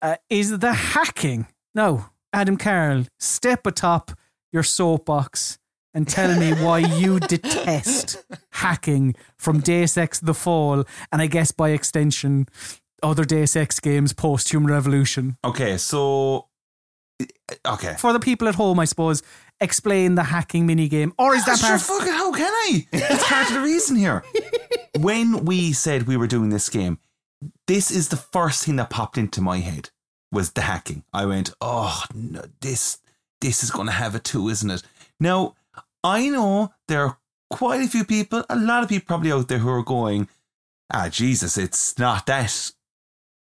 uh, 0.01 0.15
is 0.29 0.59
the 0.59 0.73
hacking. 0.73 1.47
No, 1.73 2.05
Adam 2.33 2.57
Carroll, 2.57 3.05
step 3.19 3.65
atop 3.65 4.11
your 4.51 4.63
soapbox 4.63 5.57
and 5.93 6.07
tell 6.07 6.37
me 6.39 6.53
why 6.53 6.79
you 6.79 7.19
detest 7.35 8.23
hacking 8.51 9.15
from 9.37 9.61
Deus 9.61 9.97
Ex 9.97 10.19
The 10.19 10.33
Fall, 10.33 10.83
and 11.11 11.21
I 11.21 11.27
guess 11.27 11.51
by 11.51 11.69
extension, 11.69 12.47
other 13.01 13.23
Deus 13.23 13.55
Ex 13.55 13.79
games 13.79 14.13
post 14.13 14.51
Human 14.51 14.71
Revolution. 14.71 15.37
Okay, 15.43 15.77
so 15.77 16.47
okay. 17.65 17.95
For 17.97 18.13
the 18.13 18.19
people 18.19 18.47
at 18.47 18.55
home, 18.55 18.79
I 18.79 18.85
suppose, 18.85 19.23
explain 19.61 20.15
the 20.15 20.23
hacking 20.23 20.67
minigame. 20.67 21.13
Or 21.17 21.35
is 21.35 21.45
that 21.45 21.59
Sure, 21.59 21.77
part? 21.99 22.09
how 22.09 22.31
can 22.31 22.51
I? 22.51 22.87
It's 22.91 23.27
part 23.27 23.47
of 23.47 23.53
the 23.53 23.61
reason 23.61 23.95
here. 23.95 24.23
When 24.99 25.43
we 25.43 25.73
said 25.73 26.03
we 26.07 26.15
were 26.15 26.27
doing 26.27 26.49
this 26.49 26.69
game, 26.69 26.99
this 27.67 27.91
is 27.91 28.07
the 28.07 28.15
first 28.15 28.63
thing 28.65 28.77
that 28.77 28.89
popped 28.89 29.17
into 29.17 29.41
my 29.41 29.57
head 29.59 29.89
was 30.31 30.51
the 30.51 30.61
hacking. 30.61 31.03
I 31.11 31.25
went, 31.25 31.53
oh 31.59 32.03
no, 32.13 32.43
this 32.61 32.99
this 33.41 33.61
is 33.63 33.71
going 33.71 33.87
to 33.87 33.91
have 33.93 34.15
it 34.15 34.23
too, 34.23 34.47
isn't 34.47 34.71
it? 34.71 34.83
Now 35.19 35.55
I 36.03 36.29
know 36.29 36.71
there 36.87 37.03
are 37.05 37.17
quite 37.49 37.81
a 37.81 37.87
few 37.89 38.05
people, 38.05 38.45
a 38.49 38.55
lot 38.55 38.83
of 38.83 38.89
people 38.89 39.05
probably 39.07 39.31
out 39.33 39.49
there 39.49 39.57
who 39.59 39.69
are 39.69 39.83
going, 39.83 40.29
ah, 40.93 41.09
Jesus, 41.09 41.57
it's 41.57 41.99
not 41.99 42.25
that 42.27 42.71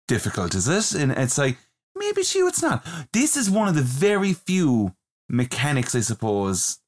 difficult, 0.08 0.54
is 0.54 0.66
it? 0.68 1.00
And 1.00 1.12
it's 1.12 1.38
like, 1.38 1.58
maybe 1.96 2.22
to 2.24 2.38
you 2.38 2.48
it's 2.48 2.62
not. 2.62 2.84
This 3.12 3.36
is 3.36 3.48
one 3.50 3.68
of 3.68 3.74
the 3.76 3.82
very 3.82 4.32
few 4.32 4.94
mechanics, 5.28 5.94
I 5.94 6.00
suppose, 6.00 6.78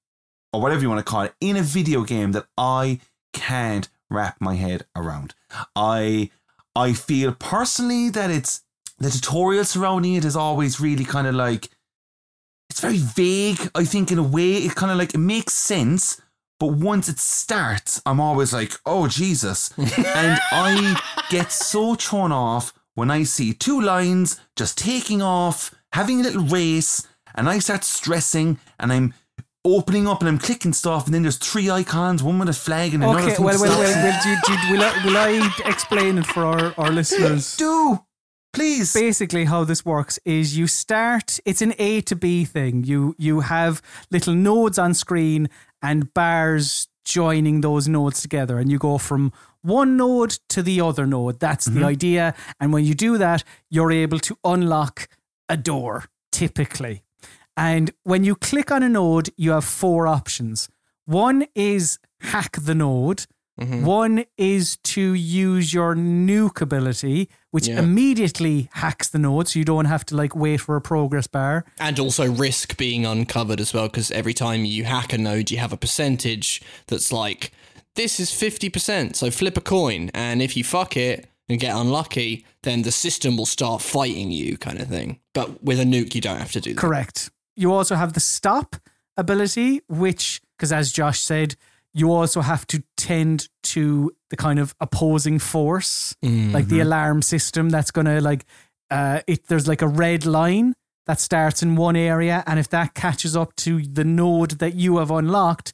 or 0.52 0.60
whatever 0.60 0.82
you 0.82 0.89
want 0.89 1.05
to 1.05 1.10
call 1.10 1.23
it, 1.23 1.35
in 1.40 1.56
a 1.56 1.62
video 1.62 2.02
game 2.02 2.32
that 2.32 2.47
I 2.56 3.01
can't 3.32 3.89
wrap 4.10 4.40
my 4.40 4.55
head 4.55 4.86
around. 4.97 5.35
I 5.77 6.31
I 6.74 6.93
feel 6.93 7.32
personally 7.32 8.10
that 8.10 8.31
it's 8.31 8.62
the 8.98 9.10
tutorial 9.10 9.65
surrounding 9.65 10.15
it 10.15 10.24
is 10.24 10.36
always 10.36 10.81
really 10.81 11.05
kind 11.05 11.27
of 11.27 11.35
like 11.35 11.70
it's 12.70 12.81
very 12.81 12.98
vague. 12.98 13.70
I 13.74 13.85
think 13.85 14.10
in 14.10 14.19
a 14.19 14.23
way 14.23 14.56
it 14.59 14.74
kind 14.74 14.93
of 14.93 14.98
like 14.98 15.15
it 15.15 15.19
makes 15.19 15.55
sense, 15.55 16.20
but 16.59 16.73
once 16.73 17.09
it 17.09 17.19
starts, 17.19 18.02
I'm 18.05 18.20
always 18.20 18.52
like, 18.52 18.73
oh 18.85 19.09
Jesus, 19.09 19.77
and 19.78 20.39
I 20.52 21.01
get 21.31 21.52
so 21.52 21.94
thrown 21.94 22.32
off 22.32 22.73
when 22.94 23.10
I 23.10 23.23
see 23.23 23.52
two 23.52 23.81
lines 23.81 24.40
just 24.56 24.77
taking 24.77 25.23
off, 25.23 25.74
having 25.93 26.20
a 26.20 26.23
little 26.24 26.44
race, 26.44 27.06
and 27.39 27.48
I 27.48 27.60
start 27.60 27.85
stressing, 27.85 28.59
and 28.81 28.93
I'm 28.93 29.15
opening 29.65 30.09
up 30.09 30.20
and 30.20 30.28
I'm 30.28 30.39
clicking 30.39 30.73
stuff, 30.73 31.06
and 31.06 31.15
then 31.15 31.23
there's 31.23 31.36
three 31.36 31.70
icons, 31.70 32.23
one 32.23 32.39
with 32.39 32.48
a 32.48 32.52
flag 32.52 32.94
and 32.94 33.02
another. 33.02 33.20
Okay, 33.20 33.35
thing 33.36 33.44
well, 33.44 33.60
well, 33.60 33.78
well, 33.78 33.93
well 33.93 34.23
do, 34.23 34.36
do, 34.47 34.73
will, 34.73 34.82
I, 34.82 35.05
will 35.05 35.16
I 35.16 35.70
explain 35.70 36.19
it 36.19 36.27
for 36.27 36.44
our, 36.44 36.74
our 36.77 36.90
listeners? 36.90 37.56
do 37.56 38.01
please. 38.52 38.93
Basically, 38.93 39.44
how 39.44 39.62
this 39.65 39.85
works 39.85 40.19
is 40.24 40.59
you 40.59 40.66
start. 40.66 41.39
It's 41.44 41.62
an 41.62 41.74
A 41.78 42.01
to 42.02 42.16
B 42.16 42.44
thing. 42.44 42.82
You 42.85 43.15
you 43.19 43.40
have 43.40 43.81
little 44.10 44.35
nodes 44.35 44.78
on 44.78 44.94
screen 44.94 45.48
and 45.81 46.12
bars 46.12 46.89
joining 47.05 47.60
those 47.60 47.86
nodes 47.86 48.20
together, 48.20 48.59
and 48.59 48.70
you 48.70 48.78
go 48.78 48.98
from 48.98 49.32
one 49.62 49.97
node 49.97 50.39
to 50.48 50.62
the 50.62 50.81
other 50.81 51.06
node. 51.06 51.39
That's 51.39 51.66
the 51.66 51.73
mm-hmm. 51.73 51.85
idea. 51.85 52.35
And 52.59 52.73
when 52.73 52.85
you 52.85 52.94
do 52.94 53.16
that, 53.19 53.44
you're 53.70 53.93
able 53.93 54.19
to 54.20 54.36
unlock 54.44 55.09
a 55.48 55.56
door 55.56 56.06
typically. 56.39 57.02
And 57.59 57.91
when 58.05 58.23
you 58.23 58.37
click 58.37 58.71
on 58.71 58.83
a 58.85 58.89
node, 58.89 59.31
you 59.37 59.51
have 59.51 59.65
four 59.65 60.07
options. 60.07 60.69
One 61.07 61.47
is 61.57 61.99
hack 62.21 62.57
the 62.61 62.75
node. 62.75 63.27
Mm-hmm. 63.61 63.85
One 63.85 64.25
is 64.37 64.77
to 64.95 65.01
use 65.15 65.75
your 65.75 65.97
nuke 65.97 66.61
ability, 66.61 67.29
which 67.51 67.67
Yeah. 67.67 67.81
immediately 67.81 68.69
hacks 68.75 69.09
the 69.09 69.19
node, 69.19 69.49
so 69.49 69.59
you 69.59 69.65
don't 69.65 69.87
have 69.87 70.05
to 70.07 70.15
like 70.15 70.37
wait 70.37 70.61
for 70.61 70.77
a 70.77 70.81
progress 70.81 71.27
bar. 71.27 71.65
And 71.81 71.99
also 71.99 72.31
risk 72.31 72.77
being 72.77 73.05
uncovered 73.05 73.61
as 73.61 73.75
well, 73.75 73.89
because 73.89 74.13
every 74.13 74.35
time 74.35 74.65
you 74.65 74.85
hack 74.85 75.13
a 75.13 75.19
node, 75.19 75.51
you 75.51 75.59
have 75.59 75.73
a 75.73 75.77
percentage 75.77 76.63
that's 76.87 77.11
like, 77.11 77.51
this 77.97 78.21
is 78.21 78.31
50%, 78.31 79.17
so 79.17 79.33
flip 79.33 79.57
a 79.57 79.61
coin. 79.61 80.11
And 80.15 80.41
if 80.41 80.57
you 80.57 80.63
fuck 80.63 80.97
it 80.97 81.27
and 81.49 81.59
get 81.59 81.75
unlucky, 81.75 82.45
then 82.63 82.83
the 82.83 82.93
system 82.93 83.37
will 83.37 83.47
start 83.47 83.83
fighting 83.83 84.31
you, 84.31 84.57
kind 84.59 84.79
of 84.81 84.87
thing. 84.87 85.19
But 85.35 85.65
with 85.65 85.81
a 85.81 85.85
nuke, 85.85 86.15
you 86.15 86.21
don't 86.21 86.39
have 86.39 86.53
to 86.53 86.61
do 86.61 86.75
that. 86.75 86.81
Correct. 86.81 87.31
You 87.59 87.73
also 87.73 87.95
have 87.97 88.13
the 88.13 88.21
stop 88.21 88.77
ability, 89.17 89.81
which, 89.89 90.41
because 90.57 90.73
as 90.73 90.93
Josh 90.93 91.21
said, 91.21 91.57
you 91.93 92.13
also 92.13 92.41
have 92.41 92.67
to 92.69 92.83
tend 92.97 93.49
to 93.75 94.13
the 94.31 94.37
kind 94.37 94.59
of 94.59 94.75
opposing 94.81 95.39
force, 95.41 96.15
like 96.23 96.69
the 96.69 96.81
alarm 96.81 97.23
system 97.23 97.71
that's 97.71 97.91
going 97.91 98.05
to 98.07 98.21
like, 98.21 98.45
uh, 98.91 99.21
it, 99.27 99.47
there's 99.49 99.67
like 99.67 99.83
a 99.83 99.89
red 99.89 100.25
line 100.25 100.75
that 101.07 101.19
starts 101.19 101.63
in 101.63 101.75
one 101.77 101.97
area. 101.97 102.45
And 102.47 102.59
if 102.61 102.69
that 102.69 102.95
catches 102.95 103.35
up 103.37 103.57
to 103.57 103.83
the 103.83 104.05
node 104.05 104.53
that 104.61 104.75
you 104.75 104.99
have 104.99 105.11
unlocked, 105.11 105.73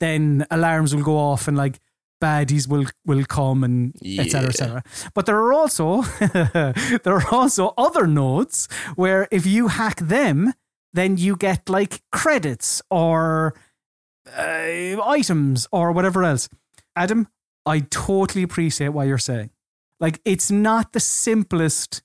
then 0.00 0.44
alarms 0.50 0.94
will 0.94 1.04
go 1.04 1.16
off 1.16 1.48
and 1.48 1.56
like 1.56 1.78
baddies 2.20 2.68
will 2.68 2.86
will 3.04 3.24
come 3.24 3.64
and 3.64 3.94
etc 4.18 4.42
Yeah. 4.42 4.48
etc 4.48 4.82
but 5.12 5.26
there 5.26 5.36
are 5.38 5.52
also 5.52 6.02
there 7.04 7.16
are 7.18 7.28
also 7.32 7.74
other 7.76 8.06
nodes 8.06 8.68
where 8.94 9.26
if 9.32 9.44
you 9.44 9.66
hack 9.68 9.98
them 9.98 10.52
then 10.92 11.16
you 11.16 11.36
get 11.36 11.68
like 11.68 12.02
credits 12.12 12.82
or 12.90 13.54
uh, 14.38 14.96
items 15.04 15.66
or 15.72 15.92
whatever 15.92 16.22
else 16.22 16.48
adam 16.96 17.26
i 17.66 17.80
totally 17.80 18.42
appreciate 18.42 18.88
what 18.90 19.06
you're 19.06 19.18
saying 19.18 19.50
like 20.00 20.20
it's 20.24 20.50
not 20.50 20.92
the 20.92 21.00
simplest 21.00 22.02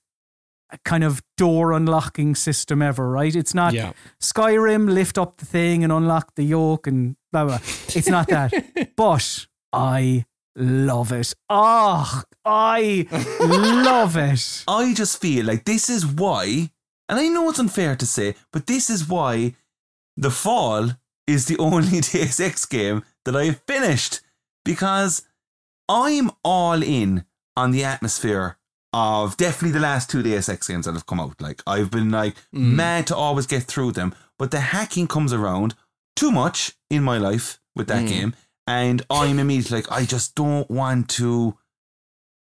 kind 0.84 1.02
of 1.04 1.22
door 1.36 1.72
unlocking 1.72 2.34
system 2.34 2.82
ever 2.82 3.08
right 3.10 3.34
it's 3.34 3.54
not 3.54 3.72
Yeah. 3.72 3.92
Skyrim, 4.20 4.90
lift 4.90 5.16
up 5.16 5.38
the 5.38 5.46
thing 5.46 5.82
and 5.84 5.92
unlock 5.92 6.34
the 6.34 6.42
yoke 6.42 6.86
and 6.86 7.16
blah 7.32 7.44
blah. 7.46 7.58
It's 7.94 8.08
not 8.08 8.28
that. 8.28 8.52
but 8.96 9.46
I 9.72 10.26
love 10.54 11.10
it. 11.12 11.32
Oh, 11.48 12.22
I 12.44 13.06
love 13.40 14.16
it. 14.18 14.64
I 14.68 14.92
just 14.92 15.20
feel 15.22 15.46
like 15.46 15.64
this 15.64 15.88
is 15.88 16.04
why, 16.04 16.70
and 17.08 17.18
I 17.18 17.28
know 17.28 17.48
it's 17.48 17.58
unfair 17.58 17.96
to 17.96 18.06
say, 18.06 18.34
but 18.52 18.66
this 18.66 18.90
is 18.90 19.08
why 19.08 19.54
The 20.16 20.30
Fall 20.30 20.90
is 21.26 21.46
the 21.46 21.56
only 21.58 22.00
Deus 22.00 22.40
Ex 22.40 22.64
game 22.64 23.02
that 23.24 23.36
I 23.36 23.44
have 23.44 23.62
finished 23.66 24.20
because 24.64 25.22
I'm 25.88 26.30
all 26.44 26.82
in 26.82 27.24
on 27.56 27.70
the 27.70 27.84
atmosphere 27.84 28.58
of 28.92 29.36
definitely 29.36 29.72
the 29.72 29.80
last 29.80 30.10
two 30.10 30.22
Deus 30.22 30.48
Ex 30.48 30.68
games 30.68 30.86
that 30.86 30.94
have 30.94 31.06
come 31.06 31.20
out. 31.20 31.40
Like 31.40 31.62
I've 31.66 31.90
been 31.90 32.10
like 32.10 32.34
mm-hmm. 32.34 32.76
mad 32.76 33.06
to 33.08 33.16
always 33.16 33.46
get 33.46 33.64
through 33.64 33.92
them, 33.92 34.14
but 34.38 34.50
the 34.50 34.60
hacking 34.60 35.06
comes 35.06 35.32
around 35.32 35.74
too 36.16 36.30
much 36.30 36.72
in 36.90 37.02
my 37.02 37.18
life 37.18 37.60
with 37.76 37.88
that 37.88 38.04
mm. 38.04 38.08
game, 38.08 38.34
and 38.66 39.02
I'm 39.08 39.38
immediately 39.38 39.78
like, 39.78 39.92
I 39.92 40.04
just 40.04 40.34
don't 40.34 40.68
want 40.70 41.08
to 41.10 41.56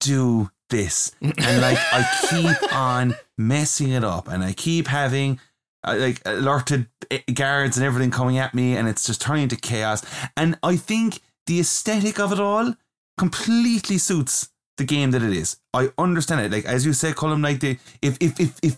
do 0.00 0.50
this, 0.72 1.12
and 1.20 1.60
like 1.60 1.78
I 1.92 2.00
keep 2.28 2.72
on 2.74 3.14
messing 3.38 3.90
it 3.92 4.02
up, 4.04 4.26
and 4.26 4.42
I 4.42 4.52
keep 4.54 4.88
having. 4.88 5.38
uh, 5.86 5.96
Like 5.98 6.20
alerted 6.26 6.86
eh, 7.10 7.20
guards 7.34 7.76
and 7.76 7.86
everything 7.86 8.10
coming 8.10 8.38
at 8.38 8.54
me, 8.54 8.76
and 8.76 8.88
it's 8.88 9.04
just 9.06 9.20
turning 9.20 9.44
into 9.44 9.56
chaos. 9.56 10.02
And 10.36 10.58
I 10.62 10.76
think 10.76 11.20
the 11.46 11.58
aesthetic 11.60 12.18
of 12.20 12.32
it 12.32 12.40
all 12.40 12.74
completely 13.18 13.98
suits 13.98 14.48
the 14.78 14.84
game 14.84 15.10
that 15.12 15.22
it 15.22 15.32
is. 15.36 15.56
I 15.74 15.90
understand 15.98 16.40
it. 16.40 16.52
Like 16.52 16.64
as 16.64 16.84
you 16.86 16.92
said, 16.92 17.14
Colm, 17.14 17.42
like 17.42 17.60
the 17.60 17.78
if 18.00 18.16
if 18.20 18.38
if 18.40 18.58
if 18.62 18.76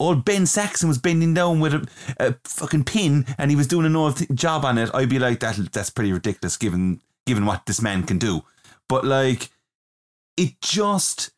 old 0.00 0.24
Ben 0.24 0.46
Saxon 0.46 0.88
was 0.88 0.98
bending 0.98 1.34
down 1.34 1.60
with 1.60 1.74
a, 1.74 1.86
a 2.18 2.34
fucking 2.44 2.84
pin 2.84 3.26
and 3.38 3.50
he 3.50 3.56
was 3.56 3.66
doing 3.66 3.86
another 3.86 4.14
th- 4.18 4.30
job 4.34 4.64
on 4.64 4.78
it, 4.78 4.90
I'd 4.94 5.08
be 5.08 5.18
like 5.18 5.40
that. 5.40 5.56
That's 5.72 5.90
pretty 5.90 6.12
ridiculous 6.12 6.56
given 6.56 7.00
given 7.26 7.46
what 7.46 7.66
this 7.66 7.80
man 7.82 8.04
can 8.04 8.18
do. 8.18 8.42
But 8.88 9.04
like, 9.04 9.50
it 10.38 10.60
just 10.60 11.30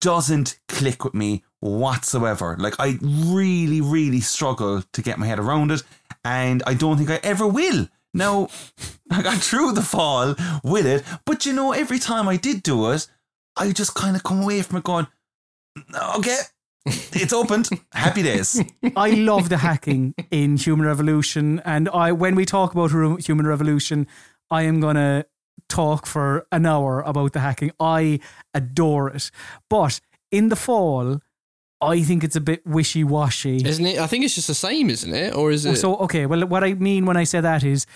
doesn't 0.00 0.58
click 0.68 1.04
with 1.04 1.14
me 1.14 1.44
whatsoever. 1.60 2.56
Like 2.58 2.74
I 2.78 2.98
really, 3.00 3.80
really 3.80 4.20
struggle 4.20 4.82
to 4.92 5.02
get 5.02 5.18
my 5.18 5.26
head 5.26 5.38
around 5.38 5.70
it, 5.70 5.82
and 6.24 6.62
I 6.66 6.74
don't 6.74 6.98
think 6.98 7.10
I 7.10 7.20
ever 7.22 7.46
will. 7.46 7.88
Now, 8.12 8.48
I 9.10 9.22
got 9.22 9.38
through 9.38 9.72
the 9.72 9.82
fall 9.82 10.34
with 10.64 10.86
it, 10.86 11.04
but 11.24 11.46
you 11.46 11.52
know, 11.52 11.72
every 11.72 11.98
time 11.98 12.28
I 12.28 12.36
did 12.36 12.62
do 12.62 12.90
it, 12.90 13.06
I 13.56 13.72
just 13.72 13.94
kind 13.94 14.16
of 14.16 14.22
come 14.22 14.42
away 14.42 14.62
from 14.62 14.78
it 14.78 14.84
going, 14.84 15.06
okay, 16.16 16.38
it's 16.86 17.32
opened. 17.32 17.68
Happy 17.92 18.22
days. 18.22 18.62
I 18.96 19.10
love 19.10 19.48
the 19.48 19.58
hacking 19.58 20.14
in 20.30 20.56
Human 20.56 20.86
Revolution, 20.86 21.60
and 21.64 21.88
I 21.90 22.12
when 22.12 22.34
we 22.34 22.44
talk 22.44 22.72
about 22.72 22.90
Human 22.90 23.46
Revolution, 23.46 24.06
I 24.50 24.62
am 24.62 24.80
gonna 24.80 25.24
talk 25.68 26.06
for 26.06 26.46
an 26.52 26.66
hour 26.66 27.00
about 27.00 27.32
the 27.32 27.40
hacking. 27.40 27.72
I 27.78 28.20
adore 28.54 29.08
it, 29.10 29.30
but 29.68 30.00
in 30.30 30.48
the 30.48 30.56
fall, 30.56 31.20
I 31.80 32.02
think 32.02 32.24
it's 32.24 32.36
a 32.36 32.40
bit 32.40 32.66
wishy 32.66 33.04
washy. 33.04 33.64
Isn't 33.64 33.86
it? 33.86 33.98
I 33.98 34.06
think 34.06 34.24
it's 34.24 34.34
just 34.34 34.48
the 34.48 34.54
same, 34.54 34.90
isn't 34.90 35.14
it? 35.14 35.34
Or 35.34 35.50
is 35.50 35.64
it? 35.64 35.76
So 35.76 35.96
okay, 35.98 36.26
well, 36.26 36.46
what 36.46 36.64
I 36.64 36.74
mean 36.74 37.06
when 37.06 37.16
I 37.16 37.24
say 37.24 37.40
that 37.40 37.62
is 37.62 37.86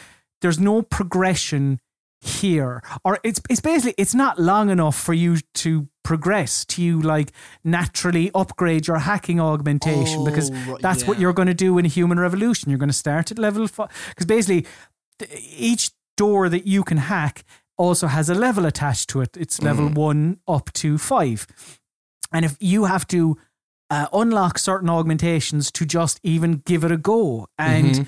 there's 0.40 0.61
no 0.61 0.82
progression 0.82 1.81
here, 2.20 2.82
or 3.05 3.19
it's 3.24 3.40
it's 3.51 3.61
basically 3.61 3.94
it's 3.99 4.15
not 4.15 4.39
long 4.39 4.70
enough 4.70 4.97
for 4.97 5.15
you 5.15 5.39
to 5.55 5.89
progress 6.05 6.65
to 6.65 6.82
you 6.82 7.01
like 7.01 7.32
naturally 7.65 8.31
upgrade 8.35 8.86
your 8.86 8.99
hacking 8.99 9.40
augmentation 9.40 10.20
oh, 10.20 10.24
because 10.24 10.51
Oh, 10.51 10.73
right, 10.73 10.82
that's 10.82 11.07
what 11.07 11.19
you're 11.19 11.32
going 11.32 11.49
to 11.49 11.55
do 11.55 11.78
in 11.78 11.85
a 11.85 11.89
human 11.89 12.20
revolution. 12.20 12.70
You're 12.70 12.78
going 12.78 12.89
to 12.89 12.94
start 12.94 13.31
at 13.32 13.39
level 13.39 13.66
five 13.66 13.89
because 14.11 14.27
basically 14.27 14.66
each 15.57 15.90
door 16.16 16.49
that 16.49 16.66
you 16.66 16.85
can 16.85 16.99
hack 16.99 17.44
also 17.77 18.07
has 18.07 18.28
a 18.28 18.35
level 18.35 18.65
attached 18.66 19.09
to 19.11 19.20
it. 19.20 19.36
It's 19.36 19.61
level 19.62 19.89
Mm. 19.89 19.94
one 19.94 20.36
up 20.47 20.73
to 20.74 20.99
five, 20.99 21.47
and 22.32 22.44
if 22.44 22.57
you 22.61 22.85
have 22.85 23.07
to 23.09 23.36
uh, 23.90 24.07
unlock 24.15 24.59
certain 24.59 24.89
augmentations 24.89 25.70
to 25.70 25.85
just 25.85 26.19
even 26.23 26.62
give 26.65 26.82
it 26.82 26.90
a 26.90 26.97
go. 26.97 27.47
And 27.59 27.94
Mm-hmm. 27.94 28.03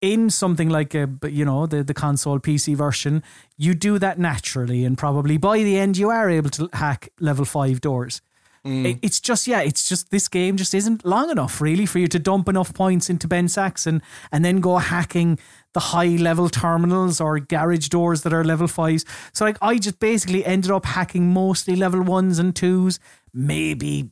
in 0.00 0.30
something 0.30 0.70
like 0.70 0.94
a, 0.94 1.08
you 1.28 1.44
know, 1.44 1.66
the, 1.66 1.82
the 1.84 1.92
console 1.92 2.38
PC 2.38 2.74
version, 2.74 3.22
you 3.58 3.74
do 3.74 3.98
that 3.98 4.18
naturally. 4.18 4.84
And 4.86 4.96
probably 4.96 5.36
by 5.36 5.58
the 5.62 5.76
end, 5.78 5.98
you 5.98 6.08
are 6.10 6.30
able 6.30 6.48
to 6.50 6.70
hack 6.72 7.10
level 7.20 7.44
five 7.44 7.80
doors. 7.82 8.22
Mm. 8.64 8.98
It's 9.02 9.20
just, 9.20 9.46
yeah, 9.46 9.60
it's 9.60 9.86
just 9.86 10.10
this 10.10 10.26
game 10.28 10.56
just 10.56 10.74
isn't 10.74 11.04
long 11.04 11.28
enough 11.30 11.60
really 11.60 11.84
for 11.86 11.98
you 11.98 12.08
to 12.08 12.18
dump 12.18 12.48
enough 12.48 12.72
points 12.72 13.10
into 13.10 13.28
Ben 13.28 13.48
Saxon 13.48 14.00
and 14.32 14.42
then 14.44 14.60
go 14.60 14.78
hacking 14.78 15.38
the 15.76 15.80
high 15.94 16.16
level 16.28 16.48
terminals 16.48 17.20
or 17.20 17.38
garage 17.38 17.88
doors 17.88 18.22
that 18.22 18.32
are 18.32 18.44
level 18.52 18.66
fives. 18.66 19.04
So, 19.34 19.44
like, 19.44 19.58
I 19.60 19.72
just 19.86 19.98
basically 20.00 20.42
ended 20.54 20.70
up 20.70 20.86
hacking 20.86 21.24
mostly 21.34 21.76
level 21.76 22.00
ones 22.02 22.38
and 22.38 22.56
twos, 22.56 22.98
maybe 23.34 24.10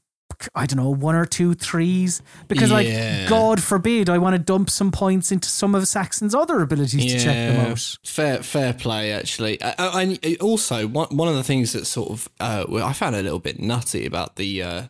I 0.55 0.67
don't 0.67 0.79
know, 0.79 0.91
one 0.91 1.15
or 1.15 1.27
two 1.27 1.55
threes. 1.55 2.21
Because, 2.49 2.71
Yeah. 2.71 2.77
like, 2.77 3.29
God 3.29 3.63
forbid 3.63 4.11
I 4.11 4.19
want 4.19 4.35
to 4.35 4.43
dump 4.53 4.69
some 4.69 4.91
points 4.91 5.31
into 5.33 5.49
some 5.49 5.75
of 5.77 5.87
Saxon's 5.89 6.35
other 6.35 6.61
abilities 6.61 7.13
to 7.13 7.19
check 7.19 7.35
them 7.55 7.71
out. 7.71 7.97
Fair, 8.05 8.43
fair 8.43 8.73
play. 8.75 9.13
Actually, 9.13 9.63
I, 9.63 9.75
I- 9.79 10.37
also 10.41 10.87
one 10.89 11.09
one 11.17 11.29
of 11.29 11.37
the 11.37 11.45
things 11.45 11.73
that 11.73 11.87
sort 11.87 12.11
of 12.11 12.29
uh, 12.41 12.65
I 12.85 12.93
found 12.93 13.15
a 13.17 13.23
little 13.23 13.39
bit 13.39 13.59
nutty 13.61 14.05
about 14.07 14.37
the. 14.37 14.63
Uh, 14.63 14.83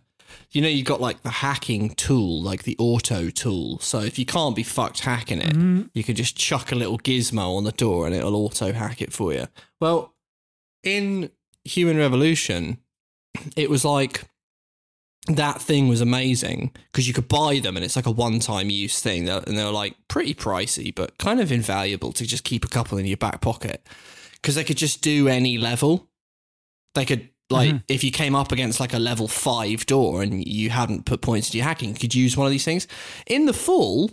you 0.54 0.62
know, 0.62 0.68
you've 0.68 0.86
got 0.86 1.00
like 1.00 1.22
the 1.22 1.30
hacking 1.30 1.90
tool, 1.90 2.40
like 2.40 2.62
the 2.62 2.76
auto 2.78 3.28
tool. 3.28 3.78
So 3.80 3.98
if 4.00 4.18
you 4.18 4.24
can't 4.24 4.54
be 4.56 4.62
fucked 4.62 5.00
hacking 5.00 5.40
it, 5.40 5.52
Mm-hmm. 5.54 5.82
you 5.94 6.02
can 6.04 6.14
just 6.14 6.36
chuck 6.36 6.72
a 6.72 6.76
little 6.76 6.98
gizmo 6.98 7.56
on 7.56 7.64
the 7.64 7.72
door 7.72 8.06
and 8.06 8.14
it'll 8.14 8.36
auto 8.36 8.72
hack 8.72 9.02
it 9.02 9.12
for 9.12 9.32
you. 9.32 9.48
Well, 9.80 10.14
in 10.82 11.30
Human 11.64 11.96
Revolution, 11.98 12.78
it 13.56 13.68
was 13.68 13.84
like 13.84 14.24
that 15.26 15.60
thing 15.60 15.88
was 15.88 16.00
amazing 16.02 16.70
because 16.92 17.08
you 17.08 17.14
could 17.14 17.28
buy 17.28 17.58
them 17.58 17.76
and 17.76 17.84
it's 17.84 17.96
like 17.96 18.04
a 18.06 18.10
one-time 18.10 18.68
use 18.68 19.00
thing 19.00 19.26
and 19.28 19.56
they're 19.56 19.70
like 19.70 19.96
pretty 20.06 20.34
pricey 20.34 20.94
but 20.94 21.16
kind 21.16 21.40
of 21.40 21.50
invaluable 21.50 22.12
to 22.12 22.26
just 22.26 22.44
keep 22.44 22.62
a 22.62 22.68
couple 22.68 22.98
in 22.98 23.06
your 23.06 23.16
back 23.16 23.40
pocket 23.40 23.88
because 24.34 24.54
they 24.54 24.62
could 24.64 24.76
just 24.76 25.00
do 25.00 25.26
any 25.26 25.56
level 25.56 26.10
they 26.94 27.06
could 27.06 27.30
like 27.50 27.70
mm-hmm. 27.70 27.78
if 27.88 28.02
you 28.02 28.10
came 28.10 28.34
up 28.34 28.52
against 28.52 28.80
like 28.80 28.94
a 28.94 28.98
level 28.98 29.28
5 29.28 29.86
door 29.86 30.22
and 30.22 30.46
you 30.46 30.70
hadn't 30.70 31.04
put 31.04 31.20
points 31.20 31.48
into 31.48 31.58
your 31.58 31.66
hacking 31.66 31.90
you 31.90 31.96
could 31.96 32.14
use 32.14 32.36
one 32.36 32.46
of 32.46 32.50
these 32.50 32.64
things 32.64 32.88
in 33.26 33.46
the 33.46 33.52
Fall 33.52 34.10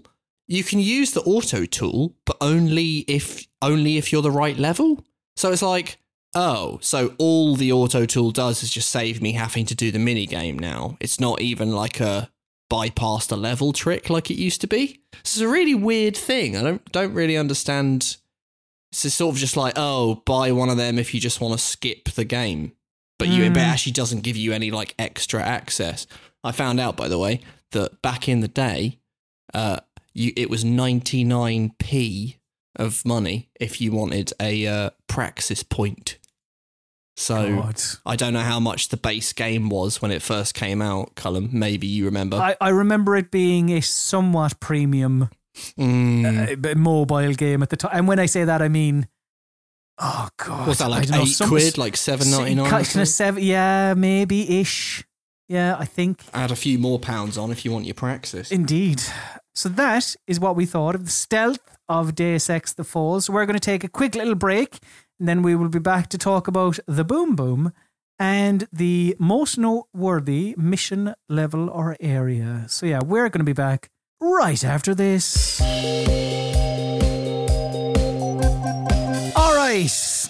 you 0.47 0.63
can 0.63 0.79
use 0.79 1.11
the 1.11 1.21
auto 1.21 1.65
tool 1.65 2.13
but 2.25 2.35
only 2.41 3.05
if 3.07 3.47
only 3.61 3.97
if 3.97 4.11
you're 4.11 4.21
the 4.21 4.31
right 4.31 4.57
level 4.57 5.05
so 5.35 5.51
it's 5.51 5.61
like 5.61 5.97
Oh, 6.33 6.79
so 6.81 7.13
all 7.17 7.55
the 7.55 7.73
auto 7.73 8.05
tool 8.05 8.31
does 8.31 8.63
is 8.63 8.71
just 8.71 8.89
save 8.89 9.21
me 9.21 9.33
having 9.33 9.65
to 9.65 9.75
do 9.75 9.91
the 9.91 9.99
mini 9.99 10.25
game 10.25 10.57
now. 10.57 10.97
It's 11.01 11.19
not 11.19 11.41
even 11.41 11.71
like 11.71 11.99
a 11.99 12.29
bypass 12.69 13.27
the 13.27 13.35
level 13.35 13.73
trick 13.73 14.09
like 14.09 14.31
it 14.31 14.35
used 14.35 14.61
to 14.61 14.67
be. 14.67 15.01
This 15.23 15.35
is 15.35 15.41
a 15.41 15.47
really 15.47 15.75
weird 15.75 16.15
thing. 16.15 16.55
I 16.55 16.61
don't 16.61 16.91
don't 16.91 17.13
really 17.13 17.37
understand. 17.37 18.15
It's 18.91 19.13
sort 19.13 19.35
of 19.35 19.39
just 19.39 19.57
like, 19.57 19.73
oh, 19.75 20.21
buy 20.25 20.51
one 20.53 20.69
of 20.69 20.77
them 20.77 20.97
if 20.97 21.13
you 21.13 21.19
just 21.19 21.41
want 21.41 21.53
to 21.53 21.57
skip 21.57 22.11
the 22.11 22.25
game. 22.25 22.73
But 23.21 23.29
you 23.29 23.49
but 23.49 23.59
actually 23.59 23.93
doesn't 23.93 24.21
give 24.21 24.37
you 24.37 24.53
any 24.53 24.71
like 24.71 24.95
extra 24.97 25.41
access. 25.41 26.07
I 26.43 26.51
found 26.51 26.79
out 26.79 26.97
by 26.97 27.07
the 27.07 27.19
way 27.19 27.41
that 27.71 28.01
back 28.01 28.27
in 28.27 28.41
the 28.41 28.47
day, 28.47 28.99
uh, 29.53 29.79
you 30.13 30.33
it 30.35 30.49
was 30.49 30.63
99p 30.63 32.37
of 32.77 33.05
money 33.05 33.49
if 33.59 33.81
you 33.81 33.91
wanted 33.91 34.33
a 34.41 34.65
uh, 34.67 34.89
praxis 35.07 35.63
point. 35.63 36.17
So 37.17 37.55
God. 37.61 37.81
I 38.05 38.15
don't 38.15 38.33
know 38.33 38.39
how 38.39 38.59
much 38.59 38.89
the 38.89 38.97
base 38.97 39.33
game 39.33 39.69
was 39.69 40.01
when 40.01 40.11
it 40.11 40.21
first 40.21 40.55
came 40.55 40.81
out, 40.81 41.15
Colm. 41.15 41.51
Maybe 41.53 41.85
you 41.85 42.05
remember. 42.05 42.37
I, 42.37 42.55
I 42.59 42.69
remember 42.69 43.15
it 43.15 43.29
being 43.29 43.69
a 43.69 43.81
somewhat 43.81 44.59
premium 44.59 45.29
Mm. 45.77 46.65
uh, 46.65 46.75
mobile 46.75 47.33
game 47.33 47.61
at 47.61 47.69
the 47.69 47.77
time. 47.77 47.91
And 47.93 48.07
when 48.07 48.19
I 48.19 48.25
say 48.25 48.45
that, 48.45 48.61
I 48.61 48.69
mean, 48.69 49.07
oh 50.01 50.27
god, 50.37 50.67
was 50.67 50.79
that 50.79 50.89
like 50.89 51.09
know, 51.09 51.21
eight 51.23 51.39
quid, 51.41 51.77
like 51.77 51.95
seven 51.95 52.29
ninety 52.31 52.55
nine? 52.55 52.73
Of 52.73 53.07
seven, 53.07 53.43
yeah, 53.43 53.93
maybe 53.95 54.59
ish. 54.59 55.05
Yeah, 55.47 55.75
I 55.77 55.85
think 55.85 56.23
Add 56.33 56.51
a 56.51 56.55
few 56.55 56.79
more 56.79 56.97
pounds 56.97 57.37
on 57.37 57.51
if 57.51 57.65
you 57.65 57.71
want 57.71 57.85
your 57.85 57.93
praxis. 57.93 58.51
indeed. 58.51 59.01
So 59.53 59.67
that 59.67 60.15
is 60.25 60.39
what 60.39 60.55
we 60.55 60.65
thought 60.65 60.95
of 60.95 61.03
the 61.03 61.11
stealth 61.11 61.77
of 61.89 62.15
Deus 62.15 62.49
Ex: 62.49 62.73
The 62.73 62.85
Fall. 62.85 63.19
So 63.21 63.33
we're 63.33 63.45
going 63.45 63.59
to 63.59 63.59
take 63.59 63.83
a 63.83 63.89
quick 63.89 64.15
little 64.15 64.35
break, 64.35 64.79
and 65.19 65.27
then 65.27 65.43
we 65.43 65.55
will 65.55 65.69
be 65.69 65.79
back 65.79 66.07
to 66.09 66.17
talk 66.17 66.47
about 66.47 66.79
the 66.87 67.03
Boom 67.03 67.35
Boom 67.35 67.73
and 68.17 68.67
the 68.71 69.15
most 69.19 69.57
noteworthy 69.57 70.55
mission 70.57 71.13
level 71.27 71.69
or 71.69 71.97
area. 71.99 72.65
So 72.67 72.85
yeah, 72.85 73.01
we're 73.03 73.29
going 73.29 73.39
to 73.39 73.43
be 73.43 73.51
back 73.53 73.89
right 74.21 74.63
after 74.63 74.95
this. 74.95 75.59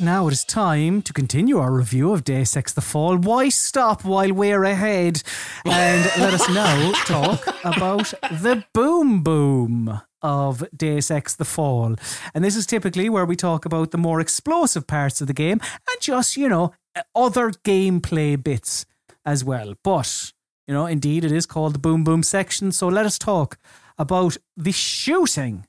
Now 0.02 0.28
it 0.28 0.34
is 0.34 0.44
time 0.44 1.02
to 1.04 1.14
continue 1.14 1.60
our 1.60 1.72
review 1.72 2.12
of 2.12 2.24
Deus 2.24 2.58
Ex: 2.58 2.74
The 2.74 2.82
Fall. 2.82 3.18
Why 3.18 3.50
stop 3.50 4.04
while 4.04 4.34
we're 4.34 4.64
ahead? 4.64 5.22
And 5.66 6.04
let 6.20 6.34
us 6.34 6.50
now 6.50 6.92
talk 7.06 7.46
about 7.64 8.12
the 8.32 8.66
boom 8.74 9.22
boom 9.22 10.02
of 10.22 10.64
Deus 10.76 11.12
Ex: 11.12 11.36
The 11.36 11.46
Fall. 11.46 11.96
And 12.34 12.44
this 12.44 12.56
is 12.56 12.66
typically 12.66 13.10
where 13.10 13.26
we 13.26 13.36
talk 13.36 13.66
about 13.66 13.92
the 13.92 13.98
more 13.98 14.20
explosive 14.20 14.88
parts 14.88 15.22
of 15.22 15.28
the 15.28 15.34
game 15.34 15.60
and 15.62 16.02
just 16.02 16.36
you 16.36 16.50
know 16.50 16.74
other 17.16 17.52
gameplay 17.52 18.42
bits 18.42 18.86
as 19.24 19.44
well. 19.44 19.76
But 19.84 20.32
you 20.68 20.74
know, 20.74 20.88
indeed, 20.88 21.24
it 21.24 21.32
is 21.32 21.46
called 21.46 21.76
the 21.76 21.80
boom 21.80 22.04
boom 22.04 22.24
section. 22.24 22.72
So 22.72 22.88
let 22.88 23.06
us 23.06 23.20
talk 23.20 23.58
about 23.98 24.38
the 24.58 24.72
shooting 24.72 25.68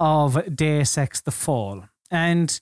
of 0.00 0.56
Deus 0.56 0.96
Ex: 0.96 1.20
The 1.20 1.30
Fall. 1.30 1.84
And 2.10 2.60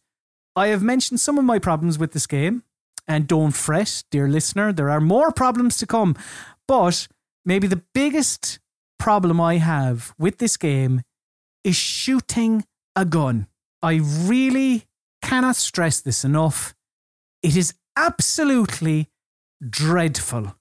I 0.57 0.69
have 0.69 0.83
mentioned 0.83 1.21
some 1.21 1.39
of 1.39 1.45
my 1.45 1.59
problems 1.59 1.99
with 1.99 2.13
this 2.13 2.27
game, 2.27 2.63
and 3.09 3.27
don't 3.27 3.53
fret, 3.53 4.05
dear 4.11 4.29
listener, 4.29 4.73
there 4.73 4.91
are 4.91 5.01
more 5.01 5.33
problems 5.33 5.77
to 5.79 5.87
come. 5.87 6.17
But 6.67 7.09
maybe 7.45 7.67
the 7.67 7.83
biggest 7.93 8.61
problem 8.99 9.41
I 9.41 9.57
have 9.57 10.15
with 10.19 10.39
this 10.39 10.57
game 10.57 11.03
is 11.65 11.77
shooting 11.77 12.65
a 12.95 13.05
gun. 13.05 13.49
I 13.83 14.01
really 14.03 14.85
cannot 15.23 15.57
stress 15.57 16.01
this 16.01 16.25
enough. 16.25 16.75
It 17.43 17.57
is 17.57 17.75
absolutely 17.97 19.11
dreadful. 19.69 20.55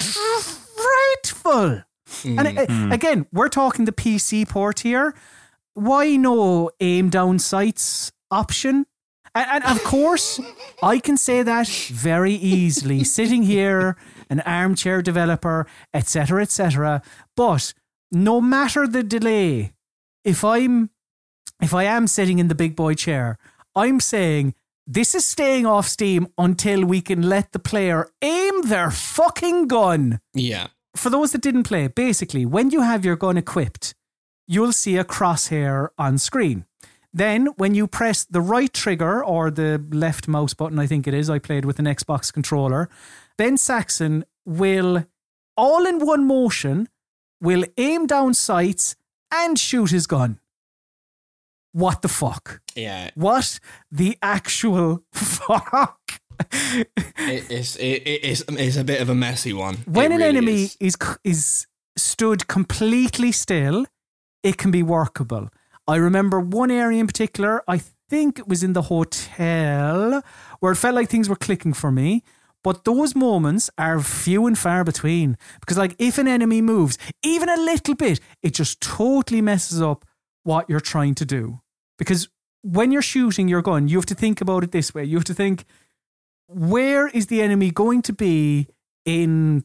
Dreadful. 0.00 1.84
And 2.24 2.58
uh, 2.58 2.66
again, 2.92 3.26
we're 3.32 3.48
talking 3.48 3.84
the 3.84 3.92
PC 3.92 4.48
port 4.48 4.80
here. 4.80 5.14
Why 5.74 6.16
no 6.16 6.70
aim 6.80 7.08
down 7.08 7.38
sights 7.38 8.12
option? 8.30 8.86
And, 9.34 9.46
and 9.50 9.64
of 9.64 9.82
course, 9.84 10.40
I 10.82 10.98
can 10.98 11.16
say 11.16 11.42
that 11.42 11.68
very 11.68 12.34
easily, 12.34 13.04
sitting 13.18 13.42
here, 13.44 13.96
an 14.28 14.40
armchair 14.40 15.02
developer, 15.02 15.66
etc., 15.94 16.42
etc. 16.42 17.02
But 17.36 17.72
no 18.10 18.40
matter 18.40 18.86
the 18.88 19.02
delay, 19.02 19.72
if 20.24 20.44
I'm 20.44 20.90
if 21.62 21.74
I 21.74 21.84
am 21.84 22.06
sitting 22.06 22.38
in 22.38 22.48
the 22.48 22.54
big 22.54 22.74
boy 22.74 22.94
chair, 22.94 23.38
I'm 23.76 24.00
saying 24.00 24.54
this 24.86 25.14
is 25.14 25.24
staying 25.26 25.66
off 25.66 25.86
Steam 25.86 26.26
until 26.38 26.84
we 26.84 27.00
can 27.00 27.22
let 27.28 27.52
the 27.52 27.58
player 27.58 28.08
aim 28.22 28.62
their 28.62 28.90
fucking 28.90 29.68
gun 29.68 30.20
Yeah. 30.34 30.68
for 30.96 31.10
those 31.10 31.30
that 31.32 31.42
didn't 31.42 31.64
play, 31.64 31.86
basically, 31.86 32.44
when 32.46 32.70
you 32.70 32.80
have 32.80 33.04
your 33.04 33.14
gun 33.16 33.36
equipped, 33.36 33.94
you'll 34.48 34.72
see 34.72 34.96
a 34.96 35.04
crosshair 35.04 35.90
on 35.98 36.18
screen. 36.18 36.64
Then, 37.12 37.46
when 37.56 37.74
you 37.74 37.86
press 37.86 38.24
the 38.24 38.40
right 38.40 38.72
trigger 38.72 39.24
or 39.24 39.50
the 39.50 39.84
left 39.90 40.28
mouse 40.28 40.54
button, 40.54 40.78
I 40.78 40.86
think 40.86 41.06
it 41.08 41.14
is, 41.14 41.28
I 41.28 41.38
played 41.40 41.64
with 41.64 41.78
an 41.78 41.86
Xbox 41.86 42.32
controller, 42.32 42.88
Ben 43.36 43.56
Saxon 43.56 44.24
will, 44.44 45.04
all 45.56 45.86
in 45.86 45.98
one 46.06 46.24
motion, 46.24 46.88
will 47.40 47.64
aim 47.76 48.06
down 48.06 48.34
sights 48.34 48.94
and 49.32 49.58
shoot 49.58 49.90
his 49.90 50.06
gun. 50.06 50.38
What 51.72 52.02
the 52.02 52.08
fuck? 52.08 52.60
Yeah. 52.76 53.10
What 53.14 53.58
the 53.90 54.16
actual 54.22 55.02
fuck? 55.12 55.98
It, 56.52 56.90
it's, 57.50 57.76
it, 57.76 58.02
it's, 58.06 58.42
it's 58.48 58.76
a 58.76 58.84
bit 58.84 59.00
of 59.00 59.08
a 59.08 59.14
messy 59.14 59.52
one. 59.52 59.78
when 59.86 60.12
It 60.12 60.14
an 60.14 60.20
really 60.20 60.28
enemy 60.36 60.62
is. 60.62 60.76
is. 60.80 60.96
is 61.24 61.66
stood 61.96 62.46
completely 62.48 63.32
still, 63.32 63.84
it 64.42 64.56
can 64.56 64.70
be 64.70 64.82
workable. 64.82 65.50
I 65.86 65.96
remember 65.96 66.40
one 66.40 66.70
area 66.70 67.00
in 67.00 67.06
particular. 67.06 67.62
I 67.66 67.80
think 68.08 68.38
it 68.38 68.48
was 68.48 68.62
in 68.62 68.72
the 68.72 68.82
hotel 68.82 70.22
where 70.60 70.72
it 70.72 70.76
felt 70.76 70.94
like 70.94 71.08
things 71.08 71.28
were 71.28 71.36
clicking 71.36 71.72
for 71.72 71.90
me. 71.90 72.22
But 72.62 72.84
those 72.84 73.14
moments 73.14 73.70
are 73.78 74.00
few 74.00 74.46
and 74.46 74.58
far 74.58 74.84
between 74.84 75.38
because, 75.60 75.78
like, 75.78 75.96
if 75.98 76.18
an 76.18 76.28
enemy 76.28 76.60
moves 76.60 76.98
even 77.22 77.48
a 77.48 77.56
little 77.56 77.94
bit, 77.94 78.20
it 78.42 78.52
just 78.52 78.82
totally 78.82 79.40
messes 79.40 79.80
up 79.80 80.04
what 80.42 80.68
you're 80.68 80.78
trying 80.78 81.14
to 81.16 81.24
do. 81.24 81.60
Because 81.98 82.28
when 82.62 82.92
you're 82.92 83.00
shooting 83.00 83.48
your 83.48 83.62
gun, 83.62 83.88
you 83.88 83.96
have 83.96 84.06
to 84.06 84.14
think 84.14 84.42
about 84.42 84.62
it 84.62 84.72
this 84.72 84.92
way. 84.92 85.04
You 85.04 85.16
have 85.16 85.24
to 85.24 85.34
think, 85.34 85.64
where 86.48 87.08
is 87.08 87.28
the 87.28 87.40
enemy 87.40 87.70
going 87.70 88.02
to 88.02 88.12
be 88.12 88.66
in 89.06 89.64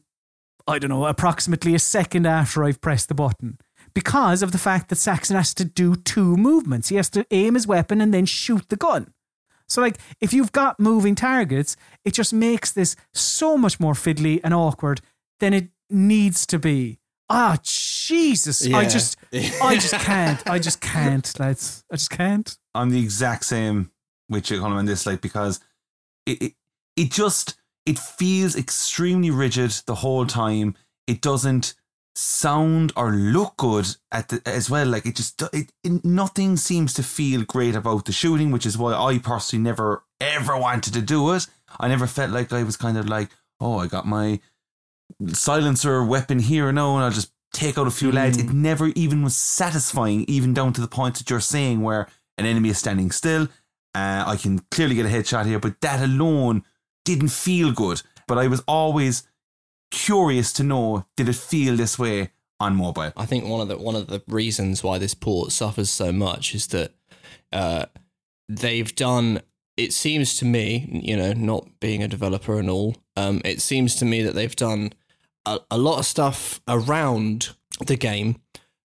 I 0.68 0.78
don't 0.78 0.90
know, 0.90 1.06
approximately 1.06 1.74
a 1.74 1.78
second 1.78 2.26
after 2.26 2.64
I've 2.64 2.80
pressed 2.80 3.08
the 3.08 3.14
button. 3.14 3.58
Because 3.96 4.42
of 4.42 4.52
the 4.52 4.58
fact 4.58 4.90
that 4.90 4.96
Saxon 4.96 5.36
has 5.36 5.54
to 5.54 5.64
do 5.64 5.96
two 5.96 6.36
movements. 6.36 6.90
He 6.90 6.96
has 6.96 7.08
to 7.08 7.26
aim 7.30 7.54
his 7.54 7.66
weapon 7.66 8.02
and 8.02 8.12
then 8.12 8.26
shoot 8.26 8.68
the 8.68 8.76
gun. 8.76 9.14
So, 9.68 9.80
like, 9.80 9.96
if 10.20 10.34
you've 10.34 10.52
got 10.52 10.78
moving 10.78 11.14
targets, 11.14 11.78
it 12.04 12.12
just 12.12 12.34
makes 12.34 12.70
this 12.70 12.94
so 13.14 13.56
much 13.56 13.80
more 13.80 13.94
fiddly 13.94 14.38
and 14.44 14.52
awkward 14.52 15.00
than 15.40 15.54
it 15.54 15.68
needs 15.88 16.44
to 16.48 16.58
be. 16.58 16.98
Ah, 17.30 17.56
Jesus. 17.62 18.70
I 18.70 18.84
just, 18.84 19.16
I 19.32 19.76
just 19.76 19.94
can't. 20.10 20.46
I 20.46 20.58
just 20.58 20.82
can't, 20.82 21.40
lads. 21.40 21.82
I 21.90 21.96
just 21.96 22.10
can't. 22.10 22.54
I'm 22.74 22.90
the 22.90 23.00
exact 23.00 23.46
same 23.46 23.92
with 24.28 24.50
you, 24.50 24.60
Colm, 24.60 24.72
on 24.72 24.84
this, 24.84 25.06
like 25.06 25.22
because 25.22 25.58
it, 26.26 26.42
it 26.42 26.52
it 26.96 27.10
just 27.10 27.56
it 27.86 27.98
feels 27.98 28.56
extremely 28.56 29.30
rigid 29.30 29.70
the 29.86 29.94
whole 29.94 30.26
time. 30.26 30.74
It 31.06 31.22
doesn't 31.22 31.74
sound 32.16 32.92
or 32.96 33.12
look 33.12 33.56
good 33.56 33.86
at 34.10 34.28
the, 34.28 34.40
as 34.46 34.70
well. 34.70 34.86
Like 34.86 35.06
it 35.06 35.16
just 35.16 35.42
it, 35.52 35.70
it 35.84 36.04
nothing 36.04 36.56
seems 36.56 36.94
to 36.94 37.02
feel 37.02 37.44
great 37.44 37.74
about 37.74 38.06
the 38.06 38.12
shooting, 38.12 38.50
which 38.50 38.66
is 38.66 38.78
why 38.78 38.94
I 38.94 39.18
personally 39.18 39.62
never 39.62 40.04
ever 40.20 40.56
wanted 40.56 40.94
to 40.94 41.02
do 41.02 41.32
it. 41.32 41.46
I 41.78 41.88
never 41.88 42.06
felt 42.06 42.30
like 42.30 42.52
I 42.52 42.62
was 42.62 42.76
kind 42.76 42.96
of 42.96 43.08
like, 43.08 43.30
oh, 43.60 43.78
I 43.78 43.86
got 43.86 44.06
my 44.06 44.40
silencer 45.28 46.04
weapon 46.04 46.38
here 46.38 46.72
now, 46.72 46.96
and 46.96 47.04
I'll 47.04 47.10
just 47.10 47.32
take 47.52 47.78
out 47.78 47.86
a 47.86 47.90
few 47.90 48.12
lads. 48.12 48.38
It 48.38 48.50
never 48.50 48.88
even 48.88 49.22
was 49.22 49.36
satisfying, 49.36 50.24
even 50.28 50.54
down 50.54 50.72
to 50.74 50.80
the 50.80 50.88
point 50.88 51.16
that 51.16 51.30
you're 51.30 51.40
saying 51.40 51.82
where 51.82 52.08
an 52.38 52.46
enemy 52.46 52.70
is 52.70 52.78
standing 52.78 53.10
still. 53.10 53.48
Uh, 53.94 54.24
I 54.26 54.36
can 54.36 54.60
clearly 54.70 54.94
get 54.94 55.06
a 55.06 55.08
headshot 55.08 55.46
here, 55.46 55.58
but 55.58 55.80
that 55.80 56.02
alone 56.02 56.64
didn't 57.04 57.28
feel 57.28 57.72
good. 57.72 58.02
But 58.28 58.38
I 58.38 58.46
was 58.46 58.62
always 58.66 59.26
curious 59.90 60.52
to 60.54 60.62
know 60.62 61.06
did 61.16 61.28
it 61.28 61.36
feel 61.36 61.76
this 61.76 61.98
way 61.98 62.30
on 62.60 62.76
mobile? 62.76 63.12
I 63.16 63.26
think 63.26 63.46
one 63.46 63.60
of 63.60 63.68
the 63.68 63.78
one 63.78 63.94
of 63.94 64.06
the 64.06 64.22
reasons 64.28 64.82
why 64.82 64.98
this 64.98 65.14
port 65.14 65.52
suffers 65.52 65.90
so 65.90 66.12
much 66.12 66.54
is 66.54 66.66
that 66.68 66.92
uh, 67.52 67.86
they've 68.48 68.94
done. 68.94 69.42
It 69.76 69.92
seems 69.92 70.38
to 70.38 70.46
me, 70.46 70.88
you 71.04 71.18
know, 71.18 71.34
not 71.34 71.68
being 71.80 72.02
a 72.02 72.08
developer 72.08 72.58
and 72.58 72.70
all, 72.70 72.96
um, 73.14 73.42
it 73.44 73.60
seems 73.60 73.94
to 73.96 74.06
me 74.06 74.22
that 74.22 74.34
they've 74.34 74.56
done 74.56 74.94
a, 75.44 75.60
a 75.70 75.76
lot 75.76 75.98
of 75.98 76.06
stuff 76.06 76.62
around 76.66 77.50
the 77.86 77.96
game, 77.96 78.36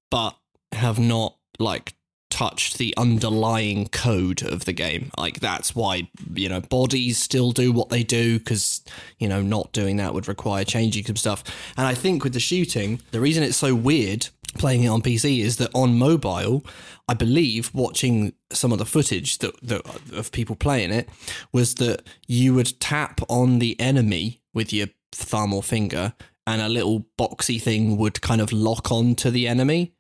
but 0.10 0.38
have 0.74 1.00
not 1.00 1.38
like 1.60 1.94
touched 2.42 2.80
the 2.80 2.92
underlying 2.98 3.88
code 3.90 4.42
of 4.42 4.66
the 4.66 4.74
game. 4.74 5.12
Like 5.16 5.40
that's 5.42 5.76
why 5.76 6.10
you 6.34 6.50
know 6.50 6.60
bodies 6.60 7.20
still 7.20 7.52
do 7.52 7.72
what 7.72 7.90
they 7.90 8.02
do 8.02 8.40
because 8.40 8.82
you 9.20 9.28
know 9.28 9.44
not 9.44 9.72
doing 9.74 9.98
that 9.98 10.16
would 10.16 10.28
require 10.28 10.64
changing 10.64 11.06
some 11.06 11.18
stuff. 11.18 11.44
And 11.78 11.86
I 11.86 11.94
think 11.94 12.24
with 12.24 12.34
the 12.34 12.40
shooting, 12.40 13.00
the 13.12 13.22
reason 13.22 13.44
it's 13.44 13.58
so 13.58 13.76
weird 13.76 14.30
playing 14.58 14.84
it 14.84 14.88
on 14.88 15.04
PC 15.04 15.40
is 15.42 15.58
that 15.58 15.70
on 15.76 16.00
mobile, 16.00 16.66
I 17.08 17.14
believe 17.14 17.70
watching 17.76 18.34
some 18.52 18.72
of 18.72 18.80
the 18.80 18.88
footage 18.88 19.38
that, 19.38 19.56
that 19.62 19.86
of 20.12 20.32
people 20.32 20.56
playing 20.56 20.92
it 20.92 21.10
was 21.54 21.76
that 21.76 22.02
you 22.28 22.56
would 22.56 22.80
tap 22.80 23.22
on 23.30 23.60
the 23.60 23.80
enemy 23.80 24.42
with 24.52 24.74
your 24.74 24.88
thumb 25.12 25.54
or 25.54 25.62
finger 25.62 26.14
and 26.48 26.60
a 26.60 26.70
little 26.70 27.06
boxy 27.20 27.62
thing 27.62 27.98
would 27.98 28.20
kind 28.22 28.42
of 28.42 28.52
lock 28.52 28.92
on 28.92 29.14
to 29.16 29.30
the 29.30 29.48
enemy 29.48 29.94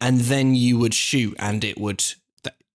and 0.00 0.20
then 0.20 0.54
you 0.54 0.78
would 0.78 0.94
shoot 0.94 1.34
and 1.38 1.64
it 1.64 1.78
would 1.78 2.04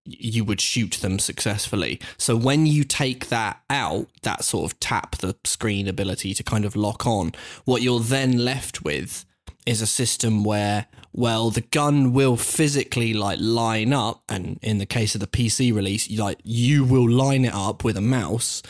you 0.06 0.44
would 0.44 0.60
shoot 0.60 0.94
them 0.94 1.20
successfully. 1.20 2.00
So 2.18 2.36
when 2.36 2.66
you 2.66 2.84
take 2.84 3.30
that 3.30 3.62
out 3.70 4.08
that 4.24 4.44
sort 4.44 4.72
of 4.72 4.80
tap 4.80 5.18
the 5.18 5.36
screen 5.44 5.88
ability 5.88 6.34
to 6.34 6.44
kind 6.44 6.66
of 6.66 6.76
lock 6.76 7.06
on 7.06 7.34
what 7.66 7.82
you're 7.82 8.00
then 8.00 8.44
left 8.44 8.84
with 8.84 9.26
is 9.66 9.82
a 9.82 9.88
system 9.88 10.44
where 10.44 10.88
well 11.14 11.52
the 11.52 11.62
gun 11.62 12.14
will 12.14 12.38
physically 12.38 13.14
like 13.14 13.38
line 13.40 13.94
up 13.94 14.24
and 14.28 14.58
in 14.62 14.80
the 14.80 14.86
case 14.86 15.14
of 15.14 15.22
the 15.22 15.28
PC 15.28 15.74
release 15.74 16.10
you 16.10 16.22
like 16.22 16.40
you 16.44 16.84
will 16.84 17.10
line 17.10 17.46
it 17.46 17.54
up 17.54 17.84
with 17.84 17.96
a 17.96 18.02
mouse 18.02 18.64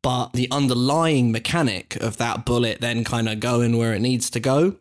but 0.00 0.32
the 0.32 0.48
underlying 0.50 1.30
mechanic 1.30 1.96
of 1.96 2.16
that 2.16 2.46
bullet 2.46 2.80
then 2.80 3.04
kind 3.04 3.28
of 3.28 3.40
going 3.40 3.76
where 3.76 3.92
it 3.92 4.00
needs 4.00 4.30
to 4.30 4.40
go 4.40 4.76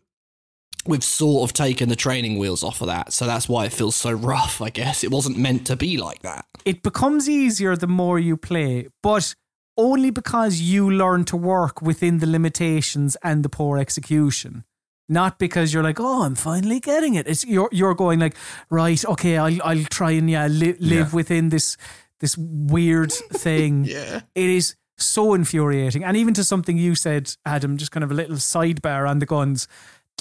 we've 0.85 1.03
sort 1.03 1.49
of 1.49 1.53
taken 1.53 1.89
the 1.89 1.95
training 1.95 2.37
wheels 2.37 2.63
off 2.63 2.81
of 2.81 2.87
that 2.87 3.11
so 3.11 3.25
that's 3.25 3.49
why 3.49 3.65
it 3.65 3.73
feels 3.73 3.95
so 3.95 4.11
rough 4.11 4.61
i 4.61 4.69
guess 4.69 5.03
it 5.03 5.11
wasn't 5.11 5.37
meant 5.37 5.65
to 5.67 5.75
be 5.75 5.97
like 5.97 6.21
that 6.21 6.45
It 6.65 6.83
becomes 6.83 7.27
easier 7.29 7.75
the 7.75 7.87
more 7.87 8.19
you 8.19 8.35
play, 8.37 8.87
but 9.01 9.35
only 9.77 10.09
because 10.11 10.59
you 10.59 10.89
learn 10.89 11.23
to 11.25 11.37
work 11.37 11.81
within 11.81 12.17
the 12.19 12.25
limitations 12.27 13.15
and 13.23 13.43
the 13.43 13.49
poor 13.49 13.77
execution. 13.77 14.63
Not 15.07 15.37
because 15.39 15.71
you're 15.73 15.83
like, 15.83 15.99
oh, 16.01 16.23
I'm 16.23 16.35
finally 16.35 16.79
getting 16.81 17.15
it. 17.15 17.27
It's 17.27 17.45
you're 17.45 17.69
you're 17.71 17.95
going 17.95 18.19
like, 18.19 18.35
right, 18.69 19.05
okay, 19.05 19.37
I'll 19.37 19.61
I'll 19.63 19.85
try 19.85 20.11
and 20.19 20.29
yeah 20.29 20.47
li- 20.47 20.75
live 20.79 21.09
Yeah. 21.11 21.15
within 21.15 21.49
this 21.49 21.77
this 22.19 22.35
weird 22.37 23.11
thing. 23.45 23.85
yeah 23.85 24.21
It 24.35 24.49
is 24.49 24.75
so 24.97 25.33
infuriating. 25.35 26.03
And 26.03 26.17
even 26.17 26.33
to 26.33 26.43
something 26.43 26.75
you 26.77 26.95
said, 26.95 27.31
Adam, 27.45 27.77
just 27.77 27.91
kind 27.91 28.03
of 28.03 28.11
a 28.11 28.15
little 28.15 28.37
sidebar 28.37 29.07
on 29.07 29.19
the 29.19 29.25
guns, 29.27 29.67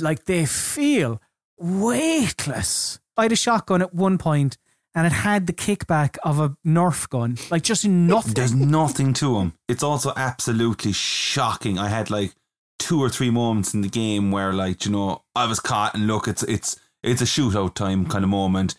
like 0.01 0.25
they 0.25 0.47
feel 0.47 1.21
weightless. 1.59 3.01
I 3.17 3.25
had 3.25 3.33
a 3.33 3.37
shotgun 3.37 3.83
at 3.83 3.95
one 3.95 4.19
point 4.19 4.59
and 4.95 5.07
it 5.07 5.13
had 5.13 5.47
the 5.47 5.53
kickback 5.53 6.17
of 6.25 6.41
a 6.41 6.57
Nerf 6.67 7.09
gun, 7.11 7.37
like 7.51 7.63
just 7.63 7.87
nothing. 7.87 8.35
There's 8.35 8.55
nothing 8.55 9.13
to 9.15 9.35
them. 9.35 9.53
It's 9.69 9.83
also 9.83 10.13
absolutely 10.17 10.93
shocking. 10.93 11.79
I 11.79 11.89
had 11.89 12.11
like 12.11 12.35
two 12.79 13.03
or 13.03 13.11
three 13.11 13.31
moments 13.31 13.75
in 13.75 13.83
the 13.83 13.89
game 13.89 14.31
where, 14.31 14.55
like, 14.55 14.87
you 14.87 14.93
know, 14.93 15.23
I 15.35 15.47
was 15.47 15.61
caught 15.61 15.95
and 15.95 16.07
look, 16.07 16.27
it's 16.27 16.43
it's 16.45 16.81
it's 17.03 17.21
a 17.21 17.27
shootout 17.27 17.75
time 17.75 18.07
kind 18.07 18.25
of 18.25 18.31
moment. 18.31 18.75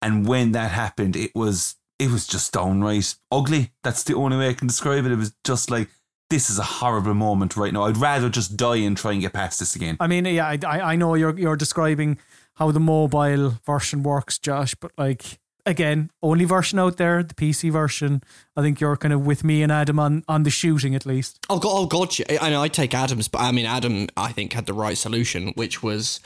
And 0.00 0.26
when 0.26 0.50
that 0.52 0.72
happened, 0.72 1.14
it 1.14 1.30
was 1.34 1.76
it 2.00 2.10
was 2.10 2.26
just 2.26 2.52
downright 2.52 3.14
ugly. 3.30 3.70
That's 3.84 4.02
the 4.02 4.14
only 4.14 4.36
way 4.36 4.48
I 4.48 4.54
can 4.54 4.66
describe 4.66 5.06
it. 5.06 5.12
It 5.12 5.16
was 5.16 5.32
just 5.44 5.70
like 5.70 5.90
this 6.32 6.48
is 6.48 6.58
a 6.58 6.62
horrible 6.62 7.12
moment 7.12 7.58
right 7.58 7.74
now. 7.74 7.84
I'd 7.84 7.98
rather 7.98 8.30
just 8.30 8.56
die 8.56 8.76
and 8.76 8.96
try 8.96 9.12
and 9.12 9.20
get 9.20 9.34
past 9.34 9.60
this 9.60 9.76
again. 9.76 9.98
I 10.00 10.06
mean, 10.06 10.24
yeah, 10.24 10.48
I, 10.48 10.58
I 10.66 10.80
I 10.92 10.96
know 10.96 11.14
you're 11.14 11.38
you're 11.38 11.56
describing 11.56 12.18
how 12.54 12.70
the 12.70 12.80
mobile 12.80 13.50
version 13.66 14.02
works, 14.02 14.38
Josh, 14.38 14.74
but 14.74 14.92
like 14.96 15.38
again, 15.66 16.10
only 16.22 16.46
version 16.46 16.78
out 16.78 16.96
there, 16.96 17.22
the 17.22 17.34
PC 17.34 17.70
version. 17.70 18.22
I 18.56 18.62
think 18.62 18.80
you're 18.80 18.96
kind 18.96 19.12
of 19.12 19.26
with 19.26 19.44
me 19.44 19.62
and 19.62 19.70
Adam 19.70 19.98
on 19.98 20.24
on 20.26 20.44
the 20.44 20.50
shooting 20.50 20.94
at 20.94 21.04
least. 21.04 21.38
Oh 21.50 21.58
god, 21.58 21.72
oh 21.74 21.86
god, 21.86 22.18
yeah. 22.18 22.38
I 22.40 22.48
know 22.48 22.62
I 22.62 22.68
take 22.68 22.94
Adams, 22.94 23.28
but 23.28 23.42
I 23.42 23.52
mean 23.52 23.66
Adam, 23.66 24.08
I 24.16 24.32
think 24.32 24.54
had 24.54 24.64
the 24.64 24.74
right 24.74 24.96
solution, 24.96 25.48
which 25.54 25.82
was, 25.82 26.18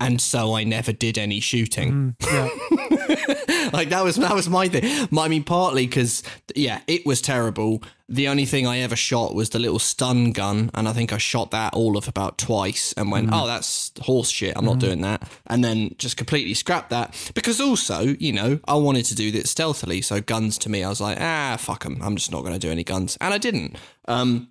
and 0.00 0.20
so 0.20 0.54
I 0.54 0.64
never 0.64 0.92
did 0.92 1.18
any 1.18 1.40
shooting. 1.40 2.14
Mm, 2.20 2.32
yeah. 2.32 3.70
like 3.72 3.90
that 3.90 4.02
was 4.02 4.16
that 4.16 4.34
was 4.34 4.48
my 4.48 4.68
thing. 4.68 5.08
I 5.16 5.28
mean, 5.28 5.44
partly 5.44 5.86
because 5.86 6.22
yeah, 6.54 6.80
it 6.86 7.04
was 7.06 7.20
terrible. 7.20 7.82
The 8.08 8.26
only 8.26 8.44
thing 8.44 8.66
I 8.66 8.78
ever 8.80 8.96
shot 8.96 9.36
was 9.36 9.50
the 9.50 9.60
little 9.60 9.78
stun 9.78 10.32
gun, 10.32 10.70
and 10.74 10.88
I 10.88 10.92
think 10.92 11.12
I 11.12 11.18
shot 11.18 11.52
that 11.52 11.74
all 11.74 11.96
of 11.96 12.08
about 12.08 12.38
twice, 12.38 12.92
and 12.96 13.12
went, 13.12 13.28
"Oh, 13.32 13.46
that's 13.46 13.92
horse 14.00 14.30
shit. 14.30 14.56
I'm 14.56 14.64
not 14.64 14.80
doing 14.80 15.02
that." 15.02 15.28
And 15.46 15.62
then 15.62 15.94
just 15.98 16.16
completely 16.16 16.54
scrapped 16.54 16.90
that 16.90 17.14
because 17.34 17.60
also, 17.60 18.00
you 18.18 18.32
know, 18.32 18.58
I 18.66 18.74
wanted 18.74 19.04
to 19.06 19.14
do 19.14 19.30
this 19.30 19.50
stealthily. 19.50 20.02
So 20.02 20.20
guns 20.20 20.58
to 20.58 20.68
me, 20.68 20.82
I 20.82 20.88
was 20.88 21.00
like, 21.00 21.18
"Ah, 21.20 21.56
fuck 21.58 21.84
them. 21.84 22.00
I'm 22.02 22.16
just 22.16 22.32
not 22.32 22.40
going 22.40 22.54
to 22.54 22.58
do 22.58 22.70
any 22.70 22.82
guns," 22.82 23.16
and 23.20 23.32
I 23.32 23.38
didn't. 23.38 23.76
Um, 24.08 24.48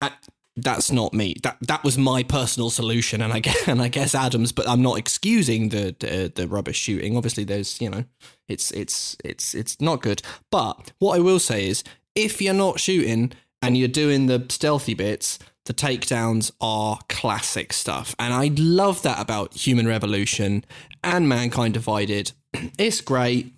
I- 0.00 0.12
that's 0.56 0.92
not 0.92 1.12
me. 1.12 1.36
That 1.42 1.56
that 1.62 1.82
was 1.82 1.98
my 1.98 2.22
personal 2.22 2.70
solution, 2.70 3.20
and 3.20 3.32
I 3.32 3.40
guess 3.40 3.56
and 3.68 3.82
I 3.82 3.88
guess 3.88 4.14
Adams. 4.14 4.52
But 4.52 4.68
I'm 4.68 4.82
not 4.82 4.98
excusing 4.98 5.70
the 5.70 5.94
the, 5.98 6.32
the 6.34 6.48
rubbish 6.48 6.78
shooting. 6.78 7.16
Obviously, 7.16 7.44
there's 7.44 7.80
you 7.80 7.90
know, 7.90 8.04
it's 8.48 8.70
it's 8.70 9.16
it's 9.24 9.54
it's 9.54 9.80
not 9.80 10.02
good. 10.02 10.22
But 10.50 10.92
what 10.98 11.16
I 11.16 11.20
will 11.20 11.40
say 11.40 11.66
is, 11.66 11.82
if 12.14 12.40
you're 12.40 12.54
not 12.54 12.80
shooting 12.80 13.32
and 13.62 13.76
you're 13.76 13.88
doing 13.88 14.26
the 14.26 14.46
stealthy 14.48 14.94
bits, 14.94 15.38
the 15.64 15.74
takedowns 15.74 16.52
are 16.60 16.98
classic 17.08 17.72
stuff, 17.72 18.14
and 18.18 18.32
I 18.32 18.50
love 18.56 19.02
that 19.02 19.20
about 19.20 19.54
Human 19.54 19.86
Revolution 19.88 20.64
and 21.02 21.28
Mankind 21.28 21.74
Divided. 21.74 22.32
it's 22.78 23.00
great 23.00 23.54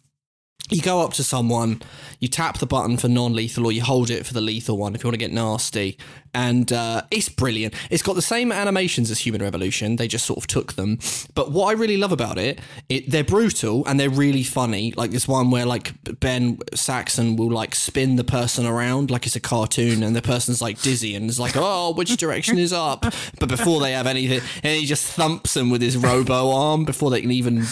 you 0.71 0.83
go 0.83 1.01
up 1.01 1.13
to 1.15 1.23
someone, 1.23 1.81
you 2.19 2.29
tap 2.29 2.59
the 2.59 2.67
button 2.67 2.97
for 2.97 3.09
non 3.09 3.35
lethal, 3.35 3.67
or 3.67 3.73
you 3.73 3.83
hold 3.83 4.11
it 4.11 4.27
for 4.27 4.35
the 4.35 4.41
lethal 4.41 4.77
one 4.77 4.95
if 4.95 5.03
you 5.03 5.09
want 5.09 5.15
to 5.15 5.19
get 5.19 5.33
nasty. 5.33 5.99
And 6.37 6.71
uh, 6.71 7.01
it's 7.11 7.31
brilliant. 7.31 7.73
It's 7.89 8.03
got 8.03 8.15
the 8.15 8.21
same 8.21 8.53
animations 8.53 9.11
as 9.11 9.21
Human 9.21 9.41
Revolution, 9.41 9.97
they 9.97 10.07
just 10.07 10.27
sort 10.27 10.37
of 10.37 10.47
took 10.47 10.75
them. 10.75 10.99
But 11.35 11.51
what 11.51 11.69
I 11.69 11.73
really 11.73 11.97
love 11.97 12.13
about 12.13 12.37
it, 12.37 12.61
it 12.91 13.11
they're 13.11 13.25
brutal 13.25 13.87
and 13.87 13.99
they're 13.99 14.11
really 14.11 14.43
funny. 14.43 14.93
Like 14.95 15.13
this 15.13 15.27
one 15.27 15.51
where 15.51 15.65
like 15.65 15.95
Ben 16.21 16.59
Saxon 16.75 17.37
will 17.37 17.51
like 17.51 17.75
spin 17.75 18.17
the 18.17 18.25
person 18.25 18.67
around 18.67 19.11
like 19.11 19.25
it's 19.25 19.35
a 19.35 19.41
cartoon, 19.41 20.03
and 20.03 20.15
the 20.15 20.21
person's 20.21 20.61
like 20.61 20.79
dizzy 20.83 21.15
and 21.15 21.31
is 21.31 21.41
like, 21.41 21.55
oh, 21.57 21.95
which 21.95 22.15
direction 22.19 22.59
is 22.59 22.73
up? 22.73 23.07
But 23.41 23.49
before 23.49 23.81
they 23.81 23.93
have 23.93 24.07
anything, 24.07 24.43
and 24.63 24.79
he 24.79 24.85
just 24.85 25.07
thumps 25.07 25.55
them 25.55 25.71
with 25.71 25.81
his 25.81 25.97
robo 25.97 26.51
arm 26.51 26.85
before 26.85 27.11
they 27.11 27.23
can 27.23 27.31
even. 27.31 27.65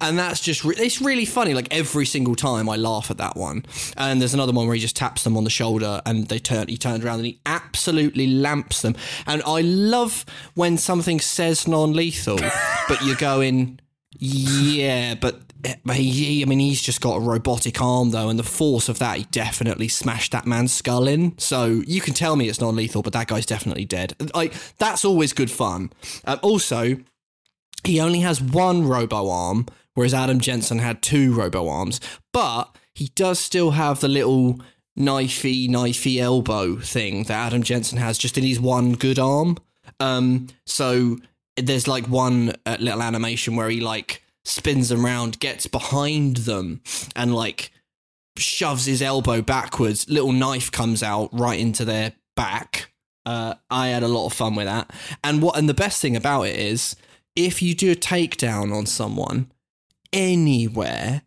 And 0.00 0.18
that's 0.18 0.40
just 0.40 0.64
re- 0.64 0.74
it's 0.76 1.00
really 1.00 1.24
funny. 1.24 1.54
Like 1.54 1.68
every 1.70 2.04
single 2.04 2.34
time 2.34 2.68
I 2.68 2.74
laugh 2.74 3.12
at 3.12 3.18
that 3.18 3.36
one. 3.36 3.64
And 3.96 4.20
there's 4.20 4.34
another 4.34 4.52
one 4.52 4.66
where 4.66 4.74
he 4.74 4.80
just 4.80 4.96
taps 4.96 5.22
them 5.22 5.36
on 5.36 5.44
the 5.44 5.50
shoulder 5.50 6.02
and 6.04 6.26
they 6.26 6.40
turn. 6.40 6.66
He 6.66 6.76
turns 6.76 7.04
around 7.04 7.18
and 7.18 7.26
he 7.26 7.38
absolutely 7.46 8.07
lamps 8.16 8.82
them. 8.82 8.96
And 9.26 9.42
I 9.46 9.60
love 9.60 10.24
when 10.54 10.78
something 10.78 11.20
says 11.20 11.68
non-lethal, 11.68 12.38
but 12.88 13.02
you're 13.02 13.16
going, 13.16 13.80
yeah, 14.18 15.14
but. 15.14 15.40
but 15.84 15.96
He, 15.96 16.42
I 16.42 16.44
mean, 16.44 16.60
he's 16.60 16.80
just 16.80 17.00
got 17.00 17.16
a 17.16 17.20
robotic 17.20 17.82
arm 17.82 18.10
though, 18.10 18.28
and 18.28 18.38
the 18.38 18.44
force 18.44 18.88
of 18.88 18.98
that, 19.00 19.18
he 19.18 19.24
definitely 19.24 19.88
smashed 19.88 20.32
that 20.32 20.46
man's 20.46 20.72
skull 20.72 21.08
in. 21.08 21.36
So 21.38 21.82
you 21.86 22.00
can 22.00 22.14
tell 22.14 22.36
me 22.36 22.48
it's 22.48 22.60
non-lethal, 22.60 23.02
but 23.02 23.12
that 23.12 23.26
guy's 23.26 23.46
definitely 23.46 23.84
dead. 23.84 24.14
Like 24.34 24.54
that's 24.78 25.04
always 25.04 25.32
good 25.32 25.50
fun. 25.50 25.90
Um, 26.24 26.38
also, 26.42 26.98
he 27.84 28.00
only 28.00 28.20
has 28.20 28.40
one 28.40 28.86
robo 28.86 29.28
arm, 29.28 29.66
whereas 29.94 30.14
Adam 30.14 30.40
Jensen 30.40 30.78
had 30.78 31.02
two 31.02 31.34
robo 31.34 31.68
arms. 31.68 32.00
But 32.32 32.74
he 32.94 33.10
does 33.14 33.38
still 33.38 33.72
have 33.72 34.00
the 34.00 34.08
little 34.08 34.60
knifey, 34.98 35.68
knifey 35.68 36.20
elbow 36.20 36.76
thing 36.76 37.24
that 37.24 37.46
Adam 37.46 37.62
Jensen 37.62 37.98
has 37.98 38.18
just 38.18 38.36
in 38.36 38.44
his 38.44 38.60
one 38.60 38.92
good 38.92 39.18
arm. 39.18 39.56
Um, 40.00 40.48
so 40.66 41.18
there's 41.56 41.88
like 41.88 42.06
one 42.06 42.54
uh, 42.66 42.76
little 42.80 43.02
animation 43.02 43.56
where 43.56 43.70
he 43.70 43.80
like 43.80 44.22
spins 44.44 44.90
around, 44.90 45.40
gets 45.40 45.66
behind 45.66 46.38
them, 46.38 46.80
and 47.14 47.34
like 47.34 47.70
shoves 48.36 48.86
his 48.86 49.02
elbow 49.02 49.42
backwards. 49.42 50.08
Little 50.08 50.32
knife 50.32 50.70
comes 50.70 51.02
out 51.02 51.30
right 51.32 51.58
into 51.58 51.84
their 51.84 52.12
back. 52.36 52.92
Uh, 53.26 53.54
I 53.70 53.88
had 53.88 54.02
a 54.02 54.08
lot 54.08 54.26
of 54.26 54.32
fun 54.32 54.54
with 54.54 54.66
that. 54.66 54.90
And 55.22 55.42
what 55.42 55.56
and 55.56 55.68
the 55.68 55.74
best 55.74 56.00
thing 56.00 56.16
about 56.16 56.42
it 56.42 56.56
is 56.56 56.96
if 57.36 57.62
you 57.62 57.74
do 57.74 57.92
a 57.92 57.96
takedown 57.96 58.74
on 58.74 58.86
someone 58.86 59.52
anywhere, 60.12 61.22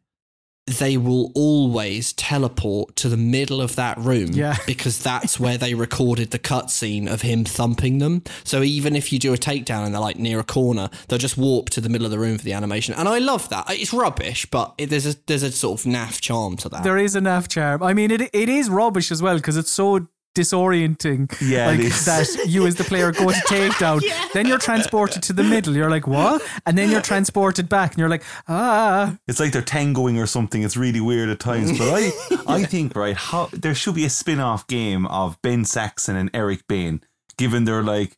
they 0.68 0.96
will 0.96 1.32
always 1.34 2.14
teleport 2.14 2.96
to 2.96 3.10
the 3.10 3.18
middle 3.18 3.62
of 3.62 3.76
that 3.76 3.98
room 3.98 4.32
Yeah. 4.32 4.56
because 4.68 5.02
that's 5.02 5.40
where 5.40 5.58
they 5.58 5.74
recorded 5.74 6.32
the 6.32 6.40
cutscene 6.40 7.12
of 7.12 7.22
him 7.24 7.44
thumping 7.44 7.98
them. 7.98 8.24
So 8.44 8.62
even 8.62 8.96
if 8.96 9.12
you 9.12 9.20
do 9.20 9.34
a 9.34 9.38
takedown 9.38 9.86
and 9.86 9.94
they're 9.94 10.02
like 10.02 10.18
near 10.20 10.40
a 10.40 10.44
corner, 10.44 10.90
they'll 11.08 11.20
just 11.20 11.38
warp 11.38 11.70
to 11.72 11.82
the 11.82 11.90
middle 11.90 12.06
of 12.06 12.12
the 12.12 12.20
room 12.20 12.38
for 12.38 12.44
the 12.44 12.54
animation. 12.54 12.94
And 12.94 13.10
I 13.10 13.18
love 13.18 13.50
that. 13.50 13.66
It's 13.70 13.92
rubbish, 13.92 14.46
but 14.46 14.74
it, 14.78 14.90
there's 14.92 15.08
a 15.08 15.16
there's 15.26 15.44
a 15.44 15.52
sort 15.52 15.80
of 15.82 15.86
naff 15.86 16.22
charm 16.22 16.58
to 16.58 16.70
that. 16.70 16.84
There 16.84 16.98
is 16.98 17.16
a 17.16 17.22
naff 17.22 17.48
charm. 17.48 17.82
I 17.84 17.94
mean, 17.94 18.12
it 18.12 18.22
it 18.34 18.48
is 18.50 18.70
rubbish 18.70 19.12
as 19.12 19.22
well 19.22 19.36
because 19.38 19.58
it's 19.58 19.72
so 19.72 20.08
disorienting. 20.36 21.32
Yeah, 21.42 21.68
like 21.68 21.80
that 21.80 22.46
you 22.48 22.66
as 22.68 22.76
the 22.76 22.84
player 22.84 23.12
go 23.12 23.32
to 23.32 23.36
takedown, 23.48 24.02
then 24.34 24.48
you're 24.48 24.58
transported 24.58 25.24
to 25.24 25.34
the 25.34 25.44
middle. 25.44 25.76
You're 25.76 25.90
like, 25.90 26.08
what? 26.08 26.42
And 26.66 26.78
then 26.78 26.90
you're 26.90 27.02
transported 27.02 27.70
back, 27.70 27.92
and 27.92 28.00
you're 28.00 28.10
like, 28.10 28.24
ah. 28.48 29.18
It's 29.28 29.40
like 29.40 29.52
they're 29.52 29.62
tangoing 29.62 30.18
or 30.18 30.26
something. 30.26 30.64
It's 30.64 30.78
really 30.78 31.02
weird 31.02 31.30
at 31.30 31.40
times. 31.40 31.78
But 31.78 31.90
I, 31.90 32.12
I 32.48 32.64
think 32.64 32.96
right, 32.96 33.16
how 33.16 33.50
there 33.54 33.76
should 33.76 33.96
be 33.96 34.06
a 34.06 34.10
spin-off 34.10 34.68
game 34.68 35.06
of 35.08 35.42
Ben 35.42 35.66
Saxon 35.66 36.16
and 36.16 36.30
Eric 36.34 36.68
Bane, 36.68 37.02
given 37.38 37.66
their 37.66 37.84
like 37.84 38.18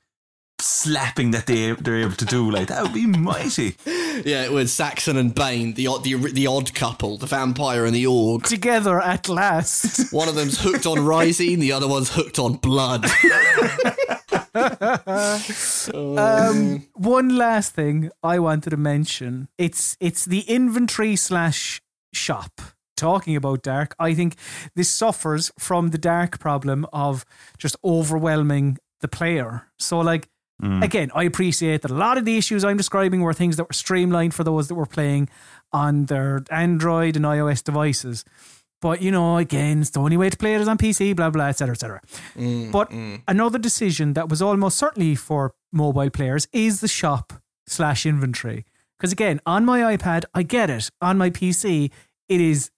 slapping 0.63 1.31
that 1.31 1.45
they 1.45 1.71
they're 1.73 1.97
able 2.01 2.13
to 2.13 2.25
do. 2.25 2.49
Like 2.49 2.67
that 2.67 2.83
would 2.83 2.93
be 2.93 3.05
mighty. 3.05 3.75
yeah, 3.85 4.43
it 4.43 4.51
was 4.51 4.71
Saxon 4.71 5.17
and 5.17 5.33
Bane, 5.33 5.73
the 5.73 5.87
odd 5.87 6.03
the, 6.03 6.15
the 6.15 6.47
odd 6.47 6.73
couple, 6.73 7.17
the 7.17 7.27
vampire 7.27 7.85
and 7.85 7.95
the 7.95 8.05
orc. 8.05 8.43
Together 8.43 8.99
at 9.01 9.27
last. 9.29 10.11
One 10.13 10.29
of 10.29 10.35
them's 10.35 10.59
hooked 10.59 10.85
on 10.85 10.97
Riscine, 10.97 11.59
the 11.59 11.71
other 11.71 11.87
one's 11.87 12.13
hooked 12.13 12.39
on 12.39 12.55
blood. 12.55 13.05
Um, 15.93 16.87
one 16.93 17.35
last 17.37 17.73
thing 17.73 18.11
I 18.21 18.37
wanted 18.37 18.69
to 18.69 18.77
mention. 18.77 19.49
It's 19.57 19.97
it's 19.99 20.25
the 20.25 20.41
inventory 20.41 21.15
slash 21.15 21.81
shop. 22.13 22.61
Talking 22.95 23.35
about 23.35 23.63
dark, 23.63 23.95
I 23.97 24.13
think 24.13 24.35
this 24.75 24.89
suffers 24.89 25.51
from 25.57 25.89
the 25.89 25.97
dark 25.97 26.39
problem 26.39 26.85
of 26.93 27.25
just 27.57 27.75
overwhelming 27.83 28.77
the 29.01 29.07
player. 29.07 29.67
So 29.79 29.99
like 29.99 30.29
Mm. 30.61 30.83
again, 30.83 31.11
I 31.15 31.23
appreciate 31.23 31.81
that 31.81 31.91
a 31.91 31.95
lot 31.95 32.17
of 32.17 32.25
the 32.25 32.37
issues 32.37 32.63
I'm 32.63 32.77
describing 32.77 33.21
were 33.21 33.33
things 33.33 33.57
that 33.57 33.63
were 33.63 33.73
streamlined 33.73 34.33
for 34.33 34.43
those 34.43 34.67
that 34.67 34.75
were 34.75 34.85
playing 34.85 35.29
on 35.71 36.05
their 36.05 36.43
Android 36.51 37.15
and 37.15 37.25
iOS 37.25 37.63
devices. 37.63 38.23
But 38.81 39.01
you 39.01 39.11
know, 39.11 39.37
again, 39.37 39.81
it's 39.81 39.89
the 39.91 40.01
only 40.01 40.17
way 40.17 40.29
to 40.29 40.37
play 40.37 40.55
it 40.55 40.61
is 40.61 40.67
on 40.67 40.77
PC, 40.77 41.15
blah 41.15 41.29
blah, 41.29 41.47
etc. 41.47 41.73
etc. 41.73 42.01
Mm, 42.35 42.71
but 42.71 42.91
mm. 42.91 43.21
another 43.27 43.57
decision 43.57 44.13
that 44.13 44.29
was 44.29 44.41
almost 44.41 44.77
certainly 44.77 45.15
for 45.15 45.53
mobile 45.71 46.09
players 46.09 46.47
is 46.51 46.81
the 46.81 46.87
shop 46.87 47.33
slash 47.65 48.05
inventory. 48.05 48.65
Because 48.97 49.11
again, 49.11 49.39
on 49.45 49.65
my 49.65 49.95
iPad, 49.95 50.25
I 50.33 50.43
get 50.43 50.69
it. 50.69 50.89
On 51.01 51.17
my 51.17 51.29
PC, 51.29 51.91
it 52.29 52.41
is 52.41 52.71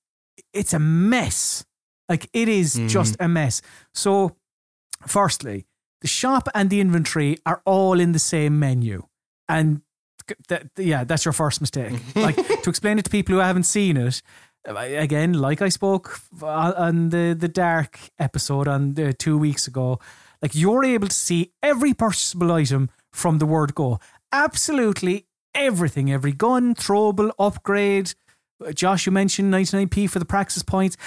it's 0.54 0.74
a 0.74 0.80
mess. 0.80 1.66
Like 2.08 2.30
it 2.34 2.48
is 2.48 2.80
just 2.88 3.16
a 3.20 3.28
mess. 3.28 3.62
So, 3.94 4.36
firstly, 5.08 5.66
the 6.06 6.10
shop 6.10 6.48
and 6.54 6.70
the 6.70 6.80
inventory 6.80 7.38
are 7.48 7.62
all 7.66 8.00
in 8.00 8.12
the 8.12 8.20
same 8.20 8.60
menu, 8.60 9.02
and 9.50 9.82
th- 10.28 10.38
th- 10.48 10.88
yeah, 10.88 11.04
that's 11.04 11.26
your 11.26 11.34
first 11.34 11.62
mistake. 11.62 11.94
like 12.16 12.36
to 12.36 12.70
explain 12.70 13.00
it 13.00 13.06
to 13.06 13.10
people 13.10 13.34
who 13.34 13.42
haven't 13.42 13.64
seen 13.64 13.98
it. 13.98 14.22
Uh, 14.68 14.76
again, 14.78 15.34
like 15.34 15.64
I 15.64 15.70
spoke 15.70 16.20
on- 16.44 16.74
uh, 16.74 16.74
on 16.78 17.10
the 17.10 17.36
the 17.40 17.48
dark 17.48 18.00
episode 18.20 18.68
on 18.68 18.94
the 18.94 19.14
two 19.14 19.36
weeks 19.38 19.68
ago, 19.68 20.00
like 20.44 20.54
you're 20.54 20.86
able 20.86 21.08
to 21.08 21.16
see 21.16 21.52
every 21.64 21.94
purchasable 21.96 22.52
item 22.52 22.90
from 23.12 23.40
the 23.40 23.48
word 23.48 23.74
go. 23.74 24.00
Absolutely 24.32 25.26
everything, 25.56 26.12
every 26.12 26.34
gun, 26.34 26.76
throwable, 26.76 27.32
upgrade. 27.40 28.14
Uh, 28.64 28.72
Josh, 28.74 29.08
you 29.08 29.12
mentioned 29.12 29.52
99p 29.52 30.08
for 30.10 30.20
the 30.20 30.26
praxis 30.26 30.62
points. 30.64 30.98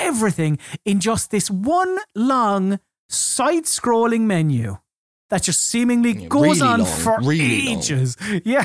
Everything 0.00 0.58
in 0.84 1.00
just 1.00 1.30
this 1.30 1.50
one 1.50 1.98
long 2.14 2.80
side 3.12 3.64
scrolling 3.64 4.22
menu 4.22 4.78
that 5.30 5.42
just 5.42 5.66
seemingly 5.66 6.12
goes 6.14 6.60
really 6.60 6.72
on 6.72 6.80
long, 6.80 6.88
for 6.88 7.18
really 7.22 7.66
long. 7.66 7.78
ages. 7.78 8.16
Yeah. 8.44 8.64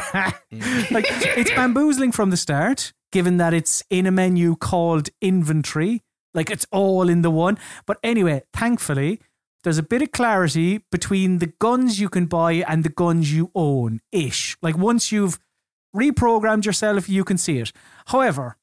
Mm. 0.51 0.91
like 0.91 1.05
it's 1.09 1.51
bamboozling 1.51 2.11
from 2.11 2.29
the 2.29 2.37
start, 2.37 2.93
given 3.11 3.37
that 3.37 3.53
it's 3.53 3.83
in 3.89 4.05
a 4.05 4.11
menu 4.11 4.55
called 4.55 5.09
inventory. 5.21 6.03
Like 6.33 6.49
it's 6.51 6.67
all 6.71 7.07
in 7.09 7.21
the 7.21 7.31
one. 7.31 7.57
But 7.85 7.97
anyway, 8.03 8.43
thankfully, 8.53 9.21
there's 9.63 9.77
a 9.77 9.83
bit 9.83 10.01
of 10.01 10.11
clarity 10.11 10.81
between 10.91 11.39
the 11.39 11.47
guns 11.59 11.99
you 11.99 12.09
can 12.09 12.25
buy 12.25 12.53
and 12.67 12.83
the 12.83 12.89
guns 12.89 13.33
you 13.33 13.49
own 13.55 14.01
ish. 14.11 14.57
Like 14.61 14.77
once 14.77 15.11
you've 15.11 15.39
reprogrammed 15.95 16.65
yourself, 16.65 17.09
you 17.09 17.23
can 17.23 17.37
see 17.37 17.59
it. 17.59 17.71
However, 18.07 18.57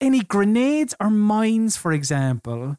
any 0.00 0.20
grenades 0.20 0.94
or 1.00 1.10
mines, 1.10 1.76
for 1.76 1.92
example, 1.92 2.76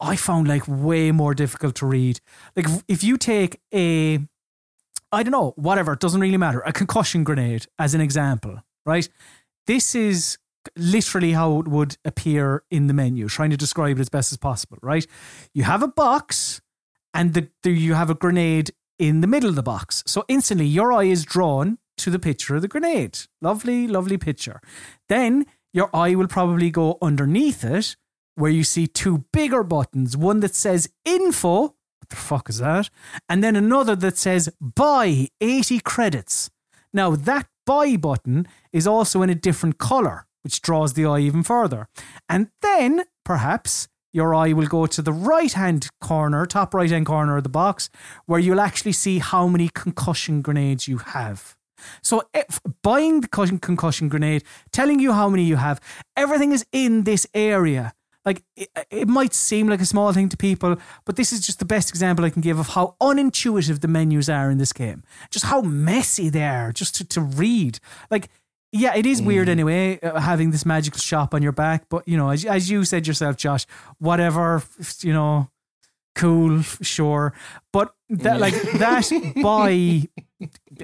I 0.00 0.16
found 0.16 0.48
like 0.48 0.62
way 0.66 1.10
more 1.12 1.34
difficult 1.34 1.74
to 1.76 1.86
read. 1.86 2.20
Like 2.56 2.66
if- 2.86 3.02
you 3.02 3.16
take 3.16 3.60
a, 3.74 4.18
I 5.10 5.22
don't 5.22 5.32
know, 5.32 5.52
whatever, 5.56 5.92
it 5.94 6.00
doesn't 6.00 6.20
really 6.20 6.36
matter, 6.36 6.60
a 6.60 6.72
concussion 6.72 7.24
grenade 7.24 7.66
as 7.78 7.94
an 7.94 8.00
example, 8.00 8.62
right? 8.86 9.08
This 9.66 9.94
is 9.94 10.38
literally 10.76 11.32
how 11.32 11.60
it 11.60 11.68
would 11.68 11.96
appear 12.04 12.62
in 12.70 12.86
the 12.86 12.94
menu, 12.94 13.28
trying 13.28 13.50
to 13.50 13.56
describe 13.56 13.96
it 13.98 14.00
as 14.00 14.08
best 14.08 14.32
as 14.32 14.38
possible, 14.38 14.78
right? 14.82 15.06
You 15.54 15.64
have 15.64 15.82
a 15.82 15.88
box 15.88 16.60
and 17.14 17.34
the, 17.34 17.48
the, 17.62 17.70
you 17.70 17.94
have 17.94 18.10
a 18.10 18.14
grenade 18.14 18.70
in 18.98 19.20
the 19.20 19.26
middle 19.26 19.48
of 19.48 19.56
the 19.56 19.62
box. 19.62 20.02
So 20.06 20.24
instantly 20.28 20.66
your 20.66 20.92
eye 20.92 21.04
is 21.04 21.24
drawn 21.24 21.78
to 21.98 22.10
the 22.10 22.18
picture 22.18 22.56
of 22.56 22.62
the 22.62 22.68
grenade. 22.68 23.18
Lovely, 23.40 23.88
lovely 23.88 24.18
picture. 24.18 24.60
Then 25.08 25.46
your 25.72 25.90
eye 25.94 26.14
will 26.14 26.28
probably 26.28 26.70
go 26.70 26.98
underneath 27.02 27.64
it 27.64 27.96
where 28.38 28.50
you 28.50 28.62
see 28.62 28.86
two 28.86 29.24
bigger 29.32 29.62
buttons 29.62 30.16
one 30.16 30.40
that 30.40 30.54
says 30.54 30.88
info. 31.04 31.60
What 31.60 32.08
the 32.10 32.16
fuck 32.16 32.48
is 32.48 32.58
that? 32.58 32.88
And 33.28 33.42
then 33.42 33.56
another 33.56 33.96
that 33.96 34.16
says 34.16 34.48
buy 34.60 35.28
80 35.40 35.80
credits. 35.80 36.50
Now, 36.92 37.16
that 37.16 37.48
buy 37.66 37.96
button 37.96 38.46
is 38.72 38.86
also 38.86 39.22
in 39.22 39.28
a 39.28 39.34
different 39.34 39.78
color, 39.78 40.26
which 40.42 40.62
draws 40.62 40.94
the 40.94 41.04
eye 41.04 41.18
even 41.18 41.42
further. 41.42 41.88
And 42.28 42.48
then, 42.62 43.04
perhaps, 43.24 43.88
your 44.12 44.34
eye 44.34 44.52
will 44.52 44.66
go 44.66 44.86
to 44.86 45.02
the 45.02 45.12
right 45.12 45.52
hand 45.52 45.88
corner, 46.00 46.46
top 46.46 46.72
right 46.72 46.90
hand 46.90 47.06
corner 47.06 47.36
of 47.36 47.42
the 47.42 47.50
box, 47.50 47.90
where 48.26 48.40
you'll 48.40 48.60
actually 48.60 48.92
see 48.92 49.18
how 49.18 49.48
many 49.48 49.68
concussion 49.68 50.40
grenades 50.40 50.88
you 50.88 50.98
have. 50.98 51.56
So, 52.02 52.22
if 52.32 52.60
buying 52.82 53.20
the 53.20 53.28
concussion- 53.28 53.58
concussion 53.58 54.08
grenade, 54.08 54.44
telling 54.72 54.98
you 54.98 55.12
how 55.12 55.28
many 55.28 55.44
you 55.44 55.56
have, 55.56 55.80
everything 56.16 56.52
is 56.52 56.64
in 56.72 57.04
this 57.04 57.26
area. 57.34 57.92
Like, 58.28 58.42
it, 58.56 58.68
it 58.90 59.08
might 59.08 59.32
seem 59.32 59.68
like 59.68 59.80
a 59.80 59.86
small 59.86 60.12
thing 60.12 60.28
to 60.28 60.36
people, 60.36 60.76
but 61.06 61.16
this 61.16 61.32
is 61.32 61.40
just 61.40 61.60
the 61.60 61.64
best 61.64 61.88
example 61.88 62.26
I 62.26 62.30
can 62.30 62.42
give 62.42 62.58
of 62.58 62.68
how 62.68 62.94
unintuitive 63.00 63.80
the 63.80 63.88
menus 63.88 64.28
are 64.28 64.50
in 64.50 64.58
this 64.58 64.74
game. 64.74 65.02
Just 65.30 65.46
how 65.46 65.62
messy 65.62 66.28
they 66.28 66.44
are, 66.44 66.70
just 66.70 66.94
to, 66.96 67.06
to 67.06 67.22
read. 67.22 67.80
Like, 68.10 68.28
yeah, 68.70 68.94
it 68.94 69.06
is 69.06 69.22
weird 69.22 69.48
anyway, 69.48 69.98
uh, 70.00 70.20
having 70.20 70.50
this 70.50 70.66
magical 70.66 70.98
shop 70.98 71.32
on 71.32 71.40
your 71.40 71.52
back, 71.52 71.86
but, 71.88 72.06
you 72.06 72.18
know, 72.18 72.28
as, 72.28 72.44
as 72.44 72.70
you 72.70 72.84
said 72.84 73.06
yourself, 73.06 73.38
Josh, 73.38 73.64
whatever, 73.98 74.62
you 75.00 75.14
know, 75.14 75.48
cool, 76.14 76.60
sure. 76.60 77.32
But 77.72 77.94
that, 78.10 78.40
like, 78.40 78.52
that 78.72 79.10
buy 79.42 80.02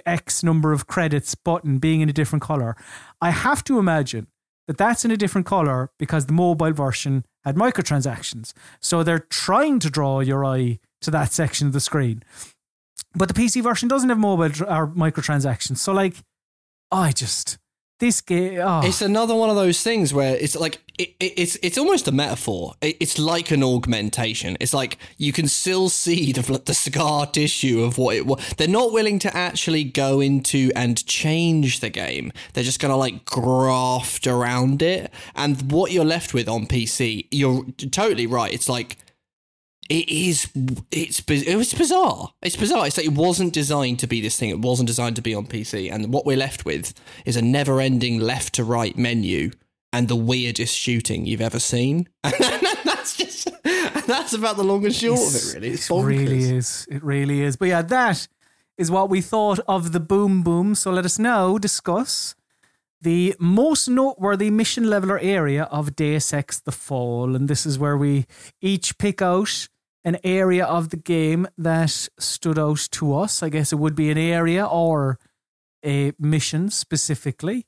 X 0.06 0.42
number 0.42 0.72
of 0.72 0.86
credits 0.86 1.34
button 1.34 1.76
being 1.76 2.00
in 2.00 2.08
a 2.08 2.14
different 2.14 2.42
color, 2.42 2.74
I 3.20 3.32
have 3.32 3.62
to 3.64 3.78
imagine 3.78 4.28
that 4.66 4.78
that's 4.78 5.04
in 5.04 5.10
a 5.10 5.16
different 5.16 5.46
color 5.46 5.90
because 5.98 6.26
the 6.26 6.32
mobile 6.32 6.72
version 6.72 7.24
had 7.44 7.56
microtransactions. 7.56 8.52
So 8.80 9.02
they're 9.02 9.18
trying 9.18 9.78
to 9.80 9.90
draw 9.90 10.20
your 10.20 10.44
eye 10.44 10.78
to 11.02 11.10
that 11.10 11.32
section 11.32 11.66
of 11.66 11.72
the 11.72 11.80
screen. 11.80 12.22
But 13.14 13.28
the 13.28 13.34
PC 13.34 13.62
version 13.62 13.88
doesn't 13.88 14.08
have 14.08 14.18
mobile 14.18 14.44
or 14.44 14.88
microtransactions. 14.88 15.78
So 15.78 15.92
like 15.92 16.16
I 16.90 17.12
just 17.12 17.58
this 17.98 18.20
game. 18.20 18.58
Oh, 18.58 18.66
ah. 18.66 18.82
It's 18.84 19.02
another 19.02 19.34
one 19.34 19.50
of 19.50 19.56
those 19.56 19.82
things 19.82 20.12
where 20.12 20.36
it's 20.36 20.56
like 20.56 20.80
it, 20.98 21.14
it, 21.20 21.32
it's 21.36 21.56
it's 21.62 21.78
almost 21.78 22.08
a 22.08 22.12
metaphor. 22.12 22.74
It, 22.80 22.96
it's 23.00 23.18
like 23.18 23.50
an 23.50 23.62
augmentation. 23.62 24.56
It's 24.60 24.74
like 24.74 24.98
you 25.16 25.32
can 25.32 25.48
still 25.48 25.88
see 25.88 26.32
the 26.32 26.62
the 26.64 26.74
scar 26.74 27.26
tissue 27.26 27.82
of 27.82 27.98
what 27.98 28.16
it 28.16 28.26
was. 28.26 28.54
They're 28.56 28.68
not 28.68 28.92
willing 28.92 29.18
to 29.20 29.36
actually 29.36 29.84
go 29.84 30.20
into 30.20 30.70
and 30.74 31.04
change 31.06 31.80
the 31.80 31.90
game. 31.90 32.32
They're 32.52 32.64
just 32.64 32.80
gonna 32.80 32.96
like 32.96 33.24
graft 33.24 34.26
around 34.26 34.82
it, 34.82 35.12
and 35.34 35.70
what 35.72 35.92
you're 35.92 36.04
left 36.04 36.34
with 36.34 36.48
on 36.48 36.66
PC, 36.66 37.26
you're 37.30 37.64
totally 37.90 38.26
right. 38.26 38.52
It's 38.52 38.68
like 38.68 38.96
it 39.90 40.08
is 40.08 40.48
it's 40.90 41.22
it 41.28 41.56
was 41.56 41.74
bizarre 41.74 42.32
it's 42.42 42.56
bizarre 42.56 42.86
it's 42.86 42.96
like 42.96 43.06
it 43.06 43.12
wasn't 43.12 43.52
designed 43.52 43.98
to 43.98 44.06
be 44.06 44.20
this 44.20 44.38
thing 44.38 44.48
it 44.50 44.60
wasn't 44.60 44.86
designed 44.86 45.16
to 45.16 45.22
be 45.22 45.34
on 45.34 45.46
pc 45.46 45.92
and 45.92 46.12
what 46.12 46.24
we're 46.24 46.36
left 46.36 46.64
with 46.64 46.94
is 47.24 47.36
a 47.36 47.42
never-ending 47.42 48.18
left 48.18 48.54
to 48.54 48.64
right 48.64 48.96
menu 48.96 49.50
and 49.92 50.08
the 50.08 50.16
weirdest 50.16 50.74
shooting 50.74 51.26
you've 51.26 51.40
ever 51.40 51.58
seen 51.58 52.08
and 52.24 52.34
that's 52.84 53.16
just 53.16 53.48
that's 54.06 54.32
about 54.32 54.56
the 54.56 54.64
long 54.64 54.84
and 54.84 54.94
short 54.94 55.18
of 55.18 55.56
it 55.56 55.60
really 55.60 55.68
it's 55.70 55.90
it 55.90 56.02
really 56.02 56.42
is. 56.44 56.86
It 56.90 57.02
really 57.02 57.40
is. 57.42 57.56
But 57.56 57.68
yeah, 57.68 57.82
that 57.82 58.28
is 58.76 58.90
what 58.90 59.08
we 59.08 59.20
thought 59.20 59.60
of 59.66 59.92
the 59.92 60.00
Boom 60.00 60.42
Boom. 60.42 60.74
So 60.74 60.90
let 60.90 61.04
us 61.04 61.18
now 61.18 61.58
discuss 61.58 62.34
the 63.00 63.34
most 63.38 63.88
noteworthy 63.88 64.50
mission 64.50 64.88
level 64.88 65.12
or 65.12 65.18
area 65.18 65.64
of 65.64 65.94
Deus 65.94 66.32
Ex 66.32 66.60
The 66.60 66.72
Fall. 66.72 67.36
And 67.36 67.48
this 67.48 67.66
is 67.66 67.78
where 67.78 67.96
we 67.96 68.26
each 68.60 68.98
pick 68.98 69.22
out 69.22 69.68
an 70.04 70.18
area 70.22 70.64
of 70.64 70.90
the 70.90 70.96
game 70.96 71.48
that 71.56 72.08
stood 72.18 72.58
out 72.58 72.88
to 72.92 73.16
us. 73.16 73.42
I 73.42 73.48
guess 73.48 73.72
it 73.72 73.76
would 73.76 73.94
be 73.94 74.10
an 74.10 74.18
area 74.18 74.64
or 74.64 75.18
a 75.84 76.12
mission 76.18 76.70
specifically. 76.70 77.66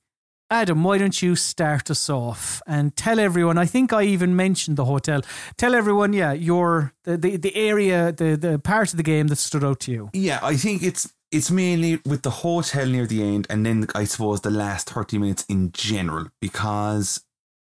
Adam, 0.49 0.85
why 0.85 0.97
don't 0.97 1.23
you 1.23 1.35
start 1.35 1.91
us 1.91 2.09
off 2.09 2.63
and 2.69 2.95
tell 2.95 3.19
everyone? 3.19 3.59
I 3.59 3.67
think 3.67 3.93
I 3.93 4.05
even 4.05 4.37
mentioned 4.37 4.77
the 4.77 4.85
hotel. 4.85 5.23
Tell 5.57 5.75
everyone, 5.75 6.13
yeah, 6.13 6.33
your 6.33 6.93
the, 7.03 7.17
the, 7.17 7.37
the 7.37 7.57
area, 7.57 8.13
the, 8.13 8.37
the 8.37 8.59
part 8.61 8.93
of 8.93 8.97
the 8.97 9.03
game 9.03 9.27
that 9.27 9.39
stood 9.39 9.65
out 9.65 9.81
to 9.81 9.91
you. 9.91 10.11
Yeah, 10.13 10.39
I 10.43 10.55
think 10.57 10.85
it's 10.85 11.13
it's 11.33 11.51
mainly 11.51 12.01
with 12.07 12.23
the 12.23 12.31
hotel 12.31 12.87
near 12.87 13.07
the 13.07 13.25
end, 13.25 13.49
and 13.51 13.67
then 13.67 13.89
I 13.97 14.05
suppose 14.05 14.43
the 14.43 14.51
last 14.51 14.91
thirty 14.91 15.19
minutes 15.19 15.45
in 15.49 15.73
general, 15.73 16.29
because 16.41 17.25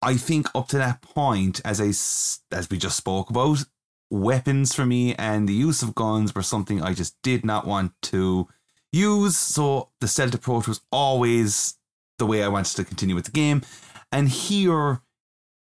I 0.01 0.17
think 0.17 0.47
up 0.53 0.67
to 0.67 0.77
that 0.77 1.01
point, 1.01 1.61
as 1.63 1.79
I 1.79 1.87
as 2.53 2.69
we 2.69 2.77
just 2.77 2.97
spoke 2.97 3.29
about, 3.29 3.63
weapons 4.09 4.73
for 4.73 4.85
me 4.85 5.13
and 5.15 5.47
the 5.47 5.53
use 5.53 5.81
of 5.81 5.95
guns 5.95 6.33
were 6.33 6.41
something 6.41 6.81
I 6.81 6.93
just 6.93 7.15
did 7.23 7.45
not 7.45 7.67
want 7.67 7.91
to 8.03 8.47
use. 8.91 9.37
So 9.37 9.89
the 9.99 10.07
stealth 10.07 10.33
approach 10.33 10.67
was 10.67 10.81
always 10.91 11.75
the 12.17 12.25
way 12.25 12.43
I 12.43 12.47
wanted 12.47 12.75
to 12.77 12.83
continue 12.83 13.15
with 13.15 13.25
the 13.25 13.31
game, 13.31 13.61
and 14.11 14.27
here 14.29 15.01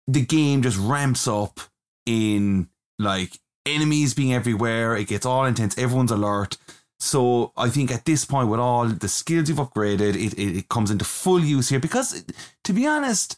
the 0.07 0.25
game 0.25 0.63
just 0.63 0.79
ramps 0.79 1.27
up 1.27 1.61
in 2.05 2.69
like 2.99 3.41
enemies 3.67 4.15
being 4.15 4.33
everywhere. 4.33 4.97
It 4.97 5.09
gets 5.09 5.27
all 5.27 5.45
intense. 5.45 5.77
Everyone's 5.77 6.13
alert. 6.13 6.57
So 6.99 7.53
I 7.57 7.69
think 7.69 7.91
at 7.91 8.05
this 8.05 8.25
point, 8.25 8.49
with 8.49 8.61
all 8.61 8.87
the 8.87 9.09
skills 9.09 9.49
you've 9.49 9.59
upgraded, 9.59 10.15
it, 10.15 10.35
it, 10.35 10.59
it 10.59 10.69
comes 10.69 10.91
into 10.91 11.05
full 11.05 11.41
use 11.41 11.69
here. 11.69 11.81
Because 11.81 12.25
to 12.65 12.73
be 12.73 12.87
honest, 12.87 13.37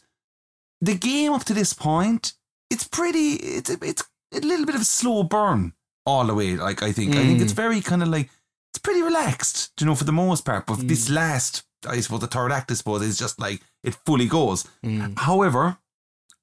the 0.79 0.95
game 0.95 1.33
up 1.33 1.43
to 1.45 1.53
this 1.53 1.73
point, 1.73 2.33
it's 2.69 2.87
pretty. 2.87 3.33
It's 3.33 3.69
it's 3.69 4.03
a 4.33 4.39
little 4.39 4.65
bit 4.65 4.75
of 4.75 4.81
a 4.81 4.85
slow 4.85 5.23
burn 5.23 5.73
all 6.05 6.25
the 6.25 6.33
way. 6.33 6.55
Like 6.55 6.83
I 6.83 6.91
think, 6.91 7.15
I 7.15 7.23
think 7.23 7.41
it's 7.41 7.53
mm. 7.53 7.57
very 7.57 7.81
kind 7.81 8.01
of 8.03 8.09
like 8.09 8.29
it's 8.71 8.79
pretty 8.79 9.01
relaxed, 9.01 9.71
you 9.79 9.85
know, 9.85 9.95
for 9.95 10.03
the 10.03 10.11
most 10.11 10.45
part. 10.45 10.65
But 10.65 10.87
this 10.87 11.09
mm. 11.09 11.15
last, 11.15 11.63
I 11.87 11.99
suppose, 11.99 12.21
the 12.21 12.27
third 12.27 12.51
act, 12.51 12.71
I 12.71 12.75
suppose, 12.75 13.01
is 13.01 13.17
just 13.17 13.39
like 13.39 13.61
it 13.83 13.95
fully 14.05 14.27
goes. 14.27 14.67
Mm. 14.83 15.17
However, 15.17 15.77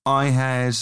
I 0.05 0.27
had 0.27 0.77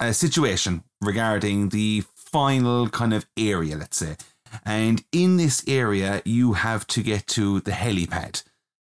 a 0.00 0.12
situation 0.12 0.84
regarding 1.00 1.68
the 1.68 2.04
final 2.14 2.88
kind 2.88 3.12
of 3.12 3.26
area, 3.38 3.76
let's 3.76 3.96
say. 3.96 4.16
And 4.64 5.04
in 5.12 5.36
this 5.36 5.62
area, 5.66 6.22
you 6.24 6.54
have 6.54 6.86
to 6.88 7.02
get 7.02 7.26
to 7.28 7.60
the 7.60 7.70
helipad. 7.70 8.42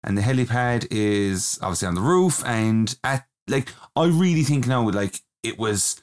And 0.02 0.18
the 0.18 0.22
helipad 0.22 0.86
is 0.90 1.58
obviously 1.62 1.88
on 1.88 1.94
the 1.94 2.00
roof. 2.00 2.44
And 2.44 2.96
at, 3.04 3.26
like, 3.48 3.72
I 3.96 4.06
really 4.06 4.42
think 4.42 4.66
now, 4.66 4.88
like, 4.88 5.20
it 5.42 5.58
was 5.58 6.00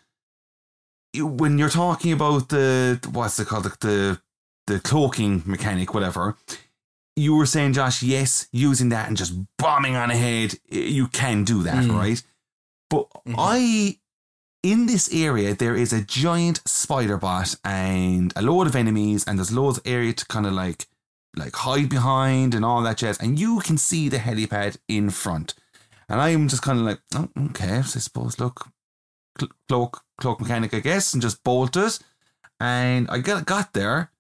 when 1.16 1.58
you're 1.58 1.70
talking 1.70 2.14
about 2.14 2.50
the, 2.50 3.00
what's 3.12 3.40
it 3.40 3.48
called, 3.48 3.64
the, 3.66 3.78
the, 3.80 4.22
the 4.68 4.80
cloaking 4.80 5.44
mechanic, 5.46 5.94
whatever. 5.94 6.38
You 7.18 7.36
were 7.36 7.46
saying, 7.46 7.74
Josh, 7.74 8.02
yes, 8.02 8.48
using 8.54 8.90
that 8.90 9.08
and 9.10 9.18
just 9.18 9.34
bombing 9.58 9.96
on 9.96 10.10
ahead, 10.12 10.56
you 10.70 11.08
can 11.08 11.44
do 11.44 11.64
that, 11.64 11.84
Mm. 11.84 11.96
right? 11.98 12.24
But 12.90 13.08
I, 13.38 13.98
in 14.64 14.86
this 14.86 15.14
area, 15.14 15.54
there 15.54 15.76
is 15.76 15.92
a 15.92 16.02
giant 16.02 16.62
spider 16.66 17.18
bot 17.18 17.56
and 17.66 18.32
a 18.36 18.42
load 18.42 18.68
of 18.68 18.76
enemies, 18.76 19.26
and 19.28 19.38
there's 19.38 19.52
loads 19.52 19.78
of 19.80 19.88
area 19.88 20.14
to 20.14 20.26
kind 20.26 20.46
of 20.46 20.54
like, 20.54 20.88
like 21.36 21.56
hide 21.56 21.90
behind 21.90 22.54
and 22.56 22.64
all 22.64 22.82
that 22.84 22.98
jazz. 22.98 23.18
And 23.20 23.38
you 23.40 23.60
can 23.60 23.78
see 23.78 24.08
the 24.10 24.18
helipad 24.18 24.78
in 24.88 25.10
front. 25.10 25.54
And 26.08 26.20
I'm 26.22 26.48
just 26.48 26.62
kind 26.62 26.80
of 26.80 26.86
like, 26.86 27.00
oh, 27.16 27.30
okay, 27.50 27.82
so 27.82 27.98
I 27.98 28.02
suppose, 28.02 28.40
look, 28.40 28.68
cloak, 29.68 30.04
cloak 30.18 30.42
mechanic, 30.42 30.74
I 30.74 30.80
guess, 30.80 31.14
and 31.14 31.22
just 31.22 31.44
bolt 31.44 31.76
it. 31.78 32.00
And 32.60 33.10
I 33.10 33.20
got, 33.20 33.46
got 33.46 33.74
there, 33.74 34.12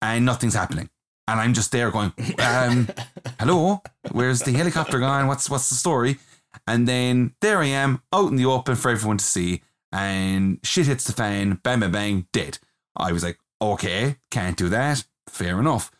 and 0.00 0.24
nothing's 0.24 0.54
happening. 0.54 0.90
And 1.28 1.40
I'm 1.40 1.54
just 1.54 1.70
there 1.70 1.90
going, 1.90 2.12
um, 2.42 2.88
hello, 3.38 3.82
where's 4.10 4.40
the 4.40 4.52
helicopter 4.52 4.98
gone? 4.98 5.26
What's 5.26 5.48
what's 5.48 5.68
the 5.68 5.76
story? 5.76 6.18
And 6.66 6.88
then 6.88 7.34
there 7.40 7.58
I 7.58 7.66
am 7.66 8.02
out 8.12 8.30
in 8.30 8.36
the 8.36 8.46
open 8.46 8.74
for 8.76 8.90
everyone 8.90 9.18
to 9.18 9.24
see, 9.24 9.62
and 9.92 10.58
shit 10.64 10.86
hits 10.86 11.04
the 11.04 11.12
fan, 11.12 11.60
bang, 11.62 11.80
bang, 11.80 11.92
bang, 11.92 12.26
dead. 12.32 12.58
I 12.96 13.12
was 13.12 13.22
like, 13.22 13.38
okay, 13.62 14.16
can't 14.30 14.56
do 14.56 14.68
that. 14.70 15.04
Fair 15.28 15.60
enough. 15.60 15.90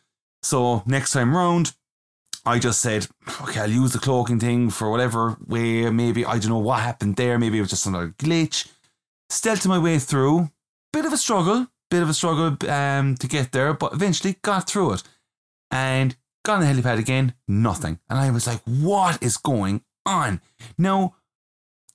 So 0.42 0.82
next 0.86 1.12
time 1.12 1.36
round, 1.36 1.74
I 2.44 2.58
just 2.58 2.80
said, 2.80 3.06
okay, 3.42 3.60
I'll 3.60 3.70
use 3.70 3.92
the 3.92 3.98
cloaking 3.98 4.40
thing 4.40 4.70
for 4.70 4.90
whatever 4.90 5.36
way. 5.46 5.88
Maybe 5.90 6.24
I 6.24 6.38
don't 6.38 6.50
know 6.50 6.58
what 6.58 6.80
happened 6.80 7.16
there. 7.16 7.38
Maybe 7.38 7.58
it 7.58 7.60
was 7.60 7.70
just 7.70 7.86
another 7.86 8.14
glitch. 8.18 8.70
Stealth 9.28 9.66
my 9.66 9.78
way 9.78 9.98
through. 9.98 10.50
Bit 10.92 11.04
of 11.04 11.12
a 11.12 11.16
struggle, 11.16 11.68
bit 11.90 12.02
of 12.02 12.08
a 12.08 12.14
struggle 12.14 12.56
um, 12.70 13.14
to 13.16 13.28
get 13.28 13.52
there, 13.52 13.72
but 13.74 13.92
eventually 13.92 14.36
got 14.42 14.68
through 14.68 14.94
it. 14.94 15.02
And 15.70 16.16
got 16.44 16.54
on 16.54 16.60
the 16.60 16.66
helipad 16.66 16.98
again, 16.98 17.34
nothing. 17.46 18.00
And 18.08 18.18
I 18.18 18.30
was 18.30 18.46
like, 18.46 18.60
what 18.64 19.22
is 19.22 19.36
going 19.36 19.82
on? 20.04 20.40
Now, 20.78 21.14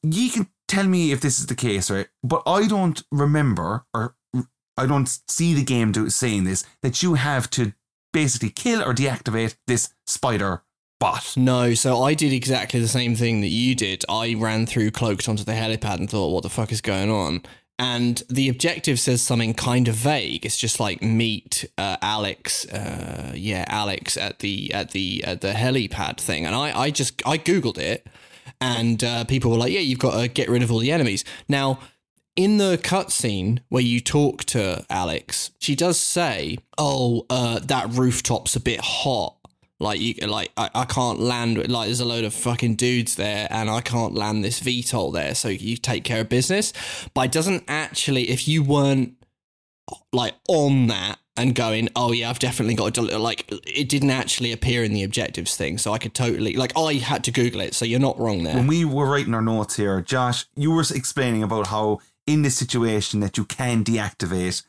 you 0.04 0.30
can 0.30 0.48
tell 0.68 0.86
me 0.86 1.12
if 1.12 1.22
this 1.22 1.40
is 1.40 1.48
the 1.48 1.56
case, 1.56 1.90
right? 1.92 2.08
But 2.24 2.44
I 2.46 2.68
don't 2.68 3.04
remember, 3.12 3.86
or 3.94 4.16
I 4.78 4.86
don't 4.86 5.10
see 5.28 5.54
the 5.54 5.64
game 5.64 5.94
saying 6.10 6.44
this, 6.44 6.66
that 6.82 7.02
you 7.02 7.16
have 7.16 7.50
to 7.52 7.74
basically 8.16 8.50
kill 8.50 8.82
or 8.82 8.94
deactivate 8.94 9.58
this 9.68 9.94
spider 10.08 10.64
bot. 11.02 11.36
No, 11.36 11.74
so 11.74 12.02
I 12.02 12.14
did 12.14 12.32
exactly 12.32 12.80
the 12.80 12.88
same 12.88 13.14
thing 13.14 13.42
that 13.42 13.50
you 13.50 13.76
did. 13.76 14.06
I 14.08 14.36
ran 14.36 14.66
through 14.66 14.92
cloaked 14.92 15.28
onto 15.28 15.44
the 15.44 15.52
helipad 15.52 15.98
and 15.98 16.10
thought, 16.10 16.32
what 16.32 16.44
the 16.44 16.50
fuck 16.50 16.72
is 16.72 16.80
going 16.80 17.12
on? 17.12 17.44
And 17.78 18.24
the 18.30 18.48
objective 18.48 19.02
says 19.02 19.22
something 19.22 19.54
kind 19.54 19.90
of 19.90 19.96
vague. 19.96 20.46
It's 20.46 20.56
just 20.56 20.80
like 20.80 21.02
meet 21.02 21.70
uh, 21.78 21.98
Alex, 22.02 22.66
uh, 22.70 23.34
yeah, 23.36 23.66
Alex 23.68 24.16
at 24.16 24.40
the 24.40 24.74
at 24.74 24.92
the 24.92 25.22
at 25.26 25.42
the 25.42 25.52
helipad 25.52 26.18
thing. 26.18 26.46
And 26.46 26.56
I, 26.56 26.72
I 26.84 26.92
just 26.92 27.22
I 27.26 27.38
googled 27.38 27.78
it, 27.78 28.08
and 28.62 29.04
uh, 29.04 29.26
people 29.26 29.52
were 29.52 29.58
like, 29.58 29.74
yeah, 29.74 29.82
you've 29.82 30.00
got 30.00 30.18
to 30.18 30.30
get 30.30 30.48
rid 30.48 30.64
of 30.64 30.72
all 30.72 30.80
the 30.80 30.94
enemies. 30.94 31.26
Now, 31.50 31.80
in 32.36 32.58
the 32.58 32.78
cutscene 32.78 33.60
where 33.70 33.82
you 33.82 34.00
talk 34.00 34.44
to 34.46 34.86
Alex, 34.90 35.52
she 35.60 35.76
does 35.76 36.00
say, 36.00 36.58
"Oh, 36.78 37.26
uh, 37.30 37.60
that 37.60 37.90
rooftop's 37.90 38.56
a 38.56 38.60
bit 38.60 38.82
hot. 38.82 39.36
Like 39.80 40.00
you, 40.00 40.14
like 40.28 40.52
I, 40.58 40.70
I 40.74 40.86
can't 40.86 41.20
land. 41.20 41.70
Like 41.70 41.88
there's 41.88 42.00
a 42.00 42.06
load 42.06 42.24
of 42.24 42.34
fucking 42.34 42.76
dudes 42.76 43.16
there, 43.16 43.48
and 43.50 43.70
I 43.70 43.82
can't 43.82 44.14
land 44.14 44.44
this 44.44 44.60
VTOL 44.60 45.14
there. 45.14 45.36
So 45.36 45.48
you 45.50 45.78
take 45.78 46.04
care 46.04 46.22
of 46.22 46.30
business." 46.30 46.74
But 47.14 47.26
it 47.26 47.32
doesn't 47.32 47.64
actually. 47.68 48.30
If 48.30 48.48
you 48.48 48.64
weren't 48.64 49.16
like 50.12 50.34
on 50.50 50.88
that 50.88 51.20
and 51.38 51.56
going, 51.56 51.90
"Oh 51.96 52.12
yeah, 52.12 52.30
I've 52.30 52.40
definitely 52.40 52.76
got 52.76 52.94
to," 52.96 53.08
del-" 53.08 53.20
like 53.20 53.50
it 53.66 53.88
didn't 53.88 54.12
actually 54.12 54.52
appear 54.52 54.84
in 54.84 54.94
the 54.94 55.04
objectives 55.04 55.56
thing. 55.56 55.78
So 55.78 55.94
I 55.94 56.00
could 56.00 56.14
totally 56.14 56.56
like 56.56 56.74
I 56.78 56.94
had 56.96 57.24
to 57.26 57.32
Google 57.32 57.62
it. 57.62 57.74
So 57.76 57.86
you're 57.86 58.00
not 58.00 58.20
wrong 58.20 58.44
there. 58.44 58.56
When 58.56 58.68
we 58.68 58.84
were 58.84 59.10
writing 59.10 59.34
our 59.34 59.42
notes 59.42 59.78
here, 59.78 60.02
Josh, 60.02 60.46
you 60.56 60.72
were 60.72 60.82
explaining 60.82 61.44
about 61.44 61.68
how 61.68 62.00
in 62.28 62.42
this 62.42 62.58
situation 62.58 63.20
that 63.20 63.38
you 63.38 63.46
can 63.46 63.84
deactivate 63.84 64.64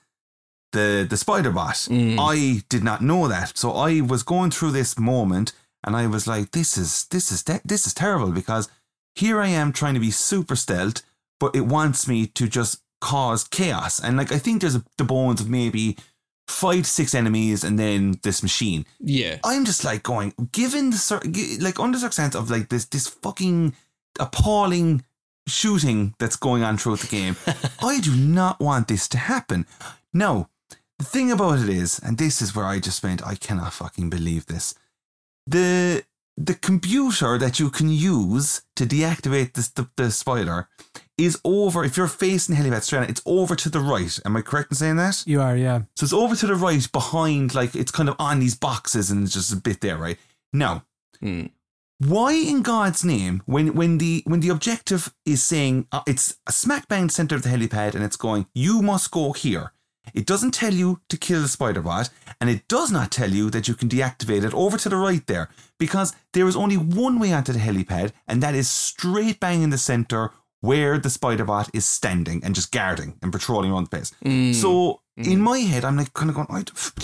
the 0.73 1.07
the 1.09 1.16
spider 1.16 1.51
bot. 1.51 1.74
Mm. 1.74 2.16
I 2.19 2.62
did 2.69 2.85
not 2.85 3.03
know 3.03 3.28
that, 3.28 3.57
so 3.57 3.73
I 3.73 4.01
was 4.01 4.23
going 4.23 4.51
through 4.51 4.73
this 4.73 4.99
moment, 4.99 5.53
and 5.85 5.97
I 5.97 6.07
was 6.07 6.27
like, 6.27 6.53
"This 6.53 6.77
is 6.77 7.07
this 7.07 7.33
is 7.33 7.43
this 7.43 7.87
is 7.87 7.95
terrible," 7.95 8.31
because 8.31 8.69
here 9.15 9.41
I 9.41 9.49
am 9.49 9.73
trying 9.73 9.95
to 9.95 10.01
be 10.01 10.11
super 10.11 10.57
stealth, 10.57 11.03
but 11.41 11.57
it 11.57 11.66
wants 11.66 12.07
me 12.07 12.27
to 12.27 12.49
just 12.49 12.83
cause 13.01 13.45
chaos, 13.45 14.01
and 14.01 14.16
like 14.16 14.33
I 14.33 14.39
think 14.39 14.61
there's 14.61 14.77
a, 14.77 14.85
the 14.99 15.05
bones 15.05 15.41
of 15.41 15.49
maybe 15.49 15.97
five 16.49 16.87
six 16.87 17.15
enemies 17.15 17.65
and 17.65 17.78
then 17.78 18.19
this 18.23 18.43
machine. 18.43 18.87
Yeah. 19.01 19.39
I'm 19.45 19.65
just 19.65 19.85
like 19.85 20.03
going, 20.03 20.33
given 20.53 20.91
the 20.91 21.59
like 21.61 21.81
under 21.81 21.97
the 21.97 22.03
circumstance 22.03 22.35
of 22.35 22.51
like 22.51 22.69
this 22.69 22.85
this 22.87 23.09
fucking 23.09 23.74
appalling 24.19 25.05
shooting 25.47 26.14
that's 26.18 26.36
going 26.36 26.62
on 26.62 26.77
throughout 26.77 27.01
the 27.01 27.06
game, 27.06 27.36
I 27.82 28.01
do 28.01 28.14
not 28.14 28.60
want 28.60 28.89
this 28.89 29.09
to 29.09 29.18
happen. 29.18 29.66
No, 30.12 30.48
the 30.98 31.05
thing 31.05 31.31
about 31.31 31.59
it 31.60 31.68
is, 31.68 31.98
and 31.98 32.18
this 32.18 32.40
is 32.43 32.55
where 32.55 32.64
I 32.64 32.78
just 32.81 33.02
went, 33.02 33.27
I 33.27 33.35
cannot 33.35 33.73
fucking 33.73 34.10
believe 34.10 34.47
this. 34.47 34.74
The 35.47 36.05
the 36.39 36.55
computer 36.55 37.39
that 37.39 37.59
you 37.59 37.70
can 37.70 37.89
use 37.89 38.60
to 38.74 38.85
deactivate 38.85 39.55
this, 39.55 39.68
the, 39.68 39.89
the 39.97 40.10
spider 40.10 40.68
is 41.16 41.40
over. 41.44 41.82
If 41.82 41.97
you're 41.97 42.09
facing 42.09 42.55
the 42.55 42.60
helipad 42.60 42.82
straight, 42.82 43.09
it's 43.09 43.23
over 43.24 43.56
to 43.56 43.70
the 43.70 43.81
right. 43.81 44.20
Am 44.27 44.36
I 44.36 44.43
correct 44.43 44.70
in 44.70 44.77
saying 44.77 44.97
that? 44.97 45.23
You 45.27 45.40
are, 45.40 45.56
yeah. 45.56 45.82
So 45.94 46.05
it's 46.05 46.12
over 46.12 46.36
to 46.36 46.47
the 46.47 46.55
right 46.55 46.86
behind, 46.93 47.55
like 47.55 47.74
it's 47.74 47.90
kind 47.90 48.10
of 48.10 48.16
on 48.18 48.40
these 48.40 48.55
boxes 48.55 49.10
and 49.10 49.24
it's 49.24 49.32
just 49.32 49.51
a 49.51 49.56
bit 49.56 49.81
there, 49.81 49.97
right? 49.97 50.18
Now, 50.52 50.85
Hmm. 51.20 51.47
Why 51.98 52.32
in 52.32 52.62
God's 52.62 53.05
name, 53.05 53.43
when 53.47 53.74
when 53.74 53.98
the 53.98 54.23
when 54.27 54.40
the 54.40 54.51
objective 54.51 55.14
is 55.24 55.43
saying 55.43 55.86
uh, 55.93 56.02
it's 56.06 56.39
a 56.47 56.52
smack 56.52 56.89
bang 56.89 57.09
center 57.09 57.35
of 57.35 57.43
the 57.43 57.48
helipad 57.48 57.94
and 57.94 58.05
it's 58.05 58.16
going, 58.16 58.47
you 58.55 58.82
must 58.82 59.10
go 59.10 59.32
here. 59.32 59.73
It 60.14 60.24
doesn't 60.24 60.52
tell 60.52 60.73
you 60.73 61.01
to 61.09 61.16
kill 61.16 61.43
the 61.43 61.48
spider 61.48 61.82
bot, 61.82 62.10
and 62.40 62.48
it 62.48 62.68
does 62.68 62.93
not 62.93 63.10
tell 63.10 63.31
you 63.31 63.51
that 63.51 63.66
you 63.66 63.74
can 63.74 63.89
deactivate 63.89 64.44
it 64.44 64.55
over 64.55 64.77
to 64.78 64.89
the 64.89 64.97
right 64.97 65.27
there, 65.27 65.48
because 65.78 66.14
there 66.32 66.47
is 66.47 66.55
only 66.55 66.77
one 66.77 67.18
way 67.18 67.32
onto 67.32 67.52
the 67.52 67.59
helipad, 67.59 68.12
and 68.28 68.40
that 68.43 68.55
is 68.55 68.70
straight 68.70 69.40
bang 69.40 69.62
in 69.62 69.70
the 69.70 69.78
center 69.78 70.31
where 70.60 70.98
the 70.98 71.10
spider 71.10 71.44
bot 71.44 71.70
is 71.74 71.86
standing 71.86 72.43
and 72.44 72.55
just 72.55 72.70
guarding 72.73 73.18
and 73.20 73.32
patrolling 73.32 73.73
around 73.73 73.85
the 73.85 73.90
place. 73.90 74.12
So 74.55 75.01
in 75.16 75.40
my 75.40 75.59
head, 75.59 75.85
I'm 75.85 75.97
like 75.97 76.12
kind 76.14 76.31
of 76.31 76.36
going, 76.36 76.48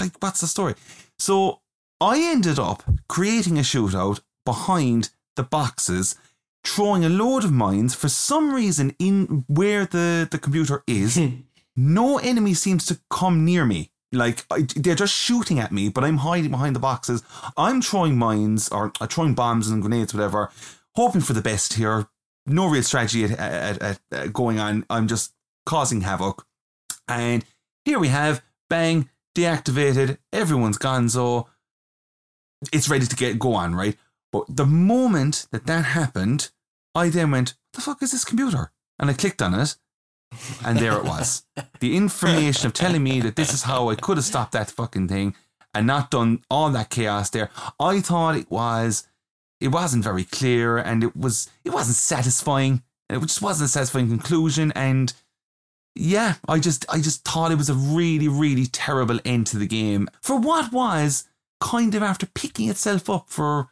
like, 0.01 0.15
what's 0.21 0.41
the 0.41 0.47
story? 0.47 0.75
So 1.19 1.61
I 2.01 2.21
ended 2.21 2.59
up 2.59 2.85
creating 3.09 3.59
a 3.59 3.63
shootout 3.63 4.21
behind 4.45 5.11
the 5.37 5.43
boxes, 5.43 6.17
throwing 6.65 7.05
a 7.05 7.09
load 7.09 7.45
of 7.45 7.53
mines 7.53 7.95
for 7.95 8.09
some 8.09 8.55
reason 8.55 8.95
in 8.99 9.45
where 9.49 9.87
the, 9.87 10.29
the 10.31 10.39
computer 10.39 10.83
is. 10.87 11.19
no 11.77 12.19
enemy 12.19 12.55
seems 12.55 12.87
to 12.87 13.01
come 13.11 13.45
near 13.45 13.65
me. 13.65 13.91
Like 14.13 14.45
I, 14.51 14.67
they're 14.77 14.95
just 14.95 15.15
shooting 15.15 15.59
at 15.59 15.73
me, 15.73 15.89
but 15.89 16.05
I'm 16.05 16.19
hiding 16.19 16.51
behind 16.51 16.77
the 16.77 16.81
boxes. 16.81 17.23
I'm 17.57 17.81
throwing 17.81 18.19
mines 18.19 18.69
or 18.69 18.93
uh, 19.01 19.07
throwing 19.07 19.35
bombs 19.35 19.69
and 19.69 19.81
grenades, 19.81 20.13
whatever, 20.13 20.51
hoping 20.95 21.23
for 21.23 21.33
the 21.33 21.41
best 21.41 21.75
here. 21.75 22.09
No 22.45 22.67
real 22.67 22.83
strategy 22.83 23.25
at, 23.25 23.31
at, 23.39 23.83
at, 23.83 24.01
at 24.11 24.33
going 24.33 24.59
on. 24.59 24.85
I'm 24.91 25.09
just 25.09 25.33
causing 25.65 26.03
havoc. 26.03 26.47
And 27.09 27.45
here 27.85 27.99
we 27.99 28.09
have 28.09 28.43
bang 28.69 29.09
deactivated. 29.35 30.19
Everyone's 30.33 30.79
gone. 30.79 31.09
So 31.09 31.49
it's 32.73 32.89
ready 32.91 33.07
to 33.07 33.17
get 33.17 33.39
go 33.39 33.55
on, 33.55 33.75
right? 33.75 33.97
But 34.33 34.45
the 34.49 34.67
moment 34.67 35.47
that 35.53 35.67
that 35.67 35.85
happened, 35.85 36.51
I 36.95 37.11
then 37.11 37.31
went, 37.31 37.55
"The 37.75 37.83
fuck 37.83 38.03
is 38.03 38.13
this 38.13 38.25
computer?" 38.25 38.73
And 38.99 39.11
I 39.11 39.15
clicked 39.15 39.43
on 39.43 39.55
it, 39.55 39.77
and 40.65 40.79
there 40.79 40.97
it 40.97 41.05
was. 41.05 41.45
the 41.81 41.97
information 41.97 42.67
of 42.67 42.73
telling 42.73 43.03
me 43.03 43.21
that 43.21 43.37
this 43.37 43.53
is 43.53 43.65
how 43.65 43.91
I 43.91 43.95
could 43.95 44.17
have 44.17 44.25
stopped 44.25 44.53
that 44.53 44.71
fucking 44.71 45.09
thing 45.09 45.35
and 45.75 45.87
not 45.87 46.11
done 46.11 46.43
all 46.51 46.71
that 46.71 46.91
chaos 46.91 47.31
there. 47.31 47.51
I 47.81 48.01
thought 48.01 48.37
it 48.37 48.51
was, 48.51 49.07
it 49.61 49.69
wasn't 49.69 50.05
very 50.05 50.25
clear, 50.25 50.79
and 50.79 51.03
it 51.03 51.17
was, 51.17 51.51
it 51.65 51.71
wasn't 51.71 51.97
satisfying. 51.97 52.83
It 53.09 53.21
just 53.21 53.43
wasn't 53.43 53.69
a 53.69 53.73
satisfying 53.73 54.09
conclusion, 54.09 54.73
and 54.73 55.13
yeah, 55.95 56.35
I 56.49 56.59
just, 56.59 56.87
I 56.89 57.01
just 57.01 57.25
thought 57.25 57.53
it 57.53 57.59
was 57.59 57.69
a 57.69 57.75
really, 57.75 58.29
really 58.29 58.67
terrible 58.67 59.21
end 59.25 59.47
to 59.49 59.59
the 59.59 59.67
game 59.67 60.09
for 60.23 60.39
what 60.39 60.73
was 60.73 61.25
kind 61.61 61.95
of 61.95 62.03
after 62.03 62.27
picking 62.27 62.69
itself 62.69 63.11
up 63.11 63.29
for 63.29 63.69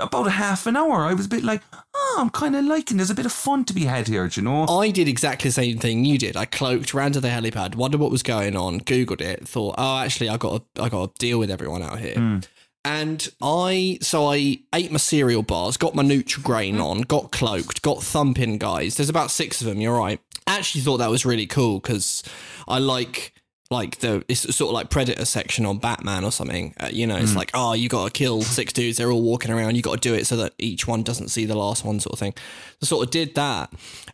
about 0.00 0.26
a 0.26 0.30
half 0.30 0.66
an 0.66 0.76
hour. 0.76 1.02
I 1.04 1.14
was 1.14 1.26
a 1.26 1.28
bit 1.28 1.44
like, 1.44 1.62
oh, 1.94 2.16
I'm 2.18 2.30
kind 2.30 2.56
of 2.56 2.64
liking. 2.64 2.96
There's 2.96 3.10
a 3.10 3.14
bit 3.14 3.26
of 3.26 3.32
fun 3.32 3.64
to 3.66 3.74
be 3.74 3.84
had 3.84 4.08
here, 4.08 4.26
do 4.28 4.40
you 4.40 4.44
know? 4.44 4.66
I 4.66 4.90
did 4.90 5.08
exactly 5.08 5.48
the 5.48 5.54
same 5.54 5.78
thing 5.78 6.04
you 6.04 6.18
did. 6.18 6.36
I 6.36 6.44
cloaked, 6.44 6.94
ran 6.94 7.12
to 7.12 7.20
the 7.20 7.28
helipad, 7.28 7.76
wondered 7.76 8.00
what 8.00 8.10
was 8.10 8.22
going 8.22 8.56
on, 8.56 8.80
googled 8.80 9.20
it, 9.20 9.46
thought, 9.46 9.76
oh, 9.78 9.98
actually, 9.98 10.28
I 10.28 10.36
got 10.36 10.74
to, 10.74 10.82
I 10.82 10.88
got 10.88 11.14
to 11.14 11.18
deal 11.18 11.38
with 11.38 11.50
everyone 11.50 11.82
out 11.82 11.98
here. 11.98 12.14
Hmm. 12.14 12.38
And 12.86 13.26
I, 13.40 13.98
so 14.02 14.26
I 14.30 14.58
ate 14.74 14.90
my 14.90 14.98
cereal 14.98 15.42
bars, 15.42 15.78
got 15.78 15.94
my 15.94 16.02
Nutri-Grain 16.02 16.76
hmm. 16.76 16.82
on, 16.82 17.00
got 17.02 17.30
cloaked, 17.30 17.82
got 17.82 18.02
thumping 18.02 18.58
guys. 18.58 18.96
There's 18.96 19.08
about 19.08 19.30
six 19.30 19.60
of 19.60 19.66
them. 19.66 19.80
You're 19.80 19.96
right. 19.96 20.20
Actually, 20.46 20.82
thought 20.82 20.98
that 20.98 21.10
was 21.10 21.24
really 21.24 21.46
cool 21.46 21.80
because 21.80 22.22
I 22.68 22.78
like 22.78 23.32
like 23.70 23.98
the 24.00 24.24
it's 24.28 24.54
sort 24.54 24.68
of 24.68 24.74
like 24.74 24.90
predator 24.90 25.24
section 25.24 25.64
on 25.64 25.78
batman 25.78 26.22
or 26.22 26.30
something 26.30 26.74
uh, 26.80 26.88
you 26.92 27.06
know 27.06 27.16
it's 27.16 27.34
like 27.34 27.50
oh 27.54 27.72
you 27.72 27.88
gotta 27.88 28.10
kill 28.10 28.42
six 28.42 28.72
dudes 28.72 28.98
they're 28.98 29.10
all 29.10 29.22
walking 29.22 29.50
around 29.50 29.74
you 29.74 29.82
gotta 29.82 30.00
do 30.00 30.12
it 30.14 30.26
so 30.26 30.36
that 30.36 30.52
each 30.58 30.86
one 30.86 31.02
doesn't 31.02 31.28
see 31.28 31.46
the 31.46 31.56
last 31.56 31.84
one 31.84 31.98
sort 31.98 32.12
of 32.12 32.18
thing. 32.18 32.34
So 32.80 32.86
sort 32.86 33.06
of 33.06 33.10
did 33.10 33.34
that 33.36 33.72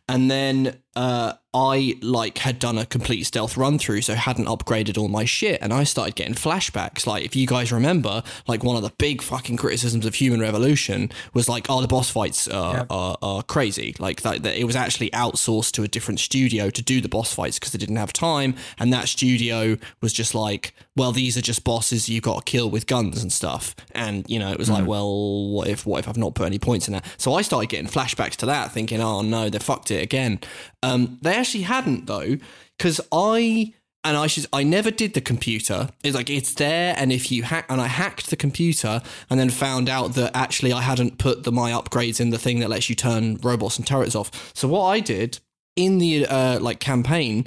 and 0.09 0.31
then 0.31 0.81
uh 0.97 1.33
i 1.55 1.97
like 2.03 2.39
had 2.39 2.59
done 2.59 2.77
a 2.77 2.85
complete 2.87 3.25
stealth 3.25 3.57
run 3.57 3.79
through 3.79 4.01
so 4.01 4.15
hadn't 4.15 4.47
upgraded 4.47 4.99
all 4.99 5.09
my 5.09 5.25
shit 5.25 5.61
and 5.62 5.73
i 5.73 5.85
started 5.85 6.15
getting 6.15 6.35
flashbacks. 6.35 7.07
Like 7.07 7.25
if 7.25 7.37
you 7.37 7.47
guys 7.47 7.73
remember 7.73 8.23
like 8.47 8.65
one 8.65 8.77
of 8.77 8.83
the 8.83 8.93
big 8.99 9.23
fucking 9.23 9.57
criticisms 9.57 10.07
of 10.07 10.15
human 10.15 10.41
revolution 10.41 11.11
was 11.35 11.49
like 11.49 11.67
oh 11.69 11.81
the 11.81 11.89
boss 11.89 12.11
fights 12.11 12.49
are, 12.49 12.87
are, 12.91 13.17
are 13.23 13.43
crazy. 13.43 13.95
Like 13.99 14.23
that, 14.23 14.43
that 14.43 14.59
it 14.59 14.65
was 14.65 14.77
actually 14.77 15.11
outsourced 15.11 15.73
to 15.73 15.83
a 15.83 15.89
different 15.89 16.21
studio 16.21 16.71
to 16.71 16.83
do 16.83 17.01
the 17.01 17.09
boss 17.09 17.33
fights 17.35 17.59
because 17.59 17.73
they 17.73 17.79
didn't 17.79 17.97
have 17.97 18.12
time 18.12 18.55
and 18.79 18.93
that 18.93 19.09
studio 19.09 19.77
was 20.01 20.12
just 20.12 20.35
like 20.35 20.75
well 20.97 21.12
these 21.12 21.37
are 21.37 21.43
just 21.43 21.65
bosses 21.65 22.09
you've 22.09 22.23
got 22.23 22.45
to 22.45 22.51
kill 22.51 22.69
with 22.69 22.87
guns 22.87 23.23
and 23.23 23.33
stuff 23.33 23.75
and 23.93 24.29
you 24.29 24.39
know 24.39 24.51
it 24.51 24.59
was 24.59 24.69
like 24.71 24.87
well 24.87 25.51
what 25.51 25.69
if 25.69 25.87
what 25.87 25.99
if 25.99 26.09
i've 26.09 26.17
not 26.17 26.35
put 26.35 26.47
any 26.47 26.59
points 26.59 26.89
in 26.89 26.93
that 26.93 27.05
so 27.17 27.35
i 27.35 27.43
started 27.43 27.69
getting 27.69 27.87
flashbacks 27.87 28.37
to 28.37 28.47
that 28.47 28.73
thinking 28.73 29.01
oh 29.01 29.23
no 29.23 29.49
they 29.49 29.59
fucked 29.59 29.91
it 29.91 30.03
again 30.03 30.39
um 30.83 31.19
they 31.23 31.35
actually 31.35 31.62
hadn't 31.62 32.07
though 32.07 32.37
because 32.77 33.01
i 33.12 33.73
and 34.05 34.17
I 34.17 34.27
should 34.27 34.47
I 34.53 34.62
never 34.62 34.91
did 34.91 35.15
the 35.15 35.21
computer. 35.21 35.91
It's 36.03 36.17
like 36.17 36.31
it's 36.31 36.55
there, 36.55 36.95
and 36.97 37.12
if 37.12 37.31
you 37.31 37.43
hack 37.43 37.67
and 37.69 37.81
I 37.81 37.87
hacked 37.87 38.31
the 38.31 38.37
computer 38.37 39.03
and 39.29 39.39
then 39.39 39.51
found 39.51 39.89
out 39.89 40.15
that 40.15 40.35
actually 40.35 40.73
I 40.73 40.81
hadn't 40.81 41.19
put 41.19 41.45
the 41.45 41.53
my 41.53 41.71
upgrades 41.73 42.21
in 42.21 42.31
the 42.31 42.39
thing 42.39 42.61
that 42.61 42.71
lets 42.71 42.89
you 42.89 42.97
turn 42.97 43.37
robots 43.43 43.77
and 43.77 43.87
turrets 43.87 44.15
off. 44.15 44.53
So 44.55 44.69
what 44.69 44.85
I 44.85 45.01
did 45.01 45.41
in 45.76 45.98
the 45.98 46.26
uh, 46.26 46.59
like 46.60 46.80
campaign, 46.80 47.47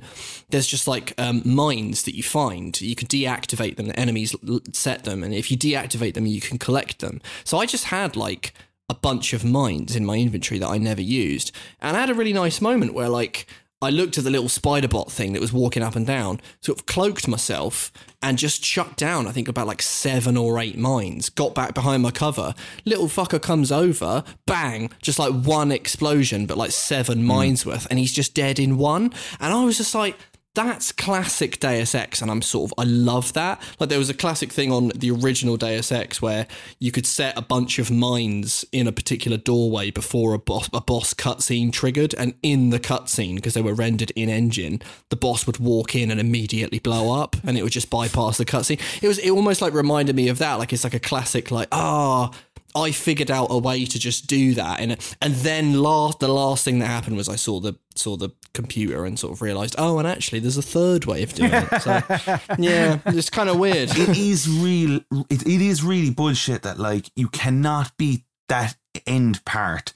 there's 0.49 0.67
just 0.67 0.87
like 0.87 1.13
um, 1.17 1.41
mines 1.45 2.03
that 2.03 2.15
you 2.15 2.23
find. 2.23 2.79
You 2.79 2.95
can 2.95 3.07
deactivate 3.07 3.75
them. 3.75 3.87
The 3.87 3.99
enemies 3.99 4.35
set 4.71 5.03
them, 5.03 5.23
and 5.23 5.33
if 5.33 5.51
you 5.51 5.57
deactivate 5.57 6.13
them, 6.13 6.25
you 6.25 6.41
can 6.41 6.57
collect 6.57 6.99
them. 6.99 7.21
So 7.43 7.57
I 7.57 7.65
just 7.65 7.85
had 7.85 8.15
like 8.15 8.53
a 8.89 8.93
bunch 8.93 9.33
of 9.33 9.45
mines 9.45 9.95
in 9.95 10.05
my 10.05 10.17
inventory 10.17 10.59
that 10.59 10.69
I 10.69 10.77
never 10.77 11.01
used, 11.01 11.51
and 11.79 11.95
I 11.95 12.01
had 12.01 12.09
a 12.09 12.15
really 12.15 12.33
nice 12.33 12.61
moment 12.61 12.93
where 12.93 13.09
like 13.09 13.47
I 13.83 13.89
looked 13.89 14.17
at 14.17 14.23
the 14.23 14.29
little 14.31 14.49
spider 14.49 14.87
bot 14.87 15.11
thing 15.11 15.33
that 15.33 15.41
was 15.41 15.53
walking 15.53 15.83
up 15.83 15.95
and 15.95 16.07
down, 16.07 16.39
sort 16.61 16.79
of 16.79 16.85
cloaked 16.85 17.27
myself 17.27 17.91
and 18.21 18.37
just 18.37 18.63
chucked 18.63 18.97
down, 18.97 19.27
I 19.27 19.31
think, 19.31 19.47
about 19.47 19.67
like 19.67 19.81
seven 19.81 20.37
or 20.37 20.59
eight 20.59 20.77
mines. 20.77 21.29
Got 21.29 21.53
back 21.53 21.73
behind 21.73 22.01
my 22.01 22.11
cover. 22.11 22.55
Little 22.85 23.07
fucker 23.07 23.41
comes 23.41 23.71
over, 23.71 24.23
bang, 24.45 24.89
just 25.01 25.19
like 25.19 25.33
one 25.33 25.71
explosion, 25.71 26.45
but 26.45 26.57
like 26.57 26.71
seven 26.71 27.19
hmm. 27.19 27.27
mines 27.27 27.65
worth, 27.65 27.85
and 27.89 27.99
he's 27.99 28.13
just 28.13 28.33
dead 28.33 28.59
in 28.59 28.77
one. 28.77 29.13
And 29.39 29.53
I 29.53 29.63
was 29.65 29.77
just 29.77 29.93
like, 29.93 30.17
that's 30.55 30.91
classic 30.91 31.59
Deus 31.59 31.95
Ex, 31.95 32.21
and 32.21 32.29
I'm 32.29 32.41
sort 32.41 32.71
of 32.71 32.79
I 32.79 32.83
love 32.83 33.33
that. 33.33 33.61
Like 33.79 33.89
there 33.89 33.97
was 33.97 34.09
a 34.09 34.13
classic 34.13 34.51
thing 34.51 34.71
on 34.71 34.89
the 34.89 35.09
original 35.11 35.57
Deus 35.57 35.91
Ex 35.91 36.21
where 36.21 36.47
you 36.79 36.91
could 36.91 37.07
set 37.07 37.37
a 37.37 37.41
bunch 37.41 37.79
of 37.79 37.89
mines 37.89 38.63
in 38.71 38.87
a 38.87 38.91
particular 38.91 39.37
doorway 39.37 39.89
before 39.89 40.33
a 40.33 40.39
boss 40.39 40.69
a 40.71 40.81
boss 40.81 41.13
cutscene 41.13 41.71
triggered, 41.71 42.13
and 42.15 42.35
in 42.43 42.69
the 42.69 42.79
cutscene 42.79 43.35
because 43.35 43.55
they 43.55 43.61
were 43.61 43.73
rendered 43.73 44.11
in 44.11 44.29
engine, 44.29 44.81
the 45.09 45.15
boss 45.15 45.47
would 45.47 45.57
walk 45.57 45.95
in 45.95 46.11
and 46.11 46.19
immediately 46.19 46.79
blow 46.79 47.19
up, 47.19 47.35
and 47.43 47.57
it 47.57 47.63
would 47.63 47.71
just 47.71 47.89
bypass 47.89 48.37
the 48.37 48.45
cutscene. 48.45 48.79
It 49.01 49.07
was 49.07 49.17
it 49.19 49.31
almost 49.31 49.61
like 49.61 49.73
reminded 49.73 50.15
me 50.15 50.27
of 50.29 50.37
that. 50.37 50.55
Like 50.55 50.71
it's 50.71 50.83
like 50.83 50.93
a 50.93 50.99
classic 50.99 51.49
like 51.49 51.67
ah. 51.71 52.31
I 52.75 52.91
figured 52.91 53.29
out 53.31 53.47
a 53.49 53.57
way 53.57 53.85
to 53.85 53.99
just 53.99 54.27
do 54.27 54.53
that, 54.55 54.79
and 54.79 54.97
and 55.21 55.35
then 55.35 55.81
last 55.81 56.19
the 56.19 56.27
last 56.27 56.65
thing 56.65 56.79
that 56.79 56.87
happened 56.87 57.17
was 57.17 57.29
I 57.29 57.35
saw 57.35 57.59
the 57.59 57.75
saw 57.95 58.17
the 58.17 58.29
computer 58.53 59.05
and 59.05 59.17
sort 59.17 59.33
of 59.33 59.41
realised, 59.41 59.75
oh, 59.77 59.99
and 59.99 60.07
actually 60.07 60.39
there's 60.39 60.57
a 60.57 60.61
third 60.61 61.05
way 61.05 61.23
of 61.23 61.33
doing 61.33 61.51
it. 61.53 61.81
So 61.81 61.91
yeah, 62.57 62.99
it's 63.05 63.29
kind 63.29 63.49
of 63.49 63.59
weird. 63.59 63.89
it 63.91 64.17
is 64.17 64.49
real 64.49 65.01
it, 65.29 65.45
it 65.47 65.61
is 65.61 65.83
really 65.83 66.09
bullshit 66.09 66.63
that 66.63 66.79
like 66.79 67.09
you 67.15 67.27
cannot 67.27 67.95
beat 67.97 68.23
that 68.49 68.75
end 69.07 69.43
part 69.45 69.93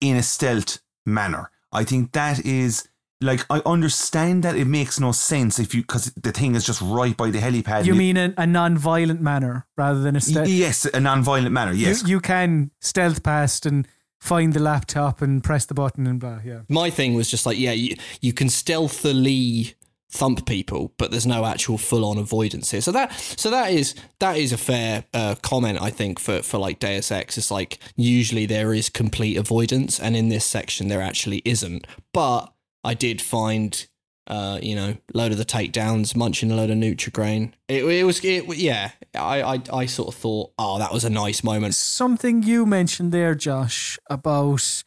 in 0.00 0.16
a 0.16 0.22
stealth 0.22 0.78
manner 1.04 1.50
i 1.72 1.82
think 1.82 2.12
that 2.12 2.44
is 2.44 2.88
like 3.20 3.44
i 3.50 3.60
understand 3.64 4.42
that 4.42 4.56
it 4.56 4.66
makes 4.66 5.00
no 5.00 5.10
sense 5.12 5.58
if 5.58 5.74
you 5.74 5.80
because 5.82 6.12
the 6.22 6.32
thing 6.32 6.54
is 6.54 6.64
just 6.66 6.80
right 6.82 7.16
by 7.16 7.30
the 7.30 7.38
helipad 7.38 7.84
You 7.86 7.94
mean 7.94 8.16
a, 8.16 8.34
a 8.36 8.46
non-violent 8.46 9.20
manner 9.22 9.66
rather 9.76 10.00
than 10.00 10.16
a 10.16 10.18
y- 10.18 10.20
stealth? 10.20 10.48
yes 10.48 10.84
a 10.84 11.00
non-violent 11.00 11.52
manner 11.52 11.72
yes 11.72 12.02
You, 12.02 12.08
you 12.16 12.20
can 12.20 12.70
stealth 12.80 13.22
past 13.22 13.64
and 13.66 13.86
find 14.20 14.52
the 14.54 14.60
laptop 14.60 15.22
and 15.22 15.42
press 15.44 15.66
the 15.66 15.74
button 15.74 16.06
and 16.06 16.18
blah. 16.18 16.40
Yeah. 16.44 16.60
My 16.68 16.90
thing 16.90 17.14
was 17.14 17.30
just 17.30 17.46
like, 17.46 17.58
yeah, 17.58 17.72
you, 17.72 17.96
you 18.20 18.32
can 18.32 18.48
stealthily 18.48 19.74
thump 20.10 20.46
people, 20.46 20.92
but 20.98 21.10
there's 21.10 21.26
no 21.26 21.44
actual 21.44 21.78
full 21.78 22.04
on 22.04 22.16
avoidance 22.18 22.70
here. 22.70 22.80
So 22.80 22.92
that 22.92 23.12
so 23.12 23.50
that 23.50 23.70
is 23.72 23.94
that 24.18 24.36
is 24.36 24.52
a 24.52 24.56
fair 24.58 25.04
uh, 25.12 25.34
comment, 25.42 25.80
I 25.80 25.90
think, 25.90 26.18
for 26.18 26.42
for 26.42 26.58
like 26.58 26.78
Deus 26.78 27.10
Ex. 27.12 27.36
It's 27.38 27.50
like 27.50 27.78
usually 27.96 28.46
there 28.46 28.72
is 28.72 28.88
complete 28.88 29.36
avoidance, 29.36 30.00
and 30.00 30.16
in 30.16 30.28
this 30.28 30.44
section 30.44 30.88
there 30.88 31.02
actually 31.02 31.42
isn't. 31.44 31.86
But 32.12 32.52
I 32.86 32.94
did 32.94 33.20
find. 33.20 33.86
Uh, 34.28 34.58
you 34.60 34.74
know, 34.74 34.96
load 35.14 35.30
of 35.30 35.38
the 35.38 35.44
takedowns, 35.44 36.16
munching 36.16 36.50
a 36.50 36.56
load 36.56 36.68
of 36.68 36.76
Nutri-Grain. 36.76 37.54
It, 37.68 37.84
it 37.84 38.02
was, 38.02 38.18
it, 38.24 38.44
yeah. 38.56 38.90
I, 39.14 39.40
I, 39.40 39.62
I 39.72 39.86
sort 39.86 40.08
of 40.08 40.16
thought, 40.16 40.50
oh, 40.58 40.80
that 40.80 40.92
was 40.92 41.04
a 41.04 41.10
nice 41.10 41.44
moment. 41.44 41.76
Something 41.76 42.42
you 42.42 42.66
mentioned 42.66 43.12
there, 43.12 43.36
Josh, 43.36 44.00
about 44.10 44.82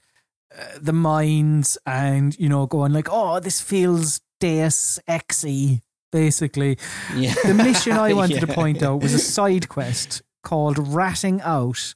uh, 0.54 0.64
the 0.82 0.92
mines 0.92 1.78
and, 1.86 2.38
you 2.38 2.50
know, 2.50 2.66
going 2.66 2.92
like, 2.92 3.08
oh, 3.10 3.40
this 3.40 3.62
feels 3.62 4.20
Deus 4.42 5.00
Exy, 5.08 5.84
basically. 6.12 6.78
Yeah. 7.16 7.34
The 7.46 7.54
mission 7.54 7.94
I 7.94 8.12
wanted 8.20 8.42
Yeah. 8.42 8.46
to 8.46 8.48
point 8.54 8.84
out 8.84 9.02
was 9.02 9.14
a 9.14 9.20
side 9.20 9.70
quest 9.70 10.22
called 10.44 10.78
Ratting 10.78 11.40
Out, 11.44 11.94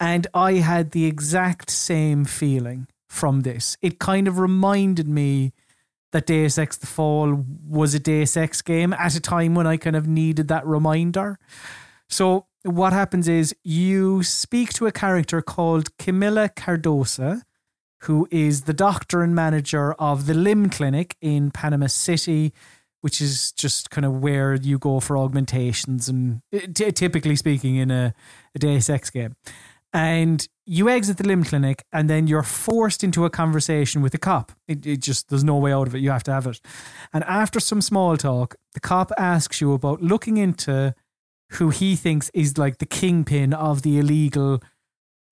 and 0.00 0.26
I 0.32 0.52
had 0.54 0.92
the 0.92 1.04
exact 1.04 1.68
same 1.68 2.24
feeling 2.24 2.86
from 3.08 3.40
this. 3.40 3.76
It 3.82 3.98
kind 3.98 4.28
of 4.28 4.38
reminded 4.38 5.08
me 5.08 5.52
that 6.12 6.26
Deus 6.26 6.58
Ex 6.58 6.76
The 6.76 6.86
Fall 6.86 7.44
was 7.66 7.94
a 7.94 7.98
Deus 7.98 8.36
Ex 8.36 8.62
game 8.62 8.92
at 8.94 9.14
a 9.14 9.20
time 9.20 9.54
when 9.54 9.66
I 9.66 9.76
kind 9.76 9.96
of 9.96 10.06
needed 10.06 10.48
that 10.48 10.66
reminder. 10.66 11.38
So 12.08 12.46
what 12.62 12.92
happens 12.92 13.28
is 13.28 13.54
you 13.62 14.22
speak 14.22 14.72
to 14.74 14.86
a 14.86 14.92
character 14.92 15.42
called 15.42 15.96
Camilla 15.98 16.48
Cardosa, 16.48 17.42
who 18.02 18.28
is 18.30 18.62
the 18.62 18.72
doctor 18.72 19.22
and 19.22 19.34
manager 19.34 19.92
of 19.94 20.26
the 20.26 20.34
Limb 20.34 20.70
Clinic 20.70 21.16
in 21.20 21.50
Panama 21.50 21.86
City, 21.86 22.52
which 23.00 23.20
is 23.20 23.52
just 23.52 23.90
kind 23.90 24.04
of 24.04 24.20
where 24.20 24.54
you 24.54 24.78
go 24.78 25.00
for 25.00 25.18
augmentations 25.18 26.08
and 26.08 26.42
uh, 26.54 26.60
t- 26.74 26.90
typically 26.92 27.36
speaking 27.36 27.76
in 27.76 27.90
a, 27.90 28.14
a 28.54 28.58
Deus 28.58 28.88
Ex 28.88 29.10
game. 29.10 29.36
And 29.92 30.46
you 30.66 30.88
exit 30.90 31.16
the 31.16 31.26
limb 31.26 31.44
clinic 31.44 31.82
and 31.92 32.10
then 32.10 32.26
you're 32.26 32.42
forced 32.42 33.02
into 33.02 33.24
a 33.24 33.30
conversation 33.30 34.02
with 34.02 34.12
a 34.12 34.18
cop. 34.18 34.52
It, 34.66 34.84
it 34.84 35.00
just, 35.00 35.30
there's 35.30 35.44
no 35.44 35.56
way 35.56 35.72
out 35.72 35.86
of 35.86 35.94
it. 35.94 36.00
You 36.00 36.10
have 36.10 36.24
to 36.24 36.32
have 36.32 36.46
it. 36.46 36.60
And 37.12 37.24
after 37.24 37.58
some 37.58 37.80
small 37.80 38.16
talk, 38.18 38.54
the 38.74 38.80
cop 38.80 39.10
asks 39.16 39.60
you 39.62 39.72
about 39.72 40.02
looking 40.02 40.36
into 40.36 40.94
who 41.52 41.70
he 41.70 41.96
thinks 41.96 42.30
is 42.34 42.58
like 42.58 42.78
the 42.78 42.86
kingpin 42.86 43.54
of 43.54 43.80
the 43.80 43.98
illegal 43.98 44.62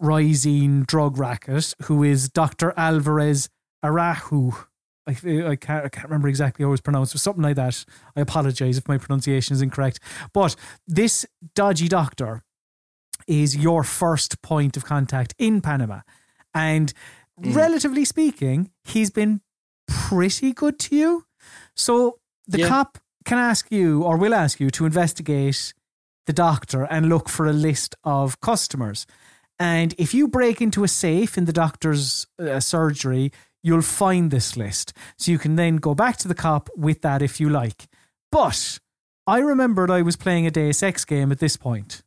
rising 0.01 0.85
drug 0.85 1.19
racket, 1.19 1.75
who 1.83 2.03
is 2.03 2.31
Dr. 2.31 2.73
Alvarez 2.77 3.51
Arahu. 3.85 4.67
I, 5.07 5.13
I, 5.13 5.57
can't, 5.57 5.85
I 5.85 5.89
can't 5.89 6.09
remember 6.09 6.29
exactly 6.29 6.65
how 6.65 6.69
it 6.69 6.73
was 6.73 6.81
pronounced, 6.81 7.13
but 7.13 7.21
something 7.21 7.43
like 7.43 7.57
that. 7.57 7.85
I 8.17 8.21
apologize 8.23 8.79
if 8.79 8.89
my 8.89 8.99
pronunciation 8.99 9.55
is 9.55 9.63
incorrect. 9.63 10.01
But 10.33 10.57
this 10.87 11.27
dodgy 11.55 11.89
doctor 11.89 12.43
is 13.27 13.57
your 13.57 13.83
first 13.85 14.41
point 14.43 14.77
of 14.77 14.85
contact 14.85 15.35
in 15.39 15.61
Panama. 15.61 16.01
And 16.55 16.93
relatively 17.39 18.05
speaking, 18.05 18.71
he's 18.85 19.11
been 19.11 19.41
pretty 19.87 20.53
good 20.53 20.79
to 20.81 20.97
you. 20.97 21.25
So 21.75 22.19
the 22.47 22.61
Yeah. 22.61 22.69
cop 22.69 22.99
can 23.25 23.39
ask 23.39 23.71
you 23.71 24.03
or 24.03 24.17
will 24.17 24.35
ask 24.35 24.61
you 24.61 24.71
to 24.71 24.87
investigate 24.87 25.75
the 26.27 26.33
doctor 26.33 26.85
and 26.85 27.09
look 27.09 27.29
for 27.29 27.47
a 27.47 27.53
list 27.53 27.95
of 28.05 28.41
customers. 28.41 29.07
And 29.59 29.95
if 29.99 30.13
you 30.15 30.29
break 30.29 30.61
into 30.61 30.85
a 30.85 30.89
safe 30.89 31.39
in 31.39 31.45
the 31.45 31.53
doctor's 31.53 32.27
uh, 32.39 32.61
surgery, 32.61 33.33
you'll 33.63 33.83
find 33.83 34.31
this 34.31 34.57
list. 34.57 34.93
So 35.19 35.31
you 35.33 35.39
can 35.39 35.57
then 35.57 35.77
go 35.77 35.95
back 35.95 36.17
to 36.19 36.29
the 36.29 36.35
cop 36.35 36.69
with 36.77 37.03
that 37.03 37.23
if 37.23 37.41
you 37.41 37.49
like. 37.49 37.87
But 38.31 38.79
I 39.27 39.39
remembered 39.39 39.91
I 39.91 40.03
was 40.03 40.17
playing 40.17 40.47
a 40.47 40.51
Deus 40.51 40.83
Ex 40.83 41.05
game 41.05 41.33
at 41.33 41.39
this 41.39 41.57
point. 41.57 42.03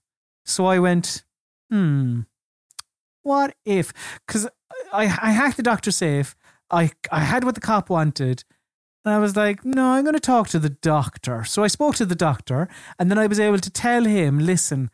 So 0.49 0.65
I 0.65 0.79
went, 0.79 1.23
hmm, 1.69 2.21
what 3.23 3.55
if? 3.65 3.93
Because 4.25 4.47
I, 4.91 5.03
I 5.03 5.31
hacked 5.31 5.57
the 5.57 5.63
doctor 5.63 5.91
safe. 5.91 6.35
I, 6.71 6.91
I 7.11 7.19
had 7.19 7.43
what 7.43 7.55
the 7.55 7.61
cop 7.61 7.89
wanted. 7.89 8.43
And 9.05 9.13
I 9.13 9.19
was 9.19 9.35
like, 9.35 9.63
no, 9.63 9.93
I'm 9.93 10.03
going 10.03 10.13
to 10.13 10.19
talk 10.19 10.49
to 10.49 10.59
the 10.59 10.69
doctor. 10.69 11.43
So 11.43 11.63
I 11.63 11.67
spoke 11.67 11.95
to 11.95 12.05
the 12.05 12.15
doctor, 12.15 12.67
and 12.97 13.09
then 13.09 13.17
I 13.17 13.27
was 13.27 13.39
able 13.39 13.59
to 13.59 13.69
tell 13.69 14.03
him, 14.03 14.39
listen, 14.39 14.89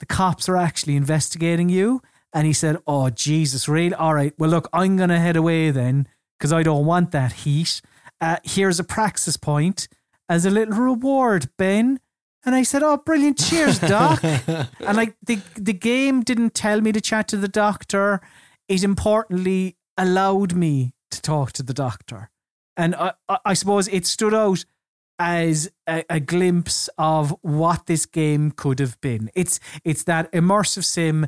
the 0.00 0.06
cops 0.06 0.48
are 0.48 0.56
actually 0.56 0.96
investigating 0.96 1.68
you. 1.68 2.02
And 2.32 2.46
he 2.46 2.52
said, 2.52 2.76
oh, 2.86 3.08
Jesus, 3.08 3.66
really? 3.66 3.94
All 3.94 4.12
right. 4.12 4.34
Well, 4.38 4.50
look, 4.50 4.68
I'm 4.72 4.96
going 4.96 5.08
to 5.08 5.18
head 5.18 5.36
away 5.36 5.70
then 5.70 6.06
because 6.38 6.52
I 6.52 6.62
don't 6.62 6.84
want 6.84 7.12
that 7.12 7.32
heat. 7.32 7.80
Uh, 8.20 8.36
here's 8.44 8.78
a 8.78 8.84
praxis 8.84 9.36
point 9.36 9.88
as 10.28 10.44
a 10.44 10.50
little 10.50 10.74
reward, 10.74 11.48
Ben. 11.56 11.98
And 12.46 12.54
I 12.54 12.62
said, 12.62 12.82
oh, 12.84 12.96
brilliant. 12.96 13.38
Cheers, 13.38 13.80
doc. 13.80 14.22
and 14.24 14.96
like 14.96 15.16
the, 15.26 15.40
the 15.56 15.72
game 15.72 16.22
didn't 16.22 16.54
tell 16.54 16.80
me 16.80 16.92
to 16.92 17.00
chat 17.00 17.26
to 17.28 17.36
the 17.36 17.48
doctor. 17.48 18.20
It 18.68 18.84
importantly 18.84 19.76
allowed 19.98 20.54
me 20.54 20.94
to 21.10 21.20
talk 21.20 21.52
to 21.52 21.64
the 21.64 21.74
doctor. 21.74 22.30
And 22.76 22.94
I, 22.94 23.14
I, 23.28 23.38
I 23.46 23.54
suppose 23.54 23.88
it 23.88 24.06
stood 24.06 24.32
out 24.32 24.64
as 25.18 25.70
a, 25.88 26.04
a 26.08 26.20
glimpse 26.20 26.88
of 26.98 27.34
what 27.42 27.86
this 27.86 28.06
game 28.06 28.52
could 28.52 28.78
have 28.78 29.00
been. 29.00 29.30
It's 29.34 29.58
it's 29.82 30.04
that 30.04 30.30
immersive 30.32 30.84
sim 30.84 31.26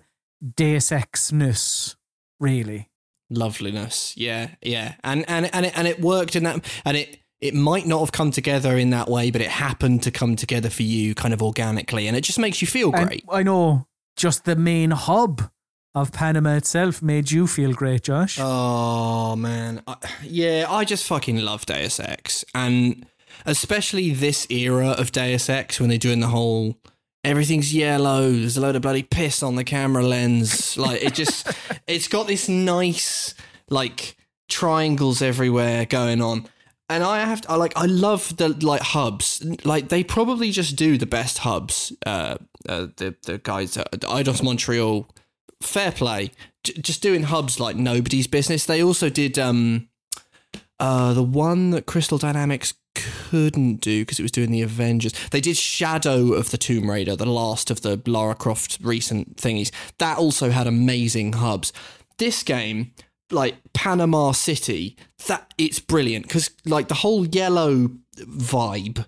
Deus 0.57 0.93
Ex-ness, 0.93 1.97
really. 2.39 2.91
loveliness. 3.31 4.15
Yeah, 4.17 4.51
yeah, 4.63 4.95
and 5.03 5.25
and 5.29 5.53
and 5.55 5.67
it, 5.67 5.73
and 5.77 5.89
it 5.89 6.01
worked 6.01 6.37
in 6.37 6.45
that, 6.45 6.65
and 6.85 6.97
it 6.97 7.19
it 7.41 7.55
might 7.55 7.87
not 7.87 8.01
have 8.01 8.13
come 8.13 8.31
together 8.31 8.77
in 8.77 8.91
that 8.91 9.09
way, 9.09 9.31
but 9.31 9.41
it 9.41 9.49
happened 9.49 10.03
to 10.05 10.11
come 10.11 10.37
together 10.37 10.71
for 10.71 10.83
you, 10.83 11.15
kind 11.15 11.33
of 11.33 11.43
organically, 11.43 12.07
and 12.09 12.17
it 12.17 12.23
just 12.23 12.39
makes 12.39 12.61
you 12.61 12.67
feel 12.67 12.95
And 12.95 13.09
great. 13.09 13.25
I 13.31 13.43
know 13.43 13.87
just 14.17 14.45
the 14.45 14.57
main 14.57 14.91
hub 14.91 15.51
of 15.95 16.13
Panama 16.13 16.57
itself 16.57 17.01
made 17.03 17.31
you 17.31 17.47
feel 17.47 17.73
great, 17.73 18.03
Josh. 18.03 18.39
Oh 18.41 19.37
man, 19.37 19.83
I, 19.87 19.97
yeah, 20.23 20.67
I 20.69 20.85
just 20.85 21.07
fucking 21.07 21.39
love 21.39 21.67
Deus 21.67 22.01
Ex, 22.01 22.45
and 22.55 23.07
especially 23.47 24.11
this 24.11 24.47
era 24.51 24.89
of 24.89 25.13
Deus 25.13 25.49
Ex 25.49 25.79
when 25.81 25.89
they're 25.89 25.99
doing 25.99 26.21
the 26.21 26.29
whole 26.29 26.77
everything's 27.25 27.75
yellow, 27.75 28.31
there's 28.31 28.57
a 28.57 28.61
load 28.61 28.77
of 28.77 28.83
bloody 28.83 29.03
piss 29.03 29.43
on 29.43 29.57
the 29.57 29.65
camera 29.65 30.03
lens, 30.03 30.77
like 30.77 31.03
it 31.03 31.15
just, 31.15 31.51
it's 31.87 32.09
got 32.09 32.27
this 32.27 32.49
nice 32.49 33.35
like 33.69 34.17
triangles 34.49 35.21
everywhere 35.23 35.85
going 35.85 36.23
on. 36.23 36.47
And 36.91 37.05
I 37.05 37.21
have 37.21 37.43
to, 37.43 37.51
I 37.51 37.57
like 37.57 37.75
I 37.77 37.85
love 37.85 38.37
the 38.37 38.49
like 38.49 38.81
hubs. 38.81 39.45
Like 39.65 39.89
they 39.89 40.03
probably 40.03 40.51
just 40.51 40.77
do 40.77 40.97
the 40.97 41.07
best 41.07 41.39
hubs. 41.39 41.93
Uh, 42.07 42.37
uh 42.69 42.87
the 42.97 43.15
the 43.23 43.39
guys 43.39 43.77
at 43.77 43.91
Eidos 44.01 44.43
Montreal 44.43 45.09
fair 45.61 45.93
play. 45.93 46.31
J- 46.65 46.81
just 46.81 47.03
doing 47.03 47.25
hubs 47.25 47.61
like 47.61 47.77
nobody's 47.77 48.27
business. 48.27 48.65
They 48.65 48.83
also 48.83 49.11
did 49.11 49.39
um 49.39 49.89
uh 50.81 51.13
the 51.13 51.23
one 51.23 51.71
that 51.71 51.85
Crystal 51.85 52.19
Dynamics 52.19 52.75
couldn't 52.95 53.77
do 53.77 54.03
because 54.03 54.19
it 54.19 54.23
was 54.23 54.33
doing 54.33 54.51
the 54.51 54.63
Avengers. 54.63 55.13
They 55.31 55.41
did 55.41 55.57
Shadow 55.57 56.33
of 56.33 56.51
the 56.51 56.59
Tomb 56.59 56.91
Raider, 56.91 57.17
the 57.17 57.27
last 57.27 57.71
of 57.71 57.83
the 57.83 58.01
Lara 58.07 58.35
Croft 58.35 58.79
recent 58.83 59.37
thingies. 59.37 59.71
That 59.99 60.19
also 60.19 60.51
had 60.51 60.67
amazing 60.67 61.35
hubs. 61.35 61.73
This 62.19 62.43
game 62.43 62.93
like 63.31 63.57
Panama 63.73 64.33
City, 64.33 64.97
that 65.27 65.53
it's 65.59 65.81
brilliant 65.81 66.27
because 66.27 66.51
like 66.65 66.89
the 66.89 66.95
whole 66.95 67.27
yellow 67.27 67.91
vibe 68.17 69.05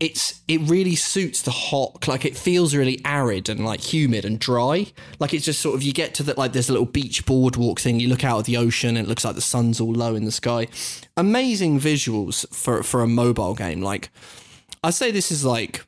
it's 0.00 0.40
it 0.48 0.58
really 0.62 0.96
suits 0.96 1.42
the 1.42 1.50
hot 1.50 2.08
like 2.08 2.24
it 2.24 2.34
feels 2.34 2.74
really 2.74 3.00
arid 3.04 3.50
and 3.50 3.64
like 3.64 3.80
humid 3.80 4.24
and 4.24 4.38
dry. 4.38 4.86
Like 5.18 5.34
it's 5.34 5.44
just 5.44 5.60
sort 5.60 5.76
of 5.76 5.82
you 5.82 5.92
get 5.92 6.14
to 6.14 6.22
that 6.24 6.38
like 6.38 6.52
there's 6.52 6.70
a 6.70 6.72
little 6.72 6.86
beach 6.86 7.26
boardwalk 7.26 7.78
thing 7.78 8.00
you 8.00 8.08
look 8.08 8.24
out 8.24 8.38
at 8.40 8.44
the 8.46 8.56
ocean 8.56 8.96
and 8.96 9.06
it 9.06 9.08
looks 9.08 9.24
like 9.24 9.34
the 9.34 9.42
sun's 9.42 9.78
all 9.78 9.92
low 9.92 10.14
in 10.14 10.24
the 10.24 10.32
sky. 10.32 10.68
Amazing 11.18 11.78
visuals 11.78 12.48
for 12.52 12.82
for 12.82 13.02
a 13.02 13.06
mobile 13.06 13.54
game 13.54 13.82
like 13.82 14.10
i 14.82 14.88
say 14.90 15.10
this 15.10 15.30
is 15.30 15.44
like 15.44 15.84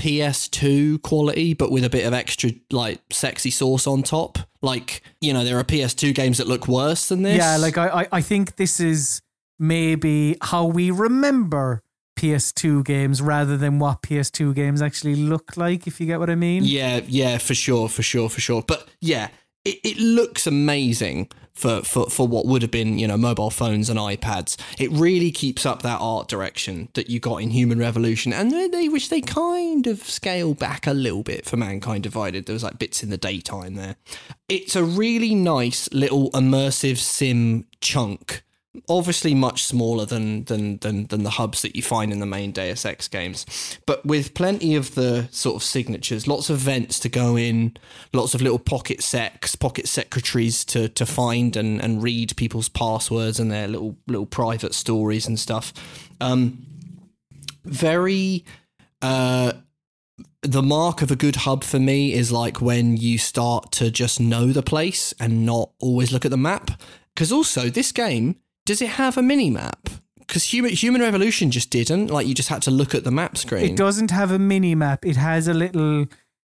ps2 0.00 1.02
quality 1.02 1.52
but 1.54 1.70
with 1.70 1.84
a 1.84 1.90
bit 1.90 2.06
of 2.06 2.12
extra 2.12 2.50
like 2.70 3.00
sexy 3.10 3.50
sauce 3.50 3.86
on 3.86 4.02
top 4.02 4.38
like 4.62 5.02
you 5.20 5.32
know 5.32 5.44
there 5.44 5.58
are 5.58 5.64
ps2 5.64 6.14
games 6.14 6.38
that 6.38 6.46
look 6.46 6.66
worse 6.66 7.08
than 7.08 7.22
this 7.22 7.36
Yeah, 7.36 7.56
like 7.56 7.76
I, 7.76 7.88
I, 7.88 8.08
I 8.12 8.20
think 8.20 8.56
this 8.56 8.80
is 8.80 9.20
maybe 9.58 10.36
how 10.40 10.64
we 10.64 10.90
remember 10.90 11.82
PS2 12.18 12.84
games 12.84 13.22
rather 13.22 13.56
than 13.56 13.78
what 13.78 14.02
PS2 14.02 14.54
games 14.54 14.82
actually 14.82 15.14
look 15.16 15.56
like, 15.56 15.86
if 15.86 16.00
you 16.00 16.06
get 16.06 16.18
what 16.20 16.28
I 16.28 16.34
mean. 16.34 16.64
Yeah, 16.64 17.00
yeah, 17.06 17.38
for 17.38 17.54
sure, 17.54 17.88
for 17.88 18.02
sure, 18.02 18.28
for 18.28 18.40
sure. 18.40 18.62
But 18.66 18.86
yeah, 19.00 19.28
it, 19.64 19.78
it 19.82 19.98
looks 19.98 20.46
amazing 20.46 21.30
for, 21.52 21.82
for, 21.82 22.08
for 22.08 22.26
what 22.26 22.46
would 22.46 22.62
have 22.62 22.70
been, 22.70 22.98
you 22.98 23.06
know, 23.06 23.16
mobile 23.16 23.50
phones 23.50 23.90
and 23.90 23.98
iPads. 23.98 24.56
It 24.78 24.90
really 24.90 25.30
keeps 25.30 25.66
up 25.66 25.82
that 25.82 25.98
art 26.00 26.28
direction 26.28 26.88
that 26.94 27.10
you 27.10 27.20
got 27.20 27.38
in 27.38 27.50
Human 27.50 27.78
Revolution. 27.78 28.32
And 28.32 28.50
they, 28.50 28.68
they 28.68 28.88
they 28.88 29.20
kind 29.20 29.86
of 29.86 30.02
scale 30.02 30.54
back 30.54 30.86
a 30.86 30.92
little 30.92 31.22
bit 31.22 31.44
for 31.44 31.56
Mankind 31.56 32.02
Divided. 32.02 32.46
There 32.46 32.54
was 32.54 32.62
like 32.62 32.78
bits 32.78 33.02
in 33.02 33.10
the 33.10 33.16
daytime 33.16 33.74
there. 33.74 33.96
It's 34.48 34.76
a 34.76 34.84
really 34.84 35.34
nice 35.34 35.92
little 35.92 36.30
immersive 36.32 36.98
sim 36.98 37.66
chunk 37.80 38.42
obviously 38.88 39.34
much 39.34 39.64
smaller 39.64 40.06
than, 40.06 40.44
than 40.44 40.78
than 40.78 41.06
than 41.06 41.22
the 41.24 41.30
hubs 41.30 41.62
that 41.62 41.74
you 41.74 41.82
find 41.82 42.12
in 42.12 42.20
the 42.20 42.26
main 42.26 42.52
Deus 42.52 42.84
Ex 42.84 43.08
games, 43.08 43.78
but 43.86 44.04
with 44.06 44.34
plenty 44.34 44.74
of 44.74 44.94
the 44.94 45.28
sort 45.30 45.56
of 45.56 45.62
signatures, 45.62 46.28
lots 46.28 46.50
of 46.50 46.58
vents 46.58 47.00
to 47.00 47.08
go 47.08 47.36
in, 47.36 47.76
lots 48.12 48.34
of 48.34 48.42
little 48.42 48.58
pocket 48.58 49.02
secs, 49.02 49.56
pocket 49.56 49.88
secretaries 49.88 50.64
to 50.66 50.88
to 50.88 51.04
find 51.04 51.56
and 51.56 51.82
and 51.82 52.02
read 52.02 52.36
people's 52.36 52.68
passwords 52.68 53.40
and 53.40 53.50
their 53.50 53.66
little 53.66 53.96
little 54.06 54.26
private 54.26 54.74
stories 54.74 55.26
and 55.26 55.38
stuff. 55.38 55.72
Um, 56.20 56.64
very. 57.64 58.44
Uh, 59.02 59.52
the 60.42 60.62
mark 60.62 61.02
of 61.02 61.10
a 61.10 61.16
good 61.16 61.36
hub 61.36 61.64
for 61.64 61.78
me 61.78 62.14
is 62.14 62.32
like 62.32 62.62
when 62.62 62.96
you 62.96 63.18
start 63.18 63.70
to 63.72 63.90
just 63.90 64.20
know 64.20 64.52
the 64.52 64.62
place 64.62 65.12
and 65.20 65.44
not 65.44 65.70
always 65.80 66.12
look 66.12 66.24
at 66.24 66.30
the 66.30 66.36
map. 66.36 66.70
Because 67.14 67.30
also, 67.30 67.68
this 67.68 67.92
game 67.92 68.36
does 68.64 68.82
it 68.82 68.90
have 68.90 69.16
a 69.16 69.22
mini 69.22 69.50
map? 69.50 69.88
Because 70.18 70.44
Human 70.52 70.72
Human 70.72 71.00
Revolution 71.00 71.50
just 71.50 71.70
didn't. 71.70 72.08
Like 72.08 72.26
you 72.26 72.34
just 72.34 72.48
had 72.48 72.62
to 72.62 72.70
look 72.70 72.94
at 72.94 73.04
the 73.04 73.10
map 73.10 73.36
screen. 73.36 73.64
It 73.64 73.76
doesn't 73.76 74.10
have 74.10 74.30
a 74.30 74.38
mini 74.38 74.74
map. 74.74 75.04
It 75.04 75.16
has 75.16 75.48
a 75.48 75.54
little 75.54 76.06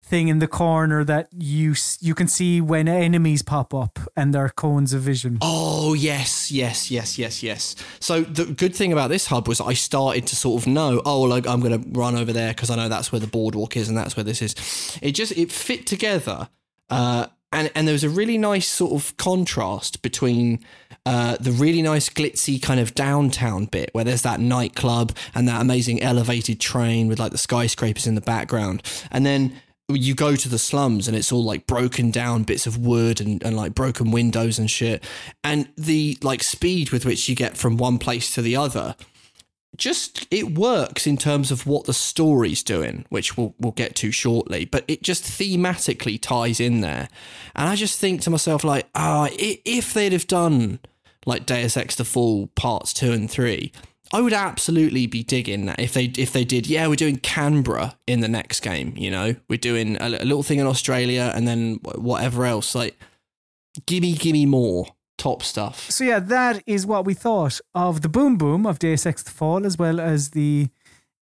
thing 0.09 0.27
in 0.27 0.39
the 0.39 0.47
corner 0.47 1.03
that 1.03 1.29
you 1.31 1.75
you 1.99 2.15
can 2.15 2.27
see 2.27 2.59
when 2.59 2.87
enemies 2.87 3.43
pop 3.43 3.73
up 3.73 3.99
and 4.17 4.33
their 4.33 4.49
cones 4.49 4.91
of 4.91 5.01
vision. 5.01 5.37
Oh 5.41 5.93
yes, 5.93 6.51
yes, 6.51 6.89
yes, 6.89 7.17
yes, 7.17 7.43
yes. 7.43 7.75
So 7.99 8.21
the 8.21 8.45
good 8.45 8.75
thing 8.75 8.91
about 8.91 9.09
this 9.09 9.27
hub 9.27 9.47
was 9.47 9.61
I 9.61 9.73
started 9.73 10.25
to 10.27 10.35
sort 10.35 10.61
of 10.61 10.67
know. 10.67 11.01
Oh, 11.05 11.21
like 11.21 11.47
I'm 11.47 11.61
going 11.61 11.81
to 11.81 11.89
run 11.91 12.17
over 12.17 12.33
there 12.33 12.49
because 12.49 12.69
I 12.69 12.75
know 12.75 12.89
that's 12.89 13.11
where 13.11 13.19
the 13.19 13.27
boardwalk 13.27 13.77
is 13.77 13.87
and 13.87 13.97
that's 13.97 14.17
where 14.17 14.23
this 14.23 14.41
is. 14.41 14.55
It 15.01 15.11
just 15.11 15.31
it 15.37 15.51
fit 15.51 15.85
together, 15.85 16.49
uh, 16.89 17.27
and 17.51 17.71
and 17.75 17.87
there 17.87 17.93
was 17.93 18.03
a 18.03 18.09
really 18.09 18.37
nice 18.37 18.67
sort 18.67 18.93
of 18.93 19.15
contrast 19.17 20.01
between. 20.01 20.59
Uh, 21.05 21.37
the 21.39 21.51
really 21.51 21.81
nice 21.81 22.09
glitzy 22.09 22.61
kind 22.61 22.79
of 22.79 22.93
downtown 22.93 23.65
bit 23.65 23.89
where 23.93 24.03
there's 24.03 24.21
that 24.21 24.39
nightclub 24.39 25.15
and 25.33 25.47
that 25.47 25.61
amazing 25.61 26.01
elevated 26.01 26.59
train 26.59 27.07
with 27.07 27.19
like 27.19 27.31
the 27.31 27.37
skyscrapers 27.37 28.05
in 28.05 28.15
the 28.15 28.21
background. 28.21 28.83
And 29.11 29.25
then 29.25 29.59
you 29.87 30.13
go 30.13 30.35
to 30.35 30.49
the 30.49 30.59
slums 30.59 31.07
and 31.07 31.17
it's 31.17 31.31
all 31.31 31.43
like 31.43 31.65
broken 31.65 32.11
down 32.11 32.43
bits 32.43 32.67
of 32.67 32.77
wood 32.77 33.19
and, 33.19 33.43
and 33.43 33.55
like 33.55 33.73
broken 33.73 34.11
windows 34.11 34.59
and 34.59 34.69
shit. 34.69 35.03
And 35.43 35.67
the 35.77 36.17
like 36.21 36.43
speed 36.43 36.91
with 36.91 37.05
which 37.05 37.27
you 37.27 37.35
get 37.35 37.57
from 37.57 37.77
one 37.77 37.97
place 37.97 38.33
to 38.35 38.41
the 38.41 38.55
other 38.55 38.95
just 39.77 40.27
it 40.31 40.57
works 40.57 41.07
in 41.07 41.17
terms 41.17 41.51
of 41.51 41.65
what 41.65 41.85
the 41.85 41.93
story's 41.93 42.63
doing 42.63 43.05
which 43.09 43.37
we'll, 43.37 43.53
we'll 43.59 43.71
get 43.71 43.95
to 43.95 44.11
shortly 44.11 44.65
but 44.65 44.83
it 44.87 45.01
just 45.01 45.23
thematically 45.23 46.19
ties 46.19 46.59
in 46.59 46.81
there 46.81 47.07
and 47.55 47.69
i 47.69 47.75
just 47.75 47.99
think 47.99 48.21
to 48.21 48.29
myself 48.29 48.63
like 48.63 48.87
ah 48.95 49.23
i 49.23 49.59
if 49.65 49.93
they'd 49.93 50.11
have 50.11 50.27
done 50.27 50.79
like 51.25 51.45
deus 51.45 51.77
ex 51.77 51.95
the 51.95 52.05
fall 52.05 52.47
parts 52.55 52.93
two 52.93 53.11
and 53.11 53.29
three 53.29 53.71
I 54.11 54.21
would 54.21 54.33
absolutely 54.33 55.05
be 55.05 55.23
digging 55.23 55.67
that 55.67 55.79
if 55.79 55.93
they 55.93 56.05
if 56.17 56.33
they 56.33 56.43
did. 56.43 56.65
Yeah, 56.65 56.87
we're 56.87 56.95
doing 56.95 57.17
Canberra 57.17 57.95
in 58.07 58.21
the 58.21 58.27
next 58.27 58.61
game. 58.61 58.95
You 58.97 59.11
know, 59.11 59.35
we're 59.47 59.57
doing 59.57 59.97
a 59.97 60.09
little 60.09 60.41
thing 60.41 60.57
in 60.57 60.65
Australia 60.65 61.31
and 61.35 61.47
then 61.47 61.75
whatever 61.83 62.45
else. 62.45 62.73
Like, 62.73 62.99
gimme, 63.85 64.13
gimme 64.13 64.47
more 64.47 64.87
top 65.19 65.43
stuff. 65.43 65.91
So 65.91 66.03
yeah, 66.03 66.19
that 66.19 66.63
is 66.65 66.85
what 66.85 67.05
we 67.05 67.13
thought 67.13 67.59
of 67.75 68.01
the 68.01 68.09
boom 68.09 68.37
boom 68.37 68.65
of 68.65 68.79
Deus 68.79 69.05
Ex: 69.05 69.21
The 69.21 69.31
Fall, 69.31 69.65
as 69.65 69.77
well 69.77 69.99
as 69.99 70.31
the 70.31 70.69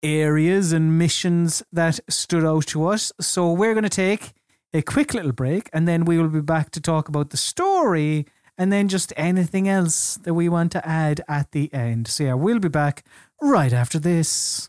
areas 0.03 0.73
and 0.73 0.99
missions 0.99 1.63
that 1.73 1.99
stood 2.11 2.45
out 2.45 2.67
to 2.67 2.87
us. 2.87 3.11
So 3.21 3.51
we're 3.53 3.73
going 3.73 3.85
to 3.85 3.89
take 3.89 4.35
a 4.75 4.83
quick 4.83 5.15
little 5.15 5.33
break, 5.33 5.71
and 5.73 5.89
then 5.89 6.05
we 6.05 6.19
will 6.19 6.29
be 6.29 6.43
back 6.43 6.71
to 6.73 6.81
talk 6.81 7.09
about 7.09 7.31
the 7.31 7.39
story, 7.39 8.27
and 8.59 8.73
then 8.73 8.89
just 8.89 9.13
anything 9.17 9.69
else 9.69 10.17
that 10.25 10.35
we 10.35 10.49
want 10.49 10.73
to 10.73 10.87
add 10.87 11.23
at 11.29 11.53
the 11.53 11.73
end. 11.73 12.09
So 12.09 12.25
yeah, 12.25 12.35
we'll 12.35 12.59
be 12.59 12.69
back 12.69 13.05
right 13.41 13.73
after 13.73 13.99
this. 13.99 14.67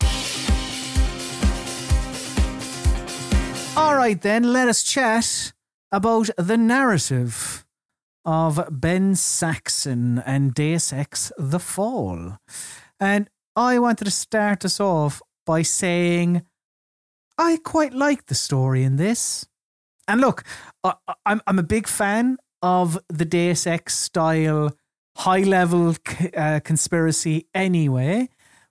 All 3.76 3.94
right, 3.94 4.18
then 4.18 4.54
let 4.54 4.68
us 4.68 4.82
chat 4.82 5.52
about 5.92 6.30
the 6.38 6.56
narrative 6.56 7.65
of 8.26 8.68
Ben 8.70 9.14
Saxon 9.14 10.18
and 10.18 10.52
Deus 10.52 10.92
Ex 10.92 11.32
The 11.38 11.60
Fall. 11.60 12.38
And 12.98 13.30
I 13.54 13.78
wanted 13.78 14.04
to 14.04 14.10
start 14.10 14.64
us 14.64 14.80
off 14.80 15.22
by 15.46 15.62
saying 15.62 16.42
I 17.38 17.58
quite 17.64 17.94
like 17.94 18.26
the 18.26 18.34
story 18.34 18.82
in 18.82 18.96
this. 18.96 19.46
And 20.08 20.20
look, 20.20 20.42
I, 20.82 20.94
I'm, 21.24 21.40
I'm 21.46 21.58
a 21.58 21.62
big 21.62 21.86
fan 21.86 22.38
of 22.62 22.98
the 23.08 23.24
Deus 23.24 23.66
Ex 23.66 23.96
style 23.96 24.76
high 25.18 25.42
level 25.42 25.94
uh, 26.36 26.60
conspiracy 26.64 27.46
anyway, 27.54 28.28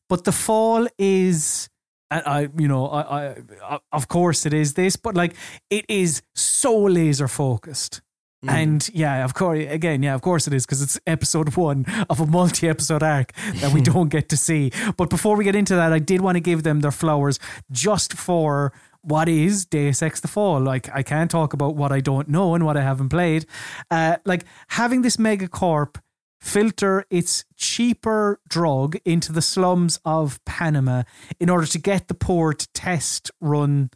but 0.10 0.26
The 0.26 0.32
Fall 0.32 0.88
is. 0.98 1.70
And 2.12 2.22
I, 2.28 2.50
you 2.56 2.68
know, 2.68 2.88
I, 2.88 3.36
I, 3.64 3.80
of 3.92 4.08
course 4.08 4.46
it 4.46 4.54
is 4.54 4.76
this, 4.76 4.96
but 4.96 5.16
like 5.16 5.36
it 5.72 5.86
is 5.90 6.22
so 6.36 6.78
laser 6.78 7.28
focused. 7.28 8.02
And 8.48 8.88
yeah, 8.94 9.24
of 9.24 9.34
course, 9.34 9.66
again, 9.70 10.04
yeah, 10.04 10.16
of 10.16 10.22
course 10.22 10.48
it 10.48 10.54
is 10.54 10.66
because 10.66 10.82
it's 10.82 11.00
episode 11.08 11.56
one 11.56 11.86
of 12.10 12.20
a 12.20 12.26
multi 12.26 12.68
episode 12.68 13.04
arc 13.04 13.34
that 13.56 13.74
we 13.74 13.82
don't 13.94 14.10
get 14.10 14.30
to 14.30 14.38
see. 14.38 14.72
But 14.98 15.10
before 15.10 15.36
we 15.36 15.44
get 15.44 15.56
into 15.56 15.76
that, 15.76 15.94
I 15.94 16.00
did 16.00 16.22
want 16.22 16.36
to 16.36 16.42
give 16.42 16.64
them 16.64 16.82
their 16.82 16.92
flowers 16.92 17.40
just 17.72 18.14
for 18.14 18.74
what 19.02 19.30
is 19.30 19.66
Deus 19.66 20.02
Ex 20.02 20.20
the 20.20 20.28
Fall. 20.28 20.60
Like, 20.60 20.90
I 20.94 21.04
can't 21.04 21.30
talk 21.30 21.54
about 21.54 21.76
what 21.76 21.92
I 21.92 22.00
don't 22.00 22.28
know 22.28 22.56
and 22.56 22.66
what 22.66 22.76
I 22.76 22.82
haven't 22.82 23.10
played. 23.10 23.46
Uh, 23.92 24.18
like, 24.26 24.46
having 24.70 25.04
this 25.04 25.18
megacorp 25.18 25.98
filter 26.42 27.06
its 27.10 27.44
cheaper 27.56 28.40
drug 28.48 28.98
into 29.06 29.32
the 29.32 29.42
slums 29.42 30.00
of 30.06 30.44
Panama 30.46 31.04
in 31.40 31.50
order 31.50 31.66
to 31.66 31.80
get 31.80 32.08
the 32.08 32.14
poor 32.14 32.54
to 32.54 32.68
test 32.74 33.32
run 33.42 33.90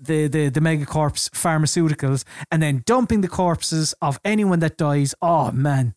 the 0.00 0.28
the 0.28 0.48
the 0.50 0.60
megacorp's 0.60 1.28
pharmaceuticals 1.30 2.24
and 2.50 2.62
then 2.62 2.82
dumping 2.86 3.20
the 3.22 3.28
corpses 3.28 3.94
of 4.02 4.18
anyone 4.24 4.58
that 4.60 4.76
dies. 4.76 5.14
Oh 5.22 5.50
man, 5.52 5.94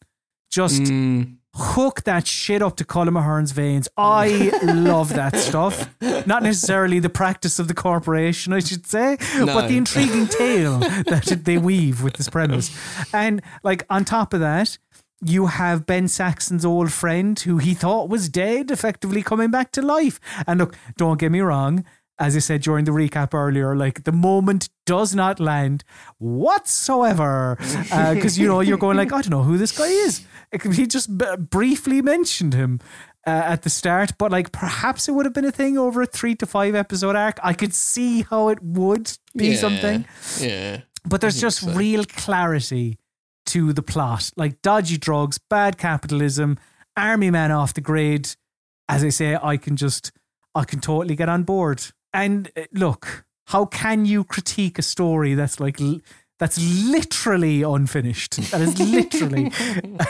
just 0.49 0.81
Mm. 0.81 1.35
hook 1.55 2.03
that 2.03 2.25
shit 2.27 2.61
up 2.61 2.75
to 2.77 2.85
Colm 2.85 3.17
Ahern's 3.17 3.51
veins. 3.51 3.87
I 3.97 4.51
love 4.63 5.09
that 5.15 5.35
stuff. 5.35 5.89
Not 6.25 6.43
necessarily 6.43 6.99
the 6.99 7.09
practice 7.09 7.59
of 7.59 7.67
the 7.67 7.73
corporation, 7.73 8.53
I 8.53 8.59
should 8.59 8.85
say, 8.87 9.17
but 9.45 9.67
the 9.67 9.75
intriguing 9.77 10.27
tale 10.27 10.79
that 10.79 11.41
they 11.43 11.57
weave 11.57 12.01
with 12.03 12.13
this 12.13 12.29
premise. 12.29 12.69
And 13.13 13.41
like 13.63 13.85
on 13.89 14.05
top 14.05 14.33
of 14.33 14.39
that. 14.39 14.77
You 15.21 15.47
have 15.47 15.85
Ben 15.85 16.07
Saxon's 16.07 16.63
old 16.63 16.93
friend 16.93 17.37
who 17.37 17.57
he 17.57 17.73
thought 17.73 18.07
was 18.07 18.29
dead, 18.29 18.71
effectively 18.71 19.21
coming 19.21 19.51
back 19.51 19.69
to 19.73 19.81
life. 19.81 20.17
And 20.47 20.59
look, 20.61 20.77
don't 20.95 21.19
get 21.19 21.29
me 21.29 21.41
wrong, 21.41 21.83
as 22.19 22.35
I 22.35 22.39
said 22.39 22.61
during 22.61 22.85
the 22.85 22.91
recap 22.91 23.33
earlier, 23.33 23.75
like 23.75 24.03
the 24.03 24.11
moment 24.11 24.69
does 24.85 25.15
not 25.15 25.39
land 25.39 25.83
whatsoever. 26.17 27.57
Because, 27.59 28.37
you 28.37 28.47
know, 28.47 28.59
you're 28.61 28.77
going 28.77 28.97
like, 28.97 29.13
I 29.13 29.21
don't 29.21 29.29
know 29.31 29.43
who 29.43 29.57
this 29.57 29.77
guy 29.77 29.87
is. 29.87 30.25
He 30.73 30.85
just 30.87 31.17
b- 31.17 31.25
briefly 31.37 32.01
mentioned 32.01 32.53
him 32.53 32.79
uh, 33.25 33.29
at 33.29 33.61
the 33.63 33.69
start, 33.69 34.11
but 34.17 34.31
like 34.31 34.51
perhaps 34.51 35.07
it 35.07 35.13
would 35.13 35.25
have 35.25 35.33
been 35.33 35.45
a 35.45 35.51
thing 35.51 35.77
over 35.77 36.01
a 36.01 36.05
three 36.05 36.35
to 36.35 36.45
five 36.45 36.75
episode 36.75 37.15
arc. 37.15 37.39
I 37.43 37.53
could 37.53 37.73
see 37.73 38.23
how 38.23 38.49
it 38.49 38.61
would 38.61 39.11
be 39.35 39.49
Yeah. 39.49 39.57
something. 39.57 40.05
Yeah. 40.39 40.81
But 41.05 41.21
there's 41.21 41.39
just 41.39 41.59
so. 41.61 41.71
real 41.71 42.03
clarity 42.05 42.97
to 43.47 43.73
the 43.73 43.81
plot. 43.83 44.31
Like 44.35 44.61
dodgy 44.61 44.97
drugs, 44.97 45.37
bad 45.37 45.77
capitalism, 45.77 46.57
army 46.97 47.31
man 47.31 47.51
off 47.51 47.73
the 47.73 47.81
grid. 47.81 48.35
As 48.89 49.03
I 49.03 49.09
say, 49.09 49.37
I 49.41 49.57
can 49.57 49.75
just, 49.77 50.11
I 50.55 50.63
can 50.65 50.79
totally 50.81 51.15
get 51.15 51.29
on 51.29 51.43
board. 51.43 51.83
And 52.13 52.51
uh, 52.55 52.63
look, 52.71 53.25
how 53.47 53.65
can 53.65 54.05
you 54.05 54.23
critique 54.23 54.79
a 54.79 54.81
story 54.81 55.33
that's 55.33 55.59
like, 55.59 55.79
that's 56.37 56.59
literally 56.85 57.63
unfinished? 57.63 58.37
That 58.51 58.61
is 58.61 58.79
literally 58.79 59.51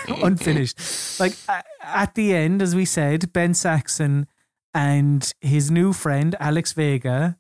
unfinished. 0.24 1.20
Like 1.20 1.34
at 1.82 2.16
the 2.16 2.34
end, 2.34 2.62
as 2.62 2.76
we 2.76 2.86
said, 2.86 3.32
Ben 3.34 3.54
Saxon 3.54 4.28
and 4.74 5.34
his 5.42 5.72
new 5.72 5.94
friend, 5.94 6.36
Alex 6.40 6.74
Vega, 6.74 7.38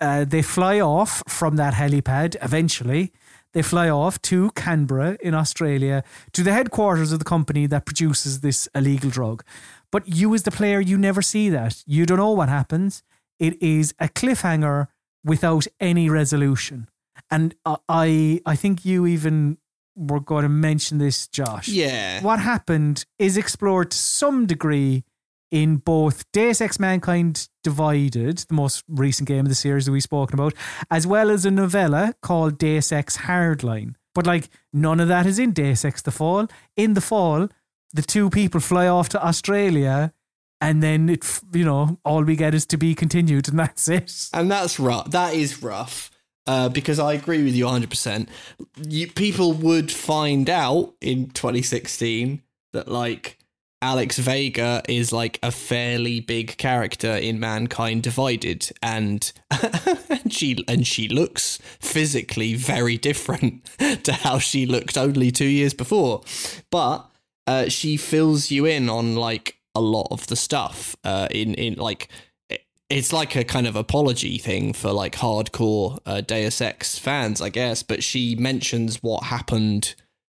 uh, 0.00 0.24
they 0.24 0.42
fly 0.42 0.80
off 0.80 1.22
from 1.28 1.56
that 1.56 1.74
helipad 1.74 2.36
eventually. 2.42 3.12
They 3.52 3.62
fly 3.62 3.88
off 3.90 4.22
to 4.22 4.50
Canberra 4.52 5.18
in 5.20 5.34
Australia 5.34 6.04
to 6.32 6.42
the 6.42 6.52
headquarters 6.52 7.12
of 7.12 7.18
the 7.18 7.24
company 7.24 7.66
that 7.66 7.84
produces 7.84 8.40
this 8.40 8.68
illegal 8.74 9.10
drug. 9.10 9.42
But 9.90 10.08
you, 10.08 10.32
as 10.34 10.44
the 10.44 10.52
player, 10.52 10.80
you 10.80 10.96
never 10.96 11.20
see 11.20 11.50
that. 11.50 11.82
You 11.86 12.06
don't 12.06 12.18
know 12.18 12.30
what 12.30 12.48
happens. 12.48 13.02
It 13.40 13.60
is 13.60 13.92
a 13.98 14.08
cliffhanger 14.08 14.86
without 15.24 15.66
any 15.80 16.08
resolution. 16.08 16.88
And 17.30 17.54
I, 17.88 18.40
I 18.46 18.54
think 18.56 18.84
you 18.84 19.06
even 19.06 19.58
were 19.96 20.20
going 20.20 20.44
to 20.44 20.48
mention 20.48 20.98
this, 20.98 21.26
Josh 21.26 21.68
Yeah. 21.68 22.22
what 22.22 22.38
happened 22.38 23.04
is 23.18 23.36
explored 23.36 23.90
to 23.90 23.96
some 23.98 24.46
degree 24.46 25.04
in 25.50 25.76
both 25.78 26.30
Deus 26.32 26.60
Ex 26.60 26.78
Mankind 26.78 27.48
Divided, 27.64 28.38
the 28.48 28.54
most 28.54 28.84
recent 28.88 29.26
game 29.28 29.44
of 29.46 29.48
the 29.48 29.54
series 29.56 29.84
that 29.86 29.92
we've 29.92 30.02
spoken 30.02 30.38
about, 30.38 30.54
as 30.90 31.06
well 31.06 31.28
as 31.30 31.44
a 31.44 31.50
novella 31.50 32.14
called 32.22 32.56
Deus 32.56 32.92
Ex 32.92 33.18
Hardline. 33.18 33.94
But 34.14 34.26
like 34.26 34.48
none 34.72 35.00
of 35.00 35.08
that 35.08 35.26
is 35.26 35.38
in 35.38 35.52
Deus 35.52 35.84
Ex 35.84 36.02
The 36.02 36.12
Fall. 36.12 36.46
In 36.76 36.94
The 36.94 37.00
Fall, 37.00 37.48
the 37.92 38.02
two 38.02 38.30
people 38.30 38.60
fly 38.60 38.86
off 38.86 39.08
to 39.10 39.24
Australia, 39.26 40.12
and 40.60 40.82
then 40.82 41.08
it, 41.08 41.40
you 41.52 41.64
know, 41.64 41.98
all 42.04 42.22
we 42.22 42.36
get 42.36 42.54
is 42.54 42.66
to 42.66 42.76
be 42.76 42.94
continued, 42.94 43.48
and 43.48 43.58
that's 43.58 43.88
it. 43.88 44.28
and 44.32 44.50
that's 44.50 44.78
rough. 44.78 45.10
That 45.10 45.34
is 45.34 45.62
rough. 45.62 46.10
Uh, 46.46 46.68
because 46.68 46.98
I 46.98 47.12
agree 47.12 47.44
with 47.44 47.54
you 47.54 47.66
100%. 47.66 48.26
You, 48.88 49.06
people 49.08 49.52
would 49.52 49.92
find 49.92 50.50
out 50.50 50.94
in 51.00 51.30
2016 51.30 52.42
that, 52.72 52.88
like, 52.88 53.38
Alex 53.82 54.18
Vega 54.18 54.82
is 54.88 55.12
like 55.12 55.38
a 55.42 55.50
fairly 55.50 56.20
big 56.20 56.56
character 56.58 57.12
in 57.12 57.40
Mankind 57.40 58.02
Divided, 58.02 58.70
and 58.82 59.32
and 60.10 60.32
she 60.32 60.62
and 60.68 60.86
she 60.86 61.08
looks 61.08 61.58
physically 61.78 62.54
very 62.54 62.98
different 62.98 63.64
to 64.04 64.12
how 64.12 64.38
she 64.38 64.66
looked 64.66 64.98
only 64.98 65.30
two 65.30 65.46
years 65.46 65.72
before, 65.72 66.22
but 66.70 67.10
uh, 67.46 67.68
she 67.68 67.96
fills 67.96 68.50
you 68.50 68.66
in 68.66 68.90
on 68.90 69.14
like 69.16 69.56
a 69.74 69.80
lot 69.80 70.08
of 70.10 70.26
the 70.26 70.36
stuff 70.36 70.96
uh, 71.04 71.28
in 71.30 71.54
in 71.54 71.74
like 71.74 72.08
it's 72.90 73.12
like 73.12 73.36
a 73.36 73.44
kind 73.44 73.68
of 73.68 73.76
apology 73.76 74.36
thing 74.36 74.72
for 74.72 74.92
like 74.92 75.14
hardcore 75.14 75.98
uh, 76.04 76.20
Deus 76.20 76.60
Ex 76.60 76.98
fans, 76.98 77.40
I 77.40 77.48
guess. 77.48 77.84
But 77.84 78.02
she 78.02 78.34
mentions 78.34 79.00
what 79.02 79.24
happened 79.24 79.94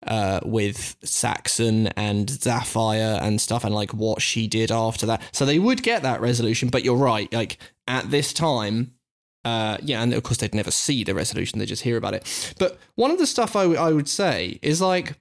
uh, 0.06 0.40
with 0.44 0.96
Saxon 1.02 1.88
and 1.88 2.28
Sapphire 2.30 3.18
and 3.22 3.40
stuff, 3.40 3.64
and 3.64 3.74
like 3.74 3.94
what 3.94 4.20
she 4.20 4.46
did 4.46 4.70
after 4.70 5.06
that. 5.06 5.22
So 5.32 5.46
they 5.46 5.58
would 5.58 5.82
get 5.82 6.02
that 6.02 6.20
resolution. 6.20 6.68
But 6.68 6.84
you're 6.84 6.96
right, 6.96 7.32
like 7.32 7.58
at 7.88 8.10
this 8.10 8.32
time. 8.32 8.92
Uh, 9.44 9.76
yeah, 9.82 10.00
and 10.00 10.14
of 10.14 10.22
course 10.22 10.36
they'd 10.36 10.54
never 10.54 10.70
see 10.70 11.02
the 11.02 11.16
resolution; 11.16 11.58
they 11.58 11.66
just 11.66 11.82
hear 11.82 11.96
about 11.96 12.14
it. 12.14 12.54
But 12.60 12.78
one 12.94 13.10
of 13.10 13.18
the 13.18 13.26
stuff 13.26 13.56
I, 13.56 13.62
w- 13.62 13.80
I 13.80 13.90
would 13.90 14.08
say 14.08 14.60
is 14.62 14.80
like, 14.80 15.16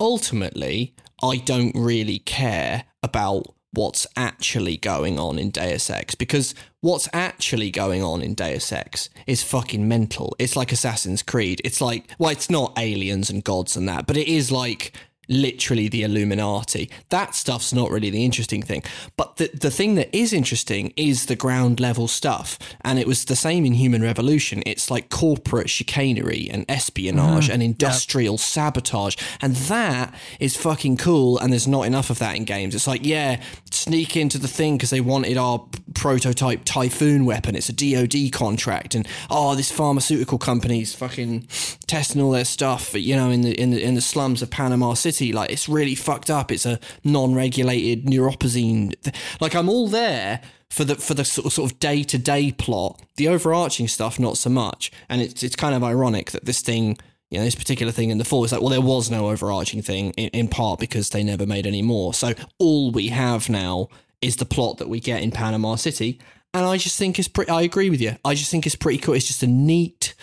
ultimately, 0.00 0.92
I 1.22 1.36
don't 1.36 1.74
really 1.74 2.18
care 2.18 2.84
about 3.02 3.46
what's 3.72 4.06
actually 4.16 4.76
going 4.76 5.18
on 5.18 5.38
in 5.38 5.50
Deus 5.50 5.88
Ex 5.88 6.14
because 6.14 6.54
what's 6.80 7.08
actually 7.12 7.70
going 7.70 8.02
on 8.02 8.20
in 8.20 8.34
Deus 8.34 8.70
Ex 8.70 9.08
is 9.26 9.42
fucking 9.42 9.88
mental. 9.88 10.36
It's 10.38 10.56
like 10.56 10.72
Assassin's 10.72 11.22
Creed. 11.22 11.60
It's 11.64 11.80
like, 11.80 12.10
well, 12.18 12.30
it's 12.30 12.50
not 12.50 12.78
aliens 12.78 13.30
and 13.30 13.42
gods 13.42 13.76
and 13.76 13.88
that, 13.88 14.06
but 14.06 14.16
it 14.16 14.28
is 14.28 14.52
like 14.52 14.92
literally 15.28 15.88
the 15.88 16.02
Illuminati. 16.02 16.90
That 17.10 17.34
stuff's 17.34 17.72
not 17.72 17.90
really 17.90 18.10
the 18.10 18.24
interesting 18.24 18.62
thing. 18.62 18.82
But 19.16 19.36
the, 19.36 19.50
the 19.54 19.70
thing 19.70 19.94
that 19.94 20.14
is 20.16 20.32
interesting 20.32 20.92
is 20.96 21.26
the 21.26 21.36
ground 21.36 21.80
level 21.80 22.08
stuff. 22.08 22.58
And 22.82 22.98
it 22.98 23.06
was 23.06 23.24
the 23.24 23.36
same 23.36 23.64
in 23.64 23.74
Human 23.74 24.02
Revolution. 24.02 24.62
It's 24.66 24.90
like 24.90 25.10
corporate 25.10 25.70
chicanery 25.70 26.48
and 26.50 26.64
espionage 26.68 27.44
mm-hmm. 27.44 27.52
and 27.52 27.62
industrial 27.62 28.38
sabotage. 28.38 29.16
And 29.40 29.54
that 29.56 30.14
is 30.40 30.56
fucking 30.56 30.96
cool. 30.96 31.38
And 31.38 31.52
there's 31.52 31.68
not 31.68 31.86
enough 31.86 32.10
of 32.10 32.18
that 32.18 32.36
in 32.36 32.44
games. 32.44 32.74
It's 32.74 32.86
like, 32.86 33.06
yeah, 33.06 33.40
sneak 33.70 34.16
into 34.16 34.38
the 34.38 34.48
thing 34.48 34.76
because 34.76 34.90
they 34.90 35.00
wanted 35.00 35.36
our 35.36 35.64
prototype 35.94 36.64
Typhoon 36.64 37.24
weapon. 37.24 37.54
It's 37.54 37.68
a 37.68 37.72
DoD 37.72 38.32
contract. 38.32 38.94
And 38.94 39.06
oh, 39.30 39.54
this 39.54 39.70
pharmaceutical 39.70 40.38
company's 40.38 40.94
fucking 40.94 41.46
testing 41.86 42.20
all 42.20 42.32
their 42.32 42.44
stuff, 42.44 42.94
you 42.94 43.14
know, 43.14 43.30
in 43.30 43.42
the 43.42 43.52
in 43.60 43.70
the 43.70 43.82
in 43.82 43.94
the 43.94 44.00
slums 44.00 44.42
of 44.42 44.50
Panama 44.50 44.94
City. 44.94 45.11
Like 45.20 45.50
it's 45.50 45.68
really 45.68 45.94
fucked 45.94 46.30
up. 46.30 46.50
It's 46.50 46.66
a 46.66 46.78
non-regulated 47.04 48.06
neuropozyne. 48.06 48.94
Like 49.40 49.54
I'm 49.54 49.68
all 49.68 49.88
there 49.88 50.40
for 50.70 50.84
the 50.84 50.94
for 50.94 51.14
the 51.14 51.24
sort 51.24 51.46
of, 51.46 51.52
sort 51.52 51.70
of 51.70 51.78
day-to-day 51.80 52.52
plot. 52.52 53.00
The 53.16 53.28
overarching 53.28 53.88
stuff, 53.88 54.18
not 54.18 54.36
so 54.36 54.50
much. 54.50 54.90
And 55.08 55.20
it's 55.20 55.42
it's 55.42 55.56
kind 55.56 55.74
of 55.74 55.82
ironic 55.82 56.30
that 56.30 56.44
this 56.44 56.60
thing. 56.60 56.98
You 57.30 57.38
know, 57.38 57.44
this 57.46 57.54
particular 57.54 57.92
thing 57.92 58.10
in 58.10 58.18
the 58.18 58.26
fall 58.26 58.44
is 58.44 58.52
like, 58.52 58.60
well, 58.60 58.68
there 58.68 58.82
was 58.82 59.10
no 59.10 59.30
overarching 59.30 59.80
thing 59.80 60.10
in, 60.18 60.28
in 60.30 60.48
part 60.48 60.78
because 60.78 61.08
they 61.08 61.24
never 61.24 61.46
made 61.46 61.66
any 61.66 61.80
more. 61.80 62.12
So 62.12 62.34
all 62.58 62.92
we 62.92 63.08
have 63.08 63.48
now 63.48 63.88
is 64.20 64.36
the 64.36 64.44
plot 64.44 64.76
that 64.76 64.88
we 64.90 65.00
get 65.00 65.22
in 65.22 65.30
Panama 65.30 65.76
City. 65.76 66.20
And 66.52 66.66
I 66.66 66.76
just 66.76 66.98
think 66.98 67.18
it's 67.18 67.28
pretty, 67.28 67.50
I 67.50 67.62
agree 67.62 67.88
with 67.88 68.02
you. 68.02 68.16
I 68.22 68.34
just 68.34 68.50
think 68.50 68.66
it's 68.66 68.76
pretty 68.76 68.98
cool. 68.98 69.14
It's 69.14 69.26
just 69.26 69.42
a 69.42 69.46
neat, 69.46 70.14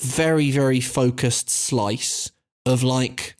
very, 0.00 0.50
very 0.50 0.80
focused 0.80 1.48
slice 1.48 2.32
of 2.66 2.82
like 2.82 3.36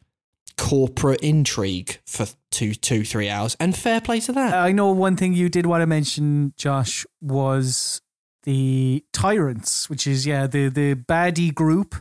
corporate 0.58 1.20
intrigue 1.20 1.98
for 2.04 2.26
two, 2.50 2.74
two, 2.74 3.04
three 3.04 3.30
hours. 3.30 3.56
And 3.58 3.74
fair 3.74 4.00
play 4.00 4.20
to 4.20 4.32
that. 4.32 4.52
I 4.52 4.72
know 4.72 4.92
one 4.92 5.16
thing 5.16 5.32
you 5.32 5.48
did 5.48 5.64
want 5.64 5.80
to 5.80 5.86
mention, 5.86 6.52
Josh, 6.58 7.06
was 7.22 8.02
the 8.42 9.04
tyrants, 9.12 9.88
which 9.88 10.06
is 10.06 10.26
yeah 10.26 10.46
the 10.46 10.68
the 10.68 10.94
baddie 10.94 11.54
group 11.54 11.94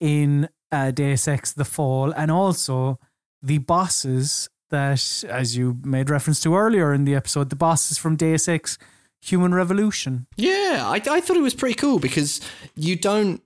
in 0.00 0.48
uh, 0.70 0.90
Deus 0.90 1.26
Ex: 1.28 1.52
The 1.52 1.64
Fall, 1.64 2.12
and 2.12 2.30
also 2.30 2.98
the 3.42 3.58
bosses 3.58 4.48
that, 4.70 5.24
as 5.28 5.56
you 5.56 5.78
made 5.84 6.10
reference 6.10 6.40
to 6.40 6.56
earlier 6.56 6.92
in 6.92 7.04
the 7.04 7.14
episode, 7.14 7.50
the 7.50 7.56
bosses 7.56 7.98
from 7.98 8.16
Deus 8.16 8.48
Ex: 8.48 8.78
Human 9.20 9.54
Revolution. 9.54 10.26
Yeah, 10.36 10.84
I, 10.86 11.00
I 11.06 11.20
thought 11.20 11.36
it 11.36 11.42
was 11.42 11.54
pretty 11.54 11.74
cool 11.74 11.98
because 11.98 12.40
you 12.74 12.96
don't 12.96 13.42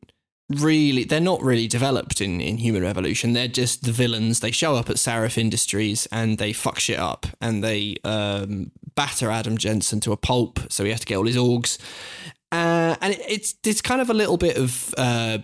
really, 0.48 1.04
they're 1.04 1.20
not 1.20 1.42
really 1.42 1.66
developed 1.66 2.20
in, 2.20 2.40
in 2.40 2.58
Human 2.58 2.82
Revolution. 2.82 3.32
They're 3.32 3.48
just 3.48 3.84
the 3.84 3.92
villains. 3.92 4.40
They 4.40 4.50
show 4.50 4.76
up 4.76 4.88
at 4.90 4.96
Sarif 4.96 5.38
Industries 5.38 6.06
and 6.12 6.38
they 6.38 6.52
fuck 6.52 6.78
shit 6.78 6.98
up 6.98 7.26
and 7.40 7.62
they 7.62 7.96
um, 8.04 8.70
batter 8.94 9.30
Adam 9.30 9.56
Jensen 9.56 10.00
to 10.00 10.12
a 10.12 10.16
pulp. 10.16 10.60
So 10.70 10.84
he 10.84 10.90
has 10.90 11.00
to 11.00 11.06
get 11.06 11.16
all 11.16 11.26
his 11.26 11.36
augs. 11.36 11.78
Uh, 12.52 12.96
and 13.00 13.14
it, 13.14 13.20
it's 13.28 13.54
it's 13.64 13.82
kind 13.82 14.00
of 14.00 14.08
a 14.08 14.14
little 14.14 14.36
bit 14.36 14.56
of 14.56 14.94
uh, 14.96 15.38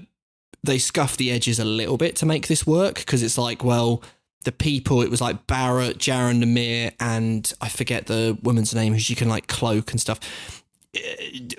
they 0.62 0.78
scuff 0.78 1.16
the 1.16 1.32
edges 1.32 1.58
a 1.58 1.64
little 1.64 1.96
bit 1.96 2.14
to 2.16 2.26
make 2.26 2.46
this 2.46 2.64
work 2.64 2.94
because 2.94 3.22
it's 3.24 3.36
like 3.36 3.64
well 3.64 4.02
the 4.44 4.52
people 4.52 5.02
it 5.02 5.10
was 5.10 5.20
like 5.20 5.46
Barrett, 5.46 5.98
Jaron 5.98 6.42
Namir, 6.42 6.92
and 7.00 7.52
I 7.60 7.68
forget 7.68 8.06
the 8.06 8.38
woman's 8.42 8.74
name 8.74 8.92
who 8.92 8.98
she 8.98 9.14
can 9.14 9.28
like 9.28 9.46
cloak 9.46 9.90
and 9.90 10.00
stuff. 10.00 10.61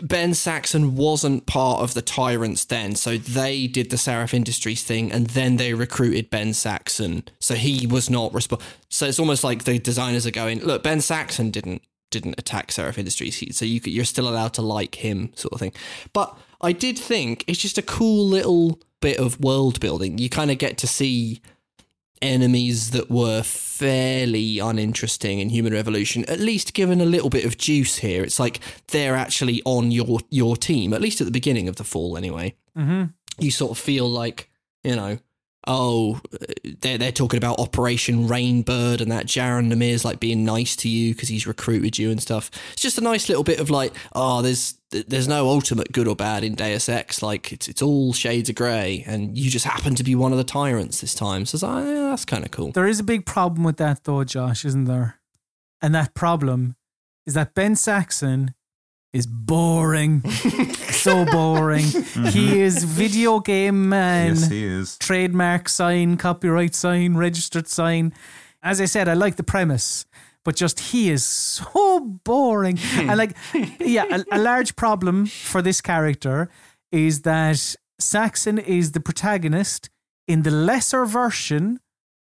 Ben 0.01 0.35
Saxon 0.35 0.95
wasn't 0.95 1.47
part 1.47 1.81
of 1.81 1.95
the 1.95 2.03
Tyrants 2.03 2.65
then, 2.65 2.95
so 2.95 3.17
they 3.17 3.65
did 3.65 3.89
the 3.89 3.95
Sarif 3.95 4.33
Industries 4.33 4.83
thing, 4.83 5.11
and 5.11 5.27
then 5.27 5.57
they 5.57 5.73
recruited 5.73 6.29
Ben 6.29 6.53
Saxon, 6.53 7.23
so 7.39 7.55
he 7.55 7.87
was 7.87 8.09
not 8.09 8.33
responsible. 8.33 8.71
So 8.89 9.07
it's 9.07 9.19
almost 9.19 9.43
like 9.43 9.63
the 9.63 9.79
designers 9.79 10.27
are 10.27 10.31
going, 10.31 10.59
look, 10.63 10.83
Ben 10.83 11.01
Saxon 11.01 11.49
didn't 11.49 11.81
didn't 12.11 12.35
attack 12.37 12.67
Sarif 12.67 12.99
Industries, 12.99 13.57
so 13.57 13.65
you 13.65 13.81
you're 13.85 14.05
still 14.05 14.29
allowed 14.29 14.53
to 14.53 14.61
like 14.61 14.95
him, 14.95 15.31
sort 15.35 15.53
of 15.53 15.59
thing. 15.59 15.73
But 16.13 16.37
I 16.61 16.71
did 16.71 16.99
think 16.99 17.43
it's 17.47 17.59
just 17.59 17.79
a 17.79 17.81
cool 17.81 18.27
little 18.27 18.79
bit 19.01 19.17
of 19.17 19.39
world 19.39 19.79
building. 19.79 20.19
You 20.19 20.29
kind 20.29 20.51
of 20.51 20.59
get 20.59 20.77
to 20.77 20.87
see 20.87 21.41
enemies 22.23 22.91
that 22.91 23.11
were 23.11 23.43
fairly 23.43 24.59
uninteresting 24.59 25.39
in 25.39 25.49
Human 25.49 25.73
Revolution, 25.73 26.25
at 26.25 26.39
least 26.39 26.73
given 26.73 27.01
a 27.01 27.05
little 27.05 27.29
bit 27.29 27.45
of 27.45 27.57
juice 27.57 27.97
here. 27.97 28.23
It's 28.23 28.39
like 28.39 28.59
they're 28.87 29.15
actually 29.15 29.61
on 29.65 29.91
your 29.91 30.19
your 30.29 30.55
team, 30.55 30.93
at 30.93 31.01
least 31.01 31.21
at 31.21 31.25
the 31.25 31.31
beginning 31.31 31.67
of 31.67 31.75
the 31.75 31.83
fall, 31.83 32.17
anyway. 32.17 32.55
Mm-hmm. 32.77 33.05
You 33.39 33.51
sort 33.51 33.71
of 33.71 33.77
feel 33.77 34.07
like, 34.07 34.49
you 34.83 34.95
know, 34.95 35.19
oh, 35.67 36.21
uh, 36.33 36.45
they're 36.81 36.97
they're 36.97 37.11
talking 37.11 37.37
about 37.37 37.59
Operation 37.59 38.27
Rainbird 38.27 39.01
and 39.01 39.11
that 39.11 39.25
Jaron 39.25 39.67
Namir's 39.67 40.05
like 40.05 40.19
being 40.19 40.45
nice 40.45 40.75
to 40.77 40.89
you 40.89 41.13
because 41.13 41.29
he's 41.29 41.47
recruited 41.47 41.97
you 41.97 42.11
and 42.11 42.21
stuff. 42.21 42.49
It's 42.73 42.81
just 42.81 42.97
a 42.97 43.01
nice 43.01 43.29
little 43.29 43.43
bit 43.43 43.59
of 43.59 43.69
like, 43.69 43.93
oh, 44.13 44.41
there's 44.41 44.77
there's 44.91 45.27
no 45.27 45.47
ultimate 45.47 45.91
good 45.91 46.07
or 46.07 46.15
bad 46.15 46.43
in 46.43 46.55
Deus 46.55 46.87
Ex. 46.89 47.21
Like 47.21 47.51
it's 47.51 47.67
it's 47.67 47.81
all 47.81 48.13
shades 48.13 48.49
of 48.49 48.55
grey, 48.55 49.03
and 49.07 49.37
you 49.37 49.49
just 49.49 49.65
happen 49.65 49.95
to 49.95 50.03
be 50.03 50.15
one 50.15 50.31
of 50.31 50.37
the 50.37 50.43
tyrants 50.43 51.01
this 51.01 51.15
time. 51.15 51.45
So 51.45 51.65
like, 51.65 51.85
yeah, 51.85 52.09
that's 52.09 52.25
kind 52.25 52.45
of 52.45 52.51
cool. 52.51 52.71
There 52.71 52.87
is 52.87 52.99
a 52.99 53.03
big 53.03 53.25
problem 53.25 53.63
with 53.63 53.77
that, 53.77 54.03
though, 54.03 54.23
Josh, 54.23 54.65
isn't 54.65 54.85
there? 54.85 55.19
And 55.81 55.93
that 55.95 56.13
problem 56.13 56.75
is 57.25 57.33
that 57.33 57.53
Ben 57.53 57.75
Saxon 57.75 58.53
is 59.13 59.27
boring. 59.27 60.27
so 60.29 61.23
boring. 61.25 61.85
Mm-hmm. 61.85 62.25
He 62.25 62.61
is 62.61 62.83
video 62.83 63.39
game 63.39 63.87
man. 63.87 64.29
yes, 64.35 64.49
he 64.49 64.65
is. 64.65 64.97
trademark 64.97 65.69
sign, 65.69 66.17
copyright 66.17 66.75
sign, 66.75 67.15
registered 67.15 67.67
sign. 67.67 68.13
As 68.61 68.81
I 68.81 68.85
said, 68.85 69.07
I 69.07 69.13
like 69.13 69.35
the 69.35 69.43
premise, 69.43 70.05
but 70.43 70.55
just 70.55 70.79
he 70.79 71.09
is 71.09 71.23
so 71.23 71.99
boring. 72.23 72.79
and 72.95 73.17
like, 73.17 73.35
yeah, 73.79 74.05
a, 74.31 74.37
a 74.37 74.39
large 74.39 74.75
problem 74.75 75.27
for 75.27 75.61
this 75.61 75.79
character 75.79 76.49
is 76.91 77.21
that 77.21 77.75
Saxon 77.99 78.57
is 78.57 78.91
the 78.91 78.99
protagonist 78.99 79.89
in 80.27 80.43
the 80.43 80.51
lesser 80.51 81.05
version 81.05 81.79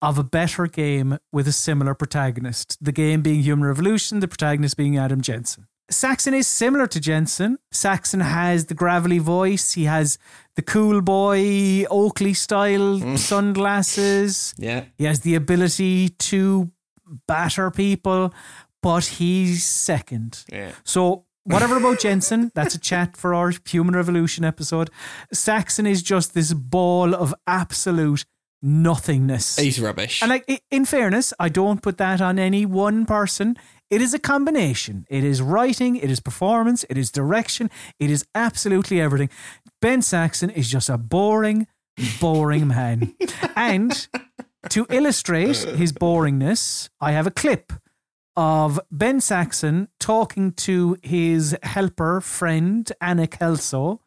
of 0.01 0.19
a 0.19 0.25
better 0.25 0.67
game 0.67 1.19
with 1.33 1.47
a 1.47 1.53
similar 1.53 1.95
protagonist. 1.95 2.77
The 2.81 2.93
game 2.93 3.23
being 3.23 3.43
Human 3.43 3.65
Revolution, 3.65 4.19
the 4.19 4.27
protagonist 4.27 4.77
being 4.77 4.99
Adam 4.99 5.21
Jensen. 5.21 5.69
Saxon 5.93 6.35
is 6.35 6.47
similar 6.47 6.87
to 6.89 7.01
Jensen. 7.01 7.59
Saxon 7.71 8.21
has 8.21 8.67
the 8.67 8.75
gravelly 8.75 9.19
voice. 9.19 9.73
He 9.73 9.85
has 9.85 10.19
the 10.57 10.63
cool 10.63 11.01
boy 11.01 11.85
Oakley 11.91 12.35
style 12.35 12.99
mm. 12.99 13.19
sunglasses. 13.19 14.55
Yeah. 14.59 14.85
He 14.97 15.05
has 15.05 15.21
the 15.21 15.35
ability 15.35 16.09
to 16.09 16.71
batter 17.27 17.71
people, 17.71 18.33
but 18.83 19.05
he's 19.05 19.65
second. 19.65 20.45
Yeah. 20.51 20.73
So 20.85 21.27
whatever 21.45 21.77
about 21.77 22.01
Jensen, 22.07 22.51
that's 22.55 22.75
a 22.75 22.81
chat 22.81 23.17
for 23.17 23.35
our 23.35 23.53
Human 23.69 23.95
Revolution 23.95 24.45
episode. 24.45 24.91
Saxon 25.33 25.87
is 25.87 26.03
just 26.03 26.35
this 26.35 26.53
ball 26.53 27.15
of 27.15 27.35
absolute 27.47 28.25
nothingness. 28.63 29.57
He's 29.57 29.81
rubbish. 29.81 30.23
And 30.23 30.31
like 30.31 30.65
in 30.71 30.85
fairness, 30.85 31.35
I 31.39 31.49
don't 31.49 31.83
put 31.83 31.99
that 31.99 32.21
on 32.21 32.39
any 32.39 32.65
one 32.65 33.05
person. 33.07 33.57
It 33.93 34.01
is 34.01 34.15
a 34.15 34.19
combination. 34.19 35.05
It 35.11 35.23
is 35.23 35.43
writing, 35.43 35.97
it 35.97 36.11
is 36.11 36.19
performance, 36.19 36.83
it 36.89 36.97
is 36.97 37.13
direction, 37.13 37.69
it 37.99 38.11
is 38.11 38.25
absolutely 38.35 38.99
everything. 38.99 39.29
Ben 39.83 40.01
Saxon 40.01 40.49
is 40.49 40.71
just 40.71 40.89
a 40.89 40.97
boring, 40.97 41.67
boring 42.19 42.69
man. 42.69 43.15
and 43.55 44.09
to 44.71 44.87
illustrate 44.89 45.59
his 45.59 45.93
boringness, 45.93 46.89
I 47.03 47.13
have 47.13 47.27
a 47.27 47.31
clip 47.31 47.71
of 48.35 48.81
Ben 48.91 49.21
Saxon 49.21 49.89
talking 50.01 50.53
to 50.53 50.97
his 51.03 51.55
helper 51.63 52.23
friend 52.23 52.91
Anna 52.99 53.27
Kelso. 53.27 54.01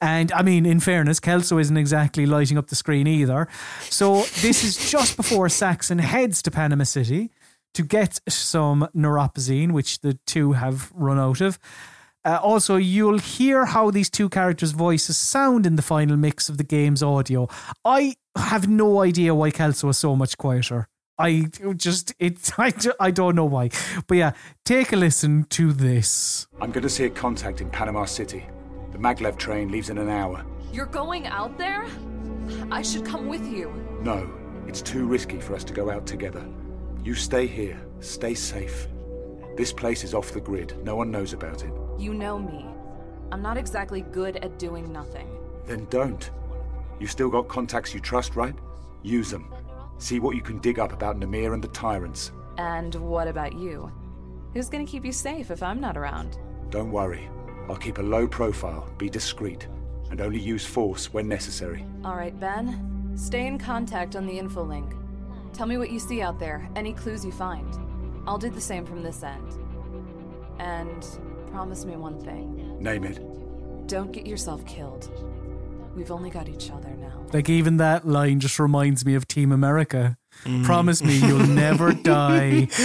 And 0.00 0.32
I 0.32 0.42
mean, 0.42 0.66
in 0.66 0.80
fairness, 0.80 1.20
Kelso 1.20 1.58
isn't 1.58 1.76
exactly 1.76 2.26
lighting 2.26 2.58
up 2.58 2.66
the 2.66 2.74
screen 2.74 3.06
either. 3.06 3.46
So 3.82 4.22
this 4.40 4.64
is 4.64 4.90
just 4.90 5.16
before 5.16 5.48
Saxon 5.48 6.00
heads 6.00 6.42
to 6.42 6.50
Panama 6.50 6.82
City 6.82 7.30
to 7.74 7.82
get 7.82 8.20
some 8.28 8.88
neuropozyne, 8.94 9.72
which 9.72 10.00
the 10.00 10.18
two 10.26 10.52
have 10.52 10.90
run 10.94 11.18
out 11.18 11.40
of. 11.40 11.58
Uh, 12.24 12.38
also, 12.40 12.76
you'll 12.76 13.18
hear 13.18 13.64
how 13.64 13.90
these 13.90 14.08
two 14.08 14.28
characters' 14.28 14.70
voices 14.70 15.18
sound 15.18 15.66
in 15.66 15.76
the 15.76 15.82
final 15.82 16.16
mix 16.16 16.48
of 16.48 16.56
the 16.56 16.64
game's 16.64 17.02
audio. 17.02 17.48
I 17.84 18.14
have 18.36 18.68
no 18.68 19.00
idea 19.00 19.34
why 19.34 19.50
Kelso 19.50 19.88
is 19.88 19.98
so 19.98 20.14
much 20.14 20.38
quieter. 20.38 20.88
I 21.18 21.48
just 21.76 22.14
it 22.18 22.50
I, 22.58 22.72
I 22.98 23.10
don't 23.10 23.34
know 23.34 23.44
why. 23.44 23.70
But 24.06 24.16
yeah, 24.16 24.32
take 24.64 24.92
a 24.92 24.96
listen 24.96 25.44
to 25.50 25.72
this. 25.72 26.46
I'm 26.60 26.70
going 26.70 26.82
to 26.82 26.88
see 26.88 27.04
a 27.04 27.10
contact 27.10 27.60
in 27.60 27.70
Panama 27.70 28.04
City. 28.04 28.46
The 28.92 28.98
maglev 28.98 29.36
train 29.36 29.70
leaves 29.70 29.90
in 29.90 29.98
an 29.98 30.08
hour. 30.08 30.44
You're 30.72 30.86
going 30.86 31.26
out 31.26 31.58
there? 31.58 31.86
I 32.70 32.82
should 32.82 33.04
come 33.04 33.28
with 33.28 33.46
you. 33.46 33.72
No, 34.02 34.30
it's 34.66 34.82
too 34.82 35.06
risky 35.06 35.40
for 35.40 35.54
us 35.54 35.64
to 35.64 35.72
go 35.72 35.90
out 35.90 36.06
together. 36.06 36.44
You 37.04 37.16
stay 37.16 37.48
here. 37.48 37.80
Stay 37.98 38.34
safe. 38.34 38.86
This 39.56 39.72
place 39.72 40.04
is 40.04 40.14
off 40.14 40.30
the 40.30 40.40
grid. 40.40 40.74
No 40.84 40.94
one 40.94 41.10
knows 41.10 41.32
about 41.32 41.64
it. 41.64 41.72
You 41.98 42.14
know 42.14 42.38
me. 42.38 42.64
I'm 43.32 43.42
not 43.42 43.56
exactly 43.56 44.02
good 44.02 44.36
at 44.36 44.56
doing 44.58 44.92
nothing. 44.92 45.28
Then 45.66 45.86
don't. 45.90 46.30
You 47.00 47.08
still 47.08 47.28
got 47.28 47.48
contacts 47.48 47.92
you 47.92 47.98
trust, 47.98 48.36
right? 48.36 48.54
Use 49.02 49.30
them. 49.32 49.52
See 49.98 50.20
what 50.20 50.36
you 50.36 50.42
can 50.42 50.60
dig 50.60 50.78
up 50.78 50.92
about 50.92 51.18
Namir 51.18 51.54
and 51.54 51.64
the 51.64 51.68
tyrants. 51.68 52.30
And 52.58 52.94
what 52.94 53.26
about 53.26 53.54
you? 53.54 53.90
Who's 54.52 54.68
gonna 54.68 54.86
keep 54.86 55.04
you 55.04 55.12
safe 55.12 55.50
if 55.50 55.62
I'm 55.62 55.80
not 55.80 55.96
around? 55.96 56.38
Don't 56.70 56.92
worry. 56.92 57.28
I'll 57.68 57.76
keep 57.76 57.98
a 57.98 58.02
low 58.02 58.28
profile, 58.28 58.88
be 58.96 59.08
discreet, 59.08 59.66
and 60.10 60.20
only 60.20 60.38
use 60.38 60.64
force 60.64 61.12
when 61.12 61.26
necessary. 61.26 61.84
All 62.04 62.14
right, 62.14 62.38
Ben. 62.38 63.12
Stay 63.16 63.46
in 63.46 63.58
contact 63.58 64.14
on 64.14 64.26
the 64.26 64.38
info 64.38 64.62
link. 64.62 64.94
Tell 65.52 65.66
me 65.66 65.76
what 65.78 65.90
you 65.90 65.98
see 65.98 66.22
out 66.22 66.38
there, 66.38 66.68
any 66.76 66.92
clues 66.92 67.24
you 67.24 67.32
find. 67.32 67.66
I'll 68.26 68.38
do 68.38 68.50
the 68.50 68.60
same 68.60 68.84
from 68.86 69.02
this 69.02 69.22
end. 69.22 69.46
And 70.58 71.06
promise 71.50 71.84
me 71.84 71.96
one 71.96 72.18
thing 72.20 72.78
Name 72.80 73.04
it. 73.04 73.20
don't 73.88 74.12
get 74.12 74.26
yourself 74.26 74.64
killed. 74.66 75.10
We've 75.94 76.10
only 76.10 76.30
got 76.30 76.48
each 76.48 76.70
other 76.70 76.88
now. 76.96 77.20
Like 77.32 77.50
even 77.50 77.76
that 77.76 78.06
line 78.06 78.40
just 78.40 78.58
reminds 78.58 79.04
me 79.04 79.14
of 79.14 79.28
Team 79.28 79.52
America. 79.52 80.16
Promise 80.64 81.02
me 81.04 81.16
you'll 81.18 81.46
never 81.46 81.92
die. 82.02 82.68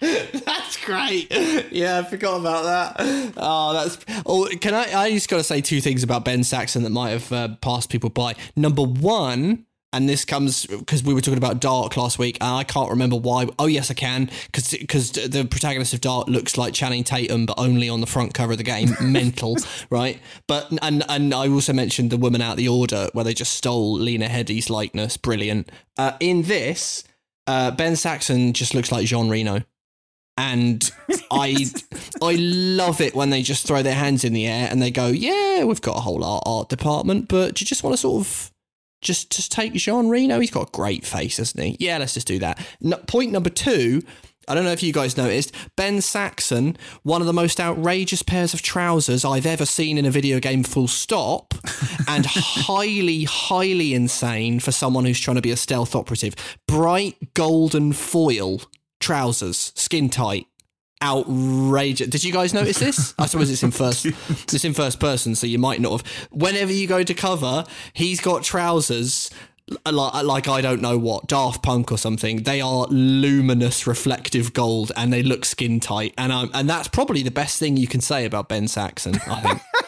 That's 0.00 0.76
great. 0.84 1.26
Yeah, 1.72 1.98
I 1.98 2.04
forgot 2.04 2.40
about 2.40 2.64
that. 2.96 3.32
Oh, 3.36 3.72
that's. 3.72 3.98
Oh, 4.24 4.48
can 4.60 4.74
I? 4.74 4.92
I 4.94 5.10
just 5.10 5.28
got 5.28 5.38
to 5.38 5.42
say 5.42 5.60
two 5.60 5.80
things 5.80 6.02
about 6.04 6.24
Ben 6.24 6.44
Saxon 6.44 6.84
that 6.84 6.90
might 6.90 7.10
have 7.10 7.32
uh, 7.32 7.48
passed 7.60 7.90
people 7.90 8.08
by. 8.10 8.34
Number 8.54 8.82
one, 8.82 9.66
and 9.92 10.08
this 10.08 10.24
comes 10.24 10.66
because 10.66 11.02
we 11.02 11.14
were 11.14 11.20
talking 11.20 11.38
about 11.38 11.60
Dark 11.60 11.96
last 11.96 12.18
week, 12.18 12.36
and 12.40 12.50
I 12.50 12.64
can't 12.64 12.90
remember 12.90 13.16
why. 13.16 13.46
Oh, 13.58 13.66
yes, 13.66 13.90
I 13.90 13.94
can, 13.94 14.30
because 14.46 14.70
because 14.70 15.12
the 15.12 15.46
protagonist 15.50 15.94
of 15.94 16.00
Dark 16.00 16.28
looks 16.28 16.58
like 16.58 16.74
Channing 16.74 17.04
Tatum, 17.04 17.46
but 17.46 17.58
only 17.58 17.88
on 17.88 18.00
the 18.00 18.06
front 18.06 18.34
cover 18.34 18.52
of 18.52 18.58
the 18.58 18.64
game. 18.64 18.94
Mental, 19.00 19.56
right? 19.90 20.20
But 20.46 20.70
and 20.82 21.04
and 21.08 21.32
I 21.32 21.48
also 21.48 21.72
mentioned 21.72 22.10
the 22.10 22.18
Woman 22.18 22.42
Out 22.42 22.56
the 22.56 22.68
Order, 22.68 23.08
where 23.12 23.24
they 23.24 23.34
just 23.34 23.54
stole 23.54 23.98
Lena 23.98 24.28
Headey's 24.28 24.68
likeness. 24.68 25.16
Brilliant. 25.16 25.70
Uh, 25.96 26.12
in 26.20 26.42
this, 26.42 27.04
uh, 27.46 27.70
Ben 27.70 27.96
Saxon 27.96 28.52
just 28.52 28.74
looks 28.74 28.92
like 28.92 29.06
Jean 29.06 29.28
Reno 29.28 29.62
and 30.36 30.90
I 31.30 31.66
I 32.22 32.36
love 32.38 33.00
it 33.00 33.14
when 33.14 33.30
they 33.30 33.42
just 33.42 33.66
throw 33.66 33.82
their 33.82 33.94
hands 33.94 34.22
in 34.24 34.32
the 34.34 34.46
air 34.46 34.68
and 34.70 34.80
they 34.82 34.90
go, 34.90 35.08
"Yeah, 35.08 35.64
we've 35.64 35.80
got 35.80 35.96
a 35.96 36.00
whole 36.00 36.24
art 36.24 36.44
art 36.46 36.68
department, 36.68 37.28
but 37.28 37.54
do 37.54 37.62
you 37.62 37.66
just 37.66 37.82
want 37.82 37.94
to 37.94 37.98
sort 37.98 38.26
of 38.26 38.52
just 39.00 39.30
just 39.30 39.52
take 39.52 39.72
Jean 39.74 40.08
Reno? 40.08 40.40
He's 40.40 40.50
got 40.50 40.68
a 40.68 40.72
great 40.72 41.06
face, 41.06 41.38
hasn't 41.38 41.62
he? 41.62 41.76
Yeah, 41.78 41.98
let's 41.98 42.14
just 42.14 42.26
do 42.26 42.38
that." 42.40 42.64
No, 42.80 42.96
point 42.96 43.32
number 43.32 43.50
two. 43.50 44.02
I 44.48 44.54
don't 44.54 44.64
know 44.64 44.72
if 44.72 44.82
you 44.82 44.94
guys 44.94 45.18
noticed, 45.18 45.54
Ben 45.76 46.00
Saxon, 46.00 46.78
one 47.02 47.20
of 47.20 47.26
the 47.26 47.34
most 47.34 47.60
outrageous 47.60 48.22
pairs 48.22 48.54
of 48.54 48.62
trousers 48.62 49.22
I've 49.22 49.44
ever 49.44 49.66
seen 49.66 49.98
in 49.98 50.06
a 50.06 50.10
video 50.10 50.40
game, 50.40 50.64
full 50.64 50.88
stop, 50.88 51.52
and 52.08 52.24
highly, 52.26 53.24
highly 53.24 53.92
insane 53.92 54.58
for 54.58 54.72
someone 54.72 55.04
who's 55.04 55.20
trying 55.20 55.36
to 55.36 55.42
be 55.42 55.50
a 55.50 55.56
stealth 55.56 55.94
operative. 55.94 56.34
Bright 56.66 57.34
golden 57.34 57.92
foil 57.92 58.62
trousers, 59.00 59.70
skin 59.76 60.08
tight. 60.08 60.46
Outrageous! 61.02 62.08
Did 62.08 62.24
you 62.24 62.32
guys 62.32 62.52
notice 62.52 62.78
this? 62.78 63.14
I 63.18 63.26
suppose 63.26 63.50
it's 63.50 63.62
in 63.62 63.70
first. 63.70 64.06
It's 64.28 64.64
in 64.64 64.74
first 64.74 64.98
person, 64.98 65.34
so 65.34 65.46
you 65.46 65.58
might 65.58 65.80
not 65.80 65.92
have. 65.92 66.12
Whenever 66.30 66.72
you 66.72 66.86
go 66.86 67.02
to 67.02 67.14
cover, 67.14 67.64
he's 67.92 68.20
got 68.20 68.42
trousers 68.42 69.30
like, 69.90 70.24
like 70.24 70.48
I 70.48 70.60
don't 70.60 70.80
know 70.80 70.98
what 70.98 71.28
Daft 71.28 71.62
Punk 71.62 71.92
or 71.92 71.98
something. 71.98 72.42
They 72.42 72.60
are 72.60 72.86
luminous, 72.88 73.86
reflective 73.86 74.52
gold, 74.52 74.92
and 74.96 75.12
they 75.12 75.22
look 75.22 75.44
skin 75.44 75.80
tight. 75.80 76.14
And 76.16 76.32
um, 76.32 76.50
and 76.54 76.68
that's 76.68 76.88
probably 76.88 77.22
the 77.22 77.30
best 77.30 77.58
thing 77.58 77.76
you 77.76 77.86
can 77.86 78.00
say 78.00 78.24
about 78.24 78.48
Ben 78.48 78.68
Saxon. 78.68 79.16
I 79.26 79.40
think. 79.40 79.60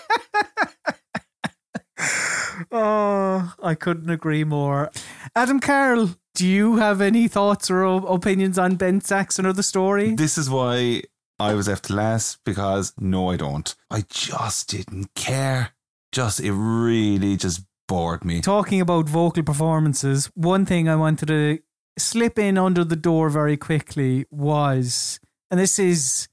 Oh, 2.72 3.54
I 3.62 3.74
couldn't 3.74 4.10
agree 4.10 4.44
more. 4.44 4.90
Adam 5.34 5.60
Carroll, 5.60 6.10
do 6.34 6.46
you 6.46 6.76
have 6.76 7.00
any 7.00 7.26
thoughts 7.26 7.70
or 7.70 7.82
opinions 7.84 8.58
on 8.58 8.76
Ben 8.76 9.00
Saxon 9.00 9.46
or 9.46 9.52
the 9.52 9.62
story? 9.62 10.14
This 10.14 10.38
is 10.38 10.48
why 10.48 11.02
I 11.38 11.54
was 11.54 11.68
left 11.68 11.90
last 11.90 12.38
because 12.44 12.92
no, 12.98 13.30
I 13.30 13.36
don't. 13.36 13.74
I 13.90 14.04
just 14.08 14.68
didn't 14.68 15.14
care. 15.14 15.70
Just, 16.12 16.40
it 16.40 16.52
really 16.52 17.36
just 17.36 17.64
bored 17.88 18.24
me. 18.24 18.40
Talking 18.40 18.80
about 18.80 19.08
vocal 19.08 19.42
performances, 19.42 20.30
one 20.34 20.64
thing 20.64 20.88
I 20.88 20.96
wanted 20.96 21.26
to 21.26 21.58
slip 21.98 22.38
in 22.38 22.56
under 22.56 22.84
the 22.84 22.96
door 22.96 23.30
very 23.30 23.56
quickly 23.56 24.26
was, 24.30 25.18
and 25.50 25.58
this 25.58 25.78
is 25.78 26.28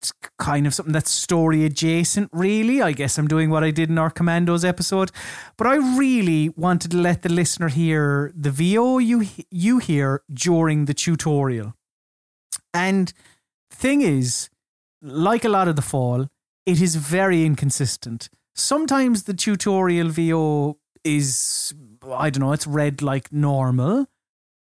it's 0.00 0.12
kind 0.38 0.66
of 0.66 0.74
something 0.74 0.92
that's 0.92 1.10
story 1.10 1.64
adjacent, 1.64 2.30
really. 2.32 2.80
I 2.80 2.92
guess 2.92 3.18
I'm 3.18 3.26
doing 3.26 3.50
what 3.50 3.64
I 3.64 3.72
did 3.72 3.90
in 3.90 3.98
our 3.98 4.10
Commandos 4.10 4.64
episode, 4.64 5.10
but 5.56 5.66
I 5.66 5.76
really 5.76 6.50
wanted 6.50 6.92
to 6.92 6.98
let 6.98 7.22
the 7.22 7.28
listener 7.28 7.68
hear 7.68 8.32
the 8.36 8.50
VO 8.50 8.98
you 8.98 9.26
you 9.50 9.78
hear 9.78 10.22
during 10.32 10.84
the 10.84 10.94
tutorial. 10.94 11.74
And 12.72 13.12
thing 13.72 14.02
is, 14.02 14.50
like 15.02 15.44
a 15.44 15.48
lot 15.48 15.66
of 15.66 15.74
the 15.74 15.82
fall, 15.82 16.28
it 16.64 16.80
is 16.80 16.94
very 16.94 17.44
inconsistent. 17.44 18.28
Sometimes 18.54 19.24
the 19.24 19.34
tutorial 19.34 20.10
VO 20.10 20.78
is 21.02 21.74
I 22.08 22.30
don't 22.30 22.42
know, 22.44 22.52
it's 22.52 22.68
read 22.68 23.02
like 23.02 23.32
normal. 23.32 24.06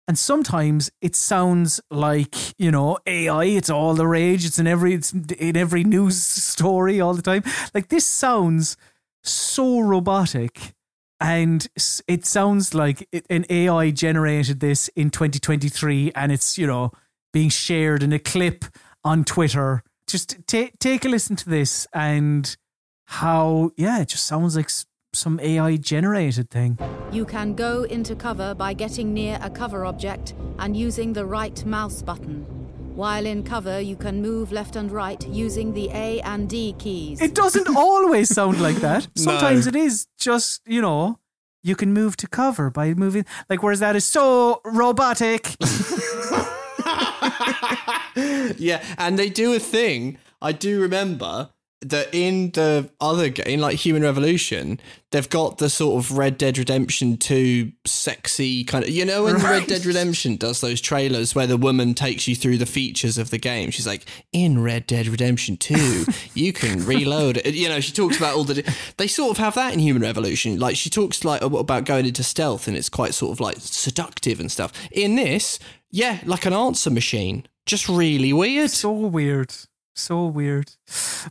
And 0.08 0.18
sometimes 0.18 0.90
it 1.02 1.14
sounds 1.14 1.82
like, 1.90 2.34
you 2.58 2.70
know, 2.70 2.96
AI, 3.06 3.44
it's 3.44 3.68
all 3.68 3.92
the 3.94 4.06
rage. 4.06 4.46
It's 4.46 4.58
in 4.58 4.66
every 4.66 4.94
it's 4.94 5.12
in 5.12 5.54
every 5.54 5.84
news 5.84 6.20
story 6.20 6.98
all 6.98 7.12
the 7.12 7.20
time. 7.20 7.44
Like 7.74 7.88
this 7.88 8.06
sounds 8.06 8.78
so 9.22 9.80
robotic 9.80 10.72
and 11.20 11.68
it 12.06 12.24
sounds 12.24 12.72
like 12.72 13.06
it, 13.12 13.26
an 13.28 13.44
AI 13.50 13.90
generated 13.90 14.60
this 14.60 14.88
in 14.96 15.10
2023 15.10 16.12
and 16.14 16.32
it's, 16.32 16.56
you 16.56 16.66
know, 16.66 16.90
being 17.34 17.50
shared 17.50 18.02
in 18.02 18.14
a 18.14 18.18
clip 18.18 18.64
on 19.04 19.24
Twitter. 19.24 19.82
Just 20.06 20.38
take 20.46 20.78
take 20.78 21.04
a 21.04 21.08
listen 21.10 21.36
to 21.36 21.50
this 21.50 21.86
and 21.92 22.56
how 23.08 23.72
yeah, 23.76 24.00
it 24.00 24.08
just 24.08 24.24
sounds 24.24 24.56
like 24.56 24.70
some 25.18 25.40
AI 25.40 25.76
generated 25.76 26.50
thing. 26.50 26.78
You 27.12 27.24
can 27.24 27.54
go 27.54 27.82
into 27.82 28.14
cover 28.14 28.54
by 28.54 28.72
getting 28.72 29.12
near 29.12 29.38
a 29.42 29.50
cover 29.50 29.84
object 29.84 30.34
and 30.58 30.76
using 30.76 31.12
the 31.12 31.26
right 31.26 31.64
mouse 31.64 32.02
button. 32.02 32.44
While 32.94 33.26
in 33.26 33.44
cover, 33.44 33.80
you 33.80 33.96
can 33.96 34.20
move 34.20 34.50
left 34.50 34.74
and 34.74 34.90
right 34.90 35.24
using 35.28 35.72
the 35.72 35.88
A 35.90 36.20
and 36.22 36.48
D 36.48 36.74
keys. 36.78 37.20
It 37.20 37.34
doesn't 37.34 37.68
always 37.76 38.28
sound 38.28 38.60
like 38.60 38.76
that. 38.76 39.06
No. 39.16 39.22
Sometimes 39.22 39.66
it 39.66 39.76
is 39.76 40.06
just, 40.18 40.62
you 40.66 40.82
know, 40.82 41.18
you 41.62 41.76
can 41.76 41.92
move 41.92 42.16
to 42.16 42.26
cover 42.26 42.70
by 42.70 42.94
moving 42.94 43.24
like 43.48 43.62
whereas 43.62 43.80
that 43.80 43.94
is 43.94 44.04
so 44.04 44.60
robotic. 44.64 45.54
yeah, 48.58 48.82
and 48.96 49.18
they 49.18 49.28
do 49.28 49.54
a 49.54 49.58
thing. 49.58 50.18
I 50.40 50.52
do 50.52 50.80
remember 50.80 51.50
that 51.80 52.08
in 52.12 52.50
the 52.52 52.90
other 53.00 53.28
game, 53.28 53.60
like 53.60 53.76
Human 53.76 54.02
Revolution, 54.02 54.80
they've 55.12 55.28
got 55.28 55.58
the 55.58 55.70
sort 55.70 56.02
of 56.04 56.16
Red 56.16 56.36
Dead 56.36 56.58
Redemption 56.58 57.16
2 57.16 57.70
sexy 57.86 58.64
kind 58.64 58.84
of, 58.84 58.90
you 58.90 59.04
know, 59.04 59.24
when 59.24 59.34
Right. 59.34 59.60
Red 59.60 59.66
Dead 59.68 59.86
Redemption 59.86 60.36
does 60.36 60.60
those 60.60 60.80
trailers 60.80 61.34
where 61.34 61.46
the 61.46 61.56
woman 61.56 61.94
takes 61.94 62.26
you 62.26 62.34
through 62.34 62.58
the 62.58 62.66
features 62.66 63.16
of 63.16 63.30
the 63.30 63.38
game. 63.38 63.70
She's 63.70 63.86
like, 63.86 64.04
in 64.32 64.60
Red 64.60 64.86
Dead 64.86 65.06
Redemption 65.06 65.56
2, 65.56 66.06
you 66.34 66.52
can 66.52 66.84
reload 66.84 67.36
it. 67.36 67.54
You 67.54 67.68
know, 67.68 67.80
she 67.80 67.92
talks 67.92 68.16
about 68.16 68.34
all 68.34 68.44
the, 68.44 68.74
they 68.96 69.06
sort 69.06 69.30
of 69.30 69.36
have 69.38 69.54
that 69.54 69.72
in 69.72 69.78
Human 69.78 70.02
Revolution. 70.02 70.58
Like 70.58 70.76
she 70.76 70.90
talks 70.90 71.24
like 71.24 71.42
about 71.42 71.84
going 71.84 72.06
into 72.06 72.24
stealth 72.24 72.66
and 72.66 72.76
it's 72.76 72.88
quite 72.88 73.14
sort 73.14 73.32
of 73.32 73.40
like 73.40 73.56
seductive 73.60 74.40
and 74.40 74.50
stuff. 74.50 74.72
In 74.90 75.14
this, 75.14 75.60
yeah, 75.90 76.18
like 76.24 76.44
an 76.44 76.52
answer 76.52 76.90
machine. 76.90 77.46
Just 77.66 77.88
really 77.88 78.32
weird. 78.32 78.70
So 78.70 78.90
weird. 78.90 79.54
So 79.98 80.26
weird. 80.26 80.70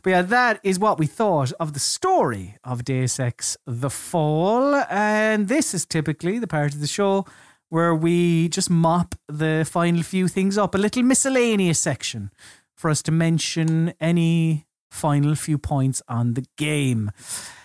But 0.02 0.10
yeah, 0.10 0.22
that 0.22 0.60
is 0.62 0.78
what 0.78 0.98
we 0.98 1.06
thought 1.06 1.52
of 1.58 1.72
the 1.72 1.80
story 1.80 2.56
of 2.62 2.84
Deus 2.84 3.18
Ex 3.18 3.56
The 3.66 3.88
Fall. 3.88 4.74
And 4.90 5.48
this 5.48 5.72
is 5.72 5.86
typically 5.86 6.38
the 6.38 6.46
part 6.46 6.74
of 6.74 6.80
the 6.80 6.86
show 6.86 7.24
where 7.70 7.94
we 7.94 8.48
just 8.50 8.68
mop 8.68 9.14
the 9.26 9.66
final 9.68 10.02
few 10.02 10.28
things 10.28 10.58
up, 10.58 10.74
a 10.74 10.78
little 10.78 11.02
miscellaneous 11.02 11.78
section 11.78 12.30
for 12.76 12.90
us 12.90 13.02
to 13.02 13.10
mention 13.10 13.94
any 14.00 14.66
final 14.90 15.34
few 15.34 15.56
points 15.56 16.02
on 16.06 16.34
the 16.34 16.44
game. 16.56 17.10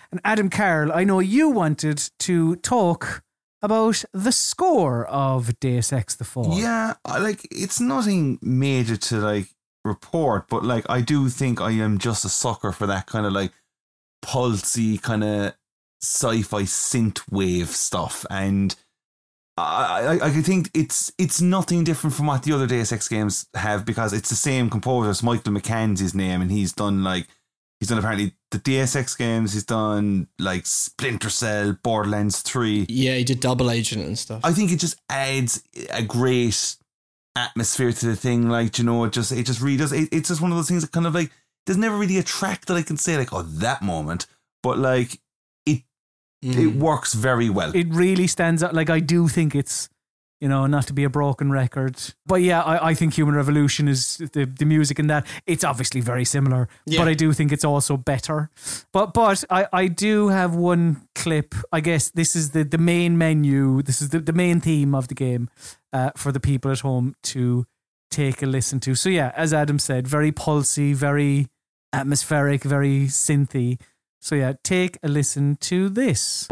And 0.09 0.21
Adam 0.23 0.49
Carroll, 0.49 0.93
I 0.93 1.03
know 1.03 1.19
you 1.19 1.49
wanted 1.49 2.09
to 2.19 2.55
talk 2.57 3.23
about 3.61 4.03
the 4.13 4.31
score 4.31 5.05
of 5.07 5.59
Deus 5.59 5.91
Ex 5.91 6.15
The 6.15 6.23
Fall. 6.23 6.59
Yeah, 6.59 6.93
like 7.07 7.47
it's 7.51 7.79
nothing 7.79 8.39
major 8.41 8.95
to 8.95 9.17
like 9.17 9.47
report, 9.85 10.47
but 10.49 10.63
like 10.63 10.85
I 10.89 11.01
do 11.01 11.29
think 11.29 11.61
I 11.61 11.71
am 11.71 11.97
just 11.97 12.25
a 12.25 12.29
sucker 12.29 12.71
for 12.71 12.87
that 12.87 13.05
kind 13.05 13.25
of 13.25 13.33
like 13.33 13.51
pulsy 14.23 15.01
kind 15.01 15.23
of 15.23 15.53
sci-fi 16.01 16.63
synth 16.63 17.21
wave 17.31 17.69
stuff, 17.69 18.25
and 18.29 18.75
I, 19.57 20.19
I 20.21 20.27
I 20.27 20.29
think 20.31 20.69
it's 20.73 21.11
it's 21.17 21.41
nothing 21.41 21.83
different 21.83 22.15
from 22.15 22.27
what 22.27 22.43
the 22.43 22.53
other 22.53 22.67
Deus 22.67 22.91
Ex 22.91 23.07
games 23.07 23.47
have 23.53 23.85
because 23.85 24.13
it's 24.13 24.29
the 24.29 24.35
same 24.35 24.69
composer. 24.69 25.09
It's 25.09 25.23
Michael 25.23 25.53
McCann's 25.53 25.99
his 25.99 26.15
name, 26.15 26.41
and 26.41 26.51
he's 26.51 26.73
done 26.73 27.03
like 27.03 27.27
he's 27.79 27.89
done 27.89 27.99
apparently 27.99 28.33
the 28.51 28.57
Deus 28.57 28.95
Ex 28.95 29.15
games. 29.15 29.53
He's 29.53 29.65
done 29.65 30.27
like 30.39 30.65
Splinter 30.65 31.29
Cell, 31.29 31.77
Borderlands 31.83 32.41
Three. 32.41 32.85
Yeah, 32.89 33.15
he 33.15 33.23
did 33.23 33.39
Double 33.41 33.69
Agent 33.69 34.05
and 34.05 34.17
stuff. 34.17 34.41
I 34.43 34.53
think 34.53 34.71
it 34.71 34.77
just 34.77 34.99
adds 35.09 35.63
a 35.91 36.01
great 36.01 36.77
atmosphere 37.35 37.91
to 37.91 38.05
the 38.05 38.15
thing. 38.15 38.49
Like 38.49 38.77
you 38.77 38.83
know, 38.83 39.03
it 39.03 39.13
just 39.13 39.31
it 39.31 39.45
just 39.45 39.61
really 39.61 39.77
does. 39.77 39.91
It, 39.91 40.09
it's 40.11 40.29
just 40.29 40.41
one 40.41 40.51
of 40.51 40.57
those 40.57 40.67
things 40.67 40.83
that 40.83 40.91
kind 40.91 41.07
of 41.07 41.13
like 41.13 41.31
there's 41.65 41.77
never 41.77 41.97
really 41.97 42.17
a 42.17 42.23
track 42.23 42.65
that 42.65 42.75
I 42.75 42.81
can 42.81 42.97
say 42.97 43.17
like 43.17 43.33
oh 43.33 43.41
that 43.41 43.81
moment, 43.81 44.25
but 44.61 44.77
like 44.77 45.19
it 45.65 45.83
it 46.41 46.55
mm. 46.55 46.77
works 46.77 47.13
very 47.13 47.49
well. 47.49 47.71
it 47.75 47.87
really 47.89 48.27
stands 48.27 48.63
out. 48.63 48.73
Like 48.73 48.89
I 48.89 48.99
do 48.99 49.27
think 49.27 49.55
it's, 49.55 49.89
you 50.43 50.49
know, 50.49 50.67
not 50.67 50.87
to 50.87 50.93
be 50.93 51.05
a 51.05 51.09
broken 51.09 51.51
record, 51.53 51.95
but 52.25 52.41
yeah, 52.41 52.61
I, 52.61 52.89
I 52.89 52.93
think 52.95 53.13
Human 53.13 53.35
Revolution 53.35 53.87
is 53.87 54.17
the 54.33 54.45
the 54.59 54.65
music 54.65 54.99
in 54.99 55.07
that. 55.07 55.25
It's 55.45 55.63
obviously 55.63 56.01
very 56.01 56.25
similar, 56.25 56.67
Yeah. 56.85 56.99
but 56.99 57.07
I 57.07 57.15
do 57.15 57.31
think 57.33 57.51
it's 57.53 57.63
also 57.65 57.95
better. 57.97 58.49
But 58.91 59.13
but 59.13 59.45
I 59.49 59.67
I 59.83 59.87
do 59.87 60.27
have 60.29 60.53
one 60.53 60.95
clip. 61.15 61.55
I 61.71 61.79
guess 61.81 62.11
this 62.11 62.35
is 62.35 62.49
the 62.49 62.63
the 62.65 62.77
main 62.77 63.17
menu. 63.17 63.81
This 63.83 64.01
is 64.01 64.09
the 64.09 64.19
the 64.19 64.33
main 64.33 64.59
theme 64.61 64.97
of 64.97 65.07
the 65.07 65.15
game, 65.15 65.47
uh, 65.93 66.09
for 66.17 66.31
the 66.33 66.39
people 66.39 66.71
at 66.71 66.81
home 66.81 67.13
to 67.31 67.65
take 68.11 68.43
a 68.43 68.45
listen 68.45 68.79
to. 68.81 68.95
So 68.95 69.09
yeah, 69.09 69.31
as 69.37 69.53
Adam 69.53 69.79
said, 69.79 70.07
very 70.07 70.31
pulsy, 70.31 70.93
very 70.95 71.47
atmospheric, 71.93 72.63
very 72.63 73.07
synthy. 73.07 73.79
So 74.19 74.35
yeah, 74.35 74.53
take 74.63 74.97
a 75.03 75.07
listen 75.07 75.55
to 75.69 75.89
this. 75.89 76.47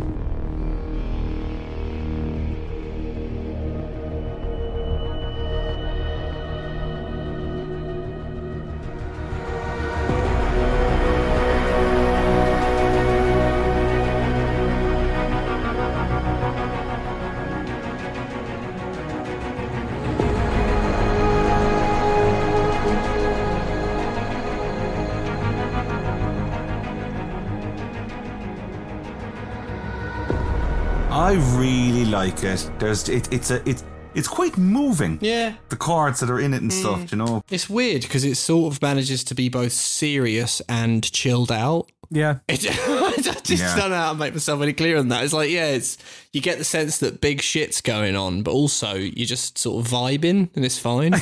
Like 32.26 32.44
it. 32.44 32.70
There's 32.78 33.10
it, 33.10 33.34
it's 33.34 33.50
a 33.50 33.68
it's 33.68 33.84
it's 34.14 34.28
quite 34.28 34.56
moving. 34.58 35.18
Yeah. 35.22 35.56
The 35.70 35.76
chords 35.76 36.20
that 36.20 36.30
are 36.30 36.40
in 36.40 36.54
it 36.54 36.62
and 36.62 36.72
stuff, 36.72 37.00
mm. 37.00 37.12
you 37.12 37.18
know. 37.18 37.44
It's 37.50 37.68
weird 37.70 38.02
because 38.04 38.24
it 38.24 38.36
sort 38.36 38.74
of 38.74 38.82
manages 38.82 39.24
to 39.26 39.36
be 39.36 39.50
both 39.50 39.72
serious 39.72 40.62
and 40.70 41.02
chilled 41.12 41.52
out. 41.52 41.90
Yeah. 42.12 42.40
It, 42.48 42.66
I 42.70 43.16
just 43.22 43.50
Yeah. 43.50 43.76
don't 43.76 43.90
know 43.90 43.96
how 43.96 44.12
to 44.14 44.20
make 44.20 44.34
myself 44.34 44.62
any 44.62 44.74
clearer 44.74 45.00
than 45.00 45.08
that. 45.10 45.24
It's 45.24 45.34
like, 45.34 45.50
yeah, 45.50 45.68
it's 45.68 45.98
you 46.34 46.42
get 46.42 46.58
the 46.60 46.64
sense 46.64 47.00
that 47.00 47.22
big 47.22 47.42
shit's 47.42 47.82
going 47.82 48.16
on, 48.16 48.44
but 48.44 48.52
also 48.52 48.94
you're 48.96 49.26
just 49.26 49.58
sort 49.58 49.84
of 49.84 49.92
vibing 49.92 50.50
and 50.56 50.64
it's 50.66 50.78
fine. 50.78 51.14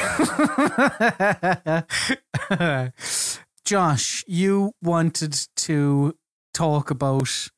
Josh, 3.65 4.25
you 4.27 4.73
wanted 4.81 5.37
to 5.57 6.15
talk 6.53 6.89
about, 6.91 7.49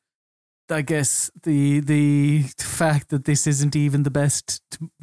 I 0.72 0.82
guess, 0.82 1.30
the 1.44 1.80
the 1.80 2.44
fact 2.58 3.10
that 3.10 3.26
this 3.26 3.48
isn't 3.48 3.76
even 3.76 4.04
the 4.04 4.10
best 4.10 4.62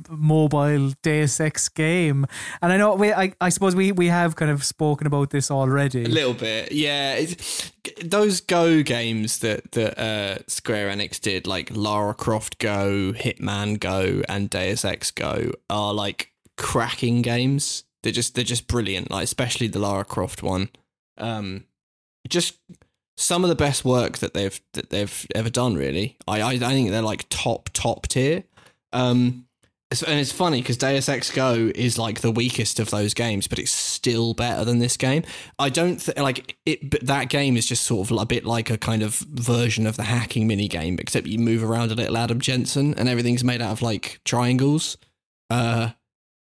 mobile 0.08 0.92
Deus 1.02 1.40
Ex 1.40 1.68
game, 1.68 2.26
and 2.62 2.72
I 2.72 2.76
know 2.76 2.94
we, 2.94 3.12
I, 3.12 3.32
I 3.40 3.48
suppose 3.48 3.74
we 3.74 3.92
we 3.92 4.06
have 4.06 4.36
kind 4.36 4.50
of 4.50 4.64
spoken 4.64 5.06
about 5.06 5.30
this 5.30 5.50
already. 5.50 6.04
A 6.04 6.08
little 6.08 6.34
bit, 6.34 6.72
yeah. 6.72 7.14
It's, 7.14 7.72
those 8.04 8.40
Go 8.40 8.82
games 8.82 9.38
that 9.40 9.72
that 9.72 9.98
uh, 9.98 10.38
Square 10.46 10.90
Enix 10.90 11.20
did, 11.20 11.46
like 11.46 11.70
Lara 11.74 12.14
Croft 12.14 12.58
Go, 12.58 13.12
Hitman 13.12 13.78
Go, 13.78 14.22
and 14.28 14.50
Deus 14.50 14.84
Ex 14.84 15.10
Go, 15.10 15.52
are 15.68 15.92
like 15.94 16.32
cracking 16.56 17.22
games. 17.22 17.84
They're 18.02 18.12
just 18.12 18.34
they're 18.34 18.44
just 18.44 18.66
brilliant. 18.66 19.10
Like 19.10 19.24
especially 19.24 19.68
the 19.68 19.78
Lara 19.78 20.04
Croft 20.04 20.42
one. 20.42 20.70
Um, 21.16 21.64
just 22.28 22.58
some 23.18 23.44
of 23.44 23.50
the 23.50 23.56
best 23.56 23.84
work 23.84 24.18
that 24.18 24.32
they've 24.32 24.58
that 24.74 24.90
they've 24.90 25.26
ever 25.34 25.50
done. 25.50 25.74
Really, 25.74 26.16
I 26.26 26.40
I, 26.40 26.52
I 26.52 26.58
think 26.58 26.90
they're 26.90 27.02
like 27.02 27.26
top 27.28 27.68
top 27.72 28.06
tier. 28.08 28.44
Um, 28.92 29.44
and 29.90 30.20
it's 30.20 30.32
funny 30.32 30.60
because 30.60 30.76
Deus 30.76 31.08
Ex 31.08 31.30
Go 31.30 31.72
is 31.74 31.98
like 31.98 32.20
the 32.20 32.30
weakest 32.30 32.78
of 32.78 32.90
those 32.90 33.14
games, 33.14 33.48
but 33.48 33.58
it's 33.58 33.72
still 33.72 34.34
better 34.34 34.62
than 34.62 34.80
this 34.80 34.98
game. 34.98 35.22
I 35.58 35.70
don't 35.70 35.98
th- 35.98 36.18
like 36.18 36.58
it. 36.66 36.90
But 36.90 37.06
that 37.06 37.30
game 37.30 37.56
is 37.56 37.66
just 37.66 37.84
sort 37.84 38.10
of 38.10 38.18
a 38.18 38.26
bit 38.26 38.44
like 38.44 38.68
a 38.68 38.76
kind 38.76 39.02
of 39.02 39.14
version 39.14 39.86
of 39.86 39.96
the 39.96 40.02
hacking 40.04 40.46
mini 40.46 40.68
game, 40.68 40.98
except 41.00 41.26
you 41.26 41.38
move 41.38 41.64
around 41.64 41.90
a 41.90 41.94
little 41.94 42.18
Adam 42.18 42.38
Jensen, 42.38 42.94
and 42.94 43.08
everything's 43.08 43.42
made 43.42 43.62
out 43.62 43.72
of 43.72 43.82
like 43.82 44.20
triangles. 44.26 44.98
Uh, 45.48 45.90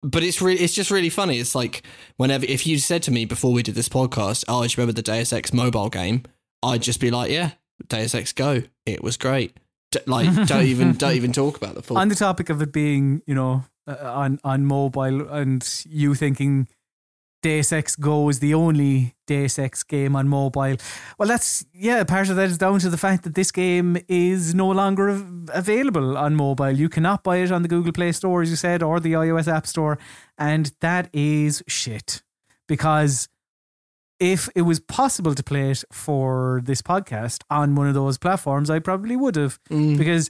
but 0.03 0.21
it's 0.21 0.41
really, 0.41 0.59
it's 0.59 0.75
just 0.75 0.91
really 0.91 1.09
funny. 1.09 1.39
It's 1.39 1.55
like 1.55 1.83
whenever 2.17 2.45
if 2.45 2.67
you 2.67 2.77
said 2.77 3.03
to 3.03 3.11
me 3.11 3.23
before 3.23 3.53
we 3.53 3.63
did 3.63 3.75
this 3.75 3.89
podcast, 3.89 4.43
"Oh, 4.49 4.63
do 4.63 4.67
you 4.67 4.73
remember 4.77 4.93
the 4.93 5.01
Deus 5.01 5.31
Ex 5.31 5.53
mobile 5.53 5.89
game?" 5.89 6.23
I'd 6.63 6.81
just 6.81 6.99
be 6.99 7.11
like, 7.11 7.31
"Yeah, 7.31 7.51
Deus 7.87 8.13
Ex 8.15 8.33
Go. 8.33 8.63
It 8.85 9.03
was 9.03 9.17
great." 9.17 9.57
D- 9.91 9.99
like, 10.05 10.33
don't 10.47 10.65
even 10.65 10.93
don't 10.93 11.15
even 11.15 11.31
talk 11.31 11.57
about 11.57 11.75
the 11.75 11.81
Fall. 11.81 11.97
on 11.97 12.09
the 12.09 12.15
topic 12.15 12.49
of 12.49 12.61
it 12.61 12.71
being, 12.71 13.21
you 13.25 13.35
know, 13.35 13.63
uh, 13.87 13.95
on 14.03 14.39
on 14.43 14.65
mobile, 14.65 15.27
and 15.29 15.67
you 15.87 16.13
thinking 16.13 16.67
Deus 17.41 17.71
Ex 17.71 17.95
Go 17.95 18.27
is 18.29 18.39
the 18.39 18.53
only 18.53 19.15
Deus 19.25 19.57
Ex 19.57 19.81
game 19.83 20.15
on 20.15 20.27
mobile. 20.27 20.75
Well, 21.17 21.27
that's 21.27 21.65
yeah. 21.73 22.03
Part 22.03 22.29
of 22.29 22.35
that 22.35 22.49
is 22.49 22.57
down 22.57 22.79
to 22.79 22.89
the 22.89 22.97
fact 22.97 23.23
that 23.23 23.33
this 23.35 23.51
game 23.51 23.97
is 24.07 24.53
no 24.53 24.69
longer 24.69 25.09
av- 25.09 25.49
available 25.53 26.17
on 26.17 26.35
mobile. 26.35 26.71
You 26.71 26.89
cannot 26.89 27.23
buy 27.23 27.37
it 27.37 27.51
on 27.51 27.61
the 27.61 27.69
Google 27.69 27.93
Play 27.93 28.11
Store, 28.11 28.41
as 28.41 28.49
you 28.49 28.57
said, 28.57 28.83
or 28.83 28.99
the 28.99 29.13
iOS 29.13 29.47
App 29.51 29.65
Store, 29.65 29.97
and 30.37 30.71
that 30.81 31.09
is 31.13 31.63
shit. 31.67 32.21
Because 32.67 33.29
if 34.19 34.49
it 34.55 34.63
was 34.63 34.79
possible 34.79 35.33
to 35.35 35.43
play 35.43 35.71
it 35.71 35.83
for 35.91 36.61
this 36.63 36.81
podcast 36.81 37.43
on 37.49 37.75
one 37.75 37.87
of 37.87 37.93
those 37.93 38.17
platforms, 38.17 38.69
I 38.69 38.79
probably 38.79 39.15
would 39.15 39.35
have 39.35 39.59
Mm. 39.69 39.97
because 39.97 40.29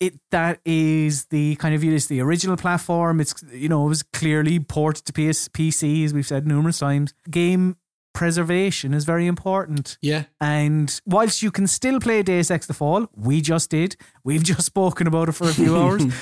it 0.00 0.14
that 0.30 0.60
is 0.64 1.26
the 1.26 1.56
kind 1.56 1.74
of 1.74 1.84
it's 1.84 2.06
the 2.06 2.20
original 2.22 2.56
platform. 2.56 3.20
It's 3.20 3.34
you 3.52 3.68
know 3.68 3.84
it 3.86 3.88
was 3.88 4.02
clearly 4.02 4.58
ported 4.58 5.04
to 5.06 5.12
PS, 5.12 5.48
PC 5.48 6.04
as 6.04 6.14
we've 6.14 6.26
said 6.26 6.46
numerous 6.46 6.78
times. 6.78 7.12
Game 7.30 7.76
preservation 8.14 8.92
is 8.94 9.04
very 9.04 9.26
important. 9.26 9.96
Yeah. 10.02 10.24
And 10.40 11.00
whilst 11.06 11.42
you 11.42 11.50
can 11.50 11.66
still 11.66 12.00
play 12.00 12.22
Deus 12.22 12.50
Ex: 12.50 12.66
The 12.66 12.74
Fall, 12.74 13.08
we 13.14 13.40
just 13.40 13.70
did. 13.70 13.96
We've 14.24 14.42
just 14.42 14.62
spoken 14.74 15.06
about 15.06 15.28
it 15.28 15.32
for 15.32 15.44
a 15.48 15.54
few 15.54 15.76
hours. 15.76 16.02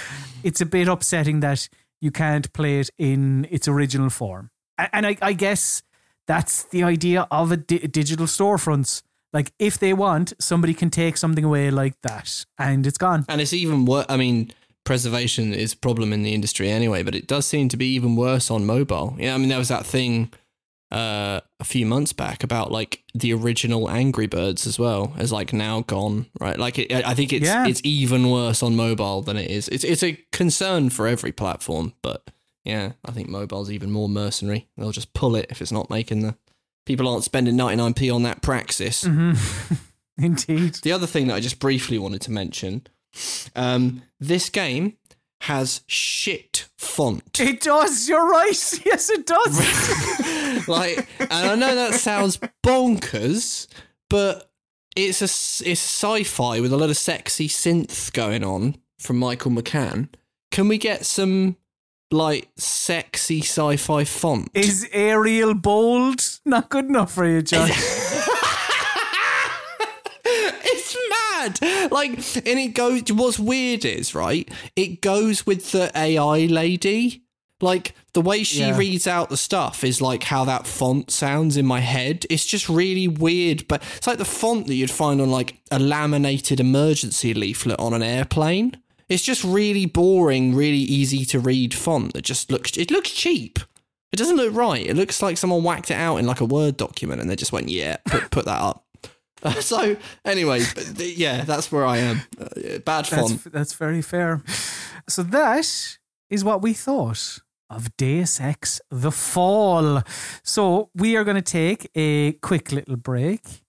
It's 0.45 0.61
a 0.61 0.67
bit 0.67 0.87
upsetting 0.87 1.41
that 1.41 1.69
you 2.01 2.13
can't 2.13 2.53
play 2.53 2.79
it 2.79 2.91
in 2.97 3.49
its 3.51 3.67
original 3.67 4.09
form. 4.09 4.51
And 4.93 5.05
I, 5.05 5.17
I 5.21 5.33
guess 5.33 5.83
that's 6.29 6.63
the 6.65 6.85
idea 6.85 7.27
of 7.33 7.51
a 7.51 7.57
di- 7.57 7.87
digital 7.89 8.27
storefronts. 8.27 9.03
Like 9.33 9.53
if 9.59 9.79
they 9.79 9.93
want, 9.93 10.33
somebody 10.39 10.73
can 10.75 10.89
take 10.91 11.17
something 11.17 11.45
away 11.45 11.71
like 11.73 12.01
that, 12.03 12.45
and 12.59 12.87
it's 12.87 12.99
gone. 12.99 13.25
And 13.29 13.41
it's 13.41 13.53
even 13.53 13.85
worse. 13.85 14.07
I 14.09 14.17
mean, 14.17 14.53
preservation 14.85 15.53
is 15.53 15.73
a 15.73 15.77
problem 15.77 16.13
in 16.13 16.23
the 16.23 16.33
industry 16.33 16.71
anyway, 16.71 17.03
but 17.03 17.15
it 17.15 17.27
does 17.27 17.45
seem 17.47 17.69
to 17.71 17.77
be 17.77 17.87
even 17.95 18.15
worse 18.17 18.51
on 18.51 18.65
mobile. 18.65 19.17
Yeah, 19.19 19.35
I 19.35 19.39
mean, 19.39 19.49
there 19.49 19.59
was 19.59 19.69
that 19.69 19.85
thing 19.85 20.33
uh, 20.91 21.41
a 21.61 21.65
few 21.65 21.85
months 21.85 22.15
back 22.15 22.43
about 22.43 22.73
like 22.73 23.03
the 23.15 23.35
original 23.35 23.91
Angry 23.91 24.27
Birds 24.27 24.67
as 24.67 24.79
well 24.79 25.13
as 25.19 25.31
like 25.31 25.53
now 25.53 25.83
gone, 25.83 26.25
right? 26.41 26.59
Like 26.59 26.79
it, 26.79 26.91
I 26.91 27.13
think 27.13 27.33
it's 27.35 27.45
Yeah. 27.45 27.67
it's 27.67 27.83
even 27.85 28.31
worse 28.31 28.63
on 28.63 28.77
mobile 28.77 29.21
than 29.21 29.37
it 29.37 29.51
is. 29.51 29.69
It's 29.69 29.85
it's 29.85 30.03
a 30.03 30.15
concern 30.33 30.89
for 30.89 31.07
every 31.07 31.33
platform, 31.33 31.93
but 32.01 32.31
yeah, 32.69 32.93
I 33.05 33.13
think 33.13 33.29
mobile's 33.29 33.71
even 33.71 33.91
more 33.91 34.09
mercenary. 34.09 34.69
They'll 34.77 34.93
just 34.93 35.15
pull 35.15 35.37
it 35.37 35.47
if 35.49 35.63
it's 35.63 35.73
not 35.73 35.89
making 35.89 36.21
the 36.21 36.37
people 36.85 37.09
aren't 37.09 37.25
spending 37.25 37.55
99p 37.55 38.15
on 38.15 38.23
that 38.25 38.43
Praxis. 38.43 39.05
Mm-hmm. 39.05 39.75
Indeed. 40.25 40.75
The 40.83 40.93
other 40.93 41.07
thing 41.07 41.29
that 41.29 41.35
I 41.35 41.41
just 41.41 41.61
briefly 41.61 41.99
wanted 41.99 42.21
to 42.23 42.31
mention, 42.31 42.87
um, 43.57 44.03
this 44.21 44.51
game 44.51 44.99
has 45.43 45.83
shit 45.87 46.69
font. 46.77 47.41
It 47.41 47.61
does. 47.61 48.09
You're 48.09 48.29
right. 48.29 48.49
Yes, 48.85 49.09
it 49.09 49.27
does. 49.27 50.69
like, 50.69 51.07
and 51.21 51.33
I 51.33 51.55
know 51.55 51.75
that 51.75 51.95
sounds 51.95 52.39
bonkers, 52.65 53.67
but 54.11 54.51
it's 54.97 55.23
a 55.23 55.25
it's 55.71 55.81
sci-fi 55.81 56.61
with 56.61 56.73
a 56.73 56.77
lot 56.77 56.91
of 56.91 56.97
sexy 56.97 57.49
synth 57.49 58.13
going 58.13 58.45
on 58.45 58.77
from 58.99 59.19
Michael 59.19 59.53
McCann. 59.53 60.09
Can 60.51 60.69
we 60.69 60.77
get 60.77 61.07
some 61.07 61.57
like 62.11 62.49
sexy 62.57 63.41
sci-fi 63.41 64.05
font? 64.05 64.51
Is 64.55 64.89
Arial 64.93 65.55
bold 65.55 66.21
not 66.45 66.69
good 66.71 66.87
enough 66.87 67.13
for 67.13 67.27
you, 67.27 67.43
Josh? 67.43 67.71
it's 70.25 70.97
mad. 71.11 71.91
Like, 71.93 72.11
and 72.37 72.59
it 72.59 72.75
goes. 72.75 73.03
What's 73.13 73.39
weird 73.39 73.85
is 73.85 74.15
right. 74.15 74.49
It 74.77 75.01
goes 75.01 75.47
with 75.47 75.73
the 75.73 75.91
AI 75.97 76.47
lady. 76.47 77.25
Like 77.61 77.93
the 78.13 78.21
way 78.21 78.45
she 78.45 78.61
Yeah. 78.61 78.79
reads 78.79 79.09
out 79.09 79.31
the 79.31 79.37
stuff 79.37 79.83
is 79.83 80.01
like 80.01 80.23
how 80.23 80.45
that 80.45 80.65
font 80.65 81.11
sounds 81.11 81.57
in 81.57 81.67
my 81.67 81.81
head. 81.81 82.25
It's 82.31 82.47
just 82.47 82.69
really 82.69 83.09
weird, 83.09 83.67
but 83.67 83.83
it's 83.97 84.07
like 84.07 84.19
the 84.19 84.25
font 84.25 84.69
that 84.69 84.77
you'd 84.77 84.93
find 84.93 85.21
on 85.21 85.29
like 85.29 85.57
a 85.73 85.81
laminated 85.81 86.61
emergency 86.61 87.35
leaflet 87.35 87.81
on 87.81 87.95
an 87.95 88.03
airplane. 88.05 88.77
It's 89.09 89.23
just 89.23 89.43
really 89.45 89.87
boring, 89.87 90.55
really 90.55 90.77
easy 90.79 91.25
to 91.27 91.41
read 91.41 91.73
font 91.75 92.13
that 92.13 92.23
just 92.23 92.51
looks. 92.51 92.77
It 92.77 92.91
looks 92.91 93.11
cheap. 93.11 93.59
It 94.13 94.17
doesn't 94.17 94.37
look 94.37 94.55
right. 94.55 94.85
It 94.87 94.97
looks 94.97 95.23
like 95.23 95.37
someone 95.37 95.63
whacked 95.63 95.91
it 95.91 95.95
out 95.95 96.17
in 96.17 96.27
like 96.27 96.41
a 96.41 96.45
Word 96.47 96.77
document 96.77 97.21
and 97.21 97.29
they 97.29 97.37
just 97.37 97.53
went, 97.53 97.69
yeah, 97.69 97.97
put, 98.07 98.31
put 98.31 98.45
that 98.47 98.61
up. 98.61 98.85
Uh, 99.41 99.53
so 99.61 99.97
anyway, 100.25 100.61
yeah, 100.97 101.45
that's 101.45 101.71
where 101.71 101.87
I 101.87 101.99
am. 101.99 102.23
Uh, 102.41 102.79
bad 102.85 103.05
That's, 103.05 103.09
font. 103.11 103.53
that's 103.53 103.73
very 103.75 104.03
fair. 104.03 104.43
So 105.09 105.23
that 105.23 105.97
is 106.29 106.43
what 106.43 106.61
we 106.61 106.73
thought 106.73 107.39
of 107.71 107.97
Deus 107.97 108.41
Ex 108.41 108.81
The 108.91 109.13
Fall. 109.13 110.03
So 110.43 110.91
we 110.93 111.17
are 111.17 111.23
going 111.23 111.37
to 111.37 111.41
take 111.41 111.89
a 111.95 112.33
quick 112.33 112.73
little 112.73 112.97
break. 112.97 113.63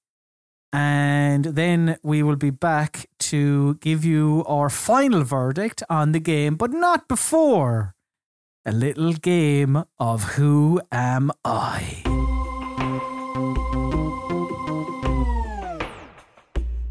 And 0.72 1.46
then 1.46 1.98
we 2.04 2.22
will 2.22 2.36
be 2.36 2.52
back 2.52 3.10
to 3.20 3.76
give 3.76 4.06
you 4.06 4.44
our 4.48 4.70
final 4.70 5.24
verdict 5.24 5.82
on 5.90 6.12
the 6.12 6.20
game, 6.20 6.56
but 6.56 6.72
not 6.72 7.08
before 7.08 7.96
a 8.66 8.72
little 8.72 9.14
game 9.14 9.84
of 9.98 10.36
Who 10.36 10.80
Am 10.92 11.32
I? 11.44 12.04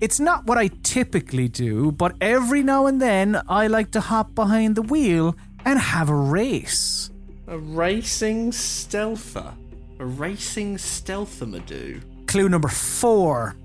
It's 0.00 0.20
not 0.20 0.46
what 0.46 0.58
I 0.58 0.68
typically 0.84 1.48
do, 1.48 1.90
but 1.90 2.14
every 2.20 2.62
now 2.62 2.86
and 2.86 3.02
then 3.02 3.42
I 3.48 3.66
like 3.66 3.90
to 3.96 4.00
hop 4.00 4.32
behind 4.36 4.76
the 4.76 4.82
wheel 4.82 5.34
and 5.64 5.76
have 5.76 6.08
a 6.08 6.14
race. 6.14 7.10
A 7.48 7.58
racing 7.58 8.52
stealther. 8.52 9.52
A 9.98 10.06
racing 10.06 10.76
stealthamadoo. 10.76 12.00
Clue 12.28 12.48
number 12.48 12.68
four. 12.68 13.56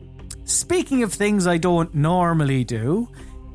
Speaking 0.45 1.03
of 1.03 1.13
things 1.13 1.45
I 1.45 1.57
don't 1.59 1.93
normally 1.93 2.63
do, 2.63 3.07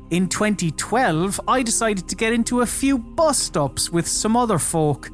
in 0.09 0.29
2012 0.29 1.41
I 1.49 1.63
decided 1.63 2.07
to 2.07 2.15
get 2.15 2.31
into 2.31 2.61
a 2.61 2.65
few 2.65 2.97
bus 2.97 3.37
stops 3.37 3.89
with 3.89 4.07
some 4.07 4.37
other 4.37 4.57
folk. 4.57 5.09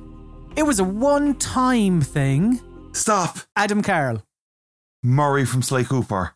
It 0.56 0.64
was 0.64 0.80
a 0.80 0.84
one 0.84 1.36
time 1.36 2.02
thing. 2.02 2.60
Stop. 2.94 3.40
Adam 3.56 3.82
Carroll. 3.82 4.24
Murray 5.04 5.46
from 5.46 5.62
Sly 5.62 5.84
Cooper. 5.84 6.36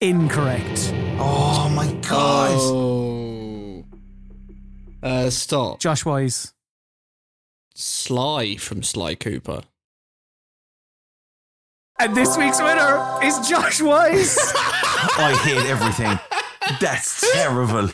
Incorrect. 0.00 0.92
Oh 1.18 1.72
my 1.74 1.92
god. 2.08 2.50
Oh. 2.52 3.84
Uh, 5.02 5.30
stop. 5.30 5.78
Josh 5.78 6.04
Wise. 6.04 6.52
Sly 7.74 8.56
from 8.56 8.82
Sly 8.82 9.14
Cooper. 9.14 9.62
And 11.98 12.14
this 12.16 12.36
week's 12.36 12.60
winner 12.60 13.18
is 13.22 13.38
Josh 13.48 13.80
Wise. 13.80 14.36
I 14.56 15.38
hate 15.42 15.66
everything. 15.66 16.18
That's 16.80 17.32
terrible. 17.32 17.90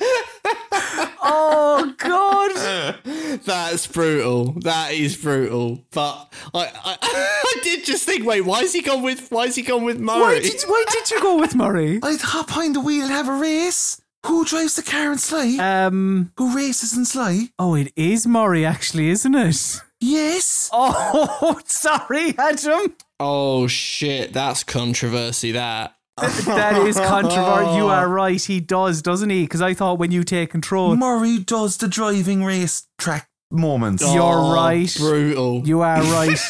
Oh 1.22 1.94
God. 1.98 2.98
That's 3.44 3.86
brutal. 3.86 4.52
That 4.60 4.92
is 4.92 5.16
brutal. 5.16 5.84
But 5.90 6.32
I, 6.54 6.66
I, 6.66 6.96
I 7.02 7.60
did 7.62 7.84
just 7.84 8.04
think, 8.04 8.26
wait, 8.26 8.42
why 8.42 8.60
is 8.60 8.72
he 8.72 8.82
gone 8.82 9.02
with? 9.02 9.30
Why 9.30 9.44
is 9.44 9.54
he 9.54 9.62
gone 9.62 9.84
with 9.84 9.98
Murray? 9.98 10.20
Why 10.20 10.40
did, 10.40 10.62
why 10.62 10.84
did 10.90 11.10
you 11.10 11.20
go 11.20 11.38
with 11.38 11.54
Murray? 11.54 12.00
I'd 12.02 12.20
hop 12.20 12.48
behind 12.48 12.76
the 12.76 12.80
wheel 12.80 13.04
and 13.04 13.12
have 13.12 13.28
a 13.28 13.34
race. 13.34 14.00
Who 14.26 14.44
drives 14.44 14.76
the 14.76 14.82
car 14.82 15.10
in 15.12 15.18
Sly? 15.18 15.56
Um. 15.58 16.32
Who 16.36 16.54
races 16.54 16.96
in 16.96 17.04
Sly? 17.04 17.48
Oh, 17.58 17.74
it 17.74 17.92
is 17.96 18.26
Murray, 18.26 18.64
actually, 18.64 19.08
isn't 19.08 19.34
it? 19.34 19.80
Yes. 20.00 20.70
Oh, 20.72 21.60
sorry, 21.66 22.34
Adam. 22.38 22.94
Oh 23.18 23.66
shit, 23.66 24.32
that's 24.32 24.64
controversy. 24.64 25.52
That. 25.52 25.96
That 26.18 26.82
is 26.86 26.97
controversial. 26.97 27.76
You 27.76 27.86
are 27.89 28.09
right. 28.22 28.43
He 28.43 28.60
does, 28.60 29.02
doesn't 29.02 29.30
he? 29.30 29.43
Because 29.44 29.62
I 29.62 29.74
thought 29.74 29.98
when 29.98 30.10
you 30.10 30.24
take 30.24 30.51
control, 30.51 30.94
Murray 30.97 31.39
does 31.39 31.76
the 31.78 31.89
driving 31.89 32.44
race 32.44 32.86
track 32.98 33.28
moments. 33.51 34.02
You're 34.02 34.22
Oh, 34.22 34.55
right. 34.55 34.94
Brutal. 34.98 35.66
you 35.66 35.80
are 35.80 36.02
right. 36.02 36.39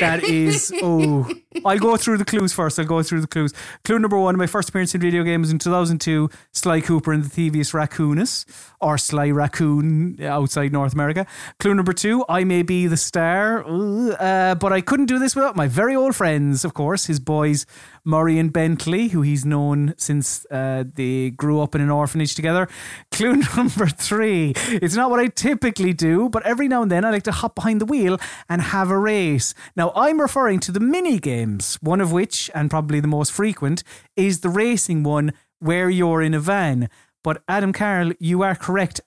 That 0.00 0.24
is, 0.24 0.72
oh, 0.82 1.30
I'll 1.64 1.78
go 1.78 1.96
through 1.96 2.18
the 2.18 2.24
clues 2.24 2.52
first. 2.52 2.78
I'll 2.78 2.84
go 2.84 3.02
through 3.02 3.20
the 3.20 3.26
clues. 3.26 3.52
Clue 3.84 3.98
number 3.98 4.18
one 4.18 4.36
my 4.36 4.46
first 4.46 4.68
appearance 4.68 4.94
in 4.94 5.00
video 5.00 5.22
games 5.22 5.50
in 5.50 5.58
2002 5.58 6.30
Sly 6.52 6.80
Cooper 6.80 7.12
and 7.12 7.24
the 7.24 7.28
Thievius 7.28 7.72
Raccoonus, 7.72 8.44
or 8.80 8.98
Sly 8.98 9.30
Raccoon 9.30 10.22
outside 10.22 10.72
North 10.72 10.92
America. 10.92 11.26
Clue 11.58 11.74
number 11.74 11.92
two 11.92 12.24
I 12.28 12.44
may 12.44 12.62
be 12.62 12.86
the 12.86 12.96
star, 12.96 13.64
uh, 13.66 14.54
but 14.54 14.72
I 14.72 14.80
couldn't 14.80 15.06
do 15.06 15.18
this 15.18 15.34
without 15.34 15.56
my 15.56 15.68
very 15.68 15.94
old 15.94 16.16
friends, 16.16 16.64
of 16.64 16.74
course, 16.74 17.06
his 17.06 17.20
boys 17.20 17.66
Murray 18.04 18.38
and 18.38 18.52
Bentley, 18.52 19.08
who 19.08 19.22
he's 19.22 19.44
known 19.44 19.94
since 19.96 20.44
uh, 20.50 20.84
they 20.94 21.30
grew 21.30 21.60
up 21.60 21.74
in 21.74 21.80
an 21.80 21.90
orphanage 21.90 22.34
together. 22.34 22.68
Clue 23.10 23.36
number 23.56 23.86
three 23.86 24.54
it's 24.70 24.96
not 24.96 25.10
what 25.10 25.20
I 25.20 25.28
typically 25.28 25.92
do, 25.92 26.28
but 26.28 26.44
every 26.44 26.68
now 26.68 26.82
and 26.82 26.90
then 26.90 27.04
I 27.04 27.10
like 27.10 27.22
to 27.24 27.32
hop 27.32 27.54
behind 27.54 27.80
the 27.80 27.86
wheel 27.86 28.18
and 28.48 28.60
have 28.60 28.90
a 28.90 28.98
race. 28.98 29.54
Now, 29.76 29.92
I'm 29.94 30.20
referring 30.20 30.60
to 30.60 30.72
the 30.72 30.80
mini 30.80 31.18
games, 31.42 31.78
one 31.80 32.00
of 32.00 32.12
which, 32.12 32.50
and 32.54 32.70
probably 32.70 33.00
the 33.00 33.08
most 33.08 33.32
frequent, 33.32 33.82
is 34.16 34.40
the 34.40 34.48
racing 34.48 35.02
one 35.02 35.32
where 35.58 35.90
you're 35.90 36.22
in 36.22 36.34
a 36.34 36.40
van. 36.40 36.88
But 37.24 37.42
Adam 37.48 37.72
Carroll, 37.72 38.12
you 38.18 38.42
are 38.42 38.54
correct 38.54 39.00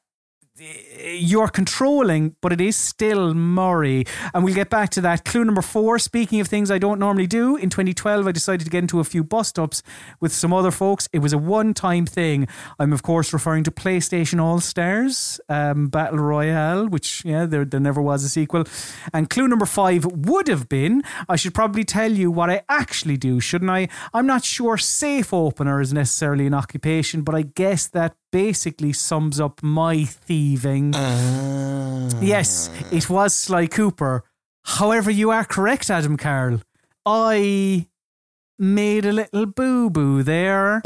you're 1.06 1.48
controlling, 1.48 2.36
but 2.42 2.52
it 2.52 2.62
is 2.62 2.76
still 2.76 3.34
Murray. 3.34 4.06
And 4.34 4.44
we'll 4.44 4.56
get 4.56 4.70
back 4.70 4.90
to 4.92 5.02
that. 5.02 5.26
Clue 5.26 5.46
number 5.46 5.62
four 5.62 6.00
speaking 6.00 6.40
of 6.40 6.48
things 6.48 6.72
I 6.72 6.78
don't 6.78 7.00
normally 7.00 7.28
do, 7.28 7.56
in 7.56 7.70
2012, 7.70 8.28
I 8.28 8.32
decided 8.32 8.66
to 8.66 8.72
get 8.72 8.80
into 8.80 9.00
a 9.00 9.04
few 9.04 9.24
bus 9.24 9.50
stops 9.50 9.84
with 10.20 10.34
some 10.34 10.54
other 10.54 10.72
folks. 10.72 11.08
It 11.14 11.20
was 11.20 11.34
a 11.34 11.38
one 11.38 11.74
time 11.74 12.06
thing. 12.06 12.48
I'm, 12.80 12.94
of 12.94 13.04
course, 13.04 13.34
referring 13.34 13.64
to 13.66 13.72
PlayStation 13.72 14.42
All 14.42 14.60
Stars 14.60 15.40
um, 15.50 15.88
Battle 15.88 16.20
Royale, 16.20 16.88
which, 16.88 17.24
yeah, 17.26 17.46
there, 17.46 17.66
there 17.66 17.80
never 17.80 18.02
was 18.02 18.24
a 18.24 18.30
sequel. 18.30 18.66
And 19.14 19.30
clue 19.30 19.48
number 19.48 19.66
five 19.66 20.06
would 20.06 20.48
have 20.48 20.68
been 20.70 21.04
I 21.30 21.36
should 21.36 21.54
probably 21.54 21.84
tell 21.84 22.12
you 22.12 22.32
what 22.32 22.50
I 22.50 22.64
actually 22.70 23.18
do, 23.18 23.40
shouldn't 23.40 23.72
I? 23.72 23.88
I'm 24.14 24.26
not 24.26 24.44
sure 24.44 24.78
safe 24.78 25.34
opener 25.34 25.82
is 25.82 25.94
necessarily 25.94 26.48
an 26.48 26.54
occupation, 26.54 27.22
but 27.22 27.36
I 27.36 27.44
guess 27.44 27.88
that 27.88 28.16
basically 28.32 28.92
sums 28.92 29.40
up 29.40 29.64
my 29.64 30.04
thieving. 30.04 30.94
Uh, 30.96 32.10
Yes, 32.22 32.70
it 32.92 33.10
was 33.10 33.34
Sly 33.36 33.68
Cooper. 33.68 34.24
However, 34.64 35.12
you 35.12 35.30
are 35.32 35.44
correct, 35.44 35.90
Adam 35.90 36.16
Carroll. 36.18 36.62
I 37.06 37.88
made 38.58 39.06
a 39.06 39.12
little 39.12 39.46
boo 39.46 39.90
boo 39.90 40.24
there. 40.24 40.82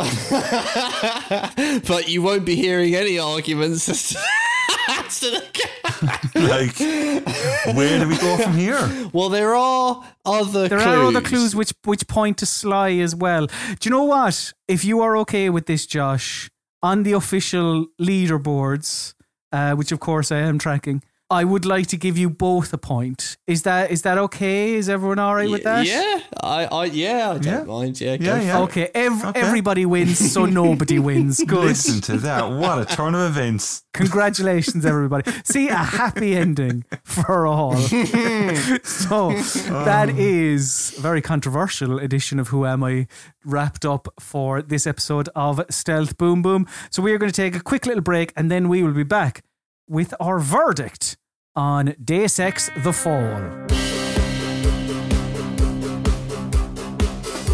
but 1.87 2.07
you 2.09 2.21
won't 2.23 2.45
be 2.45 2.55
hearing 2.55 2.95
any 2.95 3.19
arguments 3.19 3.87
as 3.87 4.09
to, 4.09 4.17
as 4.89 5.19
to 5.19 5.29
like, 6.35 6.79
where 7.75 7.99
do 7.99 8.07
we 8.09 8.17
go 8.17 8.37
from 8.37 8.53
here? 8.57 8.79
Well, 9.13 9.29
there 9.29 9.53
are 9.55 10.03
other 10.25 10.67
There 10.67 10.79
clues. 10.79 10.87
are 10.95 11.03
other 11.05 11.21
clues 11.21 11.55
which 11.55 11.71
which 11.85 12.07
point 12.07 12.37
to 12.39 12.45
Sly 12.47 12.93
as 12.97 13.15
well. 13.15 13.45
Do 13.47 13.53
you 13.83 13.91
know 13.91 14.03
what? 14.05 14.53
If 14.67 14.83
you 14.83 15.01
are 15.01 15.15
okay 15.17 15.49
with 15.51 15.67
this, 15.67 15.85
Josh, 15.85 16.49
on 16.81 17.03
the 17.03 17.13
official 17.13 17.85
leaderboards, 18.01 19.13
uh, 19.51 19.73
which 19.75 19.91
of 19.91 19.99
course 19.99 20.31
I 20.31 20.39
am 20.39 20.57
tracking, 20.57 21.03
I 21.31 21.43
would 21.43 21.63
like 21.63 21.85
to 21.87 21.97
give 21.97 22.17
you 22.17 22.27
both 22.29 22.73
a 22.73 22.77
point. 22.77 23.37
Is 23.45 23.61
that 23.63 23.91
is 23.91 24.01
that 24.01 24.17
okay? 24.17 24.73
Is 24.73 24.89
everyone 24.89 25.19
all 25.19 25.35
right 25.35 25.49
with 25.49 25.63
that? 25.63 25.85
Yeah, 25.85 26.21
I, 26.41 26.65
I, 26.65 26.85
yeah, 26.85 27.29
I 27.29 27.33
don't 27.37 27.45
Yeah. 27.45 27.63
mind. 27.63 28.01
Yeah, 28.01 28.17
Yeah, 28.19 28.41
yeah. 28.41 28.59
Okay, 28.61 28.89
ev- 28.95 29.25
Okay. 29.25 29.39
everybody 29.39 29.85
wins, 29.85 30.17
so 30.33 30.45
nobody 30.63 30.97
wins. 30.97 31.43
Good. 31.43 31.65
Listen 31.65 32.01
to 32.01 32.17
that. 32.17 32.49
What 32.49 32.79
a 32.79 32.85
turn 32.85 33.13
of 33.13 33.21
events. 33.29 33.83
Congratulations, 33.93 34.85
everybody. 34.85 35.31
See, 35.43 35.67
a 35.69 35.75
happy 35.75 36.35
ending 36.35 36.83
for 37.03 37.45
all. 37.45 37.75
so 38.83 39.31
that 39.33 40.09
oh. 40.09 40.15
is 40.17 40.95
a 40.97 41.01
very 41.01 41.21
controversial 41.21 41.99
edition 41.99 42.39
of 42.39 42.47
Who 42.47 42.65
Am 42.65 42.83
I 42.83 43.07
wrapped 43.45 43.85
up 43.85 44.07
for 44.19 44.61
this 44.61 44.87
episode 44.87 45.29
of 45.35 45.61
Stealth 45.69 46.17
Boom 46.17 46.41
Boom. 46.41 46.65
So 46.89 47.01
we 47.03 47.13
are 47.13 47.17
going 47.17 47.31
to 47.31 47.35
take 47.35 47.55
a 47.55 47.59
quick 47.61 47.85
little 47.85 48.01
break 48.03 48.33
and 48.35 48.49
then 48.49 48.67
we 48.67 48.81
will 48.83 48.93
be 48.93 49.03
back 49.03 49.43
with 49.87 50.13
our 50.19 50.39
verdict 50.39 51.17
on 51.59 51.93
Deus 52.01 52.39
Ex 52.39 52.69
The 52.77 52.93
Fall. 52.93 53.35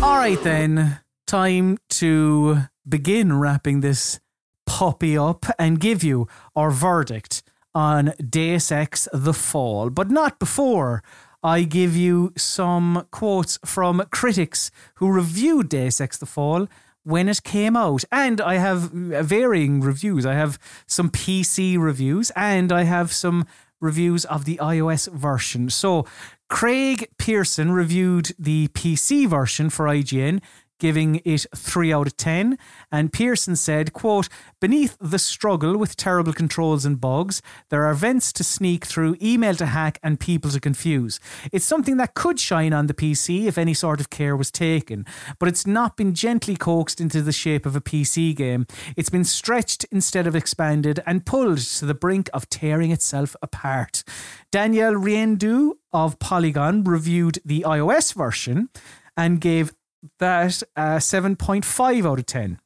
All 0.03 0.18
right, 0.18 0.40
then. 0.44 0.99
Time 1.26 1.80
to 1.90 2.60
begin 2.88 3.40
wrapping 3.40 3.82
this 3.82 4.19
puppy 4.68 5.18
up 5.18 5.48
and 5.57 5.80
give 5.80 6.03
you 6.03 6.27
our 6.56 6.69
verdict 6.69 7.41
on 7.73 8.14
Deus 8.30 8.72
Ex 8.72 9.07
The 9.11 9.34
Fall, 9.34 9.90
but 9.90 10.11
not 10.11 10.38
before 10.38 11.02
I 11.41 11.64
give 11.64 11.95
you 11.95 12.32
some 12.38 13.07
quotes 13.10 13.57
from 13.65 14.06
critics 14.11 14.69
who 14.98 15.10
reviewed 15.10 15.69
Deus 15.69 15.99
Ex 15.99 16.19
The 16.19 16.27
Fall 16.27 16.68
when 17.02 17.27
it 17.27 17.41
came 17.44 17.76
out. 17.76 18.03
And 18.11 18.40
I 18.40 18.57
have 18.57 18.91
varying 18.91 19.82
reviews. 19.82 20.27
I 20.27 20.36
have 20.36 20.60
some 20.86 21.10
PC 21.10 21.80
reviews 21.80 22.32
and 22.36 22.72
I 22.72 22.84
have 22.84 23.11
some 23.11 23.48
reviews 23.86 24.26
of 24.26 24.45
the 24.45 24.57
iOS 24.57 25.12
version. 25.12 25.70
So, 25.70 26.06
Craig 26.49 27.07
Pearson 27.18 27.72
reviewed 27.72 28.32
the 28.38 28.68
PC 28.70 29.28
version 29.28 29.70
for 29.70 29.86
IGN 29.86 30.41
giving 30.80 31.22
it 31.26 31.45
3 31.56 31.93
out 31.93 32.07
of 32.07 32.18
10 32.18 32.57
and 32.91 33.14
Pearson 33.14 33.56
said 33.56 33.93
quote 33.93 34.27
beneath 34.60 34.97
the 34.99 35.19
struggle 35.19 35.77
with 35.77 35.95
terrible 35.95 36.34
controls 36.34 36.85
and 36.85 36.99
bugs 36.99 37.41
there 37.69 37.85
are 37.85 37.93
vents 37.93 38.31
to 38.34 38.43
sneak 38.43 38.85
through 38.85 39.15
email 39.22 39.56
to 39.56 39.65
hack 39.65 39.99
and 40.03 40.19
people 40.19 40.52
to 40.52 40.60
confuse. 40.60 41.19
It's 41.52 41.65
something 41.65 41.97
that 41.97 42.14
could 42.14 42.39
shine 42.39 42.73
on 42.73 42.88
the 42.88 42.93
PC 42.93 43.45
if 43.45 43.57
any 43.57 43.73
sort 43.73 43.99
of 43.99 44.10
care 44.10 44.35
was 44.35 44.52
taken 44.52 45.06
but 45.39 45.49
it's 45.49 45.68
not 45.68 45.97
been 45.97 46.14
gently 46.14 46.56
coaxed 46.56 46.99
into 47.02 47.22
the 47.22 47.31
shape 47.31 47.65
of 47.65 47.76
a 47.76 47.81
PC 47.81 48.35
game. 48.35 48.65
It's 48.95 49.10
been 49.10 49.23
stretched 49.23 49.85
instead 49.91 50.27
of 50.27 50.35
expanded 50.35 51.02
and 51.06 51.26
pulled 51.26 51.60
to 51.60 51.85
the 51.85 51.93
brink 51.93 52.30
of 52.34 52.49
tearing 52.49 52.91
itself 52.91 53.35
apart. 53.41 54.03
Danielle 54.52 54.95
Riendeau 54.95 55.73
of 55.93 56.19
Polygon 56.19 56.84
reviewed 56.84 57.39
the 57.45 57.64
iOS 57.68 58.14
version 58.14 58.69
and 59.18 59.39
gave 59.39 59.73
that 60.19 60.64
uh, 60.76 60.98
7.5 60.98 62.06
out 62.06 62.19
of 62.19 62.26
10. 62.26 62.60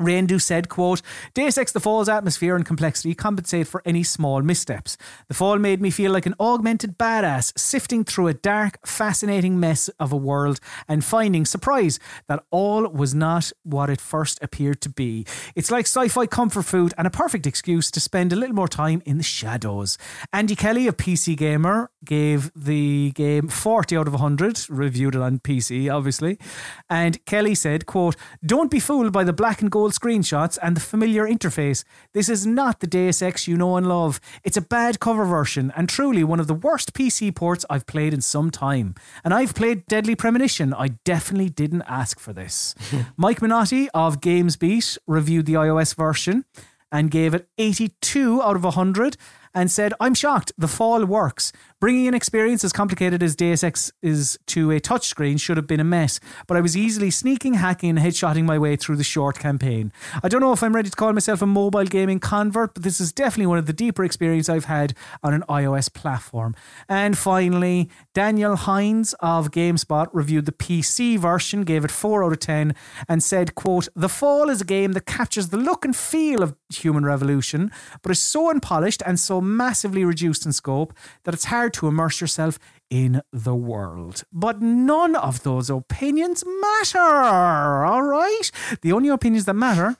Riendeau 0.00 0.40
said, 0.40 0.68
quote, 0.68 1.02
Deus 1.34 1.58
Ex 1.58 1.72
The 1.72 1.80
Fall's 1.80 2.08
atmosphere 2.08 2.56
and 2.56 2.64
complexity 2.64 3.14
compensate 3.14 3.68
for 3.68 3.82
any 3.84 4.02
small 4.02 4.42
missteps. 4.42 4.96
The 5.28 5.34
Fall 5.34 5.58
made 5.58 5.80
me 5.80 5.90
feel 5.90 6.10
like 6.10 6.26
an 6.26 6.34
augmented 6.40 6.98
badass 6.98 7.58
sifting 7.58 8.04
through 8.04 8.28
a 8.28 8.34
dark, 8.34 8.84
fascinating 8.86 9.60
mess 9.60 9.88
of 10.00 10.12
a 10.12 10.16
world 10.16 10.60
and 10.88 11.04
finding 11.04 11.44
surprise 11.44 11.98
that 12.28 12.44
all 12.50 12.88
was 12.88 13.14
not 13.14 13.52
what 13.62 13.90
it 13.90 14.00
first 14.00 14.38
appeared 14.42 14.80
to 14.80 14.88
be. 14.88 15.26
It's 15.54 15.70
like 15.70 15.86
sci-fi 15.86 16.26
comfort 16.26 16.64
food 16.64 16.94
and 16.96 17.06
a 17.06 17.10
perfect 17.10 17.46
excuse 17.46 17.90
to 17.90 18.00
spend 18.00 18.32
a 18.32 18.36
little 18.36 18.54
more 18.54 18.68
time 18.68 19.02
in 19.04 19.18
the 19.18 19.22
shadows. 19.22 19.98
Andy 20.32 20.56
Kelly 20.56 20.86
of 20.86 20.96
PC 20.96 21.36
Gamer 21.36 21.90
gave 22.04 22.50
the 22.54 23.12
game 23.12 23.48
40 23.48 23.96
out 23.96 24.06
of 24.06 24.14
100, 24.14 24.68
reviewed 24.70 25.14
it 25.14 25.20
on 25.20 25.38
PC, 25.38 25.92
obviously. 25.94 26.38
And 26.88 27.24
Kelly 27.26 27.54
said, 27.54 27.86
quote, 27.86 28.16
Don't 28.44 28.70
be 28.70 28.80
fooled 28.80 29.12
by 29.12 29.24
the 29.24 29.32
black 29.32 29.60
and 29.60 29.70
gold 29.70 29.89
screenshots 29.92 30.58
and 30.62 30.76
the 30.76 30.80
familiar 30.80 31.26
interface. 31.26 31.84
This 32.12 32.28
is 32.28 32.46
not 32.46 32.80
the 32.80 32.86
Deus 32.86 33.22
Ex 33.22 33.46
you 33.46 33.56
know 33.56 33.76
and 33.76 33.86
love. 33.86 34.20
It's 34.44 34.56
a 34.56 34.62
bad 34.62 35.00
cover 35.00 35.24
version 35.24 35.72
and 35.76 35.88
truly 35.88 36.24
one 36.24 36.40
of 36.40 36.46
the 36.46 36.54
worst 36.54 36.92
PC 36.92 37.34
ports 37.34 37.64
I've 37.68 37.86
played 37.86 38.14
in 38.14 38.20
some 38.20 38.50
time. 38.50 38.94
And 39.24 39.34
I've 39.34 39.54
played 39.54 39.86
Deadly 39.86 40.14
Premonition. 40.14 40.72
I 40.74 40.88
definitely 41.04 41.48
didn't 41.48 41.82
ask 41.82 42.18
for 42.18 42.32
this. 42.32 42.74
Mike 43.16 43.40
Minotti 43.40 43.88
of 43.94 44.20
GamesBeat 44.20 44.98
reviewed 45.06 45.46
the 45.46 45.54
iOS 45.54 45.94
version 45.94 46.44
and 46.92 47.10
gave 47.10 47.34
it 47.34 47.48
82 47.58 48.42
out 48.42 48.56
of 48.56 48.64
100 48.64 49.16
and 49.54 49.70
said, 49.70 49.92
I'm 50.00 50.14
shocked. 50.14 50.52
The 50.56 50.68
fall 50.68 51.04
works. 51.04 51.52
Bringing 51.80 52.08
an 52.08 52.12
experience 52.12 52.62
as 52.62 52.74
complicated 52.74 53.22
as 53.22 53.34
Deus 53.34 53.64
Ex 53.64 53.90
is 54.02 54.38
to 54.48 54.70
a 54.70 54.78
touchscreen 54.78 55.40
should 55.40 55.56
have 55.56 55.66
been 55.66 55.80
a 55.80 55.84
mess, 55.84 56.20
but 56.46 56.58
I 56.58 56.60
was 56.60 56.76
easily 56.76 57.10
sneaking, 57.10 57.54
hacking, 57.54 57.88
and 57.88 57.98
headshotting 57.98 58.44
my 58.44 58.58
way 58.58 58.76
through 58.76 58.96
the 58.96 59.02
short 59.02 59.38
campaign. 59.38 59.90
I 60.22 60.28
don't 60.28 60.42
know 60.42 60.52
if 60.52 60.62
I'm 60.62 60.76
ready 60.76 60.90
to 60.90 60.96
call 60.96 61.14
myself 61.14 61.40
a 61.40 61.46
mobile 61.46 61.84
gaming 61.84 62.20
convert, 62.20 62.74
but 62.74 62.82
this 62.82 63.00
is 63.00 63.14
definitely 63.14 63.46
one 63.46 63.56
of 63.56 63.64
the 63.64 63.72
deeper 63.72 64.04
experiences 64.04 64.50
I've 64.50 64.66
had 64.66 64.92
on 65.22 65.32
an 65.32 65.42
iOS 65.48 65.90
platform. 65.90 66.54
And 66.86 67.16
finally, 67.16 67.88
Daniel 68.12 68.56
Hindes 68.56 69.14
of 69.20 69.50
GameSpot 69.50 70.08
reviewed 70.12 70.44
the 70.44 70.52
PC 70.52 71.18
version, 71.18 71.62
gave 71.62 71.82
it 71.82 71.90
4 71.90 72.24
out 72.24 72.32
of 72.32 72.40
10, 72.40 72.74
and 73.08 73.22
said, 73.22 73.54
quote, 73.54 73.88
The 73.96 74.10
Fall 74.10 74.50
is 74.50 74.60
a 74.60 74.66
game 74.66 74.92
that 74.92 75.06
captures 75.06 75.48
the 75.48 75.56
look 75.56 75.86
and 75.86 75.96
feel 75.96 76.42
of 76.42 76.54
human 76.68 77.06
revolution, 77.06 77.72
but 78.02 78.12
is 78.12 78.20
so 78.20 78.50
unpolished 78.50 79.02
and 79.06 79.18
so 79.18 79.40
massively 79.40 80.04
reduced 80.04 80.44
in 80.44 80.52
scope 80.52 80.92
that 81.24 81.32
it's 81.32 81.46
hard 81.46 81.69
to 81.70 81.88
immerse 81.88 82.20
yourself 82.20 82.58
in 82.90 83.22
the 83.32 83.54
world. 83.54 84.24
But 84.32 84.60
none 84.60 85.14
of 85.16 85.42
those 85.42 85.70
opinions 85.70 86.44
matter, 86.60 86.98
all 86.98 88.02
right? 88.02 88.50
The 88.82 88.92
only 88.92 89.08
opinions 89.08 89.44
that 89.46 89.54
matter 89.54 89.96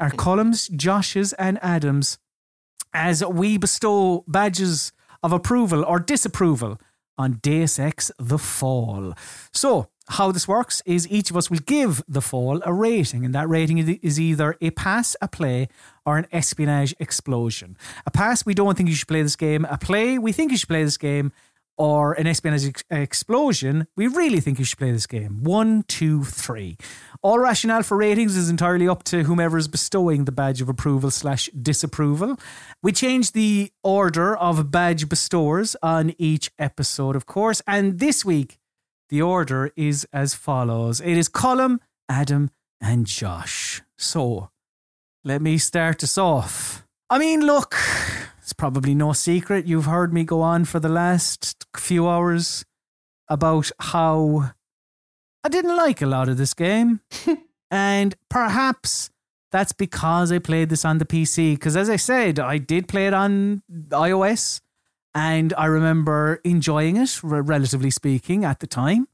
are 0.00 0.10
Colm's, 0.16 0.68
Josh's, 0.68 1.32
and 1.34 1.58
Adam's 1.62 2.18
as 2.94 3.24
we 3.24 3.58
bestow 3.58 4.24
badges 4.26 4.92
of 5.22 5.32
approval 5.32 5.84
or 5.84 5.98
disapproval 5.98 6.78
on 7.16 7.38
Deus 7.42 7.78
Ex 7.78 8.10
The 8.18 8.38
Fall. 8.38 9.12
So, 9.52 9.88
how 10.10 10.32
this 10.32 10.48
works 10.48 10.80
is 10.86 11.06
each 11.08 11.30
of 11.30 11.36
us 11.36 11.50
will 11.50 11.58
give 11.58 12.02
The 12.08 12.22
Fall 12.22 12.62
a 12.64 12.72
rating, 12.72 13.26
and 13.26 13.34
that 13.34 13.48
rating 13.48 13.78
is 13.78 14.18
either 14.18 14.56
a 14.60 14.70
pass, 14.70 15.16
a 15.20 15.28
play, 15.28 15.68
or 16.08 16.16
an 16.16 16.26
espionage 16.32 16.94
explosion. 16.98 17.76
A 18.06 18.10
pass, 18.10 18.46
we 18.46 18.54
don't 18.54 18.76
think 18.76 18.88
you 18.88 18.94
should 18.94 19.08
play 19.08 19.22
this 19.22 19.36
game. 19.36 19.66
A 19.66 19.76
play, 19.76 20.18
we 20.18 20.32
think 20.32 20.50
you 20.50 20.56
should 20.56 20.68
play 20.68 20.82
this 20.82 20.96
game 20.96 21.32
or 21.76 22.14
an 22.14 22.26
espionage 22.26 22.66
ex- 22.66 22.84
explosion, 22.90 23.86
we 23.96 24.08
really 24.08 24.40
think 24.40 24.58
you 24.58 24.64
should 24.64 24.78
play 24.78 24.90
this 24.90 25.06
game. 25.06 25.44
One, 25.44 25.84
two, 25.84 26.24
three. 26.24 26.76
All 27.22 27.38
rationale 27.38 27.84
for 27.84 27.96
ratings 27.96 28.36
is 28.36 28.50
entirely 28.50 28.88
up 28.88 29.04
to 29.04 29.22
whomever 29.22 29.56
is 29.56 29.68
bestowing 29.68 30.24
the 30.24 30.32
badge 30.32 30.60
of 30.60 30.68
approval 30.68 31.10
slash 31.10 31.48
disapproval. 31.50 32.36
We 32.82 32.90
change 32.92 33.30
the 33.30 33.70
order 33.84 34.36
of 34.36 34.70
badge 34.72 35.08
bestowers 35.08 35.76
on 35.82 36.14
each 36.18 36.50
episode, 36.58 37.14
of 37.14 37.26
course, 37.26 37.62
and 37.66 38.00
this 38.00 38.24
week 38.24 38.58
the 39.08 39.22
order 39.22 39.70
is 39.76 40.06
as 40.12 40.34
follows. 40.34 41.00
It 41.00 41.16
is 41.16 41.28
Colm, 41.28 41.78
Adam, 42.08 42.50
and 42.80 43.06
Josh. 43.06 43.82
So 43.96 44.50
let 45.28 45.42
me 45.42 45.58
start 45.58 46.02
us 46.02 46.16
off. 46.16 46.86
I 47.10 47.18
mean, 47.18 47.42
look, 47.42 47.76
it's 48.38 48.54
probably 48.54 48.94
no 48.94 49.12
secret. 49.12 49.66
You've 49.66 49.84
heard 49.84 50.10
me 50.10 50.24
go 50.24 50.40
on 50.40 50.64
for 50.64 50.80
the 50.80 50.88
last 50.88 51.66
few 51.76 52.08
hours 52.08 52.64
about 53.28 53.70
how 53.78 54.52
I 55.44 55.50
didn't 55.50 55.76
like 55.76 56.00
a 56.00 56.06
lot 56.06 56.30
of 56.30 56.38
this 56.38 56.54
game. 56.54 57.00
and 57.70 58.14
perhaps 58.30 59.10
that's 59.52 59.74
because 59.74 60.32
I 60.32 60.38
played 60.38 60.70
this 60.70 60.86
on 60.86 60.96
the 60.96 61.04
PC. 61.04 61.56
Because 61.56 61.76
as 61.76 61.90
I 61.90 61.96
said, 61.96 62.38
I 62.40 62.56
did 62.56 62.88
play 62.88 63.06
it 63.06 63.12
on 63.12 63.62
iOS 63.90 64.62
and 65.14 65.52
I 65.58 65.66
remember 65.66 66.40
enjoying 66.42 66.96
it, 66.96 67.20
relatively 67.22 67.90
speaking, 67.90 68.46
at 68.46 68.60
the 68.60 68.66
time. 68.66 69.08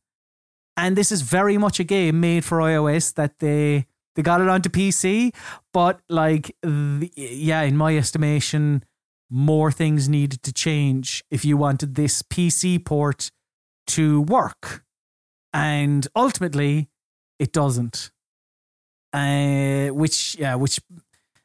And 0.76 0.94
this 0.94 1.10
is 1.10 1.22
very 1.22 1.58
much 1.58 1.80
a 1.80 1.84
game 1.84 2.20
made 2.20 2.44
for 2.44 2.58
iOS 2.58 3.14
that 3.14 3.40
they 3.40 3.86
they 4.14 4.22
got 4.22 4.40
it 4.40 4.48
onto 4.48 4.68
PC, 4.68 5.34
but 5.72 6.00
like 6.08 6.54
yeah, 6.62 7.62
in 7.62 7.76
my 7.76 7.96
estimation, 7.96 8.84
more 9.30 9.72
things 9.72 10.08
needed 10.08 10.42
to 10.42 10.52
change 10.52 11.24
if 11.30 11.44
you 11.44 11.56
wanted 11.56 11.94
this 11.94 12.22
PC 12.22 12.84
port 12.84 13.30
to 13.88 14.22
work. 14.22 14.84
And 15.52 16.06
ultimately, 16.16 16.88
it 17.38 17.52
doesn't. 17.52 18.10
Uh, 19.12 19.88
which, 19.88 20.36
yeah, 20.38 20.56
which 20.56 20.80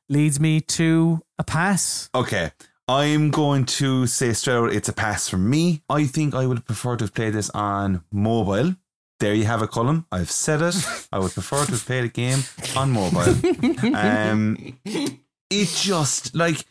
leads 0.07 0.39
me 0.39 0.59
to 0.61 1.21
a 1.37 1.43
pass. 1.43 2.09
Okay. 2.15 2.51
I'm 2.87 3.29
going 3.29 3.65
to 3.65 4.07
say 4.07 4.33
straight 4.33 4.55
out 4.55 4.73
it's 4.73 4.89
a 4.89 4.93
pass 4.93 5.29
for 5.29 5.37
me. 5.37 5.83
I 5.87 6.05
think 6.05 6.33
I 6.33 6.47
would 6.47 6.65
prefer 6.65 6.95
to 6.97 7.07
play 7.07 7.29
this 7.29 7.51
on 7.51 8.03
mobile. 8.11 8.75
There 9.19 9.33
you 9.33 9.45
have 9.45 9.61
it, 9.61 9.71
Colm. 9.71 10.05
I've 10.11 10.31
said 10.31 10.61
it. 10.61 10.75
I 11.11 11.19
would 11.19 11.33
prefer 11.33 11.65
to 11.65 11.71
have 11.71 11.85
played 11.85 12.05
a 12.05 12.07
game 12.07 12.39
on 12.75 12.91
mobile. 12.91 13.35
um, 13.95 14.77
it 14.85 15.67
just 15.67 16.35
like 16.35 16.65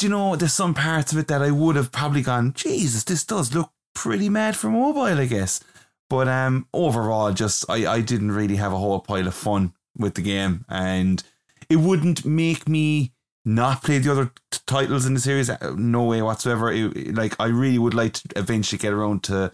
do 0.00 0.06
you 0.06 0.10
know, 0.10 0.34
there's 0.34 0.54
some 0.54 0.72
parts 0.72 1.12
of 1.12 1.18
it 1.18 1.28
that 1.28 1.42
I 1.42 1.50
would 1.50 1.76
have 1.76 1.92
probably 1.92 2.22
gone, 2.22 2.54
Jesus, 2.54 3.04
this 3.04 3.22
does 3.22 3.54
look 3.54 3.70
pretty 3.94 4.30
mad 4.30 4.56
for 4.56 4.70
mobile, 4.70 5.02
I 5.02 5.26
guess. 5.26 5.60
But 6.08 6.26
um, 6.26 6.66
overall, 6.72 7.32
just 7.34 7.68
I, 7.68 7.86
I 7.86 8.00
didn't 8.00 8.32
really 8.32 8.56
have 8.56 8.72
a 8.72 8.78
whole 8.78 9.00
pile 9.00 9.28
of 9.28 9.34
fun 9.34 9.74
with 9.96 10.14
the 10.14 10.22
game, 10.22 10.64
and 10.70 11.22
it 11.68 11.76
wouldn't 11.76 12.24
make 12.24 12.66
me 12.66 13.12
not 13.44 13.82
play 13.82 13.98
the 13.98 14.10
other 14.10 14.32
t- 14.50 14.60
titles 14.66 15.04
in 15.04 15.12
the 15.12 15.20
series. 15.20 15.50
Uh, 15.50 15.74
no 15.76 16.04
way 16.04 16.22
whatsoever. 16.22 16.72
It, 16.72 17.14
like 17.14 17.38
I 17.38 17.48
really 17.48 17.78
would 17.78 17.94
like 17.94 18.14
to 18.14 18.22
eventually 18.36 18.78
get 18.78 18.94
around 18.94 19.22
to 19.24 19.52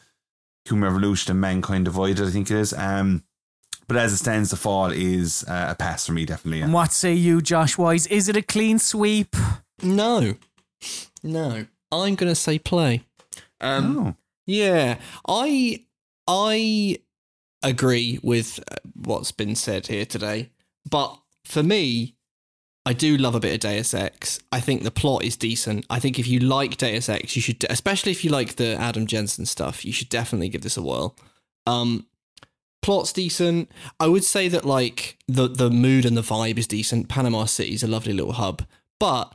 Human 0.68 0.84
Revolution 0.88 1.32
and 1.32 1.40
Mankind 1.40 1.84
Divided. 1.84 2.26
I 2.26 2.30
think 2.30 2.50
it 2.50 2.56
is. 2.56 2.72
Um, 2.72 3.24
but 3.88 3.96
as 3.96 4.12
it 4.12 4.16
stands, 4.16 4.50
the 4.50 4.56
fall 4.56 4.90
is 4.90 5.44
uh, 5.46 5.68
a 5.70 5.74
pass 5.74 6.06
for 6.06 6.12
me, 6.12 6.24
definitely. 6.24 6.58
Yeah. 6.58 6.64
And 6.64 6.72
what 6.72 6.92
say 6.92 7.12
you, 7.12 7.40
Josh 7.40 7.78
Wise? 7.78 8.06
Is 8.08 8.28
it 8.28 8.36
a 8.36 8.42
clean 8.42 8.78
sweep? 8.78 9.36
No, 9.82 10.34
no. 11.22 11.66
I'm 11.92 12.14
gonna 12.16 12.34
say 12.34 12.58
play. 12.58 13.04
Um, 13.60 13.98
oh. 13.98 14.14
Yeah, 14.46 14.98
I 15.28 15.84
I 16.26 16.98
agree 17.62 18.18
with 18.22 18.58
uh, 18.70 18.76
what's 18.94 19.32
been 19.32 19.54
said 19.54 19.86
here 19.86 20.04
today, 20.04 20.50
but 20.88 21.16
for 21.44 21.62
me, 21.62 22.15
I 22.86 22.92
do 22.92 23.16
love 23.16 23.34
a 23.34 23.40
bit 23.40 23.52
of 23.52 23.60
Deus 23.60 23.92
Ex. 23.92 24.38
I 24.52 24.60
think 24.60 24.84
the 24.84 24.92
plot 24.92 25.24
is 25.24 25.36
decent. 25.36 25.84
I 25.90 25.98
think 25.98 26.20
if 26.20 26.28
you 26.28 26.38
like 26.38 26.76
Deus 26.76 27.08
Ex, 27.08 27.34
you 27.34 27.42
should, 27.42 27.66
especially 27.68 28.12
if 28.12 28.24
you 28.24 28.30
like 28.30 28.56
the 28.56 28.76
Adam 28.76 29.08
Jensen 29.08 29.44
stuff, 29.44 29.84
you 29.84 29.92
should 29.92 30.08
definitely 30.08 30.48
give 30.48 30.62
this 30.62 30.76
a 30.76 30.82
whirl. 30.82 31.16
Um, 31.66 32.06
plot's 32.82 33.12
decent. 33.12 33.72
I 33.98 34.06
would 34.06 34.22
say 34.22 34.46
that 34.46 34.64
like 34.64 35.18
the 35.26 35.48
the 35.48 35.68
mood 35.68 36.04
and 36.04 36.16
the 36.16 36.22
vibe 36.22 36.58
is 36.58 36.68
decent. 36.68 37.08
Panama 37.08 37.46
City 37.46 37.74
is 37.74 37.82
a 37.82 37.88
lovely 37.88 38.12
little 38.12 38.34
hub, 38.34 38.64
but 39.00 39.34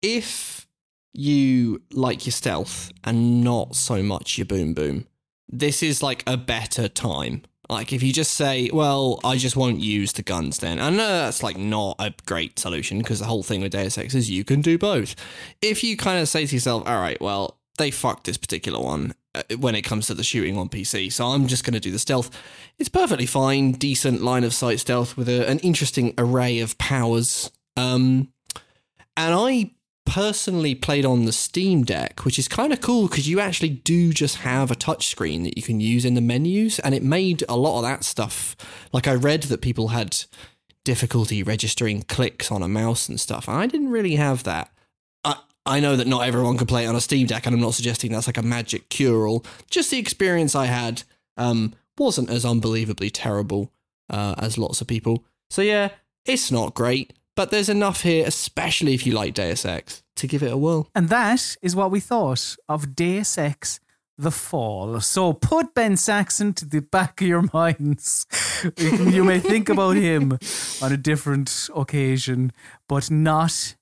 if 0.00 0.68
you 1.12 1.82
like 1.90 2.24
your 2.24 2.32
stealth 2.32 2.92
and 3.02 3.42
not 3.42 3.74
so 3.74 4.00
much 4.00 4.38
your 4.38 4.44
boom 4.44 4.74
boom, 4.74 5.08
this 5.48 5.82
is 5.82 6.04
like 6.04 6.22
a 6.24 6.36
better 6.36 6.88
time. 6.88 7.42
Like 7.68 7.92
if 7.92 8.02
you 8.02 8.12
just 8.12 8.34
say, 8.34 8.70
well, 8.72 9.20
I 9.24 9.36
just 9.36 9.56
won't 9.56 9.80
use 9.80 10.12
the 10.12 10.22
guns 10.22 10.58
then. 10.58 10.78
I 10.78 10.90
know 10.90 11.06
that's 11.06 11.42
like 11.42 11.56
not 11.56 11.96
a 11.98 12.12
great 12.26 12.58
solution 12.58 12.98
because 12.98 13.20
the 13.20 13.26
whole 13.26 13.42
thing 13.42 13.60
with 13.60 13.72
Deus 13.72 13.96
Ex 13.96 14.14
is 14.14 14.30
you 14.30 14.44
can 14.44 14.60
do 14.60 14.78
both. 14.78 15.14
If 15.60 15.84
you 15.84 15.96
kind 15.96 16.20
of 16.20 16.28
say 16.28 16.44
to 16.44 16.54
yourself, 16.54 16.86
all 16.86 17.00
right, 17.00 17.20
well, 17.20 17.58
they 17.78 17.90
fucked 17.90 18.24
this 18.24 18.36
particular 18.36 18.78
one 18.78 19.14
uh, 19.34 19.42
when 19.58 19.74
it 19.74 19.82
comes 19.82 20.06
to 20.06 20.14
the 20.14 20.24
shooting 20.24 20.58
on 20.58 20.68
PC, 20.68 21.10
so 21.12 21.26
I'm 21.28 21.46
just 21.46 21.64
going 21.64 21.74
to 21.74 21.80
do 21.80 21.90
the 21.90 21.98
stealth. 21.98 22.30
It's 22.78 22.88
perfectly 22.88 23.26
fine, 23.26 23.72
decent 23.72 24.22
line 24.22 24.44
of 24.44 24.52
sight 24.52 24.80
stealth 24.80 25.16
with 25.16 25.28
a, 25.28 25.48
an 25.48 25.58
interesting 25.60 26.12
array 26.18 26.58
of 26.60 26.76
powers. 26.78 27.50
Um, 27.76 28.28
and 29.16 29.34
I 29.34 29.70
personally 30.04 30.74
played 30.74 31.04
on 31.04 31.24
the 31.24 31.32
Steam 31.32 31.84
Deck, 31.84 32.24
which 32.24 32.38
is 32.38 32.48
kind 32.48 32.72
of 32.72 32.80
cool 32.80 33.08
because 33.08 33.28
you 33.28 33.40
actually 33.40 33.68
do 33.70 34.12
just 34.12 34.38
have 34.38 34.70
a 34.70 34.76
touchscreen 34.76 35.44
that 35.44 35.56
you 35.56 35.62
can 35.62 35.80
use 35.80 36.04
in 36.04 36.14
the 36.14 36.20
menus, 36.20 36.78
and 36.78 36.94
it 36.94 37.02
made 37.02 37.44
a 37.48 37.56
lot 37.56 37.78
of 37.78 37.84
that 37.84 38.04
stuff. 38.04 38.56
Like 38.92 39.08
I 39.08 39.14
read 39.14 39.44
that 39.44 39.60
people 39.60 39.88
had 39.88 40.24
difficulty 40.84 41.42
registering 41.42 42.02
clicks 42.02 42.50
on 42.50 42.62
a 42.62 42.68
mouse 42.68 43.08
and 43.08 43.20
stuff. 43.20 43.48
I 43.48 43.66
didn't 43.66 43.90
really 43.90 44.16
have 44.16 44.44
that. 44.44 44.70
I 45.24 45.36
I 45.64 45.80
know 45.80 45.96
that 45.96 46.08
not 46.08 46.26
everyone 46.26 46.58
can 46.58 46.66
play 46.66 46.84
it 46.84 46.88
on 46.88 46.96
a 46.96 47.00
Steam 47.00 47.26
Deck, 47.26 47.46
and 47.46 47.54
I'm 47.54 47.60
not 47.60 47.74
suggesting 47.74 48.12
that's 48.12 48.26
like 48.26 48.38
a 48.38 48.42
magic 48.42 48.88
cure 48.88 49.26
all. 49.26 49.44
Just 49.70 49.90
the 49.90 49.98
experience 49.98 50.54
I 50.54 50.66
had 50.66 51.04
um, 51.36 51.74
wasn't 51.98 52.30
as 52.30 52.44
unbelievably 52.44 53.10
terrible 53.10 53.72
uh, 54.10 54.34
as 54.38 54.58
lots 54.58 54.80
of 54.80 54.86
people. 54.86 55.24
So 55.50 55.62
yeah, 55.62 55.90
it's 56.24 56.50
not 56.50 56.74
great 56.74 57.12
but 57.34 57.50
there's 57.50 57.68
enough 57.68 58.02
here, 58.02 58.24
especially 58.26 58.94
if 58.94 59.06
you 59.06 59.12
like 59.12 59.34
Deus 59.34 59.64
Ex, 59.64 60.02
to 60.16 60.26
give 60.26 60.42
it 60.42 60.52
a 60.52 60.56
whirl. 60.56 60.88
And 60.94 61.08
that 61.08 61.56
is 61.62 61.74
what 61.74 61.90
we 61.90 62.00
thought 62.00 62.56
of 62.68 62.94
Deus 62.94 63.38
Ex 63.38 63.80
the 64.18 64.30
fall. 64.30 65.00
So 65.00 65.32
put 65.32 65.74
Ben 65.74 65.96
Saxon 65.96 66.52
to 66.54 66.66
the 66.66 66.80
back 66.80 67.20
of 67.20 67.26
your 67.26 67.44
minds. 67.52 68.26
you 68.76 69.24
may 69.24 69.40
think 69.40 69.68
about 69.68 69.96
him 69.96 70.38
on 70.80 70.92
a 70.92 70.96
different 70.96 71.68
occasion, 71.74 72.52
but 72.88 73.10
not 73.10 73.76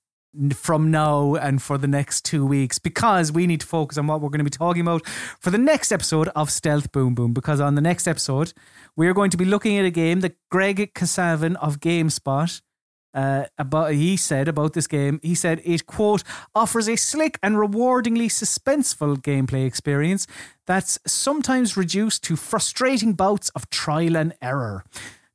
from 0.53 0.89
now 0.89 1.35
and 1.35 1.61
for 1.61 1.77
the 1.77 1.87
next 1.87 2.23
two 2.23 2.45
weeks 2.45 2.79
because 2.79 3.33
we 3.33 3.45
need 3.45 3.59
to 3.59 3.67
focus 3.67 3.97
on 3.97 4.07
what 4.07 4.21
we're 4.21 4.29
going 4.29 4.39
to 4.39 4.45
be 4.45 4.49
talking 4.49 4.81
about 4.81 5.05
for 5.05 5.49
the 5.51 5.57
next 5.57 5.91
episode 5.91 6.29
of 6.29 6.49
Stealth 6.49 6.91
Boom 6.93 7.13
Boom. 7.13 7.33
Because 7.33 7.59
on 7.59 7.75
the 7.75 7.81
next 7.81 8.07
episode, 8.07 8.53
we're 8.95 9.13
going 9.13 9.29
to 9.31 9.37
be 9.37 9.45
looking 9.45 9.77
at 9.77 9.85
a 9.85 9.91
game 9.91 10.21
that 10.21 10.37
Greg 10.49 10.93
Kasavin 10.93 11.55
of 11.57 11.79
GameSpot 11.79 12.61
uh, 13.13 13.45
about 13.57 13.93
he 13.93 14.17
said 14.17 14.47
about 14.47 14.73
this 14.73 14.87
game. 14.87 15.19
He 15.23 15.35
said 15.35 15.61
it 15.63 15.85
quote 15.85 16.23
offers 16.55 16.87
a 16.87 16.95
slick 16.95 17.37
and 17.43 17.55
rewardingly 17.55 18.27
suspenseful 18.27 19.17
gameplay 19.17 19.65
experience 19.65 20.27
that's 20.65 20.99
sometimes 21.05 21.75
reduced 21.75 22.23
to 22.23 22.35
frustrating 22.35 23.13
bouts 23.13 23.49
of 23.49 23.69
trial 23.69 24.15
and 24.15 24.33
error. 24.41 24.83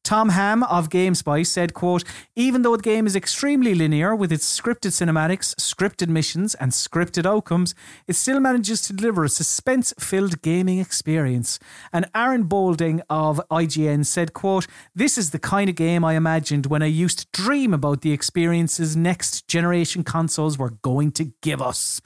Tom 0.06 0.28
Ham 0.28 0.62
of 0.62 0.88
GameSpy 0.88 1.44
said, 1.44 1.74
quote, 1.74 2.04
even 2.36 2.62
though 2.62 2.76
the 2.76 2.82
game 2.82 3.08
is 3.08 3.16
extremely 3.16 3.74
linear 3.74 4.14
with 4.14 4.30
its 4.30 4.46
scripted 4.60 4.92
cinematics, 4.92 5.52
scripted 5.56 6.06
missions, 6.06 6.54
and 6.54 6.70
scripted 6.70 7.26
outcomes, 7.26 7.74
it 8.06 8.12
still 8.14 8.38
manages 8.38 8.80
to 8.82 8.92
deliver 8.92 9.24
a 9.24 9.28
suspense-filled 9.28 10.42
gaming 10.42 10.78
experience. 10.78 11.58
And 11.92 12.08
Aaron 12.14 12.44
Boulding 12.44 13.02
of 13.10 13.40
IGN 13.50 14.06
said, 14.06 14.32
quote, 14.32 14.68
this 14.94 15.18
is 15.18 15.30
the 15.30 15.40
kind 15.40 15.68
of 15.68 15.74
game 15.74 16.04
I 16.04 16.14
imagined 16.14 16.66
when 16.66 16.82
I 16.82 16.86
used 16.86 17.18
to 17.18 17.26
dream 17.32 17.74
about 17.74 18.02
the 18.02 18.12
experiences 18.12 18.96
next 18.96 19.48
generation 19.48 20.04
consoles 20.04 20.56
were 20.56 20.70
going 20.82 21.10
to 21.12 21.32
give 21.42 21.60
us. 21.60 22.00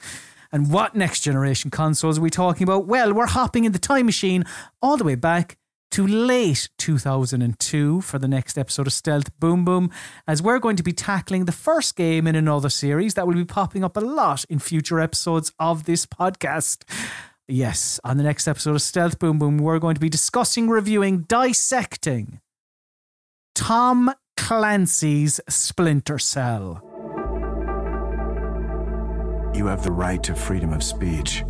And 0.51 0.73
what 0.73 0.95
next 0.95 1.21
generation 1.21 1.69
consoles 1.69 2.17
are 2.17 2.21
we 2.21 2.31
talking 2.31 2.63
about? 2.63 2.87
Well, 2.87 3.13
we're 3.13 3.27
hopping 3.27 3.63
in 3.63 3.73
the 3.73 3.79
time 3.79 4.07
machine 4.07 4.43
all 4.81 4.97
the 4.97 5.03
way 5.03 5.15
back 5.15 5.57
to 5.91 6.07
late 6.07 6.69
2002 6.77 8.01
for 8.01 8.17
the 8.17 8.27
next 8.27 8.57
episode 8.57 8.87
of 8.87 8.93
Stealth 8.93 9.37
Boom 9.39 9.65
Boom, 9.65 9.91
as 10.25 10.41
we're 10.41 10.59
going 10.59 10.77
to 10.77 10.83
be 10.83 10.93
tackling 10.93 11.45
the 11.45 11.51
first 11.51 11.95
game 11.95 12.27
in 12.27 12.35
another 12.35 12.69
series 12.69 13.13
that 13.13 13.27
will 13.27 13.33
be 13.33 13.45
popping 13.45 13.83
up 13.83 13.97
a 13.97 13.99
lot 13.99 14.45
in 14.49 14.59
future 14.59 14.99
episodes 14.99 15.51
of 15.59 15.83
this 15.83 16.05
podcast. 16.05 16.83
Yes, 17.47 17.99
on 18.05 18.15
the 18.15 18.23
next 18.23 18.47
episode 18.47 18.75
of 18.75 18.81
Stealth 18.81 19.19
Boom 19.19 19.37
Boom, 19.37 19.57
we're 19.57 19.79
going 19.79 19.95
to 19.95 20.01
be 20.01 20.09
discussing, 20.09 20.69
reviewing, 20.69 21.23
dissecting 21.23 22.39
Tom 23.53 24.13
Clancy's 24.37 25.41
Splinter 25.49 26.17
Cell. 26.17 26.81
You 29.53 29.65
have 29.65 29.83
the 29.83 29.91
right 29.91 30.23
to 30.23 30.33
freedom 30.33 30.71
of 30.71 30.83
speech. 30.83 31.43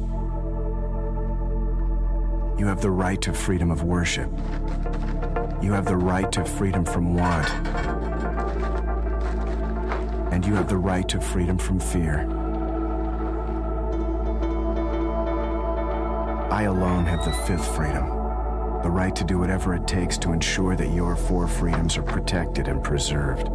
You 2.61 2.67
have 2.67 2.79
the 2.79 2.91
right 2.91 3.19
to 3.23 3.33
freedom 3.33 3.71
of 3.71 3.81
worship. 3.81 4.29
You 5.63 5.71
have 5.71 5.85
the 5.85 5.97
right 5.97 6.31
to 6.31 6.45
freedom 6.45 6.85
from 6.85 7.15
want. 7.15 7.49
And 10.31 10.45
you 10.45 10.53
have 10.53 10.69
the 10.69 10.77
right 10.77 11.09
to 11.09 11.19
freedom 11.19 11.57
from 11.57 11.79
fear. 11.79 12.29
I 16.51 16.65
alone 16.65 17.07
have 17.07 17.25
the 17.25 17.31
fifth 17.31 17.75
freedom 17.75 18.05
the 18.83 18.91
right 18.91 19.15
to 19.15 19.23
do 19.23 19.39
whatever 19.39 19.73
it 19.73 19.87
takes 19.87 20.19
to 20.19 20.31
ensure 20.31 20.75
that 20.75 20.93
your 20.93 21.15
four 21.15 21.47
freedoms 21.47 21.97
are 21.97 22.03
protected 22.03 22.67
and 22.67 22.83
preserved. 22.83 23.47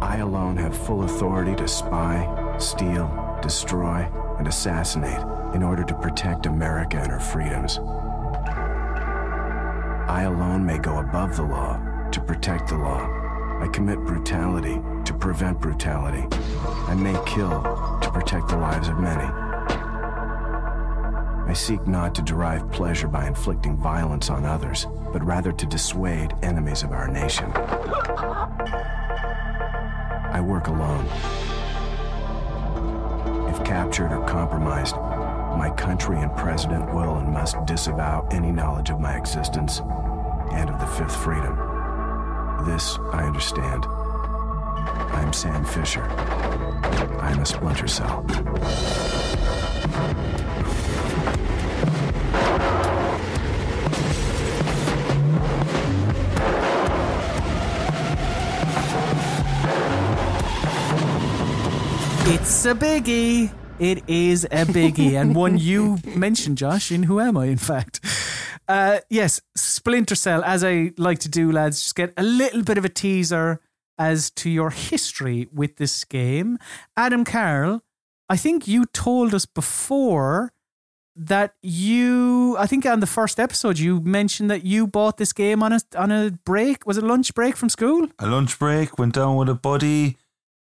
I 0.00 0.18
alone 0.18 0.56
have 0.58 0.76
full 0.76 1.02
authority 1.02 1.56
to 1.56 1.66
spy, 1.66 2.56
steal, 2.58 3.38
destroy, 3.42 4.08
and 4.40 4.48
assassinate 4.48 5.22
in 5.54 5.62
order 5.62 5.84
to 5.84 5.94
protect 5.96 6.46
America 6.46 6.96
and 6.96 7.12
her 7.12 7.20
freedoms. 7.20 7.78
I 10.08 10.22
alone 10.22 10.64
may 10.64 10.78
go 10.78 10.98
above 10.98 11.36
the 11.36 11.42
law 11.42 11.78
to 12.10 12.20
protect 12.22 12.68
the 12.68 12.78
law. 12.78 13.06
I 13.60 13.68
commit 13.70 13.98
brutality 13.98 14.80
to 15.04 15.12
prevent 15.12 15.60
brutality. 15.60 16.26
I 16.88 16.94
may 16.94 17.12
kill 17.26 17.60
to 18.00 18.10
protect 18.10 18.48
the 18.48 18.56
lives 18.56 18.88
of 18.88 18.98
many. 18.98 19.30
I 21.46 21.52
seek 21.52 21.86
not 21.86 22.14
to 22.14 22.22
derive 22.22 22.72
pleasure 22.72 23.08
by 23.08 23.26
inflicting 23.26 23.76
violence 23.76 24.30
on 24.30 24.46
others, 24.46 24.86
but 25.12 25.22
rather 25.22 25.52
to 25.52 25.66
dissuade 25.66 26.32
enemies 26.42 26.82
of 26.82 26.92
our 26.92 27.08
nation. 27.08 27.52
I 30.32 30.40
work 30.40 30.68
alone. 30.68 31.06
Captured 33.64 34.12
or 34.12 34.26
compromised, 34.26 34.96
my 35.56 35.70
country 35.76 36.18
and 36.18 36.34
president 36.36 36.92
will 36.92 37.16
and 37.16 37.32
must 37.32 37.64
disavow 37.66 38.26
any 38.30 38.50
knowledge 38.50 38.90
of 38.90 39.00
my 39.00 39.16
existence 39.16 39.80
and 40.52 40.70
of 40.70 40.80
the 40.80 40.86
fifth 40.86 41.14
freedom. 41.14 41.56
This 42.66 42.98
I 43.12 43.24
understand. 43.24 43.86
I 43.86 45.22
am 45.22 45.32
Sam 45.32 45.64
Fisher. 45.64 46.04
I 47.20 47.30
am 47.32 47.40
a 47.40 47.46
splinter 47.46 47.88
cell. 47.88 48.24
It's 62.50 62.66
a 62.66 62.74
biggie. 62.74 63.52
It 63.78 64.02
is 64.08 64.42
a 64.46 64.66
biggie, 64.66 65.12
and 65.12 65.36
one 65.36 65.56
you 65.70 65.98
mentioned, 66.16 66.58
Josh, 66.58 66.90
in 66.90 67.04
Who 67.04 67.20
Am 67.20 67.36
I, 67.36 67.44
in 67.44 67.58
fact. 67.58 68.00
Uh, 68.66 68.98
yes, 69.08 69.40
Splinter 69.54 70.16
Cell, 70.16 70.42
as 70.42 70.64
I 70.64 70.90
like 70.98 71.20
to 71.20 71.28
do, 71.28 71.52
lads, 71.52 71.80
just 71.80 71.94
get 71.94 72.12
a 72.16 72.24
little 72.24 72.64
bit 72.64 72.76
of 72.76 72.84
a 72.84 72.88
teaser 72.88 73.60
as 73.98 74.32
to 74.32 74.50
your 74.50 74.70
history 74.70 75.46
with 75.52 75.76
this 75.76 76.02
game. 76.02 76.58
Adam 76.96 77.24
Carroll, 77.24 77.82
I 78.28 78.36
think 78.36 78.66
you 78.66 78.84
told 78.86 79.32
us 79.32 79.46
before 79.46 80.52
that 81.14 81.54
you, 81.62 82.56
I 82.58 82.66
think 82.66 82.84
on 82.84 82.98
the 82.98 83.06
first 83.06 83.38
episode, 83.38 83.78
you 83.78 84.00
mentioned 84.00 84.50
that 84.50 84.64
you 84.64 84.88
bought 84.88 85.18
this 85.18 85.32
game 85.32 85.62
on 85.62 85.72
a 85.72 85.80
on 85.96 86.10
a 86.10 86.32
break. 86.44 86.84
Was 86.84 86.98
it 86.98 87.04
lunch 87.04 87.32
break 87.32 87.56
from 87.56 87.68
school? 87.68 88.08
A 88.18 88.26
lunch 88.26 88.58
break, 88.58 88.98
went 88.98 89.14
down 89.14 89.36
with 89.36 89.48
a 89.48 89.54
buddy. 89.54 90.16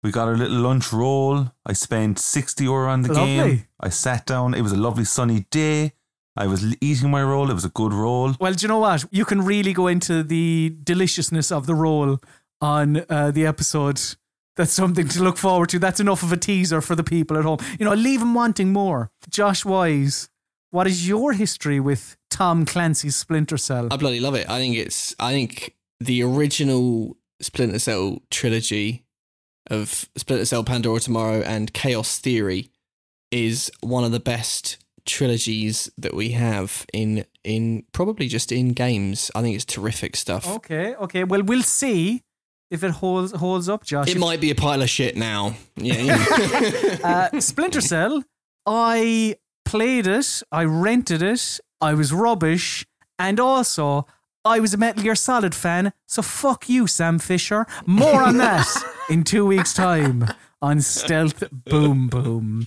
We 0.03 0.11
got 0.13 0.29
our 0.29 0.37
little 0.37 0.59
lunch 0.59 0.93
roll. 0.93 1.53
I 1.65 1.73
spent 1.73 2.19
60 2.19 2.65
euro 2.65 2.91
on 2.91 3.03
the 3.03 3.13
Lovely. 3.13 3.37
game. 3.37 3.67
I 3.81 3.89
sat 3.89 4.27
down. 4.27 4.55
It 4.55 4.63
was 4.63 4.73
a 4.73 4.77
lovely 4.77 5.05
sunny 5.05 5.47
day. 5.51 5.93
I 6.37 6.47
was 6.47 6.77
eating 6.81 7.11
my 7.11 7.23
roll. 7.23 7.51
It 7.51 7.55
was 7.55 7.65
a 7.65 7.71
good 7.71 7.93
roll. 7.95 8.35
Well, 8.39 8.53
do 8.53 8.63
you 8.65 8.69
know 8.69 8.79
what? 8.79 9.05
You 9.11 9.25
can 9.25 9.43
really 9.43 9.73
go 9.73 9.87
into 9.87 10.23
the 10.23 10.77
deliciousness 10.85 11.51
of 11.51 11.67
the 11.67 11.75
roll 11.75 12.19
on 12.61 13.05
uh, 13.09 13.31
the 13.31 13.47
episode. 13.47 14.01
That's 14.57 14.73
something 14.73 15.09
to 15.09 15.23
look 15.23 15.39
forward 15.39 15.71
to. 15.71 15.79
That's 15.79 15.99
enough 15.99 16.23
of 16.23 16.33
a 16.33 16.37
teaser 16.37 16.81
for 16.81 16.95
the 16.95 17.05
people 17.05 17.37
at 17.39 17.45
home. 17.45 17.59
You 17.79 17.87
know, 17.87 17.95
leave 17.95 18.21
them 18.21 18.35
wanting 18.35 18.73
more. 18.73 19.11
Josh 19.31 19.65
Wise, 19.65 20.29
what 20.71 20.87
is 20.87 21.09
your 21.09 21.33
history 21.33 21.81
with 21.81 22.17
Tom 22.31 22.67
Clancy's 22.67 23.17
Splinter 23.17 23.57
Cell? 23.57 23.89
I 23.91 23.97
bloody 23.97 24.21
love 24.21 24.35
it. 24.35 24.49
I 24.49 24.59
think 24.59 24.77
it's. 24.77 25.15
I 25.19 25.33
think 25.33 25.75
the 26.01 26.23
original 26.23 27.17
Splinter 27.41 27.79
Cell 27.79 28.19
trilogy 28.31 29.06
of 29.69 30.09
Splinter 30.17 30.45
Cell, 30.45 30.65
Pandora 30.65 31.01
Tomorrow, 31.01 31.43
and 31.43 31.73
Chaos 31.73 32.19
Theory 32.19 32.71
is 33.31 33.71
one 33.81 34.05
of 34.05 34.13
the 34.13 34.21
best 34.21 34.79
trilogies 35.05 35.91
that 35.97 36.15
we 36.15 36.31
have 36.31 36.85
in 36.93 37.25
in 37.45 37.85
probably 37.93 38.29
just 38.29 38.53
in 38.53 38.73
games. 38.73 39.31
I 39.35 39.43
think 39.43 39.55
it's 39.55 39.65
terrific 39.65 40.17
stuff. 40.17 40.49
Okay, 40.49 40.95
okay. 40.97 41.25
Well, 41.25 41.43
we'll 41.43 41.63
see 41.63 42.23
if 42.71 42.83
it 42.83 42.91
holds 42.91 43.33
holds 43.33 43.69
up, 43.69 43.85
Josh. 43.85 44.09
It 44.09 44.19
might 44.19 44.41
be 44.41 44.51
a 44.51 44.55
pile 44.55 44.83
of 44.83 44.91
shit 44.91 45.17
now. 45.17 45.55
Yeah. 45.77 46.03
yeah. 46.03 46.99
uh, 47.33 47.41
Splinter 47.41 47.81
Cell, 47.81 48.23
I 48.67 49.37
played 49.65 50.07
it, 50.07 50.43
I 50.53 50.65
rented 50.65 51.23
it, 51.23 51.61
I 51.81 51.95
was 51.95 52.13
rubbish, 52.13 52.87
and 53.19 53.39
also 53.41 54.07
I 54.47 54.61
was 54.61 54.73
a 54.73 54.77
Metal 54.77 55.03
Gear 55.03 55.15
Solid 55.15 55.55
fan, 55.55 55.93
so 56.07 56.23
fuck 56.23 56.69
you, 56.69 56.87
Sam 56.87 57.19
Fisher. 57.19 57.67
More 57.85 58.23
on 58.23 58.39
that 58.39 58.67
in 59.11 59.25
two 59.25 59.45
weeks' 59.45 59.75
time 59.75 60.27
on 60.63 60.81
Stealth 60.81 61.43
Boom 61.51 62.09
Boom. 62.09 62.67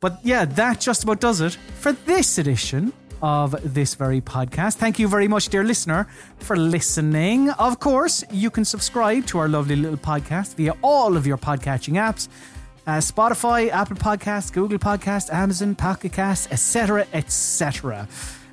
But 0.00 0.20
yeah, 0.22 0.44
that 0.44 0.80
just 0.80 1.04
about 1.04 1.20
does 1.20 1.40
it 1.40 1.54
for 1.80 1.92
this 1.92 2.38
edition 2.38 2.92
of 3.22 3.56
this 3.74 3.94
very 3.94 4.20
podcast. 4.20 4.74
Thank 4.74 4.98
you 4.98 5.08
very 5.08 5.26
much, 5.26 5.48
dear 5.48 5.64
listener, 5.64 6.06
for 6.38 6.56
listening. 6.56 7.50
Of 7.50 7.80
course, 7.80 8.22
you 8.30 8.50
can 8.50 8.64
subscribe 8.64 9.26
to 9.26 9.38
our 9.38 9.48
lovely 9.48 9.76
little 9.76 9.98
podcast 9.98 10.54
via 10.54 10.74
all 10.82 11.16
of 11.16 11.26
your 11.26 11.38
podcatching 11.38 11.94
apps. 11.94 12.28
Uh, 12.86 12.98
Spotify, 12.98 13.68
Apple 13.70 13.96
Podcasts, 13.96 14.52
Google 14.52 14.78
Podcasts, 14.78 15.32
Amazon, 15.32 15.74
Pocket 15.74 16.12
Casts, 16.12 16.46
etc., 16.52 17.06
etc. 17.12 18.06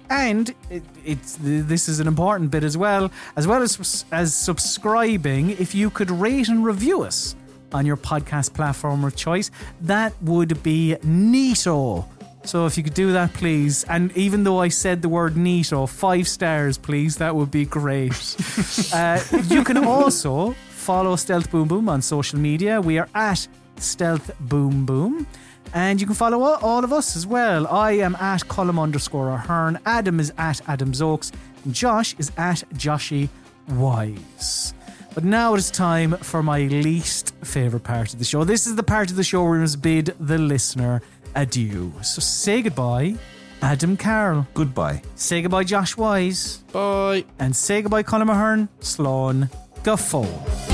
And 0.10 0.54
it, 0.70 0.84
it's 1.06 1.38
this 1.40 1.90
is 1.90 2.00
an 2.00 2.08
important 2.08 2.52
bit 2.52 2.64
as 2.64 2.78
well, 2.78 3.12
as 3.36 3.48
well 3.48 3.62
as 3.62 4.06
as 4.12 4.36
subscribing. 4.36 5.52
If 5.52 5.74
you 5.74 5.90
could 5.90 6.12
rate 6.12 6.50
and 6.50 6.64
review 6.64 7.04
us 7.04 7.36
on 7.72 7.86
your 7.86 7.98
podcast 7.98 8.54
platform 8.54 9.04
of 9.04 9.16
choice, 9.16 9.50
that 9.82 10.14
would 10.22 10.62
be 10.62 10.96
neato. 11.04 12.06
So 12.46 12.66
if 12.66 12.78
you 12.78 12.84
could 12.84 12.94
do 12.94 13.14
that, 13.14 13.34
please. 13.34 13.86
And 13.86 14.16
even 14.18 14.44
though 14.44 14.60
I 14.60 14.68
said 14.68 15.02
the 15.02 15.10
word 15.10 15.36
neato, 15.36 15.88
five 15.88 16.28
stars, 16.28 16.78
please. 16.78 17.18
That 17.18 17.36
would 17.36 17.52
be 17.52 17.66
great. 17.66 18.12
uh, 18.94 19.20
you 19.48 19.64
can 19.64 19.78
also 19.78 20.52
follow 20.70 21.16
Stealth 21.16 21.50
Boom 21.50 21.68
Boom 21.68 21.88
on 21.88 22.02
social 22.02 22.38
media. 22.38 22.82
We 22.82 22.98
are 22.98 23.08
at 23.16 23.48
Stealth 23.78 24.32
Boom 24.42 24.86
Boom. 24.86 25.26
And 25.74 26.00
you 26.00 26.06
can 26.06 26.16
follow 26.16 26.42
all- 26.44 26.60
all 26.62 26.84
of 26.84 26.94
us 26.94 27.16
as 27.16 27.26
well. 27.26 27.66
I 27.68 27.92
am 27.94 28.16
at 28.16 28.48
Colm 28.48 28.80
underscore 28.80 29.30
Ahern. 29.30 29.80
Adam 29.86 30.20
is 30.20 30.32
at 30.38 30.62
Adam 30.68 30.92
Zokes. 30.94 31.32
And 31.66 31.74
Josh 31.74 32.16
is 32.20 32.32
at 32.38 32.64
Joshy 32.76 33.30
Wise. 33.70 34.74
But 35.16 35.24
now 35.24 35.54
it 35.54 35.60
is 35.60 35.70
time 35.72 36.18
for 36.22 36.42
my 36.44 36.62
least 36.62 37.34
favourite 37.44 37.84
part 37.84 38.14
of 38.14 38.20
the 38.20 38.26
show. 38.26 38.44
This 38.44 38.66
is 38.68 38.76
the 38.76 38.84
part 38.84 39.10
of 39.12 39.16
the 39.16 39.24
show 39.24 39.44
where 39.44 39.52
we 39.54 39.60
must 39.60 39.82
bid 39.82 40.14
the 40.20 40.38
listener 40.38 41.02
adieu. 41.36 41.94
So 42.02 42.20
say 42.20 42.62
goodbye, 42.62 43.16
Adam 43.62 43.96
Carroll. 43.96 44.48
Goodbye. 44.54 45.02
Say 45.16 45.42
goodbye, 45.42 45.64
Josh 45.64 45.96
Wise. 45.98 46.58
Bye. 46.72 47.26
And 47.40 47.56
say 47.56 47.82
goodbye, 47.82 48.04
Colm 48.04 48.30
Ahern. 48.30 48.70
Sloan 48.80 49.50
Guffaw. 49.84 50.73